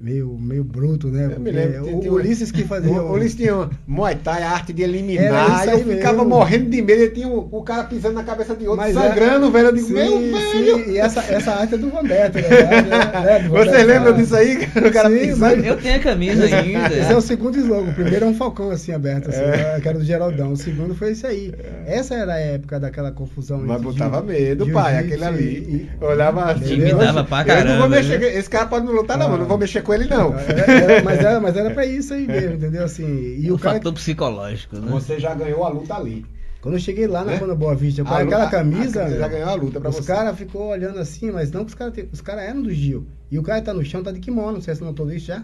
[0.00, 1.30] meio, meio bruto, né?
[1.34, 1.84] Eu me lembro.
[1.84, 2.90] O, o Ulisses que fazia.
[2.90, 5.68] O, o Ulisses tinha Muay Thai, a arte de eliminar.
[5.68, 6.30] eu ficava mesmo.
[6.30, 7.02] morrendo de medo.
[7.02, 9.66] Ele tinha o, o, cara pisando na cabeça de outro, Mas é- sangrando, é, velho.
[9.68, 10.84] Eu digo, sim, meu velho.
[10.84, 12.42] Sim, e essa, essa arte é do Roberto, né?
[12.80, 13.48] né?
[13.48, 14.68] Você lembra disso aí?
[14.80, 15.64] O cara sim, pisando.
[15.64, 16.96] Eu tenho a camisa ainda.
[16.96, 17.90] Esse é o segundo slogan.
[17.90, 19.56] O primeiro é um falcão assim aberto, assim, é.
[19.56, 19.80] Né?
[19.80, 20.52] que era do Geraldão.
[20.52, 21.52] O segundo foi esse aí.
[21.86, 21.98] É.
[21.98, 23.60] Essa era a época daquela confusão.
[23.64, 25.88] Mas botava medo, pai, aquele ali.
[26.00, 26.76] E, olhava assim.
[26.76, 27.68] Me dava pra caramba.
[27.68, 28.18] Eu não vou mexer.
[28.18, 28.38] Né?
[28.38, 30.34] Esse cara pode não lutar, não, não vou mexer com ele, não.
[30.38, 32.84] É, era, mas, era, mas era pra isso aí mesmo, entendeu?
[32.84, 34.90] Assim, e o, o cara fator psicológico, né?
[34.90, 36.24] Você já ganhou a luta ali.
[36.60, 37.54] Quando eu cheguei lá na né?
[37.54, 39.04] Boa Vista, com aquela luta, camisa.
[39.04, 40.00] A, já ganhou a luta pra os você.
[40.02, 43.06] Os caras ficou olhando assim, mas não que os caras os cara eram do Gil.
[43.30, 45.42] E o cara tá no chão, tá de kimono, você notou isso já?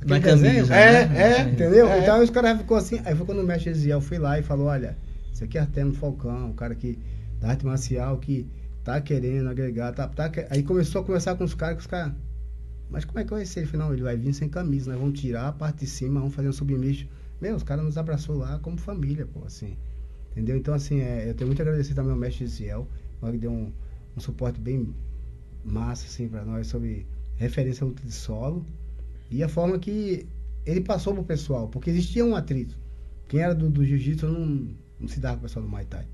[0.00, 0.66] Aquele desenho?
[0.66, 1.22] Camisa, é, né?
[1.22, 1.88] é, entendeu?
[1.88, 2.00] É.
[2.00, 3.00] Então os caras ficou assim.
[3.04, 4.96] Aí foi quando o mestre Eziel foi lá e falou: olha,
[5.32, 6.98] isso aqui é Artemo Falcão, o cara que
[7.40, 8.46] da arte marcial que
[8.84, 9.92] tá querendo agregar.
[9.92, 12.12] Tá, tá, aí começou a conversar com os caras, que os caras.
[12.92, 13.72] Mas como é que vai ser?
[13.72, 16.50] Não, ele vai vir sem camisa, nós vamos tirar a parte de cima, vamos fazer
[16.50, 17.06] um submisso.
[17.40, 19.78] Meu, os caras nos abraçou lá como família, pô, assim.
[20.30, 20.58] Entendeu?
[20.58, 22.86] Então, assim, é, eu tenho muito a agradecer também ao mestre Ziel,
[23.18, 23.72] que deu um,
[24.14, 24.94] um suporte bem
[25.64, 27.06] massa, assim, para nós sobre
[27.36, 28.64] referência à luta de solo
[29.30, 30.26] e a forma que
[30.66, 32.76] ele passou pro pessoal, porque existia um atrito.
[33.26, 34.68] Quem era do, do jiu-jitsu não,
[35.00, 36.06] não se dava com o pessoal do Muay Thai.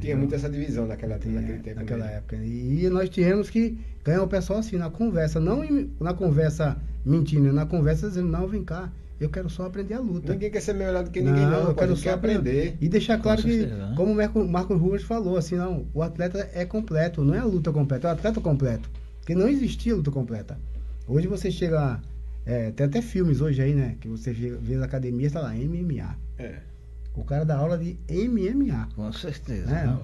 [0.00, 1.80] Tinha muito essa divisão naquela, Tinha, naquele tempo.
[1.80, 2.18] Naquela mesmo.
[2.18, 2.36] época.
[2.36, 5.40] E nós tínhamos que ganhar o pessoal assim, na conversa.
[5.40, 5.62] Não
[6.00, 10.32] na conversa mentindo, na conversa dizendo, não, vem cá, eu quero só aprender a luta.
[10.32, 11.64] Ninguém quer ser melhor do que ninguém, não.
[11.64, 12.76] não eu quero só aprender.
[12.80, 13.94] E deixar claro que, né?
[13.96, 17.44] como o Marco, Marco Ruas falou, assim, não, o atleta é completo, não é a
[17.44, 18.88] luta completa, é o atleta completo.
[19.18, 20.58] Porque não existia luta completa.
[21.06, 22.00] Hoje você chega.
[22.46, 23.96] É, tem até filmes hoje aí, né?
[24.00, 26.16] Que você vê na academia, está lá, MMA.
[26.38, 26.60] É.
[27.14, 28.88] O cara dá aula de MMA.
[28.94, 29.70] Com certeza.
[29.70, 30.00] Né?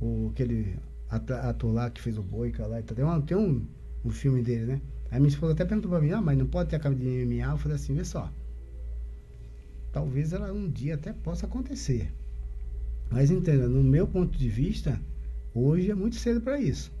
[0.00, 0.78] O, aquele
[1.10, 2.80] ator lá que fez o Boica lá.
[2.82, 3.66] Tem, uma, tem um,
[4.04, 4.80] um filme dele, né?
[5.10, 7.52] Aí minha esposa até perguntou pra mim, ah, mas não pode ter a de MMA?
[7.52, 8.32] Eu falei assim, vê só.
[9.92, 12.12] Talvez ela um dia até possa acontecer.
[13.10, 15.00] Mas entenda, no meu ponto de vista,
[15.54, 16.92] hoje é muito cedo para isso.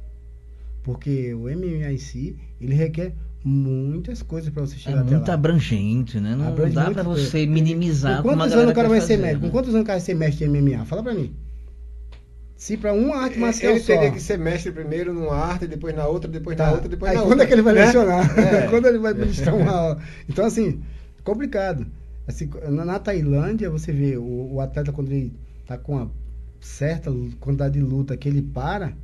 [0.84, 5.28] Porque o MMA em si, ele requer muitas coisas para você chegar é até muito
[5.28, 5.34] lá.
[5.34, 6.34] abrangente, né?
[6.34, 8.22] Não Abrange dá para você minimizar.
[8.22, 9.42] Com quantos anos o cara vai fazer, ser médico?
[9.42, 9.48] Né?
[9.48, 10.84] Com quantos anos o cara vai ser mestre de MMA?
[10.86, 11.34] Fala para mim.
[12.56, 13.92] Se para uma arte marcial ele só...
[13.92, 16.66] teria que ser mestre primeiro numa arte, depois na outra, depois tá.
[16.66, 17.46] na outra, depois Aí, na quando outra.
[17.46, 17.84] Quando é que ele vai né?
[17.84, 18.38] lecionar?
[18.38, 18.66] É.
[18.70, 19.98] quando ele vai ministrar uma aula?
[20.26, 20.82] Então, assim,
[21.22, 21.86] complicado.
[22.26, 25.34] Assim, na, na Tailândia, você vê o, o, atleta quando ele
[25.66, 26.10] tá com uma
[26.58, 28.94] certa quantidade de luta que ele para,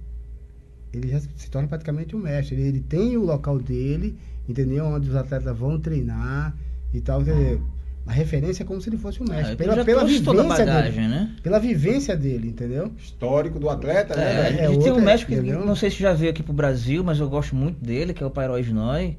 [0.92, 2.56] ele já se torna praticamente um mestre.
[2.56, 4.16] Ele, ele tem o local dele,
[4.48, 4.84] entendeu?
[4.84, 6.56] Onde os atletas vão treinar
[6.92, 7.22] e tal.
[7.22, 7.62] Entendeu?
[8.06, 9.52] A referência é como se ele fosse um mestre.
[9.52, 11.36] Ah, pela, pela vivência bagagem, dele, né?
[11.42, 12.90] Pela vivência dele, entendeu?
[12.98, 14.24] Histórico do atleta, né?
[14.24, 17.04] É, é, é tem um médico que não sei se já veio aqui pro Brasil,
[17.04, 19.16] mas eu gosto muito dele, que é o Pairói Noy,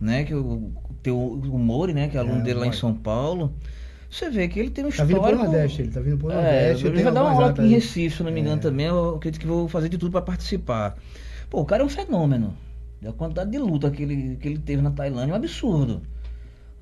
[0.00, 0.24] né?
[0.24, 0.70] Que o,
[1.02, 2.08] tem o, o Mori, né?
[2.08, 3.52] Que é aluno é, dele lá em São Paulo.
[4.10, 5.20] Você vê que ele tem um histórico...
[5.20, 6.86] Tá vindo pro Nordeste, ele tá vindo pro é, Nordeste.
[6.88, 8.60] Ele vai dar uma aula aqui em Recife, se não me engano, é.
[8.60, 8.86] também.
[8.86, 10.98] Eu acredito que vou fazer de tudo para participar.
[11.48, 12.56] Pô, o cara é um fenômeno.
[13.06, 16.02] A quantidade de luta que ele, que ele teve na Tailândia é um absurdo.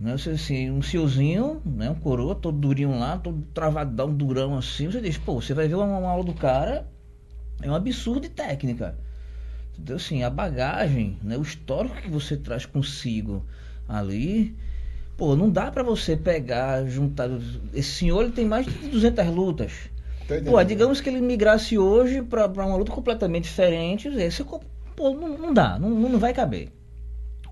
[0.01, 0.17] Né?
[0.17, 1.91] Você, assim, um ciozinho, né?
[1.91, 4.87] um coroa, todo durinho lá, todo travadão, durão assim.
[4.87, 6.89] Você diz, pô, você vai ver uma, uma aula do cara,
[7.61, 8.97] é um absurdo de técnica.
[9.75, 9.97] Entendeu?
[9.97, 11.37] Assim, a bagagem, né?
[11.37, 13.45] o histórico que você traz consigo
[13.87, 14.57] ali
[15.19, 17.29] Pô, não dá para você pegar, juntar.
[17.75, 19.73] Esse senhor ele tem mais de 200 lutas.
[20.49, 24.07] Pô, digamos que ele migrasse hoje para uma luta completamente diferente.
[24.07, 24.61] Esse, pô,
[25.13, 26.69] não, não dá, não, não vai caber.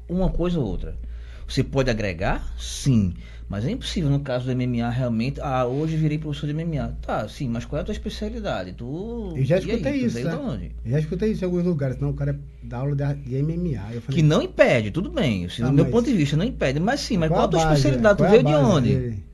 [0.09, 0.97] Uma coisa ou outra.
[1.47, 2.55] Você pode agregar?
[2.59, 3.14] Sim.
[3.48, 5.40] Mas é impossível no caso do MMA realmente.
[5.40, 6.97] Ah, hoje virei professor de MMA.
[7.01, 8.73] Tá, sim, mas qual é a tua especialidade?
[8.73, 9.35] Tu.
[9.36, 10.24] Eu já escutei aí, isso.
[10.24, 10.70] Né?
[10.85, 11.97] Eu já escutei isso em alguns lugares.
[11.98, 13.78] Não, o cara dá aula de, MMA.
[13.78, 15.44] Falei, que não impede, tudo bem.
[15.44, 16.81] Assim, ah, do meu ponto de vista, não impede.
[16.81, 18.18] Mas sim, mas qual, qual a tua base, especialidade?
[18.18, 19.27] Tu veio de onde?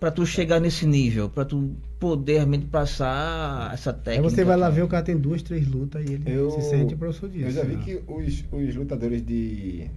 [0.00, 4.26] Para tu chegar nesse nível, para tu poder realmente passar essa técnica.
[4.26, 6.62] Aí você vai lá ver o cara tem duas, três lutas e ele eu, se
[6.62, 7.46] sente professor disso.
[7.46, 7.82] Eu já vi né?
[7.84, 9.88] que os, os lutadores de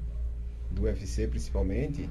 [0.72, 2.10] do UFC principalmente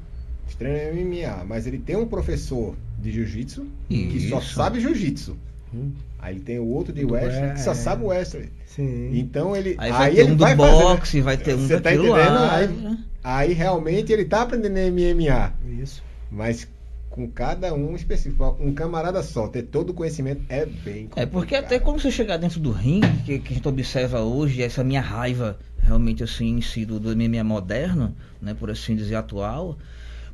[0.59, 5.37] treina MMA, mas ele tem um professor de jiu-jitsu que só sabe jiu-jitsu.
[5.75, 5.93] Hum.
[6.19, 7.75] Aí ele tem o outro de wrestling que só é.
[7.75, 8.51] sabe o wrestling.
[8.67, 9.19] Sim.
[9.19, 11.81] Então ele aí vai aí ter ele um vai do boxe, vai ter um Você
[11.81, 12.13] tá entendendo?
[12.13, 12.57] Lá.
[12.57, 15.53] Aí, aí realmente ele tá aprendendo MMA.
[15.83, 16.03] Isso.
[16.31, 16.69] Mas
[17.15, 18.57] com cada um específico.
[18.59, 21.23] Um camarada só, ter todo o conhecimento é bem complicado.
[21.23, 24.61] É porque até quando você chegar dentro do ringue, que, que a gente observa hoje,
[24.61, 29.15] essa minha raiva realmente assim em si do, do MMA moderno, né, por assim dizer,
[29.15, 29.77] atual,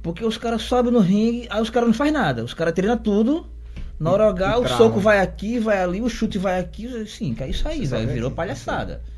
[0.03, 2.43] porque os caras sobem no ringue, aí os caras não fazem nada.
[2.45, 3.47] Os caras treinam tudo.
[3.99, 7.07] Na hora H, o soco vai aqui, vai ali, o chute vai aqui.
[7.07, 8.09] Sim, que é isso aí, velho.
[8.09, 9.03] Virou palhaçada.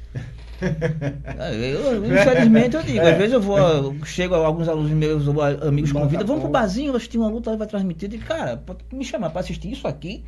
[0.62, 3.10] Eu, infelizmente eu digo, é.
[3.10, 5.24] às vezes eu vou, eu chego alguns alunos meus,
[5.60, 8.14] amigos convidam, vamos pro barzinho, assistir uma luta, vai transmitir.
[8.14, 10.24] E cara, pode me chamar para assistir isso aqui.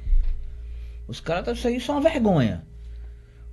[1.07, 2.65] Os caras, isso aí isso é uma vergonha.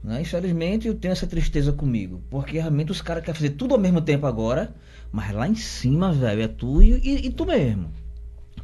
[0.03, 0.21] Né?
[0.21, 4.01] Infelizmente eu tenho essa tristeza comigo, porque realmente os caras querem fazer tudo ao mesmo
[4.01, 4.73] tempo agora,
[5.11, 7.91] mas lá em cima, velho, é tu e, e, e, tu mesmo.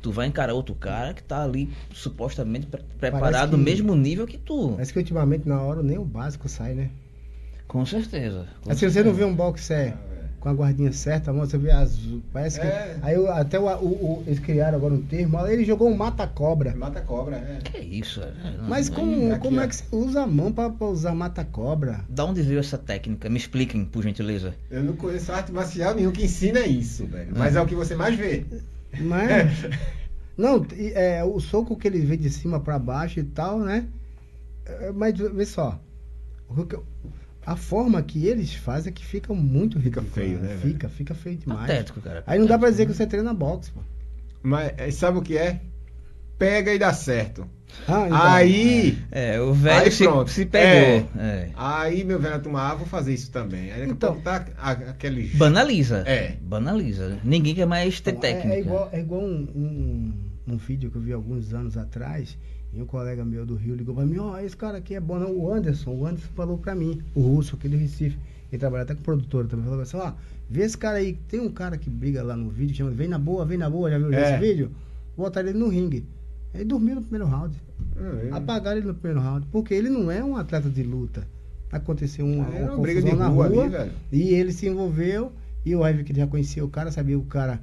[0.02, 4.38] Tu vai encarar outro cara que tá ali supostamente pre preparado no mesmo nível que
[4.38, 4.72] tu.
[4.72, 6.90] Parece que ultimamente na hora nem o básico sai, né?
[7.68, 8.48] Com certeza.
[8.62, 8.94] Com assim, certeza.
[8.94, 9.94] você não vê um boxer
[10.48, 12.22] com a guardinha certa, mano, você vê azul.
[12.32, 12.66] Parece que.
[12.66, 12.98] É.
[13.02, 16.74] Aí até o, o, o, eles criaram agora um termo, ele jogou um mata-cobra.
[16.76, 17.60] Mata-cobra, é.
[17.64, 18.32] Que isso, é.
[18.68, 22.06] Mas como, aqui, como é que você usa a mão pra, pra usar mata-cobra?
[22.10, 23.30] Da onde veio essa técnica?
[23.30, 24.56] Me expliquem, por gentileza.
[24.72, 27.34] Eu não conheço arte marcial nenhum que ensina isso, velho.
[27.36, 28.46] Mas é, é o que você mais vê.
[28.98, 29.52] Mas.
[30.38, 33.86] não, é, o soco que ele vê de cima para baixo e tal, né?
[34.66, 35.80] É, mas vê só
[37.48, 40.58] a forma que eles fazem é que fica muito Fica feio, né?
[40.62, 41.62] Fica, fica feio demais.
[41.62, 42.22] Patético, cara.
[42.28, 43.80] Aí não dá pra dizer que você treina boxe, pô.
[44.44, 45.62] Mas é, sabe o que é?
[46.38, 47.48] Pega e dá certo.
[47.88, 48.98] Ah, então, aí.
[49.10, 50.68] É, é o velho se, se, pegou.
[50.68, 51.06] É.
[51.18, 51.50] É.
[51.56, 53.72] Aí, meu velho, turma, ah, vou fazer isso também.
[53.72, 55.30] Aí então, tá aquele.
[55.30, 56.04] Banaliza.
[56.06, 56.36] É.
[56.42, 57.18] Banaliza.
[57.24, 58.56] Ninguém quer mais ter então, técnica.
[58.56, 62.38] É, igual, é igual um, um, um, vídeo que eu vi alguns anos atrás
[62.78, 65.00] e um colega meu do Rio ligou para mim, ó, oh, esse cara aqui é
[65.00, 68.16] bom, não, o Anderson, o Anderson falou para mim, o russo aqui do Recife,
[68.52, 70.14] ele trabalha até com produtor também, falou assim, ó,
[70.48, 73.18] vê esse cara aí, tem um cara que briga lá no vídeo, chama, vem na
[73.18, 74.22] boa, vem na boa, já viu é.
[74.22, 74.72] esse vídeo?
[75.16, 76.06] Vou botar ele no ringue.
[76.54, 77.58] Ele dormiu no primeiro round.
[77.98, 81.28] É, Apagaram ele no primeiro round, porque ele não é um atleta de luta.
[81.72, 85.32] Aconteceu uma, é, uma, uma briga de rua, rua ali, e ele se envolveu,
[85.66, 87.60] e o Ivy que já conhecia o cara, sabia o cara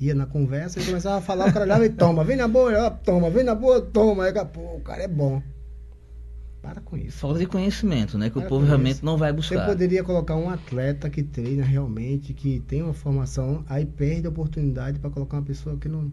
[0.00, 2.90] ia na conversa e começava a falar, o cara olhava e toma, vem na boa,
[2.90, 4.24] toma, vem na boa, toma.
[4.24, 5.42] Aí, pô, o cara é bom.
[6.62, 7.18] Para com isso.
[7.18, 8.28] Falta de conhecimento, né?
[8.28, 9.04] Que Para o povo realmente isso.
[9.04, 9.60] não vai buscar.
[9.60, 14.30] Você poderia colocar um atleta que treina realmente, que tem uma formação, aí perde a
[14.30, 16.12] oportunidade para colocar uma pessoa que não,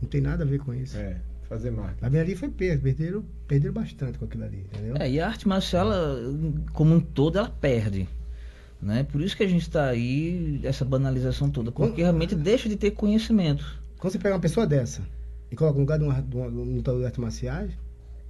[0.00, 0.96] não tem nada a ver com isso.
[0.96, 1.16] É,
[1.48, 2.04] fazer marketing.
[2.04, 4.96] A minha ali foi perda, perderam, perderam bastante com aquilo ali, entendeu?
[4.98, 6.20] É, e a arte marcial, ela,
[6.72, 8.08] como um todo, ela perde.
[8.80, 9.04] Né?
[9.04, 12.90] Por isso que a gente está aí, essa banalização toda, porque realmente deixa de ter
[12.92, 13.64] conhecimento.
[13.98, 15.02] Quando você pega uma pessoa dessa
[15.50, 17.72] e coloca no lugar de, uma, de, uma, de um lutador de artes marciais,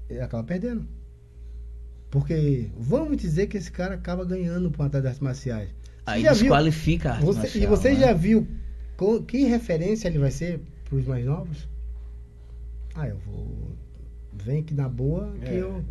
[0.09, 0.87] ele acaba perdendo.
[2.11, 5.69] Porque vamos dizer que esse cara acaba ganhando por uma de artes marciais.
[6.07, 8.01] Aí desqualifica a arte você, marcial, E você né?
[8.01, 8.47] já viu
[8.97, 11.69] com, que referência ele vai ser para os mais novos?
[12.95, 13.77] Ah, eu vou.
[14.33, 15.63] Vem aqui na boa que é.
[15.63, 15.85] eu.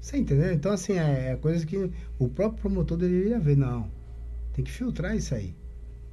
[0.00, 0.52] Você entendeu?
[0.52, 3.56] Então, assim, é, é coisa que o próprio promotor deveria ver.
[3.56, 3.88] Não.
[4.52, 5.54] Tem que filtrar isso aí.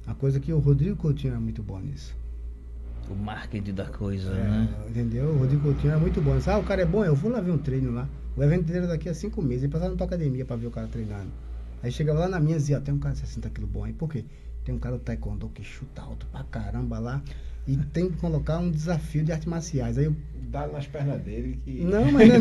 [0.06, 2.16] A coisa que o Rodrigo Coutinho é muito bom nisso.
[3.10, 4.68] O marketing da coisa, é, né?
[4.88, 5.30] Entendeu?
[5.30, 6.38] O Rodrigo Coutinho é muito bom.
[6.46, 8.08] Ah, o cara é bom, eu vou lá ver um treino lá.
[8.36, 9.64] O evento dele é daqui a cinco meses.
[9.64, 11.30] Ele passava na tua academia pra ver o cara treinando.
[11.82, 13.92] Aí chegava lá na minha e dizia, tem um cara de 60 quilos bom aí.
[13.92, 14.24] Por quê?
[14.64, 17.22] tem um cara do taekwondo que chuta alto pra caramba lá.
[17.66, 19.98] E tem que colocar um desafio de artes marciais.
[19.98, 20.16] Aí eu
[20.50, 21.82] dá nas pernas dele que.
[21.84, 22.38] Não, mas não,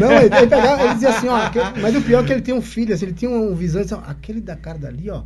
[0.00, 2.42] não ele, ele, pegava, ele dizia assim, ó, aquele, mas o pior é que ele
[2.42, 5.22] tem um filho, assim, ele tinha um visão, assim, ó, aquele da cara dali, ó,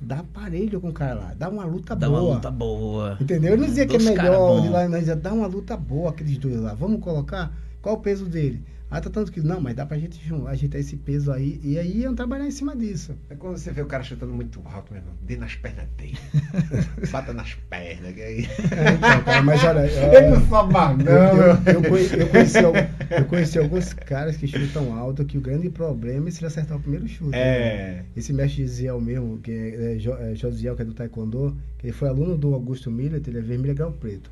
[0.00, 2.18] dá aparelho com o cara lá, dá uma luta dá boa.
[2.18, 3.18] Dá uma luta boa.
[3.20, 3.52] Entendeu?
[3.54, 6.36] Ele não dizia que é melhor de lá, não, dizia, dá uma luta boa aqueles
[6.36, 6.74] dois lá.
[6.74, 8.62] Vamos colocar qual o peso dele?
[8.88, 9.40] Ah, tá tanto que.
[9.40, 11.60] Não, mas dá pra gente ajeitar esse peso aí.
[11.62, 13.16] E aí iam trabalhar em cima disso.
[13.28, 15.14] É quando você vê o cara chutando muito alto, meu irmão.
[15.22, 16.16] Dê nas pernas dele.
[17.10, 18.14] Bata nas pernas.
[18.14, 18.44] Que aí...
[18.44, 19.80] É, então, cara, mas olha.
[20.16, 21.00] Ele não só não.
[21.00, 25.68] Eu, eu, eu, conheci, eu, conheci, eu alguns caras que chutam alto que o grande
[25.68, 27.34] problema é se ele acertar o primeiro chute.
[27.34, 27.96] É.
[27.96, 28.04] Né?
[28.16, 32.08] Esse mestre Gisiel mesmo, que é, é, Josiel, que é do Taekwondo, que ele foi
[32.08, 34.30] aluno do Augusto Miller, ele é vermelho grau preto.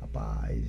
[0.00, 0.62] Rapaz,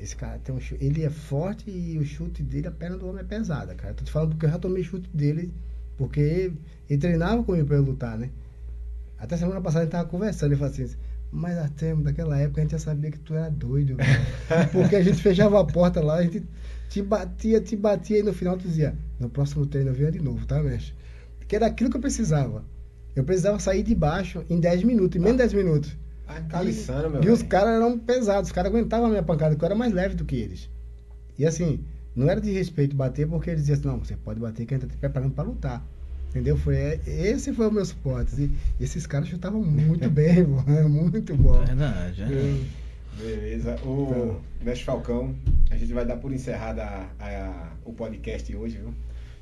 [0.00, 0.84] esse cara tem um chute.
[0.84, 3.94] Ele é forte e o chute dele, a perna do homem é pesada, cara.
[3.94, 5.52] Tô te falando porque eu já tomei chute dele,
[5.96, 6.52] porque
[6.88, 8.30] ele treinava comigo pra eu lutar, né?
[9.18, 10.96] Até semana passada a gente tava conversando, ele falou assim,
[11.32, 13.96] mas até daquela época a gente já sabia que tu era doido,
[14.72, 16.44] porque a gente fechava a porta lá, a gente
[16.88, 20.20] te batia, te batia e no final tu dizia, no próximo treino eu venho de
[20.20, 20.94] novo, tá, mestre?
[21.38, 22.64] Porque era aquilo que eu precisava.
[23.16, 25.96] Eu precisava sair de baixo em 10 minutos, em menos de 10 minutos.
[26.48, 29.66] Caliçando, meu E os caras eram pesados, os caras aguentavam a minha pancada, porque eu
[29.66, 30.68] era mais leve do que eles.
[31.38, 31.80] E assim,
[32.14, 34.78] não era de respeito bater, porque eles diziam assim, não, você pode bater que a
[34.78, 35.84] gente tá te preparando para lutar.
[36.30, 36.56] Entendeu?
[36.58, 36.76] Foi,
[37.06, 38.50] esse foi o meu suporte.
[38.78, 40.44] E esses caras chutavam muito bem,
[40.88, 41.64] muito bom.
[41.64, 42.60] Verdade, é.
[43.18, 43.76] Beleza.
[43.84, 45.34] O então, Mestre Falcão,
[45.70, 48.94] a gente vai dar por encerrada a, a, o podcast hoje, viu?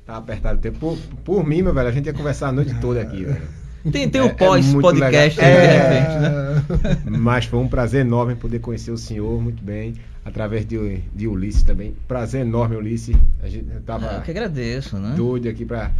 [0.05, 0.79] Tá apertado o tempo.
[0.79, 3.66] Por, por mim, meu velho, a gente ia conversar a noite toda aqui, velho.
[3.91, 6.97] Tem, tem o é, pós-podcast, é, de repente, né?
[7.17, 11.63] Mas foi um prazer enorme poder conhecer o senhor muito bem, através de, de Ulisses
[11.63, 11.95] também.
[12.07, 13.15] Prazer enorme, Ulisses.
[13.41, 15.13] A gente tava ah, eu que agradeço, né?
[15.15, 15.91] doido aqui para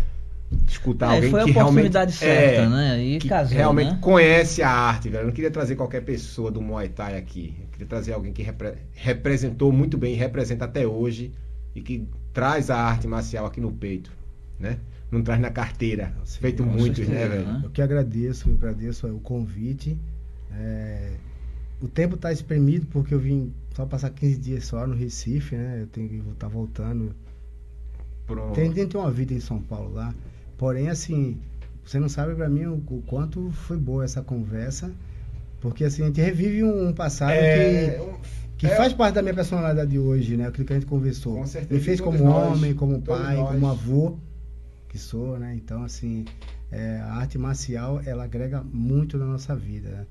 [0.67, 3.03] escutar é, alguém foi que a oportunidade certa, é, né?
[3.03, 3.97] E que casou, realmente né?
[4.01, 5.23] conhece a arte, velho.
[5.23, 7.55] Eu não queria trazer qualquer pessoa do Muay Thai aqui.
[7.59, 11.31] Eu queria trazer alguém que repre representou muito bem, representa até hoje
[11.75, 14.11] e que traz a arte marcial aqui no peito,
[14.59, 14.77] né?
[15.11, 16.13] Não traz na carteira.
[16.25, 17.45] Sim, Feito muitos, né, velho?
[17.45, 17.61] Né?
[17.63, 19.97] Eu que agradeço, eu agradeço o convite.
[20.51, 21.11] É,
[21.81, 25.81] o tempo está espremido porque eu vim só passar 15 dias só no Recife, né?
[25.81, 27.15] Eu tenho que estar voltando.
[28.25, 28.53] Pronto.
[28.53, 30.13] Tem, tem uma vida em São Paulo lá.
[30.57, 31.37] Porém, assim,
[31.85, 34.91] você não sabe para mim o, o, quanto foi boa essa conversa.
[35.61, 37.99] Porque assim, a gente revive um, passado é,
[38.57, 40.47] que, que é, faz parte da minha personalidade hoje, né?
[40.47, 41.35] Aquilo que a gente conversou.
[41.35, 41.73] Com certeza.
[41.73, 43.51] Me fez como nós, homem, como pai, nós.
[43.51, 44.17] como avô
[45.39, 45.55] né?
[45.55, 46.25] Então, assim,
[46.71, 49.89] é, a arte marcial, ela agrega muito na nossa vida.
[49.89, 50.07] Né?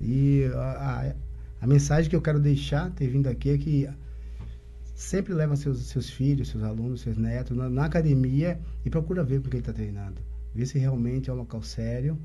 [0.00, 1.14] E a, a,
[1.62, 3.88] a, mensagem que eu quero deixar, ter vindo aqui, é que
[4.94, 9.40] sempre leva seus, seus filhos, seus alunos, seus netos na, na academia e procura ver
[9.40, 10.20] com quem está treinando.
[10.54, 12.18] Ver se realmente é um local sério.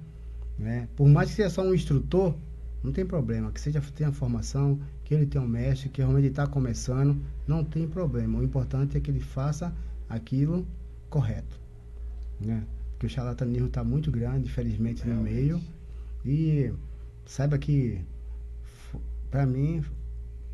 [0.57, 0.87] Né?
[0.95, 2.35] Por mais que seja só um instrutor,
[2.83, 3.51] não tem problema.
[3.51, 7.87] Que seja tenha formação, que ele tenha um mestre, que realmente está começando, não tem
[7.87, 8.39] problema.
[8.39, 9.73] O importante é que ele faça
[10.07, 10.65] aquilo
[11.09, 11.58] correto
[12.39, 12.63] né?
[12.91, 15.61] Porque o charlatanismo está muito grande, infelizmente, no meio.
[16.25, 16.71] E
[17.25, 18.01] saiba que,
[19.31, 19.83] para mim,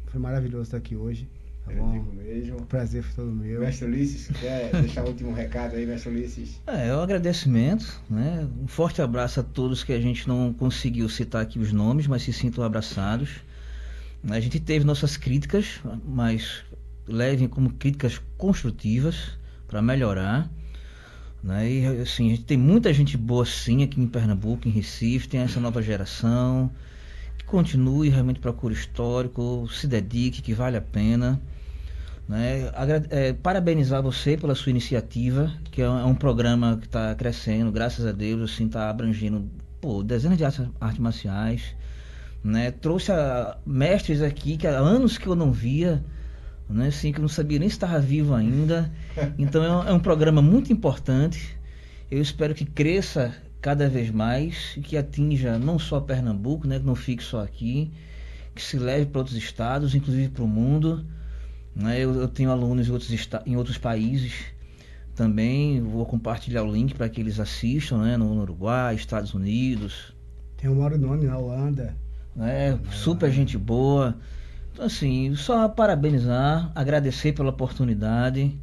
[0.06, 1.28] foi maravilhoso estar aqui hoje.
[1.66, 2.00] Tá eu bom?
[2.14, 2.58] mesmo.
[2.58, 3.62] O prazer foi todo meu.
[3.62, 6.62] Mestre Ulisses, quer deixar o último recado aí, Mestre Ulisses?
[6.68, 8.48] É, é um agradecimento, né?
[8.62, 12.22] Um forte abraço a todos que a gente não conseguiu citar aqui os nomes, mas
[12.22, 13.42] se sintam abraçados.
[14.30, 16.64] A gente teve nossas críticas, mas
[17.08, 19.38] levem como críticas construtivas
[19.68, 20.50] para melhorar.
[21.46, 21.72] Né?
[21.72, 25.42] E assim, a gente tem muita gente boa sim aqui em Pernambuco, em Recife, tem
[25.42, 26.72] essa nova geração
[27.38, 31.40] que continue, realmente procure histórico, se dedique, que vale a pena.
[32.28, 32.72] Né?
[33.12, 37.72] É, parabenizar você pela sua iniciativa, que é um, é um programa que está crescendo,
[37.72, 39.48] graças a Deus, assim, está abrangendo
[39.80, 41.76] pô, dezenas de artes, artes marciais.
[42.44, 42.72] Né?
[42.72, 46.04] Trouxe a, mestres aqui que há anos que eu não via
[46.70, 46.88] né?
[46.88, 48.92] Assim, que eu não sabia nem se estava vivo ainda.
[49.38, 51.58] Então é um, é um, programa muito importante.
[52.10, 56.80] Eu espero que cresça cada vez mais e que atinja não só Pernambuco, né?
[56.80, 57.92] que não fique só aqui,
[58.54, 61.06] que se leve para outros estados, inclusive para o mundo.
[61.76, 62.00] Né?
[62.00, 64.34] Eu, eu, tenho alunos em outros, em outros países
[65.16, 65.82] também.
[65.82, 68.18] Vou compartilhar o link para que eles assistam né?
[68.18, 70.14] no, Uruguai, Estados Unidos.
[70.58, 71.96] Tem o Mauro Nome na Holanda.
[72.40, 74.16] É, super gente boa.
[74.76, 78.54] Então, assim, só parabenizar, agradecer pela oportunidade.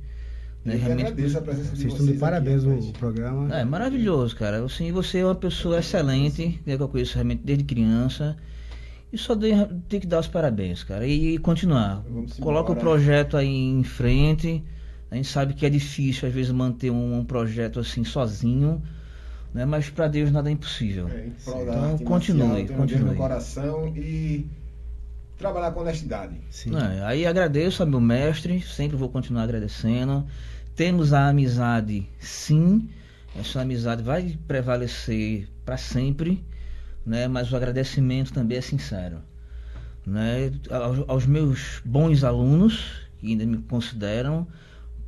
[0.62, 1.80] Né, realmente, agradeço a presença de vocês.
[1.80, 3.56] Vocês estão de parabéns o programa.
[3.56, 4.62] É maravilhoso, cara.
[4.62, 8.36] Assim, você é uma pessoa excelente, né, que eu conheço realmente desde criança.
[9.10, 9.34] E só
[9.88, 11.06] tem que dar os parabéns, cara.
[11.06, 12.04] E, e continuar.
[12.38, 14.62] Coloca o projeto aí em frente.
[15.10, 18.82] A gente sabe que é difícil, às vezes, manter um, um projeto assim sozinho.
[19.54, 19.64] Né?
[19.64, 21.08] Mas para Deus nada é impossível.
[21.08, 23.04] É, então continue, continue.
[23.04, 24.46] no coração e
[25.42, 26.36] trabalhar com honestidade.
[26.66, 30.24] É, aí agradeço ao meu mestre, sempre vou continuar agradecendo.
[30.74, 32.88] Temos a amizade, sim.
[33.38, 36.42] Essa amizade vai prevalecer para sempre,
[37.04, 37.28] né?
[37.28, 39.18] Mas o agradecimento também é sincero,
[40.06, 40.52] né?
[40.70, 44.46] Aos, aos meus bons alunos que ainda me consideram,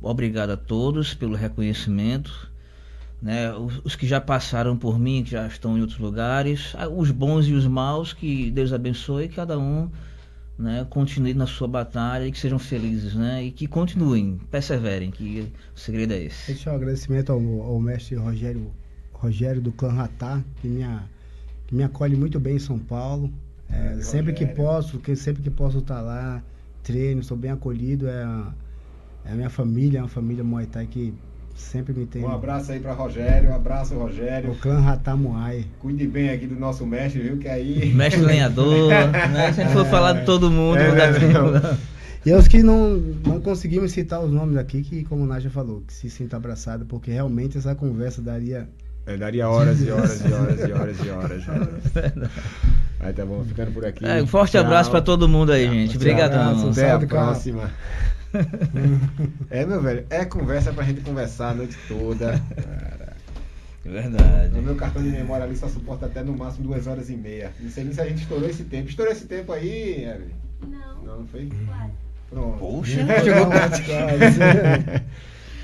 [0.01, 2.49] obrigado a todos pelo reconhecimento
[3.21, 3.51] né?
[3.53, 7.47] Os, os, que já passaram por mim, que já estão em outros lugares, os bons
[7.47, 9.89] e os maus, que Deus abençoe cada um,
[10.57, 10.85] né?
[10.89, 13.43] Continue na sua batalha e que sejam felizes, né?
[13.43, 16.67] E que continuem, perseverem, que o segredo é esse.
[16.67, 18.71] É um agradecimento ao, ao mestre Rogério,
[19.13, 20.83] Rogério do Clã Ratá, que me,
[21.67, 23.31] que me acolhe muito bem em São Paulo.
[23.69, 26.41] É, sempre que posso, que sempre que posso estar lá,
[26.83, 28.07] treino, sou bem acolhido.
[28.07, 28.53] É a,
[29.25, 31.13] é a minha família, é uma família Muay Thai que
[31.55, 32.21] Sempre me tem.
[32.21, 34.51] Um abraço aí para Rogério, um abraço, Rogério.
[34.51, 35.65] O clã Ratamuai.
[35.79, 37.37] Cuide bem aqui do nosso mestre, viu?
[37.37, 37.91] Que aí.
[37.95, 38.89] Mestre lenhador,
[39.31, 39.53] né?
[39.53, 41.77] Se a gente for é, falar de todo mundo, é, não dá tempo.
[42.25, 45.81] E os que não, não conseguimos citar os nomes aqui, que como o Nádia falou,
[45.87, 48.67] que se sinta abraçado, porque realmente essa conversa daria.
[49.05, 51.43] É, daria horas e horas e horas e horas e horas.
[52.99, 54.03] aí tá bom, ficando por aqui.
[54.03, 54.61] É, um forte Tchau.
[54.61, 55.95] abraço para todo mundo aí, gente.
[55.95, 56.69] Obrigadão.
[56.69, 57.69] Até a próxima
[59.49, 62.41] é, meu velho, é conversa pra gente conversar a noite toda.
[63.85, 64.57] É verdade.
[64.57, 67.51] O meu cartão de memória ali só suporta até no máximo duas horas e meia.
[67.59, 68.89] Não sei nem se a gente estourou esse tempo.
[68.89, 70.33] Estourou esse tempo aí, Evelyn?
[70.67, 71.03] Não.
[71.03, 71.47] Não, não foi?
[71.65, 71.91] Claro.
[72.29, 72.57] Pronto.
[72.57, 73.47] Poxa, chegou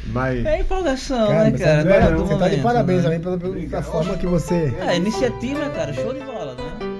[0.08, 0.45] Mas...
[0.45, 1.83] É empolgação, cara, né, cara?
[1.83, 3.19] Você, é, você tá de parabéns né?
[3.19, 4.74] também pela, pela forma que você.
[4.80, 6.91] É, iniciativa, cara, show de bola, né?